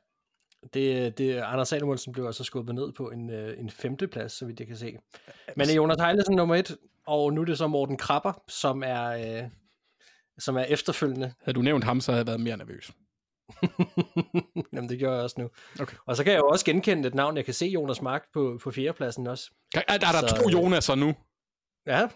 Det, 0.75 1.19
det, 1.19 1.37
Anders 1.37 1.69
Samuelsen 1.69 2.13
blev 2.13 2.27
altså 2.27 2.45
skubbet 2.45 2.75
ned 2.75 2.93
på 2.93 3.11
en, 3.11 3.31
øh, 3.31 3.59
en 3.61 3.71
femteplads, 3.71 4.33
så 4.33 4.47
vidt 4.47 4.61
jeg 4.61 4.67
kan 4.69 4.77
se. 4.77 4.97
Men 5.57 5.69
Jonas 5.71 5.97
Heilesen 6.01 6.37
nummer 6.37 6.55
et, 6.55 6.77
og 7.07 7.33
nu 7.33 7.41
er 7.41 7.45
det 7.45 7.59
så 7.59 7.67
Morten 7.67 7.97
Krabber, 7.97 8.43
som 8.49 8.83
er, 8.87 9.05
øh, 9.43 9.49
som 10.39 10.57
er 10.57 10.63
efterfølgende. 10.65 11.35
Havde 11.43 11.55
du 11.55 11.63
nævnt 11.63 11.85
ham, 11.85 12.01
så 12.01 12.13
havde 12.13 12.21
jeg 12.21 12.27
været 12.27 12.41
mere 12.41 12.57
nervøs. 12.57 12.91
Jamen, 14.73 14.89
det 14.89 14.99
gjorde 14.99 15.15
jeg 15.15 15.23
også 15.25 15.41
nu. 15.41 15.51
Okay. 15.81 15.97
Og 16.07 16.17
så 16.17 16.25
kan 16.25 16.33
jeg 16.33 16.39
jo 16.39 16.49
også 16.49 16.65
genkende 16.65 17.09
et 17.09 17.15
navn. 17.15 17.37
Jeg 17.37 17.45
kan 17.45 17.55
se 17.55 17.67
Jonas 17.67 18.03
Mark 18.03 18.23
på, 18.33 18.59
på 18.63 18.71
fjerdepladsen 18.71 19.27
også. 19.27 19.51
Er, 19.75 19.81
er 19.89 19.99
der 19.99 20.29
Så, 20.29 20.37
to 20.37 20.49
øh, 20.49 20.53
Jonaser 20.53 20.95
nu? 20.95 21.15
Ja, 21.87 22.09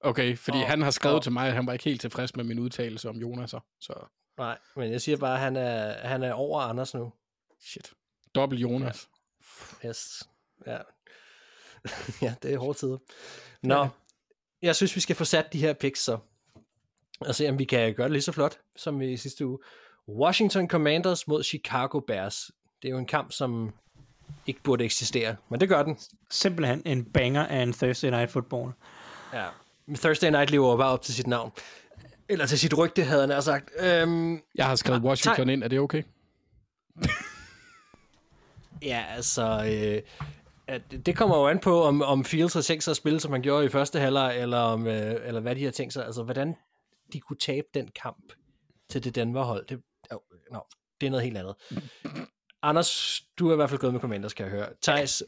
Okay, 0.00 0.36
fordi 0.36 0.58
Og- 0.58 0.66
han 0.66 0.82
har 0.82 0.90
skrevet 0.90 1.16
og- 1.16 1.22
til 1.22 1.32
mig, 1.32 1.46
at 1.48 1.52
han 1.54 1.66
var 1.66 1.72
ikke 1.72 1.84
helt 1.84 2.00
tilfreds 2.00 2.36
med 2.36 2.44
min 2.44 2.58
udtalelse 2.58 3.08
om 3.08 3.16
Jonaser. 3.16 3.60
Så 3.80 3.92
nej, 4.38 4.58
men 4.76 4.92
jeg 4.92 5.00
siger 5.00 5.16
bare, 5.16 5.34
at 5.34 5.40
han 5.40 5.56
er, 5.56 6.06
han 6.08 6.22
er 6.22 6.32
over 6.32 6.60
Anders 6.60 6.94
nu. 6.94 7.12
Shit. 7.64 7.92
Dobbelt 8.34 8.60
Jonas. 8.62 9.08
Yes. 9.86 10.22
Ja. 10.66 10.78
ja, 12.22 12.34
det 12.42 12.54
er 12.54 12.58
hårde 12.58 12.78
tider. 12.78 12.98
Nå, 13.62 13.88
jeg 14.62 14.76
synes, 14.76 14.96
vi 14.96 15.00
skal 15.00 15.16
få 15.16 15.24
sat 15.24 15.52
de 15.52 15.58
her 15.60 15.72
picks 15.72 16.00
så. 16.00 16.18
Og 17.20 17.34
se, 17.34 17.48
om 17.48 17.58
vi 17.58 17.64
kan 17.64 17.94
gøre 17.94 18.04
det 18.04 18.12
lige 18.12 18.22
så 18.22 18.32
flot, 18.32 18.58
som 18.76 19.02
i 19.02 19.16
sidste 19.16 19.46
uge. 19.46 19.58
Washington 20.08 20.68
Commanders 20.68 21.28
mod 21.28 21.44
Chicago 21.44 22.00
Bears. 22.00 22.50
Det 22.82 22.88
er 22.88 22.92
jo 22.92 22.98
en 22.98 23.06
kamp, 23.06 23.32
som 23.32 23.72
ikke 24.46 24.60
burde 24.62 24.84
eksistere, 24.84 25.36
men 25.50 25.60
det 25.60 25.68
gør 25.68 25.82
den. 25.82 25.98
Simpelthen 26.30 26.82
en 26.86 27.04
banger 27.04 27.46
af 27.46 27.62
en 27.62 27.72
Thursday 27.72 28.10
Night 28.10 28.30
Football. 28.30 28.72
Ja. 29.32 29.48
Men 29.86 29.96
Thursday 29.96 30.30
Night 30.30 30.50
lever 30.50 30.76
bare 30.76 30.92
op 30.92 31.02
til 31.02 31.14
sit 31.14 31.26
navn. 31.26 31.52
Eller 32.28 32.46
til 32.46 32.58
sit 32.58 32.78
rygte, 32.78 33.04
havde 33.04 33.32
han 33.32 33.42
sagt. 33.42 33.70
Øhm, 33.78 34.40
Jeg 34.54 34.66
har 34.66 34.76
skrevet 34.76 34.98
Ah, 34.98 35.04
Washington 35.04 35.48
ind. 35.48 35.64
Er 35.64 35.68
det 35.68 35.80
okay? 35.80 36.02
Ja, 38.84 39.04
altså, 39.08 39.42
øh, 39.42 40.02
at 40.66 40.82
det 41.06 41.16
kommer 41.16 41.38
jo 41.38 41.48
an 41.48 41.58
på, 41.58 41.82
om, 41.82 42.02
om 42.02 42.24
Fields 42.24 42.54
har 42.54 42.60
tænkt 42.60 42.84
sig 42.84 42.90
at 42.90 42.96
spille, 42.96 43.20
som 43.20 43.32
han 43.32 43.42
gjorde 43.42 43.66
i 43.66 43.68
første 43.68 44.00
halvleg, 44.00 44.40
eller, 44.40 44.58
om, 44.58 44.86
øh, 44.86 45.16
eller 45.24 45.40
hvad 45.40 45.56
de 45.56 45.64
har 45.64 45.70
tænkt 45.70 45.92
sig. 45.92 46.06
Altså, 46.06 46.22
hvordan 46.22 46.54
de 47.12 47.20
kunne 47.20 47.36
tabe 47.36 47.66
den 47.74 47.88
kamp 48.02 48.32
til 48.88 49.04
det 49.04 49.14
Denver-hold, 49.14 49.66
det, 49.66 49.82
øh, 50.12 50.18
no, 50.52 50.58
det 51.00 51.06
er 51.06 51.10
noget 51.10 51.24
helt 51.24 51.38
andet. 51.38 51.54
Anders, 52.62 53.22
du 53.38 53.48
er 53.48 53.52
i 53.52 53.56
hvert 53.56 53.70
fald 53.70 53.80
gået 53.80 53.92
med 53.92 54.00
Commanders, 54.00 54.34
kan 54.34 54.44
jeg 54.46 54.52
høre. 54.52 54.68
Thijs, 54.82 55.22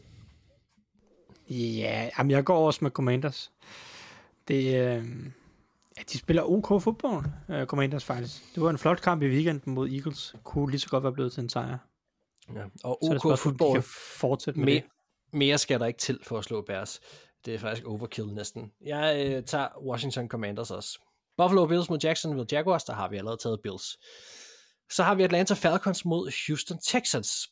Ja, 1.50 2.10
jamen 2.18 2.30
jeg 2.30 2.44
går 2.44 2.66
også 2.66 2.78
med 2.82 2.90
Commanders. 2.90 3.52
Det, 4.48 4.64
øh, 4.64 5.04
ja, 5.96 6.02
de 6.12 6.18
spiller 6.18 6.42
OK 6.42 6.82
fodbold, 6.82 7.24
øh, 7.48 7.66
Commanders 7.66 8.04
faktisk. 8.04 8.54
Det 8.54 8.62
var 8.62 8.70
en 8.70 8.78
flot 8.78 9.00
kamp 9.00 9.22
i 9.22 9.26
weekenden 9.26 9.74
mod 9.74 9.88
Eagles. 9.88 10.34
Kunne 10.44 10.70
lige 10.70 10.80
så 10.80 10.88
godt 10.88 11.02
være 11.02 11.12
blevet 11.12 11.32
til 11.32 11.42
en 11.42 11.48
sejr 11.48 11.78
ja, 12.54 12.64
og 12.84 12.98
Så 13.02 13.08
er 13.08 13.12
det 13.12 13.16
OK 13.16 13.20
spørgsmål, 13.20 13.32
om 13.32 13.36
de 13.36 13.58
fodbold, 13.58 13.72
kan 13.72 13.82
fortsætte 14.20 14.60
med 14.60 14.66
me, 14.66 14.74
det. 14.74 14.84
mere 15.32 15.58
skal 15.58 15.80
der 15.80 15.86
ikke 15.86 15.98
til 15.98 16.20
for 16.22 16.38
at 16.38 16.44
slå 16.44 16.62
Bears. 16.62 17.00
Det 17.44 17.54
er 17.54 17.58
faktisk 17.58 17.86
overkill 17.86 18.34
næsten. 18.34 18.72
Jeg 18.80 19.26
øh, 19.26 19.44
tager 19.44 19.68
Washington 19.86 20.28
Commanders 20.28 20.70
også. 20.70 20.98
Buffalo 21.36 21.66
Bills 21.66 21.90
mod 21.90 21.98
Jacksonville 22.02 22.46
Jaguars, 22.52 22.84
der 22.84 22.92
har 22.92 23.08
vi 23.08 23.16
allerede 23.16 23.38
taget 23.42 23.60
Bills. 23.62 23.98
Så 24.90 25.02
har 25.02 25.14
vi 25.14 25.22
Atlanta 25.22 25.54
Falcons 25.54 26.04
mod 26.04 26.46
Houston 26.46 26.78
Texans. 26.78 27.48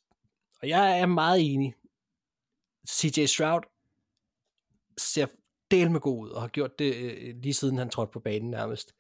Og 0.63 0.69
jeg 0.69 1.01
er 1.01 1.07
meget 1.07 1.53
enig. 1.53 1.75
CJ 2.91 3.27
Stroud 3.27 3.63
ser 4.99 5.27
del 5.71 5.91
med 5.91 6.01
god 6.01 6.27
ud, 6.27 6.31
og 6.31 6.41
har 6.41 6.49
gjort 6.49 6.79
det 6.79 6.95
øh, 6.95 7.35
lige 7.43 7.55
siden 7.55 7.79
han 7.79 7.91
trådte 7.91 8.13
på 8.13 8.21
banen 8.21 8.51
nærmest. 8.51 8.95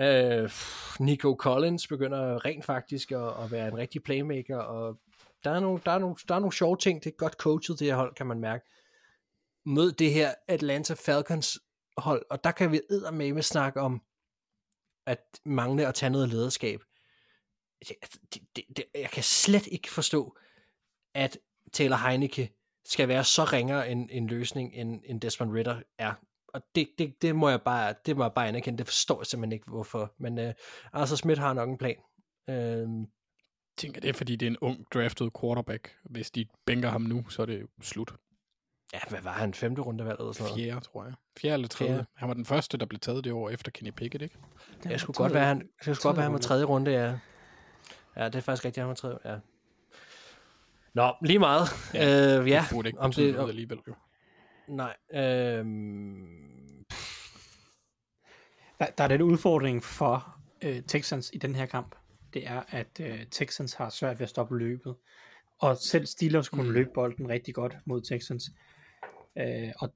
Øh, 0.00 0.50
Nico 1.00 1.36
Collins 1.38 1.86
begynder 1.86 2.44
rent 2.44 2.64
faktisk 2.64 3.12
at, 3.12 3.44
at 3.44 3.50
være 3.50 3.68
en 3.68 3.78
rigtig 3.78 4.02
playmaker, 4.02 4.56
og 4.56 4.98
der 5.44 5.50
er, 5.50 5.60
nogle, 5.60 5.80
der, 5.84 5.92
er 5.92 5.98
nogle, 5.98 6.16
der 6.28 6.34
er 6.34 6.38
nogle 6.38 6.52
sjove 6.52 6.76
ting. 6.76 7.04
Det 7.04 7.10
er 7.10 7.16
godt 7.16 7.32
coachet, 7.32 7.78
det 7.78 7.86
her 7.86 7.96
hold, 7.96 8.14
kan 8.14 8.26
man 8.26 8.40
mærke. 8.40 8.64
Mød 9.66 9.92
det 9.92 10.12
her 10.12 10.34
Atlanta 10.48 10.94
Falcons 10.94 11.58
hold, 11.98 12.26
og 12.30 12.44
der 12.44 12.50
kan 12.50 12.72
vi 12.72 12.80
med 13.32 13.42
snakke 13.42 13.80
om, 13.80 14.02
at 15.06 15.40
mangle 15.44 15.86
at 15.86 15.94
tage 15.94 16.10
noget 16.10 16.28
lederskab. 16.28 16.82
Altså, 17.80 18.18
det, 18.34 18.42
det, 18.56 18.64
det, 18.76 18.84
jeg 18.94 19.10
kan 19.10 19.22
slet 19.22 19.66
ikke 19.66 19.90
forstå, 19.90 20.36
at 21.14 21.38
Taylor 21.72 21.96
Heineke 21.96 22.54
skal 22.84 23.08
være 23.08 23.24
så 23.24 23.44
ringere 23.44 23.90
en, 23.90 24.10
en 24.10 24.26
løsning, 24.26 24.74
end, 24.74 25.02
end 25.04 25.20
Desmond 25.20 25.52
Ritter 25.52 25.82
er. 25.98 26.14
Og 26.54 26.62
det, 26.74 26.88
det, 26.98 27.22
det, 27.22 27.36
må 27.36 27.48
jeg 27.48 27.62
bare, 27.62 27.94
det 28.06 28.16
må 28.16 28.24
jeg 28.24 28.32
bare 28.32 28.48
anerkende. 28.48 28.78
Det 28.78 28.86
forstår 28.86 29.20
jeg 29.20 29.26
simpelthen 29.26 29.52
ikke, 29.52 29.66
hvorfor. 29.70 30.14
Men 30.18 30.38
øh, 30.38 30.54
Arthur 30.92 31.16
Smith 31.16 31.40
har 31.40 31.52
nok 31.52 31.68
en 31.68 31.78
plan. 31.78 31.96
Øh, 32.48 32.56
Jeg 32.56 33.06
tænker, 33.76 34.00
det 34.00 34.08
er, 34.08 34.12
fordi 34.12 34.36
det 34.36 34.46
er 34.46 34.50
en 34.50 34.58
ung 34.60 34.86
drafted 34.94 35.30
quarterback. 35.40 35.96
Hvis 36.04 36.30
de 36.30 36.46
bænker 36.66 36.88
ham 36.88 37.00
nu, 37.00 37.28
så 37.28 37.42
er 37.42 37.46
det 37.46 37.66
slut. 37.82 38.14
ja, 38.92 38.98
hvad 39.08 39.20
var 39.20 39.32
han? 39.32 39.54
Femte 39.54 39.82
rundevalg 39.82 40.18
eller 40.20 40.32
sådan 40.32 40.50
noget? 40.52 40.64
Fjerde, 40.64 40.80
tror 40.80 41.04
jeg. 41.04 41.14
Fjerde 41.40 41.54
eller 41.54 41.68
tredje. 41.68 41.92
Fjerde. 41.92 42.06
Han 42.14 42.28
var 42.28 42.34
den 42.34 42.44
første, 42.44 42.78
der 42.78 42.86
blev 42.86 42.98
taget 43.00 43.24
det 43.24 43.32
år 43.32 43.50
efter 43.50 43.70
Kenny 43.70 43.90
Pickett, 43.90 44.22
ikke? 44.22 44.38
Det 44.82 45.00
skulle 45.00 45.14
godt 45.16 45.34
være, 45.34 45.44
han, 45.46 45.58
det 45.58 45.96
skulle 45.96 45.98
godt 46.02 46.16
være, 46.16 46.24
han 46.24 46.32
var 46.32 46.38
tredje 46.38 46.64
runde, 46.64 46.90
ja. 46.90 47.18
Ja, 48.16 48.24
det 48.24 48.34
er 48.34 48.40
faktisk 48.40 48.64
rigtigt, 48.64 48.82
han 48.82 48.88
var 48.88 48.94
tredje, 48.94 49.18
ja. 49.24 49.36
Nå, 50.94 51.14
lige 51.22 51.38
meget. 51.38 51.68
Ja, 51.94 52.38
øh, 52.40 52.48
ja 52.48 52.60
Det 52.68 52.74
burde 52.74 52.88
ikke 52.88 52.98
om 53.00 53.12
det, 53.12 53.34
noget 53.34 53.48
alligevel, 53.48 53.78
jo. 53.88 53.94
Nej, 54.68 54.96
øhm, 55.14 56.38
Der, 58.78 58.86
der 58.98 59.04
er 59.04 59.08
den 59.08 59.22
udfordring 59.22 59.84
for 59.84 60.38
øh, 60.62 60.82
Texans 60.82 61.30
i 61.34 61.38
den 61.38 61.54
her 61.54 61.66
kamp. 61.66 61.94
Det 62.34 62.46
er, 62.46 62.62
at 62.68 63.00
øh, 63.00 63.26
Texans 63.30 63.74
har 63.74 63.90
svært 63.90 64.18
ved 64.18 64.24
at 64.24 64.30
stoppe 64.30 64.58
løbet. 64.58 64.96
Og 65.58 65.76
selv 65.76 66.06
Steelers 66.06 66.48
kunne 66.48 66.68
mm. 66.68 66.70
løbe 66.70 66.90
bolden 66.94 67.28
rigtig 67.28 67.54
godt 67.54 67.76
mod 67.84 68.02
Texans. 68.02 68.50
Øh, 69.38 69.72
og 69.78 69.94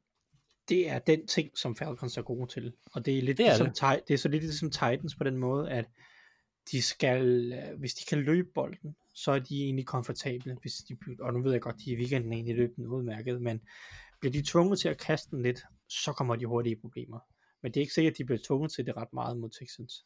det 0.68 0.88
er 0.90 0.98
den 0.98 1.26
ting, 1.26 1.58
som 1.58 1.76
Falcons 1.76 2.16
er 2.16 2.22
gode 2.22 2.46
til. 2.46 2.72
Og 2.92 3.06
det 3.06 3.18
er 3.18 3.22
lidt 3.22 3.38
Det 3.38 3.46
er 3.46 3.50
ligesom, 3.50 3.90
det. 3.96 4.08
Det 4.08 4.14
er 4.14 4.18
så 4.18 4.28
lidt 4.28 4.42
ligesom 4.42 4.70
Titans 4.70 5.14
på 5.14 5.24
den 5.24 5.36
måde, 5.36 5.70
at 5.70 5.84
de 6.70 6.82
skal, 6.82 7.52
øh, 7.52 7.78
hvis 7.78 7.94
de 7.94 8.04
kan 8.08 8.18
løbe 8.18 8.48
bolden, 8.54 8.96
så 9.14 9.32
er 9.32 9.38
de 9.38 9.62
egentlig 9.62 9.86
komfortable. 9.86 10.56
Hvis 10.60 10.74
de, 10.74 10.96
og 11.20 11.32
nu 11.32 11.42
ved 11.42 11.52
jeg 11.52 11.60
godt, 11.60 11.76
de 11.84 11.90
i 11.90 11.96
weekenden 11.96 12.32
egentlig 12.32 12.56
løb 12.56 12.76
den 12.76 12.86
udmærket, 12.86 13.42
men 13.42 13.60
bliver 14.22 14.32
de 14.32 14.50
tvunget 14.50 14.78
til 14.78 14.88
at 14.88 14.98
kaste 14.98 15.30
den 15.30 15.42
lidt, 15.42 15.60
så 15.88 16.12
kommer 16.12 16.36
de 16.36 16.46
hurtigt 16.46 16.78
i 16.78 16.80
problemer. 16.80 17.18
Men 17.62 17.72
det 17.72 17.80
er 17.80 17.82
ikke 17.82 17.94
sikkert, 17.94 18.12
at 18.12 18.18
de 18.18 18.24
bliver 18.24 18.38
tvunget 18.46 18.72
til 18.72 18.86
det 18.86 18.96
ret 18.96 19.12
meget 19.12 19.36
mod 19.36 19.50
Texans. 19.50 20.04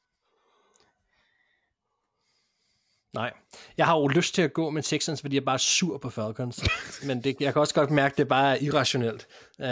Nej. 3.12 3.32
Jeg 3.76 3.86
har 3.86 3.98
jo 3.98 4.08
lyst 4.08 4.34
til 4.34 4.42
at 4.42 4.52
gå 4.52 4.70
med 4.70 4.82
Texans, 4.82 5.20
fordi 5.20 5.36
jeg 5.36 5.44
bare 5.44 5.54
er 5.54 5.58
sur 5.58 5.98
på 5.98 6.10
Falcons. 6.10 6.64
Men 7.06 7.24
det, 7.24 7.36
jeg 7.40 7.52
kan 7.52 7.60
også 7.60 7.74
godt 7.74 7.90
mærke, 7.90 8.12
at 8.12 8.18
det 8.18 8.28
bare 8.28 8.56
er 8.56 8.62
irrationelt. 8.62 9.26
Uh, 9.58 9.64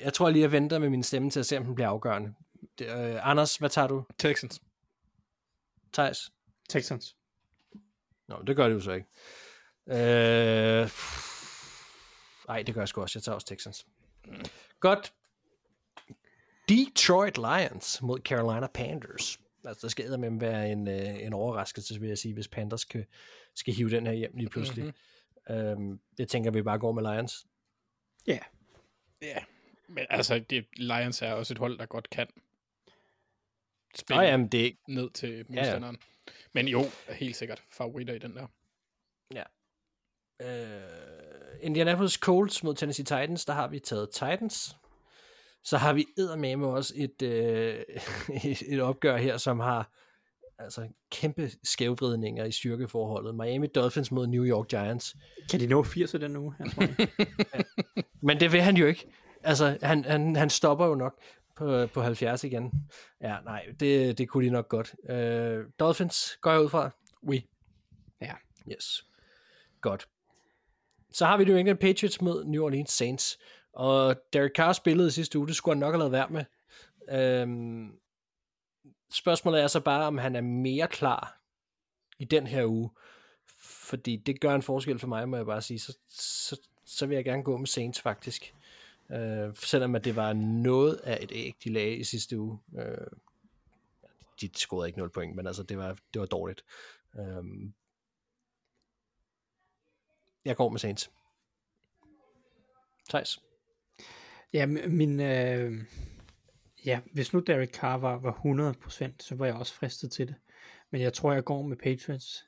jeg 0.00 0.12
tror 0.14 0.30
lige, 0.30 0.42
jeg 0.42 0.52
venter 0.52 0.78
med 0.78 0.88
min 0.88 1.02
stemme 1.02 1.30
til 1.30 1.40
at 1.40 1.46
se, 1.46 1.56
om 1.56 1.64
den 1.64 1.74
bliver 1.74 1.88
afgørende. 1.88 2.34
Det, 2.78 2.86
uh, 2.86 3.28
Anders, 3.30 3.56
hvad 3.56 3.70
tager 3.70 3.88
du? 3.88 4.04
Texans. 4.18 4.60
Thijs? 5.92 6.32
Texans. 6.68 7.16
Nå, 8.28 8.42
det 8.46 8.56
gør 8.56 8.68
det 8.68 8.74
jo 8.74 8.80
så 8.80 8.92
ikke. 8.92 9.06
Øh... 9.88 11.29
Ej, 12.50 12.62
det 12.62 12.74
gør 12.74 12.80
jeg 12.80 12.88
sgu 12.88 13.00
også. 13.00 13.18
Jeg 13.18 13.22
tager 13.22 13.34
også 13.34 13.46
Texans. 13.46 13.86
Godt. 14.80 15.12
Detroit 16.68 17.36
Lions 17.36 18.02
mod 18.02 18.18
Carolina 18.18 18.66
Panthers. 18.66 19.40
Altså, 19.64 19.80
der 19.82 19.88
skal 19.88 20.18
med 20.18 20.40
være 20.40 20.72
en, 20.72 20.88
øh, 20.88 21.22
en 21.22 21.32
overraskelse, 21.32 22.00
vil 22.00 22.08
jeg 22.08 22.18
sige, 22.18 22.34
hvis 22.34 22.48
Panthers 22.48 22.84
kan, 22.84 23.06
skal 23.54 23.74
hive 23.74 23.90
den 23.90 24.06
her 24.06 24.12
hjem 24.12 24.36
lige 24.36 24.48
pludselig. 24.48 24.84
Mm-hmm. 24.84 25.56
Øhm, 25.56 26.00
det 26.18 26.28
tænker 26.28 26.50
vi 26.50 26.62
bare 26.62 26.78
går 26.78 26.92
med 26.92 27.02
Lions. 27.02 27.46
Ja. 28.26 28.38
Ja, 29.22 29.44
men 29.88 30.06
altså, 30.10 30.38
det, 30.38 30.66
Lions 30.76 31.22
er 31.22 31.32
også 31.32 31.54
et 31.54 31.58
hold, 31.58 31.78
der 31.78 31.86
godt 31.86 32.10
kan 32.10 32.26
spille 33.94 34.22
Nå, 34.22 34.22
jamen, 34.22 34.48
det, 34.48 34.76
ned 34.88 35.10
til 35.10 35.44
modstanderen. 35.48 35.96
Ja, 35.96 36.32
ja. 36.32 36.32
Men 36.52 36.68
jo, 36.68 36.82
helt 37.08 37.36
sikkert 37.36 37.62
favoritter 37.70 38.14
i 38.14 38.18
den 38.18 38.36
der. 38.36 38.46
Ja. 39.34 39.44
Øh, 40.40 41.09
Indianapolis 41.62 42.12
Colts 42.12 42.62
mod 42.62 42.74
Tennessee 42.74 43.04
Titans, 43.04 43.44
der 43.44 43.52
har 43.52 43.68
vi 43.68 43.78
taget 43.78 44.10
Titans. 44.10 44.76
Så 45.64 45.76
har 45.76 45.92
vi 45.92 46.06
eddermame 46.18 46.66
også 46.66 46.94
et, 46.96 47.22
øh, 47.22 47.82
et, 48.44 48.62
et 48.72 48.80
opgør 48.80 49.16
her, 49.16 49.36
som 49.36 49.60
har 49.60 49.90
altså 50.58 50.88
kæmpe 51.10 51.50
skævvridninger 51.64 52.44
i 52.44 52.52
styrkeforholdet. 52.52 53.34
Miami 53.34 53.66
Dolphins 53.66 54.10
mod 54.10 54.26
New 54.26 54.44
York 54.44 54.68
Giants. 54.68 55.16
Kan 55.50 55.60
de 55.60 55.66
nå 55.66 55.82
80 55.82 56.10
den 56.10 56.36
uge? 56.36 56.54
Ja. 56.60 56.88
Men 58.26 58.40
det 58.40 58.52
vil 58.52 58.60
han 58.60 58.76
jo 58.76 58.86
ikke. 58.86 59.06
Altså, 59.42 59.78
han, 59.82 60.04
han, 60.04 60.36
han 60.36 60.50
stopper 60.50 60.86
jo 60.86 60.94
nok 60.94 61.22
på, 61.56 61.86
på 61.86 62.02
70 62.02 62.44
igen. 62.44 62.72
Ja, 63.20 63.36
nej, 63.44 63.66
det, 63.80 64.18
det 64.18 64.28
kunne 64.28 64.46
de 64.46 64.50
nok 64.50 64.68
godt. 64.68 64.94
Uh, 65.02 65.70
Dolphins 65.78 66.38
går 66.40 66.50
jeg 66.50 66.60
ud 66.60 66.68
fra. 66.68 66.90
Oui. 67.22 67.48
Ja. 68.20 68.34
Yes. 68.72 69.04
Godt. 69.80 70.08
Så 71.12 71.26
har 71.26 71.36
vi 71.36 71.44
New 71.44 71.56
England 71.56 71.78
Patriots 71.78 72.20
mod 72.20 72.44
New 72.44 72.64
Orleans 72.64 72.90
Saints. 72.90 73.38
Og 73.72 74.16
Derek 74.32 74.52
Carr 74.56 74.72
spillede 74.72 75.10
sidste 75.10 75.38
uge, 75.38 75.48
det 75.48 75.56
skulle 75.56 75.74
han 75.74 75.80
nok 75.80 75.94
have 75.94 75.98
lavet 75.98 76.12
værd 76.12 76.30
med. 76.30 76.44
Øhm, 77.10 77.92
spørgsmålet 79.12 79.62
er 79.62 79.66
så 79.66 79.80
bare, 79.80 80.06
om 80.06 80.18
han 80.18 80.36
er 80.36 80.40
mere 80.40 80.88
klar 80.88 81.40
i 82.18 82.24
den 82.24 82.46
her 82.46 82.64
uge. 82.66 82.90
Fordi 83.62 84.16
det 84.16 84.40
gør 84.40 84.54
en 84.54 84.62
forskel 84.62 84.98
for 84.98 85.06
mig, 85.06 85.28
må 85.28 85.36
jeg 85.36 85.46
bare 85.46 85.62
sige. 85.62 85.78
Så, 85.78 85.98
så, 86.08 86.60
så 86.84 87.06
vil 87.06 87.14
jeg 87.14 87.24
gerne 87.24 87.42
gå 87.42 87.56
med 87.56 87.66
Saints 87.66 88.00
faktisk. 88.00 88.54
Øh, 89.10 89.54
selvom 89.56 89.94
at 89.94 90.04
det 90.04 90.16
var 90.16 90.32
noget 90.32 90.94
af 90.94 91.18
et 91.22 91.32
æg, 91.34 91.56
de 91.64 91.72
lagde 91.72 91.96
i 91.96 92.04
sidste 92.04 92.38
uge. 92.38 92.58
Øh, 92.78 93.06
de 94.40 94.50
scorede 94.54 94.88
ikke 94.88 94.98
0 94.98 95.10
point, 95.10 95.36
men 95.36 95.46
altså 95.46 95.62
det 95.62 95.78
var, 95.78 95.96
det 96.14 96.20
var 96.20 96.26
dårligt. 96.26 96.64
Øh, 97.18 97.44
jeg 100.44 100.56
går 100.56 100.68
med 100.68 100.78
Saints. 100.78 101.10
Thijs? 103.08 103.38
Ja, 104.52 104.66
min... 104.66 105.20
Øh, 105.20 105.72
ja, 106.86 107.00
hvis 107.12 107.32
nu 107.32 107.40
Derek 107.40 107.74
Carr 107.74 107.96
var, 107.96 108.18
var 108.18 108.32
100%, 108.32 109.12
så 109.20 109.34
var 109.34 109.46
jeg 109.46 109.54
også 109.54 109.74
fristet 109.74 110.12
til 110.12 110.28
det. 110.28 110.34
Men 110.92 111.00
jeg 111.00 111.12
tror, 111.12 111.32
jeg 111.32 111.44
går 111.44 111.62
med 111.62 111.76
Patriots. 111.76 112.44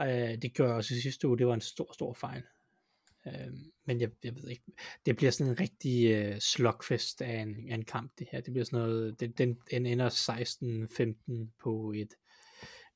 Øh, 0.00 0.42
det 0.42 0.54
gør 0.56 0.66
jeg 0.66 0.74
også 0.74 0.94
i 0.94 1.00
sidste 1.00 1.28
uge. 1.28 1.38
Det 1.38 1.46
var 1.46 1.54
en 1.54 1.60
stor, 1.60 1.92
stor 1.92 2.12
fejl. 2.12 2.42
Øh, 3.26 3.52
men 3.86 4.00
jeg, 4.00 4.10
jeg 4.24 4.36
ved 4.36 4.48
ikke. 4.48 4.62
Det 5.06 5.16
bliver 5.16 5.30
sådan 5.30 5.52
en 5.52 5.60
rigtig 5.60 6.10
øh, 6.10 6.40
slugfest 6.40 7.22
af 7.22 7.40
en, 7.40 7.70
af 7.70 7.74
en 7.74 7.84
kamp, 7.84 8.12
det 8.18 8.28
her. 8.32 8.40
Det 8.40 8.52
bliver 8.52 8.64
sådan 8.64 8.78
noget... 8.78 9.20
Det, 9.20 9.38
den, 9.38 9.58
den 9.70 9.86
ender 9.86 10.10
16-15 11.48 11.50
på 11.62 11.92
et 11.96 12.14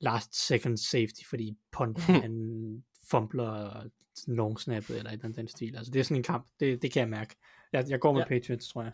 last 0.00 0.46
second 0.46 0.76
safety, 0.76 1.22
fordi 1.28 1.56
Ponder 1.72 2.00
han 2.22 2.84
fumbler 3.10 3.84
long 4.26 4.60
snappet 4.60 4.96
eller 4.96 5.10
et 5.10 5.12
eller 5.12 5.24
andet 5.24 5.38
den 5.38 5.48
stil. 5.48 5.76
Altså 5.76 5.92
det 5.92 6.00
er 6.00 6.04
sådan 6.04 6.16
en 6.16 6.22
kamp, 6.22 6.46
det, 6.60 6.82
det 6.82 6.92
kan 6.92 7.00
jeg 7.00 7.08
mærke. 7.08 7.34
Jeg, 7.72 7.84
jeg 7.88 8.00
går 8.00 8.12
med 8.12 8.22
ja. 8.22 8.28
Patriots, 8.28 8.68
tror 8.68 8.82
jeg. 8.82 8.92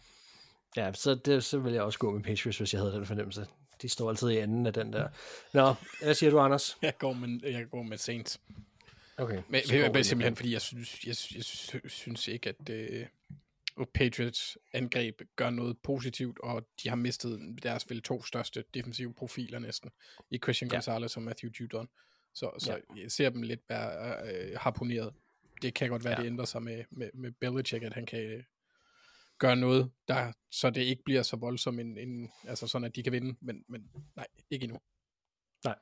Ja, 0.77 0.93
så, 0.93 1.15
det, 1.15 1.45
så 1.45 1.59
vil 1.59 1.73
jeg 1.73 1.83
også 1.83 1.99
gå 1.99 2.11
med 2.11 2.23
Patriots, 2.23 2.59
hvis 2.59 2.73
jeg 2.73 2.81
havde 2.81 2.93
den 2.93 3.07
fornemmelse. 3.07 3.47
De 3.83 3.89
står 3.89 4.11
altid 4.11 4.31
i 4.31 4.39
enden 4.39 4.67
af 4.67 4.73
den 4.73 4.93
der. 4.93 5.09
Nå, 5.55 5.75
hvad 6.03 6.15
siger 6.15 6.31
du, 6.31 6.39
Anders? 6.39 6.79
Jeg 6.83 6.99
går 6.99 7.13
med, 7.13 7.41
jeg 7.43 7.71
går 7.71 7.83
med 7.83 7.99
Saints. 7.99 8.41
Okay. 9.17 9.43
Men, 9.49 9.63
det 9.63 9.97
er 9.97 10.03
simpelthen, 10.03 10.37
fordi 10.37 10.53
jeg 10.53 10.61
synes, 10.61 11.05
jeg, 11.07 11.17
jeg 11.35 11.91
synes 11.91 12.29
ikke, 12.29 12.49
at 12.49 12.71
uh, 13.77 13.87
Patriots 13.95 14.59
angreb 14.73 15.21
gør 15.37 15.51
noget 15.51 15.79
positivt, 15.83 16.39
og 16.41 16.67
de 16.83 16.89
har 16.89 16.97
mistet 16.97 17.59
deres 17.63 17.91
vel 17.91 18.03
to 18.03 18.23
største 18.23 18.65
defensive 18.75 19.15
profiler 19.15 19.59
næsten, 19.59 19.91
i 20.31 20.39
Christian 20.39 20.71
ja. 20.71 20.77
Gonzalez 20.77 21.17
og 21.17 21.23
Matthew 21.23 21.51
Judon. 21.61 21.89
Så, 22.35 22.51
så 22.59 22.73
ja. 22.73 23.03
jeg 23.03 23.11
ser 23.11 23.31
dem 23.31 23.43
lidt 23.43 23.61
være 23.69 24.17
uh, 24.23 24.61
harponeret. 24.61 25.13
Det 25.63 25.75
kan 25.75 25.89
godt 25.89 26.05
være, 26.05 26.15
ja. 26.17 26.23
det 26.23 26.27
ændrer 26.27 26.45
sig 26.45 26.63
med, 26.63 26.85
med, 26.91 27.11
med 27.15 27.33
Belichick, 27.41 27.85
at 27.85 27.95
han 27.95 28.07
kan 28.07 28.35
uh, 28.37 28.43
gøre 29.39 29.57
noget, 29.57 29.91
der, 30.09 30.33
så 30.51 30.71
det 30.71 30.83
ikke 30.83 31.03
bliver 31.05 31.23
så 31.23 31.37
voldsomt, 31.37 31.81
en, 31.81 31.99
en, 31.99 32.31
altså 32.49 32.67
sådan, 32.67 32.85
at 32.85 32.97
de 32.97 33.03
kan 33.03 33.13
vinde, 33.13 33.37
men, 33.41 33.65
men 33.69 33.91
nej, 34.17 34.27
ikke 34.51 34.65
endnu. 34.65 34.79
Nej. 35.65 35.75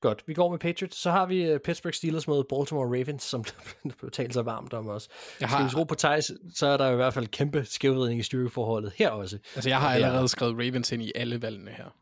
Godt, 0.00 0.24
vi 0.26 0.34
går 0.34 0.50
med 0.50 0.58
Patriots. 0.58 0.96
Så 0.96 1.10
har 1.10 1.26
vi 1.26 1.54
uh, 1.54 1.60
Pittsburgh 1.60 1.94
Steelers 1.94 2.28
mod 2.28 2.44
Baltimore 2.44 2.86
Ravens, 2.86 3.22
som 3.22 3.44
blev 3.98 4.10
talt 4.10 4.34
så 4.34 4.42
varmt 4.42 4.72
om 4.72 4.86
også. 4.86 5.08
Jeg 5.40 5.48
har... 5.48 5.56
Skal 5.56 5.64
vi 5.64 5.70
tro 5.70 5.84
på 5.84 5.94
Thijs, 5.94 6.32
så 6.54 6.66
er 6.66 6.76
der 6.76 6.90
i 6.90 6.96
hvert 6.96 7.14
fald 7.14 7.26
kæmpe 7.26 7.64
skævridning 7.64 8.20
i 8.20 8.22
styrkeforholdet 8.22 8.92
her 8.96 9.10
også. 9.10 9.38
Altså, 9.54 9.70
jeg 9.70 9.80
har 9.80 9.94
allerede 9.94 10.28
skrevet 10.28 10.54
Ravens 10.54 10.92
ind 10.92 11.02
i 11.02 11.12
alle 11.14 11.42
valgene 11.42 11.70
her. 11.70 11.96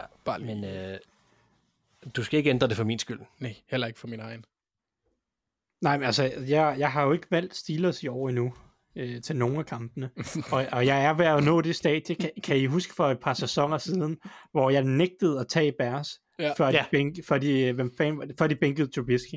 Ja, 0.00 0.04
Bare 0.24 0.40
lige. 0.40 0.54
Men 0.54 0.92
uh, 0.92 0.96
du 2.16 2.24
skal 2.24 2.38
ikke 2.38 2.50
ændre 2.50 2.68
det 2.68 2.76
for 2.76 2.84
min 2.84 2.98
skyld. 2.98 3.20
Nej, 3.40 3.56
heller 3.70 3.86
ikke 3.86 3.98
for 3.98 4.08
min 4.08 4.20
egen. 4.20 4.44
Nej, 5.80 5.96
men 5.96 6.06
altså, 6.06 6.32
jeg, 6.48 6.76
jeg 6.78 6.92
har 6.92 7.04
jo 7.04 7.12
ikke 7.12 7.26
valgt 7.30 7.56
Steelers 7.56 8.02
i 8.02 8.08
år 8.08 8.28
endnu 8.28 8.54
øh, 8.96 9.22
til 9.22 9.36
nogle 9.36 9.58
af 9.58 9.66
kampene. 9.66 10.10
og, 10.52 10.66
og 10.72 10.86
jeg 10.86 11.04
er 11.04 11.14
ved 11.14 11.26
at 11.26 11.44
nå 11.44 11.60
det 11.60 11.76
stadie, 11.76 12.14
kan, 12.14 12.30
kan 12.44 12.56
I 12.56 12.66
huske 12.66 12.94
for 12.94 13.08
et 13.08 13.20
par 13.20 13.34
sæsoner 13.34 13.78
siden, 13.78 14.16
hvor 14.52 14.70
jeg 14.70 14.84
nægtede 14.84 15.40
at 15.40 15.48
tage 15.48 15.72
Bears, 15.78 16.20
ja. 16.38 16.52
før, 16.58 16.70
de 16.70 16.76
ja. 16.76 16.84
bænk, 16.90 17.24
før, 17.24 17.38
de, 17.38 17.72
hvem 17.72 17.92
fan, 17.96 18.34
før 18.38 18.46
de 18.46 18.56
bænkede 18.56 18.90
Trubisky. 18.92 19.34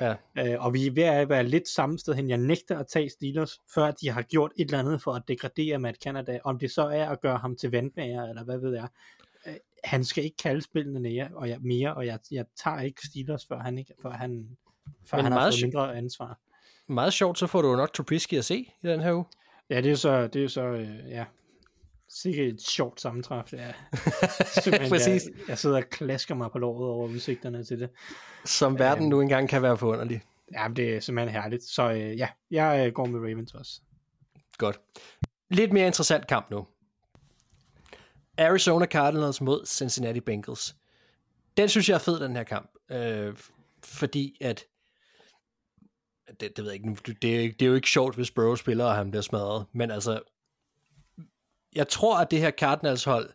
Ja. 0.00 0.14
Øh, 0.38 0.64
og 0.64 0.74
vi 0.74 0.86
er 0.86 0.92
ved 0.92 1.02
at 1.02 1.28
være 1.28 1.44
lidt 1.44 1.68
samme 1.68 1.98
sted 1.98 2.14
hen. 2.14 2.28
Jeg 2.28 2.38
nægter 2.38 2.78
at 2.78 2.86
tage 2.86 3.10
Steelers, 3.10 3.58
før 3.74 3.90
de 3.90 4.10
har 4.10 4.22
gjort 4.22 4.52
et 4.58 4.64
eller 4.64 4.78
andet 4.78 5.02
for 5.02 5.12
at 5.12 5.22
degradere 5.28 5.78
Matt 5.78 6.02
Canada. 6.02 6.38
Om 6.44 6.58
det 6.58 6.70
så 6.70 6.82
er 6.82 7.08
at 7.08 7.20
gøre 7.20 7.38
ham 7.38 7.56
til 7.56 7.70
vandmager, 7.70 8.22
eller 8.22 8.44
hvad 8.44 8.58
ved 8.58 8.74
jeg. 8.74 8.88
Øh, 9.46 9.54
han 9.84 10.04
skal 10.04 10.24
ikke 10.24 10.36
kalde 10.36 10.62
spillene 10.62 11.00
mere, 11.00 11.28
og 11.34 11.48
jeg, 11.48 11.58
mere, 11.60 11.94
og 11.94 12.06
jeg, 12.06 12.18
jeg 12.30 12.44
tager 12.62 12.80
ikke 12.80 13.00
Steelers, 13.06 13.46
før 13.46 13.58
han, 13.58 13.78
ikke, 13.78 13.94
før 14.02 14.10
han, 14.10 14.56
før 15.06 15.22
han 15.22 15.32
har 15.32 15.50
fået 15.50 15.62
mindre 15.62 15.96
ansvar 15.96 16.38
meget 16.92 17.12
sjovt, 17.12 17.38
så 17.38 17.46
får 17.46 17.62
du 17.62 17.76
nok 17.76 17.92
Trubisky 17.92 18.34
at 18.34 18.44
se 18.44 18.56
i 18.82 18.86
den 18.86 19.00
her 19.00 19.14
uge. 19.14 19.24
Ja, 19.70 19.80
det 19.80 19.92
er 19.92 19.96
så, 19.96 20.26
det 20.26 20.44
er 20.44 20.48
så 20.48 20.64
øh, 20.64 20.88
ja, 21.08 21.24
sikkert 22.08 22.46
et 22.46 22.62
sjovt 22.62 23.00
sammentræf. 23.00 23.52
Ja. 23.52 23.72
Præcis. 24.88 25.24
Jeg, 25.24 25.48
jeg 25.48 25.58
sidder 25.58 25.76
og 25.76 25.84
klasker 25.90 26.34
mig 26.34 26.50
på 26.52 26.58
låret 26.58 26.90
over 26.90 27.08
udsigterne 27.08 27.64
til 27.64 27.80
det. 27.80 27.90
Som 28.44 28.78
verden 28.78 29.04
um, 29.04 29.10
nu 29.10 29.20
engang 29.20 29.48
kan 29.48 29.62
være 29.62 29.78
forunderlig. 29.78 30.22
Ja, 30.52 30.68
det 30.76 30.94
er 30.94 31.00
simpelthen 31.00 31.42
herligt. 31.42 31.62
Så 31.62 31.92
øh, 31.92 32.18
ja, 32.18 32.28
jeg 32.50 32.86
øh, 32.86 32.92
går 32.92 33.06
med 33.06 33.20
Ravens 33.20 33.54
også. 33.54 33.80
Godt. 34.58 34.80
Lidt 35.50 35.72
mere 35.72 35.86
interessant 35.86 36.26
kamp 36.26 36.50
nu. 36.50 36.66
Arizona 38.42 38.86
Cardinals 38.86 39.40
mod 39.40 39.66
Cincinnati 39.66 40.20
Bengals. 40.20 40.76
Den 41.56 41.68
synes 41.68 41.88
jeg 41.88 41.94
er 41.94 41.98
fed, 41.98 42.20
den 42.20 42.36
her 42.36 42.42
kamp. 42.42 42.70
Øh, 42.90 43.36
fordi 43.84 44.36
at 44.40 44.64
det, 46.40 46.56
det 46.56 46.58
ved 46.58 46.72
jeg 46.72 46.74
ikke, 46.74 46.96
det, 47.06 47.22
det 47.60 47.62
er 47.62 47.66
jo 47.66 47.74
ikke 47.74 47.90
sjovt, 47.90 48.14
hvis 48.14 48.30
Burrow 48.30 48.54
spiller, 48.54 48.84
og 48.84 48.94
han 48.94 49.10
bliver 49.10 49.22
smadret, 49.22 49.66
men 49.72 49.90
altså, 49.90 50.20
jeg 51.74 51.88
tror, 51.88 52.18
at 52.18 52.30
det 52.30 52.38
her 52.38 52.50
Cardinals 52.50 53.04
hold 53.04 53.30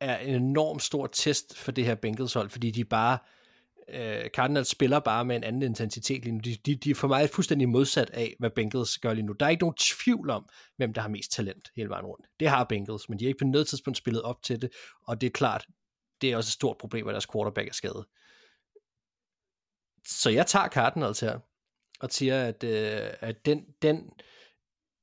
er 0.00 0.18
en 0.18 0.34
enorm 0.34 0.78
stor 0.78 1.06
test 1.06 1.58
for 1.58 1.72
det 1.72 1.84
her 1.84 1.94
Bengals 1.94 2.32
hold, 2.32 2.50
fordi 2.50 2.70
de 2.70 2.84
bare, 2.84 3.12
øh, 3.12 3.39
Øh, 3.92 4.28
Cardinals 4.28 4.68
spiller 4.68 4.98
bare 4.98 5.24
med 5.24 5.36
en 5.36 5.44
anden 5.44 5.62
intensitet 5.62 6.24
lige 6.24 6.32
nu. 6.32 6.40
De, 6.40 6.56
de, 6.66 6.74
de 6.74 6.90
er 6.90 6.94
for 6.94 7.08
mig 7.08 7.30
fuldstændig 7.30 7.68
modsat 7.68 8.10
af, 8.10 8.36
hvad 8.38 8.50
Bengals 8.50 8.98
gør 8.98 9.14
lige 9.14 9.26
nu. 9.26 9.32
Der 9.32 9.46
er 9.46 9.50
ikke 9.50 9.62
nogen 9.62 9.76
tvivl 9.76 10.30
om, 10.30 10.48
hvem 10.76 10.92
der 10.92 11.00
har 11.00 11.08
mest 11.08 11.32
talent 11.32 11.70
hele 11.76 11.88
vejen 11.88 12.06
rundt. 12.06 12.26
Det 12.40 12.48
har 12.48 12.64
Bengals, 12.64 13.08
men 13.08 13.18
de 13.18 13.24
har 13.24 13.28
ikke 13.28 13.38
på 13.38 13.44
noget 13.44 13.66
tidspunkt 13.66 13.98
spillet 13.98 14.22
op 14.22 14.42
til 14.42 14.62
det, 14.62 14.70
og 15.06 15.20
det 15.20 15.26
er 15.26 15.30
klart, 15.30 15.66
det 16.20 16.32
er 16.32 16.36
også 16.36 16.48
et 16.48 16.52
stort 16.52 16.76
problem, 16.78 17.08
at 17.08 17.12
deres 17.12 17.26
quarterback 17.32 17.68
er 17.68 17.72
skadet. 17.72 18.04
Så 20.06 20.30
jeg 20.30 20.46
tager 20.46 20.68
Cardinals 20.68 21.20
her 21.20 21.38
og 22.00 22.10
siger, 22.10 22.42
at, 22.42 22.64
øh, 22.64 23.10
at 23.20 23.46
den, 23.46 23.64
den 23.82 24.10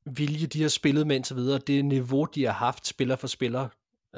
vilje, 0.06 0.48
de 0.48 0.62
har 0.62 0.70
spillet 0.70 1.08
med 1.08 1.16
indtil 1.16 1.36
videre, 1.36 1.60
det 1.60 1.86
niveau, 1.86 2.26
de 2.26 2.46
har 2.46 2.52
haft 2.52 2.88
spiller 2.88 3.16
for 3.16 3.28
spiller, 3.28 3.70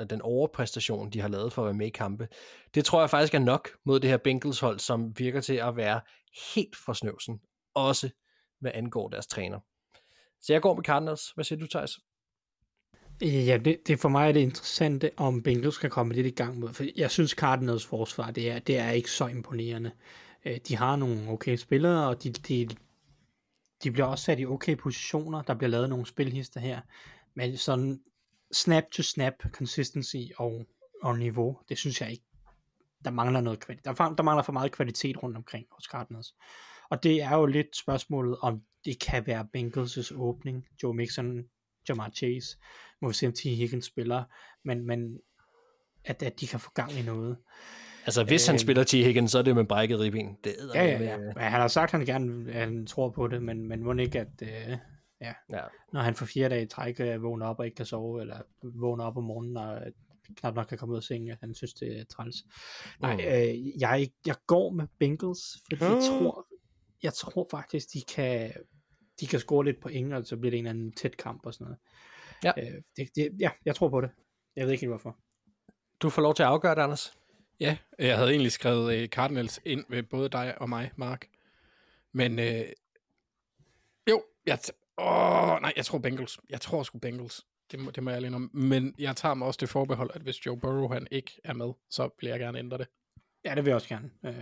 den 0.06 0.22
overpræstation, 0.22 1.10
de 1.10 1.22
har 1.22 1.28
lavet 1.28 1.54
for 1.54 1.62
at 1.62 1.66
være 1.66 1.74
med 1.74 1.88
i 1.88 1.90
kampe. 1.90 2.28
Det 2.76 2.86
tror 2.86 3.00
jeg 3.00 3.10
faktisk 3.10 3.34
er 3.34 3.40
nok 3.40 3.70
mod 3.86 4.00
det 4.00 4.10
her 4.10 4.18
Bengals 4.18 4.60
hold, 4.60 4.80
som 4.80 5.20
virker 5.20 5.42
til 5.42 5.54
at 5.54 5.76
være 5.76 6.02
helt 6.54 6.76
for 6.76 6.94
snøvsen, 6.94 7.40
også 7.76 8.10
hvad 8.60 8.72
angår 8.74 9.10
deres 9.10 9.28
træner. 9.28 9.60
Så 10.42 10.54
jeg 10.54 10.62
går 10.62 10.76
med 10.76 10.84
Cardinals. 10.84 11.32
Hvad 11.32 11.46
siger 11.46 11.60
du, 11.60 11.68
Thijs? 11.68 12.00
Ja, 13.22 13.58
det, 13.66 13.78
det 13.88 14.00
for 14.00 14.10
mig 14.10 14.28
er 14.28 14.32
det 14.32 14.40
interessante, 14.40 15.12
om 15.18 15.44
Bengals 15.44 15.78
kan 15.78 15.90
komme 15.90 16.14
lidt 16.14 16.28
i 16.28 16.30
gang 16.30 16.60
med, 16.60 16.74
for 16.74 16.84
jeg 16.96 17.12
synes 17.12 17.32
Cardinals 17.32 17.86
forsvar, 17.86 18.32
det 18.32 18.52
er, 18.52 18.60
det 18.60 18.78
er 18.78 18.90
ikke 18.90 19.12
så 19.12 19.28
imponerende. 19.28 19.92
Øh, 20.46 20.60
de 20.68 20.76
har 20.76 20.96
nogle 20.96 21.30
okay 21.30 21.56
spillere, 21.56 22.08
og 22.08 22.24
de, 22.24 22.32
de, 22.32 22.70
de 23.84 23.92
bliver 23.92 24.06
også 24.06 24.24
sat 24.24 24.40
i 24.40 24.46
okay 24.46 24.76
positioner. 24.78 25.42
Der 25.42 25.54
bliver 25.54 25.70
lavet 25.70 25.90
nogle 25.90 26.06
spilhister 26.06 26.60
her, 26.60 26.82
men 27.34 27.58
sådan 27.58 28.00
snap 28.54 28.84
to 28.92 29.04
snap 29.04 29.34
consistency 29.52 30.18
og, 30.38 30.66
og 31.04 31.20
niveau, 31.20 31.60
det 31.70 31.78
synes 31.78 32.02
jeg 32.02 32.12
ikke. 32.12 32.24
Der 33.06 33.12
mangler 33.12 33.42
noget 33.42 33.60
kvalitet. 33.60 33.86
Der, 33.86 33.94
der 33.94 34.24
mangler 34.24 34.44
for 34.44 34.54
meget 34.54 34.72
kvalitet 34.72 35.24
rundt 35.24 35.38
omkring 35.38 35.66
hos 35.72 35.84
Cardinals. 35.84 36.36
Og 36.90 37.04
det 37.04 37.22
er 37.22 37.36
jo 37.36 37.46
lidt 37.46 37.78
spørgsmålet, 37.78 38.38
om 38.42 38.62
det 38.86 39.00
kan 39.00 39.28
være 39.28 39.48
Bengals' 39.58 40.16
åbning. 40.16 40.66
Joe 40.84 40.94
Mixon, 40.94 41.44
Jamar 41.90 42.10
Chase, 42.10 42.58
må 43.02 43.08
vi 43.08 43.14
se 43.14 43.28
om 43.28 43.34
T. 43.34 43.42
Higgins 43.44 43.86
spiller, 43.86 44.24
men, 44.64 44.88
men 44.88 45.20
at, 46.06 46.24
at 46.24 46.40
de 46.40 46.48
kan 46.48 46.60
få 46.60 46.72
gang 46.72 46.92
i 46.92 47.02
noget. 47.02 47.38
Altså, 48.06 48.24
hvis 48.24 48.48
han 48.48 48.56
Øh, 48.56 48.60
spiller 48.60 48.84
T. 48.84 48.92
Higgins, 48.92 49.32
så 49.32 49.38
er 49.38 49.42
det 49.42 49.56
med 49.56 49.66
brækket 49.66 50.00
ribben. 50.00 50.38
Det 50.44 50.56
er 50.60 50.84
Ja, 50.84 50.86
ja, 50.86 51.04
ja. 51.04 51.18
Men 51.18 51.44
han 51.44 51.62
har 51.62 51.68
sagt, 51.68 51.94
at 51.94 51.98
han 51.98 52.06
gerne 52.06 52.52
at 52.52 52.60
han 52.60 52.86
tror 52.86 53.10
på 53.10 53.28
det, 53.28 53.44
men, 53.44 53.68
men 53.68 53.84
må 53.84 53.94
ikke, 53.94 54.20
at 54.20 54.42
øh, 54.42 54.78
ja, 55.22 55.34
ja. 55.50 55.62
når 55.94 56.02
han 56.02 56.16
for 56.16 56.26
fire 56.26 56.50
dage 56.50 56.64
i 56.64 56.68
træk 56.68 57.00
øh, 57.00 57.24
vågner 57.24 57.46
op 57.46 57.60
og 57.60 57.66
ikke 57.66 57.76
kan 57.76 57.86
sove, 57.86 58.22
eller 58.22 58.42
vågner 58.64 59.04
op 59.06 59.18
om 59.18 59.24
morgenen 59.24 59.58
og 59.58 59.76
øh, 59.76 59.92
knap 60.36 60.56
nok 60.56 60.68
kan 60.68 60.78
komme 60.78 60.92
ud 60.92 60.98
af 60.98 61.04
sengen, 61.04 61.38
han 61.40 61.56
synes, 61.56 61.74
det 61.74 62.00
er 62.00 62.04
træls. 62.06 62.36
Nej, 63.00 63.14
Mm. 63.14 63.20
øh, 63.20 63.80
jeg, 63.82 64.10
jeg 64.26 64.36
går 64.48 64.72
med 64.72 64.88
Bengals, 65.00 65.58
fordi 65.70 65.84
jeg 65.84 66.02
tror, 66.10 66.48
jeg 67.04 67.14
tror 67.14 67.48
faktisk, 67.52 67.88
de 67.94 68.02
kan, 68.16 68.54
de 69.20 69.28
kan 69.28 69.40
score 69.40 69.66
lidt 69.66 69.82
point, 69.82 70.14
og 70.14 70.26
så 70.26 70.38
bliver 70.38 70.52
det 70.52 70.58
en 70.60 70.66
eller 70.66 70.70
anden 70.80 70.92
tæt 70.92 71.18
kamp 71.18 71.46
og 71.46 71.54
sådan 71.54 71.66
noget. 71.66 71.80
Ja. 72.44 72.52
Øh, 72.58 72.82
det, 72.98 73.10
det, 73.16 73.32
ja, 73.40 73.50
jeg 73.66 73.76
tror 73.76 73.90
på 73.90 74.02
det. 74.02 74.10
Jeg 74.56 74.66
ved 74.66 74.72
ikke 74.72 74.82
helt 74.82 74.92
hvorfor. 74.92 75.18
Du 76.02 76.10
får 76.10 76.22
lov 76.22 76.36
til 76.36 76.44
at 76.44 76.50
afgøre 76.50 76.76
det, 76.76 76.82
Anders. 76.82 77.14
Ja, 77.60 77.78
jeg 78.00 78.18
havde 78.18 78.30
egentlig 78.30 78.52
skrevet 78.52 78.96
øh, 78.96 79.08
Cardinals 79.08 79.60
ind 79.66 79.86
ved 79.90 80.04
både 80.04 80.30
dig 80.30 80.62
og 80.62 80.70
mig, 80.70 80.92
Mark. 80.96 81.26
Men 82.12 82.40
øh, 82.40 82.66
jo, 84.10 84.24
jeg, 84.46 84.60
t- 84.68 84.79
åh, 85.00 85.62
nej, 85.62 85.74
jeg 85.76 85.86
tror 85.86 85.98
Bengals. 85.98 86.40
Jeg 86.50 86.62
tror 86.62 86.84
sgu 86.84 87.00
Bengals. 87.00 87.46
Det 87.72 87.80
må, 87.80 87.92
det 87.92 88.04
må 88.04 88.10
jeg 88.10 88.18
alene 88.18 88.36
om. 88.36 88.50
Men 88.54 88.96
jeg 89.00 89.16
tager 89.16 89.34
mig 89.36 89.48
også 89.48 89.58
det 89.62 89.70
forbehold, 89.70 90.12
at 90.14 90.22
hvis 90.22 90.46
Joe 90.46 90.58
Burrow 90.58 90.88
han 90.88 91.08
ikke 91.12 91.32
er 91.44 91.54
med, 91.54 91.72
så 91.90 92.10
vil 92.22 92.30
jeg 92.30 92.40
gerne 92.40 92.60
ændre 92.60 92.78
det. 92.78 92.88
Ja, 93.46 93.56
det 93.56 93.66
vil 93.66 93.70
jeg 93.70 93.76
også 93.76 93.88
gerne. 93.88 94.10
Øh, 94.26 94.36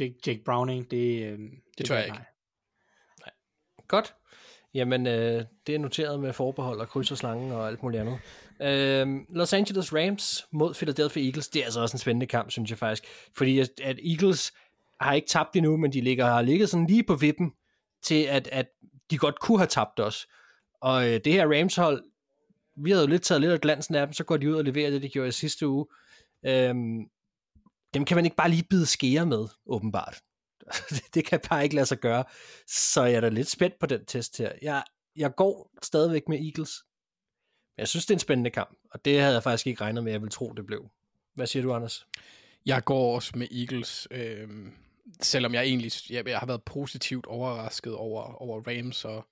Jake, 0.00 0.14
Jake 0.26 0.42
Browning, 0.44 0.90
det, 0.90 1.22
øh, 1.24 1.38
det, 1.78 1.86
tør 1.86 1.94
vil 1.94 2.00
jeg 2.00 2.06
ikke. 2.06 2.18
nej. 3.20 3.30
Godt. 3.88 4.14
Jamen, 4.74 5.06
øh, 5.06 5.44
det 5.66 5.74
er 5.74 5.78
noteret 5.78 6.20
med 6.20 6.32
forbehold 6.32 6.80
og 6.80 6.88
kryds 6.88 7.10
og 7.10 7.18
slangen 7.18 7.52
og 7.52 7.68
alt 7.68 7.82
muligt 7.82 8.00
andet. 8.00 8.18
Øh, 8.60 9.36
Los 9.36 9.52
Angeles 9.52 9.94
Rams 9.94 10.46
mod 10.52 10.74
Philadelphia 10.74 11.24
Eagles, 11.24 11.48
det 11.48 11.60
er 11.60 11.64
altså 11.64 11.80
også 11.80 11.94
en 11.94 11.98
spændende 11.98 12.26
kamp, 12.26 12.50
synes 12.50 12.70
jeg 12.70 12.78
faktisk. 12.78 13.08
Fordi 13.36 13.58
at, 13.58 13.68
at 13.82 13.98
Eagles 14.04 14.52
har 15.00 15.12
ikke 15.12 15.28
tabt 15.28 15.56
endnu, 15.56 15.76
men 15.76 15.92
de 15.92 16.00
ligger, 16.00 16.26
har 16.26 16.42
ligget 16.42 16.70
sådan 16.70 16.86
lige 16.86 17.04
på 17.04 17.14
vippen 17.14 17.52
til, 18.02 18.22
at, 18.22 18.48
at 18.52 18.66
de 19.10 19.18
godt 19.18 19.40
kunne 19.40 19.58
have 19.58 19.66
tabt 19.66 20.00
os. 20.00 20.26
Og 20.80 21.08
øh, 21.08 21.20
det 21.24 21.32
her 21.32 21.46
Rams-hold, 21.46 22.04
vi 22.76 22.90
havde 22.90 23.04
jo 23.04 23.10
lidt 23.10 23.22
taget 23.22 23.40
lidt 23.40 23.52
af 23.52 23.60
glansen 23.60 23.94
af 23.94 24.06
dem, 24.06 24.12
så 24.12 24.24
går 24.24 24.36
de 24.36 24.50
ud 24.50 24.54
og 24.54 24.64
leverer 24.64 24.90
det, 24.90 25.02
de 25.02 25.08
gjorde 25.08 25.28
i 25.28 25.32
sidste 25.32 25.68
uge. 25.68 25.86
Øhm, 26.46 27.08
dem 27.94 28.04
kan 28.04 28.14
man 28.14 28.24
ikke 28.24 28.36
bare 28.36 28.50
lige 28.50 28.66
bide 28.70 28.86
skære 28.86 29.26
med, 29.26 29.46
åbenbart. 29.66 30.20
det 31.14 31.24
kan 31.24 31.40
bare 31.50 31.64
ikke 31.64 31.74
lade 31.74 31.86
sig 31.86 31.98
gøre. 31.98 32.24
Så 32.66 33.04
jeg 33.04 33.14
er 33.14 33.20
da 33.20 33.28
lidt 33.28 33.50
spændt 33.50 33.78
på 33.80 33.86
den 33.86 34.04
test 34.04 34.38
her. 34.38 34.52
Jeg, 34.62 34.82
jeg 35.16 35.34
går 35.34 35.72
stadigvæk 35.82 36.22
med 36.28 36.38
Eagles. 36.38 36.84
Men 37.76 37.80
jeg 37.80 37.88
synes, 37.88 38.06
det 38.06 38.10
er 38.10 38.16
en 38.16 38.20
spændende 38.20 38.50
kamp, 38.50 38.78
og 38.90 39.04
det 39.04 39.20
havde 39.20 39.34
jeg 39.34 39.42
faktisk 39.42 39.66
ikke 39.66 39.80
regnet 39.80 40.04
med, 40.04 40.12
at 40.12 40.14
jeg 40.14 40.20
ville 40.20 40.30
tro, 40.30 40.52
det 40.52 40.66
blev. 40.66 40.90
Hvad 41.34 41.46
siger 41.46 41.62
du, 41.62 41.72
Anders? 41.72 42.06
Jeg 42.66 42.84
går 42.84 43.14
også 43.14 43.32
med 43.34 43.48
Eagles, 43.50 44.08
øh, 44.10 44.48
selvom 45.20 45.54
jeg 45.54 45.64
egentlig 45.64 45.92
jeg, 46.10 46.28
jeg 46.28 46.38
har 46.38 46.46
været 46.46 46.64
positivt 46.64 47.26
overrasket 47.26 47.94
over, 47.94 48.42
over 48.42 48.62
Rams, 48.66 49.04
og, 49.04 49.28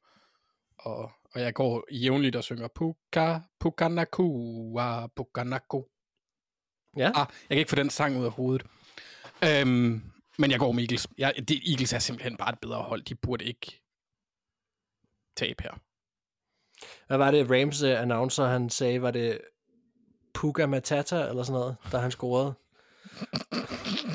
og, 0.78 1.11
og 1.35 1.40
jeg 1.40 1.55
går 1.55 1.85
jævnligt 1.93 2.36
og 2.36 2.44
synger 2.44 2.69
Puka, 2.69 3.39
Pukanaku, 3.61 4.78
ah, 4.78 5.09
Pukanaku. 5.16 5.82
Ja, 6.97 7.11
Ah, 7.15 7.27
jeg 7.48 7.48
kan 7.48 7.59
ikke 7.59 7.70
få 7.70 7.77
den 7.77 7.90
sang 7.90 8.20
ud 8.20 8.24
af 8.24 8.31
hovedet. 8.31 8.66
Øhm, 9.44 10.03
men 10.39 10.51
jeg 10.51 10.59
går 10.59 10.73
med 10.73 10.82
Eagles. 10.82 11.09
Jeg, 11.19 11.35
det, 11.48 11.70
Eagles 11.70 11.93
er 11.93 11.98
simpelthen 11.98 12.36
bare 12.36 12.53
et 12.53 12.59
bedre 12.61 12.82
hold. 12.82 13.03
De 13.03 13.15
burde 13.15 13.44
ikke 13.44 13.82
tabe 15.36 15.62
her. 15.62 15.81
hvad 17.07 17.16
var 17.19 17.31
det, 17.31 17.51
Rams 17.51 17.82
uh, 17.82 18.01
announcer, 18.01 18.47
han 18.47 18.70
sagde, 18.70 19.03
var 19.03 19.11
det 19.11 19.40
Puka 20.35 20.66
Matata, 20.66 21.28
eller 21.28 21.43
sådan 21.43 21.61
noget, 21.61 21.77
da 21.93 21.98
han 21.98 22.11
scorede? 22.11 22.55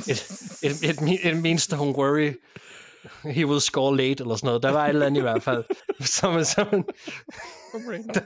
It, 0.08 0.32
it, 0.64 1.02
it, 1.02 1.26
it 1.26 1.38
means 1.38 1.74
don't 1.74 1.96
worry, 1.98 2.34
he 3.24 3.46
will 3.46 3.62
score 3.62 3.98
late, 3.98 4.24
eller 4.24 4.36
sådan 4.36 4.48
noget. 4.48 4.64
Der 4.64 4.72
var 4.72 4.86
et 4.86 4.90
eller 4.90 5.06
andet 5.06 5.20
i 5.20 5.22
hvert 5.22 5.44
fald. 5.44 5.64
Som, 6.00 6.44
som, 6.44 6.68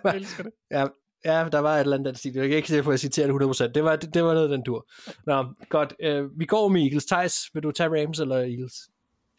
Jeg 0.06 0.16
elsker 0.16 0.44
det. 0.44 0.52
Ja, 0.72 0.86
ja, 1.26 1.50
der 1.52 1.60
var 1.60 1.76
et 1.76 1.80
eller 1.80 1.98
andet 1.98 2.08
den 2.08 2.16
stil. 2.16 2.34
Jeg 2.36 2.48
kan 2.48 2.58
ikke 2.58 2.68
se 2.68 2.84
på, 2.84 2.90
at 2.90 2.94
jeg 2.94 3.00
citerer 3.00 3.28
det 3.28 3.64
100%. 3.64 3.72
Det 3.72 3.84
var, 3.84 3.96
det, 3.96 4.14
det 4.14 4.24
var 4.24 4.34
noget 4.34 4.50
den 4.50 4.64
dur. 4.64 4.88
Nå, 5.26 5.46
godt. 5.70 5.94
Øh, 6.00 6.40
vi 6.40 6.46
går 6.46 6.68
med 6.68 6.82
Eagles. 6.82 7.06
Thijs, 7.06 7.50
vil 7.54 7.64
du 7.64 7.72
tage 7.72 7.90
Rams 8.02 8.20
eller 8.20 8.36
Eagles? 8.36 8.74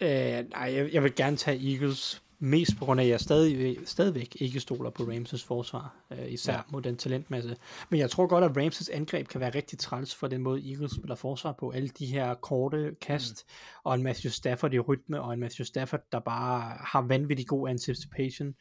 Øh, 0.03 0.09
nej, 0.51 0.75
jeg, 0.75 0.93
jeg 0.93 1.03
vil 1.03 1.15
gerne 1.15 1.37
tage 1.37 1.73
Eagles, 1.73 2.23
mest 2.39 2.77
på 2.79 2.85
grund 2.85 3.01
af, 3.01 3.05
at 3.05 3.11
jeg 3.11 3.21
stadig, 3.21 3.79
stadigvæk 3.85 4.37
ikke 4.41 4.61
stoler 4.61 4.91
på 4.91 5.03
Rams' 5.03 5.47
forsvar, 5.47 5.97
øh, 6.11 6.33
især 6.33 6.53
ja. 6.53 6.61
mod 6.73 6.83
den 6.83 6.97
talentmasse. 6.97 7.57
Men 7.91 8.01
jeg 8.01 8.11
tror 8.11 8.27
godt, 8.27 8.45
at 8.45 8.65
Rams' 8.65 8.93
angreb 8.93 9.29
kan 9.29 9.41
være 9.41 9.55
rigtig 9.55 9.79
træls 9.79 10.15
for 10.15 10.27
den 10.27 10.43
måde, 10.43 10.71
Eagles 10.71 10.93
spiller 10.93 11.15
forsvar 11.15 11.53
på. 11.53 11.71
Alle 11.71 11.89
de 11.89 12.07
her 12.07 12.35
korte 12.35 12.97
kast, 13.01 13.47
mm. 13.47 13.81
og 13.85 13.95
en 13.95 14.03
Matthew 14.03 14.31
Stafford 14.31 14.75
i 14.75 14.79
rytme, 14.79 15.23
og 15.23 15.35
en 15.35 15.41
Matthew 15.41 15.65
Stafford, 15.65 16.01
der 16.13 16.21
bare 16.21 16.79
har 16.81 17.03
vanvittig 17.03 17.47
god 17.47 17.69
anticipation 17.69 18.55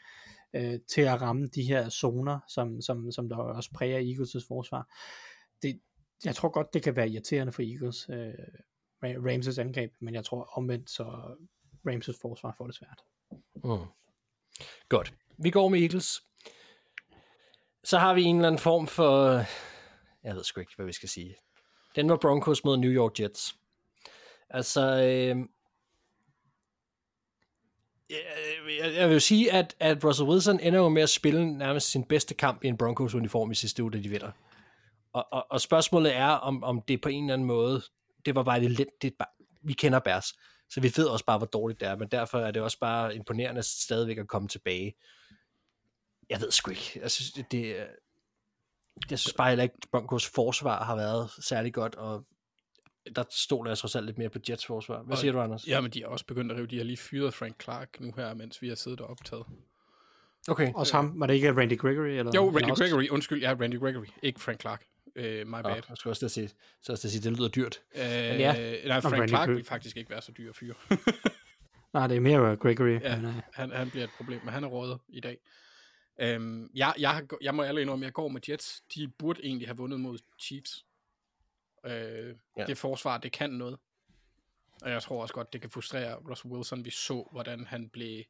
øh, 0.53 0.79
til 0.89 1.01
at 1.01 1.21
ramme 1.21 1.47
de 1.47 1.63
her 1.63 1.89
zoner, 1.89 2.39
som, 2.47 2.81
som, 2.81 3.11
som 3.11 3.29
der 3.29 3.35
også 3.35 3.71
præger 3.71 4.13
Eagles' 4.13 4.47
forsvar. 4.47 4.89
Det, 5.61 5.79
jeg 6.25 6.35
tror 6.35 6.49
godt, 6.49 6.73
det 6.73 6.83
kan 6.83 6.95
være 6.95 7.09
irriterende 7.09 7.53
for 7.53 7.61
Eagles, 7.61 8.09
øh, 8.09 8.33
Rams' 9.03 9.59
angreb, 9.59 9.91
men 10.01 10.13
jeg 10.13 10.25
tror 10.25 10.57
omvendt, 10.57 10.89
så 10.89 11.03
Rams' 11.87 12.19
forsvar 12.21 12.55
får 12.57 12.65
det 12.65 12.75
svært. 12.75 13.01
Mm. 13.63 13.85
Godt. 14.89 15.13
Vi 15.37 15.49
går 15.49 15.69
med 15.69 15.81
Eagles. 15.81 16.21
Så 17.83 17.97
har 17.97 18.13
vi 18.13 18.23
en 18.23 18.35
eller 18.35 18.47
anden 18.47 18.59
form 18.59 18.87
for... 18.87 19.43
Jeg 20.23 20.35
ved 20.35 20.43
sgu 20.43 20.59
ikke, 20.59 20.75
hvad 20.75 20.85
vi 20.85 20.93
skal 20.93 21.09
sige. 21.09 21.35
Den 21.95 22.09
var 22.09 22.17
Broncos 22.17 22.63
mod 22.63 22.77
New 22.77 22.91
York 22.91 23.19
Jets. 23.19 23.55
Altså... 24.49 24.81
Øh, 24.81 25.37
jeg, 28.09 28.93
jeg 28.95 29.07
vil 29.07 29.13
jo 29.13 29.19
sige, 29.19 29.51
at, 29.51 29.75
at 29.79 30.03
Russell 30.03 30.29
Wilson 30.29 30.59
ender 30.59 30.79
jo 30.79 30.89
med 30.89 31.01
at 31.01 31.09
spille 31.09 31.57
nærmest 31.57 31.91
sin 31.91 32.03
bedste 32.03 32.33
kamp 32.33 32.63
i 32.63 32.67
en 32.67 32.77
Broncos-uniform 32.77 33.51
i 33.51 33.55
sidste 33.55 33.83
uge, 33.83 33.91
da 33.91 33.97
de 33.97 34.09
vinder. 34.09 34.31
Og, 35.13 35.27
og, 35.31 35.45
og 35.49 35.61
spørgsmålet 35.61 36.15
er, 36.15 36.27
om, 36.27 36.63
om 36.63 36.81
det 36.81 37.01
på 37.01 37.09
en 37.09 37.23
eller 37.23 37.33
anden 37.33 37.47
måde, 37.47 37.81
det 38.25 38.35
var 38.35 38.43
bare 38.43 38.59
lidt, 38.59 39.01
det 39.01 39.13
bare, 39.19 39.27
vi 39.61 39.73
kender 39.73 39.99
Bærs, 39.99 40.33
så 40.69 40.81
vi 40.81 40.91
ved 40.97 41.05
også 41.07 41.25
bare, 41.25 41.37
hvor 41.37 41.47
dårligt 41.47 41.79
det 41.79 41.87
er, 41.87 41.95
men 41.95 42.07
derfor 42.07 42.39
er 42.39 42.51
det 42.51 42.61
også 42.61 42.79
bare 42.79 43.15
imponerende 43.15 43.63
stadigvæk 43.63 44.17
at 44.17 44.27
komme 44.27 44.47
tilbage. 44.47 44.95
Jeg 46.29 46.41
ved 46.41 46.51
sgu 46.51 46.71
ikke. 46.71 46.99
Jeg 47.01 47.11
synes, 47.11 47.31
det, 47.31 47.51
det 47.51 47.79
er- 47.81 47.85
jeg 49.09 49.19
synes 49.19 49.33
bare 49.33 49.49
heller 49.49 49.63
ikke, 49.63 49.75
at 49.83 49.89
Broncos 49.91 50.29
forsvar 50.29 50.83
har 50.83 50.95
været 50.95 51.29
særlig 51.41 51.73
godt, 51.73 51.95
og 51.95 52.25
der 53.15 53.23
stoler 53.31 53.71
jeg 53.71 53.77
trods 53.77 53.95
alt 53.95 54.05
lidt 54.05 54.17
mere 54.17 54.29
på 54.29 54.39
Jets 54.49 54.65
forsvar. 54.65 55.01
Hvad 55.03 55.11
Og- 55.13 55.17
siger 55.17 55.31
du, 55.31 55.41
Anders? 55.41 55.67
Ja, 55.67 55.81
men 55.81 55.91
de 55.91 56.01
har 56.01 56.07
også 56.07 56.25
begyndt 56.25 56.51
at 56.51 56.57
rive. 56.57 56.67
De 56.67 56.77
har 56.77 56.83
lige 56.83 56.97
fyret 56.97 57.33
Frank 57.33 57.63
Clark 57.63 57.99
nu 57.99 58.13
her, 58.15 58.33
mens 58.33 58.61
vi 58.61 58.67
har 58.67 58.75
siddet 58.75 59.01
og 59.01 59.07
optaget. 59.07 59.45
Okay. 60.47 60.73
Også 60.75 60.93
ham, 60.95 61.19
var 61.19 61.27
det 61.27 61.33
ikke 61.33 61.55
Randy 61.55 61.77
Gregory? 61.77 62.07
Eller, 62.07 62.31
Jo, 62.35 62.49
Randy 62.49 62.77
Gregory. 62.77 63.09
Undskyld, 63.09 63.41
ja, 63.41 63.55
Randy 63.61 63.79
Gregory. 63.79 64.05
Ikke 64.23 64.39
Frank 64.39 64.61
Clark. 64.61 64.85
Uh, 65.19 65.23
my 65.23 65.45
Nå, 65.45 65.61
bad. 65.61 65.81
jeg 65.89 65.97
skulle 65.97 66.11
også 66.11 66.19
til 66.19 66.25
at 66.25 66.31
sige, 66.31 66.49
så 66.81 66.91
også 66.91 67.09
sige, 67.09 67.29
det 67.29 67.37
lyder 67.37 67.47
dyrt. 67.49 67.81
Uh, 67.93 67.99
ja. 67.99 68.77
Nej, 68.87 69.01
Frank 69.01 69.13
Randy 69.15 69.29
Clark 69.29 69.49
vil 69.49 69.63
faktisk 69.63 69.97
ikke 69.97 70.09
være 70.09 70.21
så 70.21 70.31
dyr 70.31 70.49
at 70.49 70.55
fyre. 70.55 70.73
Nej, 71.93 72.07
det 72.07 72.17
er 72.17 72.21
mere 72.21 72.57
Gregory. 72.57 72.99
Ja, 73.01 73.15
Men, 73.15 73.25
øh, 73.25 73.33
han, 73.53 73.71
han 73.71 73.89
bliver 73.89 74.03
et 74.03 74.09
problem, 74.17 74.39
men 74.43 74.53
han 74.53 74.63
er 74.63 74.67
rådet 74.67 74.99
i 75.07 75.19
dag. 75.19 75.37
Øhm, 76.19 76.69
jeg, 76.75 76.93
jeg, 76.99 77.27
jeg 77.41 77.55
må 77.55 77.63
ærlig 77.63 77.81
indrømme, 77.81 78.05
at 78.05 78.07
jeg 78.07 78.13
går 78.13 78.27
med 78.27 78.41
Jets. 78.49 78.81
De 78.95 79.07
burde 79.07 79.39
egentlig 79.45 79.67
have 79.67 79.77
vundet 79.77 79.99
mod 79.99 80.17
Chiefs. 80.39 80.85
Øh, 81.85 81.91
Ja. 81.91 82.33
ja. 82.57 82.65
Det 82.65 82.77
forsvar, 82.77 83.17
det 83.17 83.31
kan 83.31 83.49
noget. 83.49 83.77
Og 84.81 84.89
jeg 84.91 85.01
tror 85.01 85.21
også 85.21 85.33
godt, 85.33 85.53
det 85.53 85.61
kan 85.61 85.69
frustrere 85.69 86.15
Russell 86.29 86.53
Wilson. 86.53 86.85
Vi 86.85 86.89
så, 86.89 87.27
hvordan 87.31 87.65
han 87.65 87.89
blev 87.89 88.23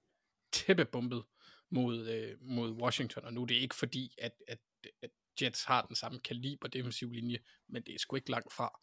tæppebumpet 0.52 1.24
mod, 1.70 2.07
øh, 2.07 2.38
mod 2.41 2.72
Washington. 2.72 3.26
Og 3.26 3.34
nu 3.34 3.41
er 3.41 3.45
det 3.45 3.56
ikke 3.56 3.76
fordi, 3.76 4.16
at, 4.18 4.32
at, 4.48 4.60
at 5.02 5.10
Jets 5.41 5.64
har 5.64 5.82
den 5.82 5.95
samme 5.95 6.20
kaliber 6.20 6.68
defensiv 6.68 7.12
linje, 7.12 7.40
men 7.68 7.84
det 7.84 7.95
er 7.95 7.99
sgu 7.99 8.16
ikke 8.16 8.32
langt 8.32 8.53
fra 8.53 8.80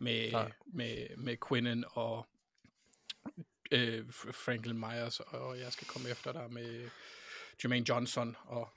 med, 0.00 0.32
Nej. 0.32 0.52
med, 0.66 1.16
med 1.16 1.36
Quinnen 1.48 1.84
og 1.90 2.26
øh, 3.70 4.12
Franklin 4.12 4.78
Myers, 4.78 5.20
og 5.20 5.58
jeg 5.58 5.72
skal 5.72 5.86
komme 5.86 6.08
efter 6.08 6.32
dig 6.32 6.52
med 6.52 6.90
Jermaine 7.62 7.86
Johnson 7.88 8.36
og 8.44 8.68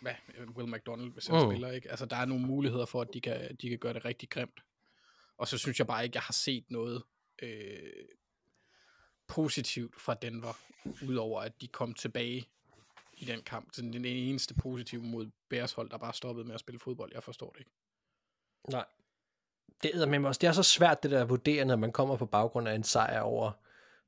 hvad, 0.00 0.14
Will 0.56 0.68
McDonald, 0.68 1.12
hvis 1.12 1.26
han 1.26 1.44
mm. 1.44 1.50
spiller, 1.50 1.70
ikke? 1.70 1.90
Altså, 1.90 2.06
der 2.06 2.16
er 2.16 2.24
nogle 2.24 2.46
muligheder 2.46 2.86
for, 2.86 3.00
at 3.00 3.08
de 3.14 3.20
kan, 3.20 3.56
de 3.62 3.68
kan 3.68 3.78
gøre 3.78 3.94
det 3.94 4.04
rigtig 4.04 4.28
grimt. 4.28 4.60
Og 5.36 5.48
så 5.48 5.58
synes 5.58 5.78
jeg 5.78 5.86
bare 5.86 6.04
ikke, 6.04 6.16
jeg 6.16 6.22
har 6.22 6.32
set 6.32 6.64
noget 6.68 7.02
øh, 7.42 8.06
positivt 9.26 10.00
fra 10.00 10.14
Denver, 10.14 10.58
udover 11.08 11.40
at 11.40 11.60
de 11.60 11.68
kom 11.68 11.94
tilbage 11.94 12.48
i 13.22 13.24
den 13.24 13.42
kamp. 13.42 13.68
Så 13.72 13.82
den 13.82 14.04
eneste 14.04 14.54
positive 14.54 15.02
mod 15.02 15.30
Bears 15.50 15.72
hold, 15.72 15.90
der 15.90 15.98
bare 15.98 16.14
stoppede 16.14 16.46
med 16.46 16.54
at 16.54 16.60
spille 16.60 16.78
fodbold. 16.78 17.10
Jeg 17.14 17.22
forstår 17.22 17.50
det 17.50 17.58
ikke. 17.58 17.70
Nej. 18.70 18.84
Det 19.82 19.94
er, 19.94 20.06
men 20.06 20.24
også, 20.24 20.38
det 20.38 20.46
er 20.46 20.52
så 20.52 20.62
svært 20.62 21.02
det 21.02 21.10
der 21.10 21.22
at 21.22 21.28
vurdere, 21.28 21.64
når 21.64 21.76
man 21.76 21.92
kommer 21.92 22.16
på 22.16 22.26
baggrund 22.26 22.68
af 22.68 22.74
en 22.74 22.84
sejr 22.84 23.20
over, 23.20 23.52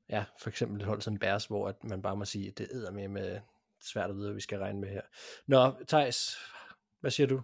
ja, 0.09 0.25
for 0.39 0.49
eksempel 0.49 0.81
et 0.81 0.87
hold 0.87 1.01
som 1.01 1.17
Bears, 1.17 1.45
hvor 1.45 1.67
at 1.67 1.83
man 1.83 2.01
bare 2.01 2.15
må 2.15 2.25
sige, 2.25 2.47
at 2.47 2.57
det 2.57 2.85
er 2.87 2.91
med 2.91 3.07
med 3.07 3.39
svært 3.81 4.09
at 4.09 4.15
vide, 4.15 4.25
hvad 4.25 4.35
vi 4.35 4.41
skal 4.41 4.59
regne 4.59 4.79
med 4.79 4.89
her. 4.89 5.01
Nå, 5.47 5.73
Thijs, 5.87 6.37
hvad 6.99 7.11
siger 7.11 7.27
du? 7.27 7.41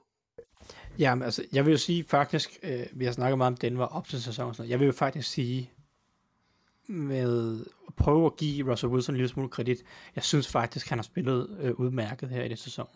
Ja, 0.99 1.15
men 1.15 1.23
altså, 1.23 1.45
jeg 1.53 1.65
vil 1.65 1.71
jo 1.71 1.77
sige 1.77 2.03
faktisk, 2.03 2.59
øh, 2.63 2.87
vi 2.93 3.05
har 3.05 3.11
snakket 3.11 3.37
meget 3.37 3.51
om 3.51 3.57
Denver 3.57 3.85
op 3.85 4.07
til 4.07 4.23
sæsonen, 4.23 4.49
og 4.49 4.55
sådan 4.55 4.63
noget. 4.63 4.71
jeg 4.71 4.79
vil 4.79 4.85
jo 4.85 4.91
faktisk 4.91 5.31
sige, 5.31 5.71
med 6.91 7.61
at 7.87 7.93
prøve 7.93 8.25
at 8.25 8.37
give 8.37 8.71
Russell 8.71 8.91
Wilson 8.93 9.15
en 9.15 9.17
lille 9.17 9.29
smule 9.29 9.49
kredit, 9.49 9.77
jeg 10.15 10.23
synes 10.23 10.47
faktisk, 10.47 10.89
han 10.89 10.97
har 10.97 11.03
spillet 11.03 11.57
øh, 11.61 11.73
udmærket 11.79 12.29
her 12.29 12.43
i 12.43 12.47
det 12.47 12.59
sæson. 12.59 12.87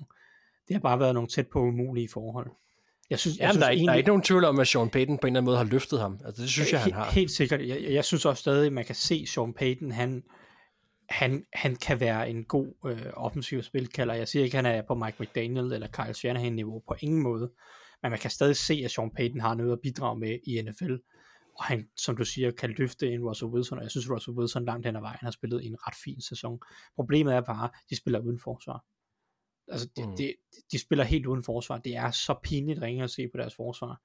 Det 0.68 0.74
har 0.76 0.80
bare 0.82 1.00
været 1.00 1.14
nogle 1.14 1.30
tæt 1.30 1.48
på 1.48 1.60
umulige 1.62 2.10
forhold. 2.10 2.48
Jeg 3.10 3.20
synes, 3.20 3.38
jeg 3.38 3.42
Jamen, 3.44 3.54
synes 3.54 3.62
der, 3.62 3.68
er, 3.68 3.72
ikke- 3.72 3.80
der 3.80 3.86
er 3.86 3.94
egentlig- 3.94 4.00
ikke 4.00 4.08
nogen 4.08 4.22
tvivl 4.22 4.44
om, 4.46 4.60
at 4.60 4.68
Sean 4.68 4.90
Payton 4.90 5.18
på 5.18 5.28
en 5.28 5.32
eller 5.34 5.40
anden 5.40 5.46
måde 5.46 5.58
har 5.58 5.64
løftet 5.64 6.00
ham. 6.00 6.20
Altså, 6.26 6.42
det 6.42 6.50
synes 6.50 6.72
jeg, 6.74 6.82
han 6.82 6.92
He- 6.92 6.96
har. 6.96 7.12
Helt 7.12 7.32
sikkert. 7.32 7.60
Jeg, 7.62 7.82
jeg- 7.84 7.92
jeg 7.94 8.06
synes 8.06 8.26
også 8.26 8.42
stadig, 8.42 8.66
at 8.66 8.74
man 8.74 8.86
kan 8.86 8.96
se 8.96 9.26
Sean 9.28 9.54
Payton, 9.54 9.92
han, 9.92 10.24
han, 11.10 11.46
han 11.54 11.76
kan 11.76 12.00
være 12.00 12.30
en 12.30 12.44
god 12.44 12.68
øh, 12.86 13.02
offensiv 13.14 13.64
spilkalder. 13.64 14.14
Jeg 14.14 14.28
siger 14.28 14.44
ikke, 14.46 14.58
at 14.58 14.66
han 14.66 14.76
er 14.76 14.82
på 14.88 14.96
Mike 14.96 15.18
McDaniel 15.20 15.74
eller 15.74 15.88
Kyle 15.88 16.14
Shanahan-niveau 16.14 16.82
på 16.88 16.96
ingen 17.00 17.22
måde. 17.24 17.52
Men 18.02 18.10
man 18.12 18.20
kan 18.20 18.30
stadig 18.32 18.56
se, 18.56 18.82
at 18.86 18.92
Sean 18.92 19.10
Payton 19.16 19.40
har 19.40 19.54
noget 19.56 19.72
at 19.72 19.80
bidrage 19.84 20.20
med 20.20 20.40
i 20.44 20.62
NFL. 20.62 20.96
Og 21.56 21.66
han, 21.66 21.90
som 21.98 22.18
du 22.18 22.26
siger, 22.26 22.52
kan 22.52 22.70
løfte 22.78 23.12
en 23.14 23.24
Russell 23.24 23.52
Wilson, 23.52 23.78
og 23.78 23.84
jeg 23.84 23.92
synes, 23.92 24.10
Russell 24.10 24.38
Wilson 24.38 24.66
langt 24.66 24.86
hen 24.86 24.96
ad 24.96 25.02
vejen 25.02 25.20
har 25.22 25.32
spillet 25.32 25.66
en 25.66 25.76
ret 25.88 25.96
fin 26.04 26.22
sæson. 26.22 26.60
Problemet 26.96 27.34
er 27.34 27.42
bare, 27.42 27.70
de 27.90 27.96
spiller 27.96 28.20
uden 28.20 28.40
forsvar. 28.40 28.84
Altså, 29.68 29.90
de, 29.98 30.08
Mm. 30.08 30.16
de, 30.18 30.34
de 30.72 30.80
spiller 30.80 31.04
helt 31.06 31.26
uden 31.26 31.44
forsvar. 31.44 31.78
Det 31.78 31.96
er 31.96 32.12
så 32.12 32.36
pinligt 32.44 32.82
ringe 32.82 33.04
at 33.04 33.10
se 33.10 33.28
på 33.28 33.38
deres 33.38 33.56
forsvar. 33.56 34.02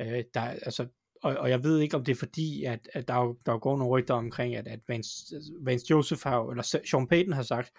Øh, 0.00 0.24
der, 0.34 0.40
er- 0.40 0.58
altså, 0.62 0.86
og, 1.22 1.36
og 1.36 1.50
jeg 1.50 1.64
ved 1.64 1.78
ikke, 1.78 1.96
om 1.96 2.04
det 2.04 2.12
er 2.12 2.16
fordi, 2.16 2.64
at, 2.64 2.88
at 2.92 3.08
der, 3.08 3.14
er 3.14 3.34
der 3.46 3.52
er 3.52 3.58
går 3.58 3.76
nogle 3.76 3.90
rygter 3.90 4.14
omkring, 4.14 4.54
at, 4.54 4.66
at 4.68 4.80
Vance, 4.88 5.36
Vance 5.60 5.86
Joseph 5.90 6.22
har, 6.22 6.50
eller 6.50 6.62
Sean 6.90 7.08
Payton 7.08 7.32
har 7.32 7.42
sagt, 7.42 7.70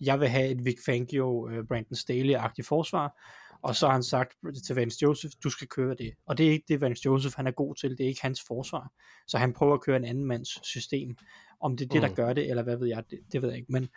jeg 0.00 0.20
vil 0.20 0.28
have 0.28 0.48
et 0.48 0.64
Vic 0.64 0.78
Fangio, 0.86 1.46
uh, 1.48 1.66
Brandon 1.68 1.96
Staley-agtigt 1.96 2.66
forsvar, 2.66 3.20
og 3.62 3.76
så 3.76 3.86
har 3.86 3.92
han 3.92 4.02
sagt 4.02 4.32
til 4.66 4.76
Vance 4.76 4.98
Joseph, 5.02 5.34
du 5.44 5.50
skal 5.50 5.68
køre 5.68 5.94
det. 5.94 6.14
Og 6.26 6.38
det 6.38 6.46
er 6.46 6.50
ikke 6.50 6.64
det, 6.68 6.80
Vance 6.80 7.02
Joseph 7.06 7.36
han 7.36 7.46
er 7.46 7.50
god 7.50 7.74
til, 7.74 7.90
det 7.90 8.00
er 8.04 8.08
ikke 8.08 8.22
hans 8.22 8.40
forsvar. 8.48 8.92
Så 9.26 9.38
han 9.38 9.52
prøver 9.52 9.74
at 9.74 9.80
køre 9.80 9.96
en 9.96 10.04
anden 10.04 10.24
mands 10.24 10.66
system. 10.66 11.16
Om 11.60 11.76
det 11.76 11.84
er 11.84 11.88
det, 11.88 12.02
Mm. 12.02 12.08
der 12.08 12.14
gør 12.14 12.32
det, 12.32 12.50
eller 12.50 12.62
hvad 12.62 12.76
ved 12.76 12.88
jeg, 12.88 13.04
det, 13.10 13.18
det 13.32 13.42
ved 13.42 13.48
jeg 13.48 13.58
ikke. 13.58 13.72
Men 13.72 13.82
det 13.82 13.90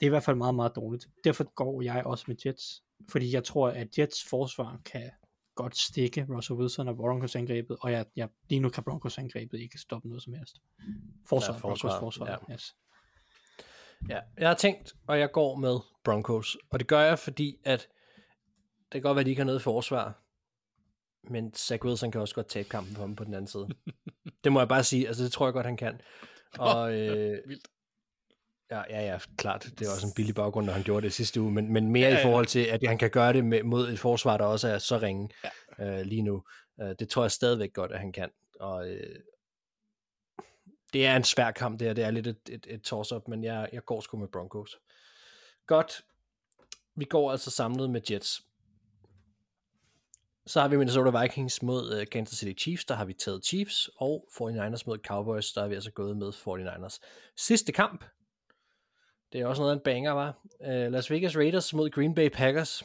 er 0.00 0.06
i 0.06 0.08
hvert 0.08 0.22
fald 0.24 0.36
meget, 0.36 0.54
meget 0.54 0.72
dårligt. 0.76 1.06
Derfor 1.24 1.44
går 1.54 1.82
jeg 1.82 2.06
også 2.06 2.24
med 2.28 2.36
Jets, 2.46 2.82
fordi 3.10 3.34
jeg 3.34 3.44
tror, 3.44 3.68
at 3.68 3.98
Jets 3.98 4.24
forsvar 4.30 4.80
kan 4.84 5.10
godt 5.54 5.76
stikke 5.78 6.26
Russell 6.30 6.58
Wilson 6.58 6.88
og 6.88 6.96
Broncos 6.96 7.36
angrebet, 7.36 7.76
og 7.80 7.92
jeg, 7.92 8.06
jeg, 8.16 8.28
lige 8.48 8.60
nu 8.60 8.68
kan 8.68 8.84
Broncos 8.84 9.18
angrebet 9.18 9.60
ikke 9.60 9.78
stoppe 9.78 10.08
noget 10.08 10.22
som 10.22 10.32
helst. 10.34 10.56
Forsvar, 11.28 11.54
Ja, 11.54 11.58
forsvar, 11.58 11.88
Broncos 11.88 12.00
forsvar, 12.00 12.44
ja. 12.48 12.54
yes. 12.54 12.76
Ja, 14.08 14.18
jeg 14.38 14.48
har 14.48 14.54
tænkt, 14.54 14.92
og 15.06 15.18
jeg 15.18 15.32
går 15.32 15.56
med 15.56 15.78
Broncos. 16.04 16.56
Og 16.70 16.78
det 16.78 16.86
gør 16.88 17.00
jeg, 17.00 17.18
fordi 17.18 17.56
at 17.64 17.88
kan 18.92 19.02
godt 19.02 19.16
være, 19.16 19.20
at 19.20 19.26
de 19.26 19.30
ikke 19.30 19.40
har 19.40 19.46
noget 19.46 19.62
forsvar. 19.62 20.22
Men 21.30 21.54
Zach 21.54 21.84
Wilson 21.84 22.10
kan 22.12 22.20
også 22.20 22.34
godt 22.34 22.46
tabe 22.46 22.68
kampen 22.68 22.96
for 22.96 23.02
dem 23.02 23.16
på 23.16 23.24
den 23.24 23.34
anden 23.34 23.48
side. 23.48 23.68
det 24.44 24.52
må 24.52 24.60
jeg 24.60 24.68
bare 24.68 24.84
sige. 24.84 25.08
Altså, 25.08 25.24
det 25.24 25.32
tror 25.32 25.46
jeg 25.46 25.52
godt, 25.52 25.66
han 25.66 25.76
kan. 25.76 26.00
Og, 26.58 26.94
øh, 26.94 27.48
Vildt. 27.48 27.68
ja, 28.70 28.82
ja, 28.90 29.12
ja, 29.12 29.18
klart. 29.36 29.68
Det 29.78 29.86
er 29.86 29.92
også 29.92 30.06
en 30.06 30.12
billig 30.16 30.34
baggrund, 30.34 30.66
når 30.66 30.72
han 30.72 30.82
gjorde 30.82 31.04
det 31.04 31.12
sidste 31.12 31.40
uge. 31.40 31.52
Men, 31.52 31.72
men 31.72 31.92
mere 31.92 32.08
ja, 32.08 32.14
ja. 32.14 32.20
i 32.20 32.22
forhold 32.22 32.46
til, 32.46 32.64
at 32.64 32.80
han 32.86 32.98
kan 32.98 33.10
gøre 33.10 33.32
det 33.32 33.44
med, 33.44 33.62
mod 33.62 33.88
et 33.88 33.98
forsvar, 33.98 34.36
der 34.36 34.44
også 34.44 34.68
er 34.68 34.78
så 34.78 34.98
ringe 34.98 35.28
ja. 35.78 35.98
øh, 35.98 36.06
lige 36.06 36.22
nu. 36.22 36.42
Øh, 36.80 36.94
det 36.98 37.08
tror 37.08 37.22
jeg 37.22 37.30
stadigvæk 37.30 37.72
godt, 37.72 37.92
at 37.92 37.98
han 37.98 38.12
kan. 38.12 38.30
Og 38.60 38.88
øh, 38.90 39.16
det 40.92 41.06
er 41.06 41.16
en 41.16 41.24
svær 41.24 41.50
kamp, 41.50 41.78
det 41.78 41.86
her. 41.86 41.94
Det 41.94 42.04
er 42.04 42.10
lidt 42.10 42.26
et, 42.26 42.48
et, 42.48 42.66
et 42.70 42.82
toss-up, 42.82 43.28
men 43.28 43.44
jeg, 43.44 43.68
jeg 43.72 43.84
går 43.84 44.00
sgu 44.00 44.16
med 44.16 44.28
Broncos. 44.28 44.78
Godt. 45.66 46.04
Vi 46.94 47.04
går 47.04 47.30
altså 47.30 47.50
samlet 47.50 47.90
med 47.90 48.00
Jets. 48.10 48.42
Så 50.46 50.60
har 50.60 50.68
vi 50.68 50.76
Minnesota 50.76 51.20
Vikings 51.20 51.62
mod 51.62 52.00
uh, 52.00 52.06
Kansas 52.12 52.38
City 52.38 52.62
Chiefs. 52.62 52.84
Der 52.84 52.94
har 52.94 53.04
vi 53.04 53.12
taget 53.12 53.44
Chiefs. 53.44 53.90
Og 53.96 54.28
49ers 54.30 54.82
mod 54.86 54.98
Cowboys. 55.06 55.52
Der 55.52 55.60
har 55.60 55.68
vi 55.68 55.74
altså 55.74 55.90
gået 55.90 56.16
med 56.16 56.32
49ers. 56.32 56.98
Sidste 57.36 57.72
kamp. 57.72 58.04
Det 59.32 59.40
er 59.40 59.46
også 59.46 59.62
noget 59.62 59.72
af 59.72 59.76
en 59.76 59.82
banger, 59.84 60.12
var. 60.12 60.38
Uh, 60.60 60.68
øh, 60.68 60.92
Las 60.92 61.10
Vegas 61.10 61.36
Raiders 61.36 61.74
mod 61.74 61.90
Green 61.90 62.14
Bay 62.14 62.28
Packers. 62.28 62.84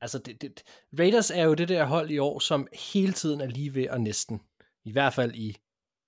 Altså, 0.00 0.18
det, 0.18 0.42
det, 0.42 0.62
Raiders 0.98 1.30
er 1.30 1.42
jo 1.42 1.54
det 1.54 1.68
der 1.68 1.84
hold 1.84 2.10
i 2.10 2.18
år, 2.18 2.38
som 2.38 2.68
hele 2.92 3.12
tiden 3.12 3.40
er 3.40 3.46
lige 3.46 3.74
ved 3.74 3.88
og 3.88 4.00
næsten. 4.00 4.40
I 4.84 4.92
hvert 4.92 5.14
fald 5.14 5.34
i, 5.34 5.56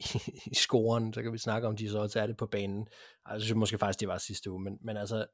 i 0.52 0.54
scoren, 0.54 1.12
så 1.12 1.22
kan 1.22 1.32
vi 1.32 1.38
snakke 1.38 1.68
om, 1.68 1.76
de 1.76 1.90
så 1.90 1.98
også 1.98 2.20
er 2.20 2.26
det 2.26 2.36
på 2.36 2.46
banen. 2.46 2.88
Altså, 3.24 3.34
jeg 3.34 3.42
synes 3.42 3.56
måske 3.56 3.78
faktisk, 3.78 4.00
det 4.00 4.08
var 4.08 4.18
sidste 4.18 4.50
uge, 4.50 4.62
men, 4.62 4.78
men 4.80 4.96
altså, 4.96 5.26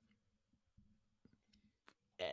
øh, 2.21 2.27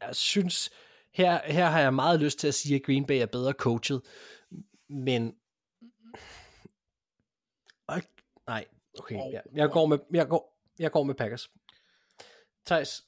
jeg 0.00 0.14
synes, 0.16 0.70
her, 1.12 1.40
her 1.52 1.66
har 1.66 1.80
jeg 1.80 1.94
meget 1.94 2.20
lyst 2.20 2.38
til 2.38 2.48
at 2.48 2.54
sige, 2.54 2.76
at 2.76 2.82
Green 2.82 3.06
Bay 3.06 3.14
er 3.14 3.26
bedre 3.26 3.52
coachet, 3.52 4.02
men 4.88 5.34
Ej, 7.88 8.02
nej, 8.46 8.64
okay, 8.98 9.14
jeg, 9.14 9.42
jeg, 9.54 9.70
går 9.70 9.86
med, 9.86 9.98
jeg, 10.14 10.28
går, 10.28 10.58
jeg 10.78 10.92
går 10.92 11.04
med 11.04 11.14
Packers. 11.14 11.50
Thijs, 12.66 13.04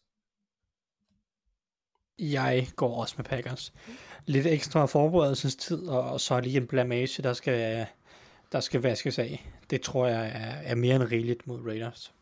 Jeg 2.19 2.69
går 2.77 3.01
også 3.01 3.15
med 3.19 3.24
Packers. 3.24 3.73
Lidt 4.27 4.47
ekstra 4.47 4.87
forberedelsestid, 4.87 5.89
og, 5.89 6.11
og 6.11 6.20
så 6.20 6.41
lige 6.41 6.57
en 6.57 6.66
blamage, 6.66 7.23
der 7.23 7.33
skal, 7.33 7.87
der 8.53 8.61
skal 8.61 8.83
vaskes 8.83 9.19
af. 9.19 9.51
Det 9.70 9.83
tror 9.83 10.07
jeg 10.07 10.27
er, 10.27 10.70
er 10.70 10.74
mere 10.74 10.97
end 10.97 11.05
rigeligt 11.05 11.47
mod 11.47 11.61
Raiders. 11.66 12.15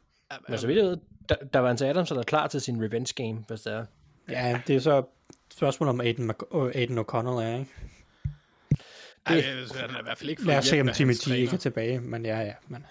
men 0.48 0.58
så 0.58 0.66
vidt 0.66 0.78
jeg 0.78 0.86
ved, 0.86 0.98
der, 1.28 1.36
der 1.36 1.58
var 1.58 1.70
en 1.70 1.82
Adams, 1.82 2.08
der 2.08 2.18
er 2.18 2.22
klar 2.22 2.46
til 2.46 2.60
sin 2.60 2.84
revenge 2.84 3.14
game, 3.14 3.44
hvis 3.48 3.60
det 3.60 3.72
er. 3.72 3.86
Ja, 4.28 4.60
det 4.66 4.76
er 4.76 4.80
så 4.80 5.04
spørgsmål 5.50 5.88
om 5.88 6.00
Aiden, 6.00 6.30
Mc- 6.30 6.56
øh, 6.56 6.72
Aiden 6.74 6.98
O'Connell 6.98 7.40
er, 7.42 7.58
ikke? 7.58 7.70
Ej, 9.26 9.36
altså, 9.36 9.78
han 9.78 9.90
er 9.90 9.98
i 9.98 10.02
hvert 10.02 10.18
fald 10.18 10.30
ikke 10.30 10.46
Lad 10.46 10.58
os 10.58 10.64
se, 10.64 10.80
om 10.80 10.88
Timmy 10.88 11.12
G 11.12 11.28
ikke 11.28 11.54
er 11.54 11.58
tilbage, 11.58 12.00
men 12.00 12.26
ja, 12.26 12.40
ja. 12.40 12.54
Men, 12.68 12.86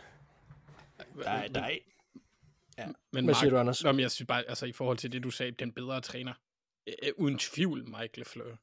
Nej, 1.16 1.48
nej. 1.48 1.80
Men 3.14 3.26
Hvad 3.26 3.36
siger 3.36 3.46
Mark, 3.46 3.52
du, 3.52 3.58
Anders? 3.58 3.84
Nå, 3.84 3.92
men 3.92 4.00
jeg 4.00 4.12
synes 4.12 4.28
bare, 4.28 4.44
altså 4.50 4.66
i 4.66 4.72
forhold 4.72 4.98
til 4.98 5.12
det, 5.12 5.24
du 5.24 5.30
sagde, 5.32 5.52
den 5.52 5.72
bedre 5.72 6.02
træner. 6.02 6.34
Øh, 6.88 7.12
uden 7.18 7.38
tvivl, 7.38 7.86
Mike 7.86 8.18
LeFleur. 8.18 8.58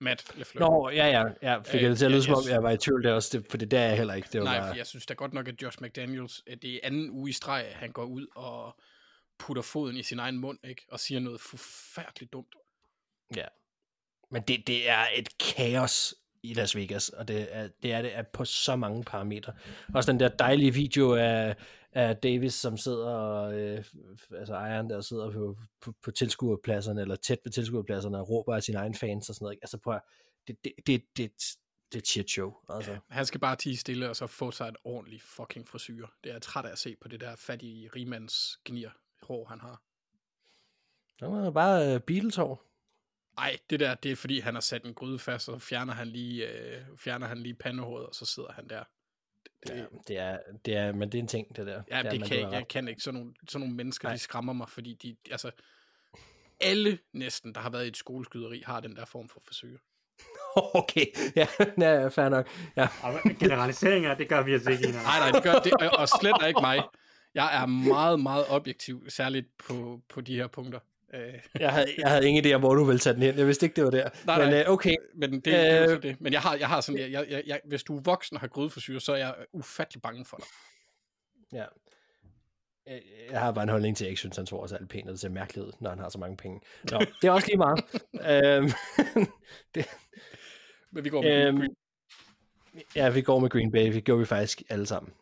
Matt 0.00 0.36
LeFleur. 0.36 0.70
Nå, 0.70 0.90
ja, 0.90 1.06
ja, 1.06 1.24
ja. 1.42 1.62
Fik 1.62 1.82
jeg 1.82 1.90
det 1.90 1.98
til 1.98 2.04
at 2.04 2.10
Ja, 2.10 2.14
lyde, 2.16 2.24
som 2.24 2.34
om 2.34 2.42
jeg 2.48 2.62
var 2.62 2.70
i 2.70 2.76
tvivl 2.76 3.02
der 3.04 3.12
også, 3.12 3.38
det, 3.38 3.46
for 3.50 3.56
det 3.56 3.70
der 3.70 3.78
er 3.80 3.88
jeg 3.88 3.96
heller 3.96 4.14
ikke. 4.14 4.28
Det 4.32 4.40
var 4.40 4.44
Nej, 4.44 4.58
bare... 4.58 4.68
for 4.68 4.76
jeg 4.76 4.86
synes 4.86 5.06
da 5.06 5.14
godt 5.14 5.32
nok, 5.32 5.48
at 5.48 5.62
Josh 5.62 5.82
McDaniels, 5.82 6.42
øh, 6.46 6.56
det 6.62 6.74
er 6.74 6.78
anden 6.82 7.10
uge 7.10 7.30
i 7.30 7.32
streg, 7.32 7.64
at 7.64 7.74
han 7.74 7.92
går 7.92 8.04
ud 8.04 8.26
og 8.34 8.80
putter 9.38 9.62
foden 9.62 9.96
i 9.96 10.02
sin 10.02 10.18
egen 10.18 10.38
mund, 10.38 10.58
ikke? 10.64 10.82
Og 10.90 11.00
siger 11.00 11.20
noget 11.20 11.40
forfærdeligt 11.40 12.32
dumt. 12.32 12.54
Ja. 13.34 13.46
Men 14.30 14.42
det, 14.42 14.66
det 14.66 14.88
er 14.88 15.06
et 15.16 15.38
kaos 15.38 16.14
i 16.42 16.54
Las 16.54 16.76
Vegas, 16.76 17.08
og 17.08 17.28
det 17.28 17.48
er 17.50 17.68
det 17.82 17.92
er, 17.92 18.02
det 18.02 18.16
er 18.16 18.22
på 18.22 18.44
så 18.44 18.76
mange 18.76 19.04
parametre. 19.04 19.52
Også 19.94 20.12
den 20.12 20.20
der 20.20 20.28
dejlige 20.28 20.74
video 20.74 21.14
af, 21.14 21.56
af 21.92 22.16
Davis, 22.16 22.54
som 22.54 22.76
sidder, 22.76 23.10
og, 23.10 23.58
øh, 23.58 23.84
altså 24.36 24.54
ejeren 24.54 24.90
der 24.90 25.00
sidder 25.00 25.30
på, 25.30 25.56
på, 25.80 25.94
på 26.02 26.10
tilskuerpladserne, 26.10 27.00
eller 27.00 27.16
tæt 27.16 27.40
på 27.40 27.50
tilskuerpladserne, 27.50 28.18
og 28.18 28.28
råber 28.30 28.54
af 28.54 28.62
sine 28.62 28.78
egne 28.78 28.94
fans 28.94 29.28
og 29.28 29.34
sådan 29.34 29.44
noget. 29.44 29.54
ikke? 29.54 29.64
Altså 29.64 29.90
at, 29.90 30.00
det, 30.48 30.64
det, 30.64 30.72
det, 30.86 31.02
det, 31.16 31.32
det 31.92 32.02
er 32.02 32.06
shit 32.06 32.30
show. 32.30 32.54
Altså. 32.68 32.92
Ja, 32.92 32.98
han 33.08 33.26
skal 33.26 33.40
bare 33.40 33.56
tige 33.56 33.76
stille, 33.76 34.10
og 34.10 34.16
så 34.16 34.26
få 34.26 34.50
sig 34.50 34.68
et 34.68 34.76
ordentligt 34.84 35.22
fucking 35.22 35.68
frisyr. 35.68 36.06
Det 36.24 36.30
er 36.30 36.34
jeg 36.34 36.42
træt 36.42 36.64
af 36.64 36.72
at 36.72 36.78
se 36.78 36.96
på 37.02 37.08
det 37.08 37.20
der 37.20 37.36
fattige 37.36 37.90
rimands 37.96 38.58
gnir 38.64 38.88
hår, 39.22 39.44
han 39.44 39.60
har. 39.60 39.82
Det 41.20 41.28
var 41.28 41.50
bare 41.50 41.94
uh, 41.94 42.00
Beatles-hår. 42.00 42.65
Ej, 43.38 43.56
det 43.70 43.80
der, 43.80 43.94
det 43.94 44.12
er 44.12 44.16
fordi, 44.16 44.40
han 44.40 44.54
har 44.54 44.60
sat 44.60 44.84
en 44.84 44.94
gryde 44.94 45.18
fast, 45.18 45.48
og 45.48 45.60
så 45.60 45.66
fjerner 45.66 45.92
han 45.94 46.08
lige, 46.08 46.48
øh, 46.48 46.82
fjerner 46.96 47.26
han 47.26 47.38
lige 47.38 47.54
pandehåret, 47.54 48.06
og 48.06 48.14
så 48.14 48.24
sidder 48.26 48.52
han 48.52 48.68
der. 48.68 48.84
Det, 49.66 49.76
Ja, 49.76 49.84
det 50.08 50.18
er, 50.18 50.38
det 50.64 50.76
er, 50.76 50.92
men 50.92 51.12
det 51.12 51.18
er 51.18 51.22
en 51.22 51.28
ting, 51.28 51.56
det 51.56 51.66
der. 51.66 51.82
Ja, 51.90 51.98
det, 51.98 52.06
er, 52.06 52.10
det 52.10 52.20
men 52.20 52.28
kan 52.28 52.40
jeg, 52.40 52.52
jeg 52.52 52.68
kan 52.68 52.88
ikke. 52.88 53.00
Sådan 53.02 53.20
nogle, 53.20 53.34
sådan 53.48 53.60
nogle 53.60 53.76
mennesker, 53.76 54.08
Nej. 54.08 54.14
de 54.14 54.18
skræmmer 54.18 54.52
mig, 54.52 54.68
fordi 54.68 54.94
de, 55.02 55.16
altså, 55.30 55.50
alle 56.60 56.98
næsten, 57.12 57.54
der 57.54 57.60
har 57.60 57.70
været 57.70 57.84
i 57.84 57.88
et 57.88 57.96
skoleskyderi, 57.96 58.62
har 58.66 58.80
den 58.80 58.96
der 58.96 59.04
form 59.04 59.28
for 59.28 59.40
forsøg. 59.46 59.78
Okay, 60.74 61.06
ja, 61.36 61.46
ja 61.78 62.08
fair 62.08 62.28
nok. 62.28 62.48
Ja. 62.76 62.88
Generaliseringer, 63.40 64.14
det 64.14 64.28
gør 64.28 64.42
vi 64.42 64.52
altså 64.52 64.70
ikke. 64.70 64.82
Nej, 64.92 65.18
nej, 65.18 65.30
det 65.30 65.42
gør 65.42 65.58
det, 65.58 65.72
og- 65.72 65.98
og 65.98 66.08
slet 66.08 66.48
ikke 66.48 66.60
mig. 66.60 66.82
Jeg 67.34 67.62
er 67.62 67.66
meget, 67.66 68.20
meget 68.20 68.44
objektiv, 68.48 69.10
særligt 69.10 69.46
på, 69.58 70.00
på 70.08 70.20
de 70.20 70.36
her 70.36 70.46
punkter. 70.46 70.78
Øh, 71.14 71.34
Jeg, 71.60 71.72
havde, 71.72 71.86
jeg 71.98 72.10
havde 72.10 72.28
ingen 72.28 72.44
idé 72.46 72.52
om, 72.52 72.60
hvor 72.60 72.74
du 72.74 72.84
ville 72.84 72.98
tage 72.98 73.14
den 73.14 73.22
hen. 73.22 73.38
Jeg 73.38 73.46
vidste 73.46 73.66
ikke, 73.66 73.76
det 73.76 73.84
var 73.84 73.90
der. 73.90 74.08
Nej, 74.26 74.38
Men 74.38 74.48
nej. 74.48 74.60
øh, 74.62 74.70
okay, 74.70 74.94
men 75.14 75.32
det, 75.32 75.44
det 75.44 75.54
er 75.72 75.92
Øh. 75.96 76.02
det. 76.02 76.20
Men 76.20 76.32
jeg 76.32 76.40
har, 76.40 76.54
jeg 76.56 76.68
har 76.68 76.80
sådan, 76.80 77.00
jeg, 77.00 77.10
jeg, 77.12 77.26
jeg, 77.30 77.42
jeg, 77.46 77.60
hvis 77.64 77.82
du 77.82 77.96
er 77.96 78.00
voksen 78.04 78.36
og 78.36 78.40
har 78.40 78.48
grydeforsyre, 78.48 79.00
så 79.00 79.12
er 79.12 79.16
jeg 79.16 79.34
ufattelig 79.52 80.02
bange 80.02 80.24
for 80.24 80.36
dig. 80.36 80.46
Ja. 81.52 81.64
Øh, 82.88 83.00
Jeg 83.30 83.40
har 83.40 83.52
bare 83.52 83.62
en 83.62 83.68
holdning 83.68 83.96
til, 83.96 84.04
at 84.04 84.06
jeg 84.06 84.10
ikke 84.10 84.18
synes, 84.20 84.36
han 84.36 84.46
tror 84.46 84.62
også 84.62 84.76
alt 84.76 84.88
pænt, 84.88 85.06
og 85.08 85.12
det 85.12 85.20
ser 85.20 85.28
mærkeligt 85.28 85.66
ud, 85.66 85.72
når 85.80 85.90
han 85.90 85.98
har 85.98 86.08
så 86.08 86.18
mange 86.18 86.36
penge. 86.36 86.60
Nå, 86.90 86.98
det 87.22 87.28
er 87.28 87.30
også 87.30 87.46
lige 87.46 87.58
meget. 87.58 87.84
øhm, 88.56 88.70
det, 89.74 89.86
Men 90.92 91.04
vi 91.04 91.08
går 91.10 91.22
med 91.22 91.46
øhm, 91.46 91.62
øhm, 91.62 91.74
ja, 92.96 93.08
vi 93.10 93.22
går 93.22 93.38
med 93.38 93.50
Green 93.50 93.72
Bay. 93.72 93.92
Vi 93.92 94.00
gjorde 94.00 94.18
vi 94.18 94.26
faktisk 94.26 94.62
alle 94.68 94.86
sammen. 94.86 95.12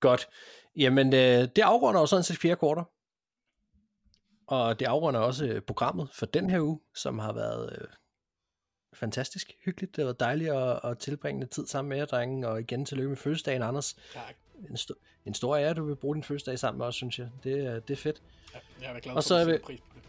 Godt. 0.00 0.28
Jamen, 0.76 1.14
øh, 1.14 1.20
det 1.56 1.58
afrunder 1.58 2.00
jo 2.00 2.06
sådan 2.06 2.22
set 2.22 2.38
fjerde 2.38 2.56
kvarter. 2.56 2.84
Og 4.48 4.80
det 4.80 4.86
afrunder 4.86 5.20
også 5.20 5.46
øh, 5.46 5.60
programmet 5.62 6.08
for 6.12 6.26
den 6.26 6.50
her 6.50 6.60
uge, 6.60 6.80
som 6.94 7.18
har 7.18 7.32
været 7.32 7.78
øh, 7.80 7.88
fantastisk 8.94 9.52
hyggeligt. 9.64 9.96
Det 9.96 10.02
har 10.02 10.06
været 10.06 10.20
dejligt 10.20 10.50
at, 10.50 10.80
at 10.84 10.98
tilbringe 10.98 11.46
tid 11.46 11.66
sammen 11.66 11.88
med 11.88 11.96
jer, 11.96 12.04
drenge. 12.04 12.48
Og 12.48 12.60
igen 12.60 12.84
tillykke 12.84 13.08
med 13.08 13.16
fødselsdagen, 13.16 13.62
Anders. 13.62 13.96
Tak. 14.14 14.34
En, 14.70 14.76
sto- 14.76 15.22
en 15.26 15.34
stor 15.34 15.56
ære, 15.56 15.68
at 15.70 15.76
du 15.76 15.84
vil 15.84 15.96
bruge 15.96 16.14
din 16.14 16.24
fødselsdag 16.24 16.58
sammen 16.58 16.78
med 16.78 16.86
os, 16.86 16.94
synes 16.94 17.18
jeg. 17.18 17.28
Det, 17.44 17.66
er- 17.66 17.80
det 17.80 17.90
er 17.94 17.96
fedt. 17.96 18.22
Ja, 18.54 18.58
jeg 18.82 18.96
er 18.96 19.00
glad 19.00 19.14
Og 19.14 19.22
for, 19.22 19.28
så 19.28 19.34
at 19.34 19.40
er 19.40 19.44
du 19.44 19.50
vi- 19.52 19.58
pris 19.58 19.80
på 19.80 19.86
det. 19.94 20.02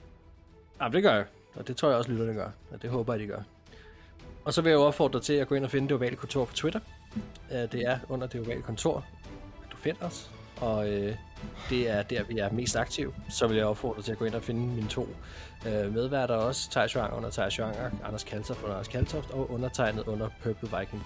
Ja, 0.84 0.90
det 0.90 1.04
gør 1.04 1.14
jeg. 1.14 1.26
Og 1.56 1.68
det 1.68 1.78
tror 1.78 1.90
jeg 1.90 1.98
også, 1.98 2.12
lytterne 2.12 2.34
gør. 2.34 2.52
Og 2.72 2.82
det 2.82 2.90
håber 2.90 3.14
jeg, 3.14 3.20
de 3.20 3.28
gør. 3.28 3.42
Og 4.46 4.54
så 4.54 4.62
vil 4.62 4.70
jeg 4.70 4.76
jo 4.78 4.84
opfordre 4.84 5.20
dig 5.20 5.26
til 5.26 5.34
at 5.34 5.48
gå 5.48 5.56
ind 5.56 5.66
og 5.66 5.72
finde 5.72 5.88
Det 5.88 5.96
Ovale 5.96 6.16
Kontor 6.16 6.46
på 6.46 6.54
Twitter. 6.54 6.80
Øh, 7.52 7.58
Det 7.58 7.76
er 7.76 8.00
under 8.10 8.28
Det 8.28 8.42
Ovale 8.42 8.62
Kontor, 8.62 9.06
du 9.72 9.78
finder 9.78 10.06
os. 10.06 10.32
Og 10.62 10.90
øh, 10.90 11.16
det 11.70 11.90
er 11.90 12.02
der, 12.02 12.24
vi 12.24 12.38
er 12.38 12.52
mest 12.52 12.76
aktive. 12.76 13.14
Så 13.30 13.48
vil 13.48 13.58
jeg 13.58 13.66
opfordre 13.66 14.02
til 14.02 14.12
at 14.12 14.18
gå 14.18 14.26
ind 14.26 14.36
og 14.36 14.44
finde 14.44 14.68
mine 14.68 14.88
to 14.88 15.08
øh, 15.68 15.94
medværter 15.94 16.36
også. 16.36 16.72
Thijs 16.72 16.96
Joang 16.96 17.14
under 17.14 17.30
Thijs 17.30 17.60
Joang, 17.60 17.76
Anders 18.06 18.24
Kaltoft 18.24 18.64
under 18.64 18.76
Anders 18.76 18.88
Kaltoft, 18.88 19.32
og 19.32 19.52
undertegnet 19.52 20.08
under 20.08 20.30
Purple 20.44 20.80
Viking. 20.80 21.06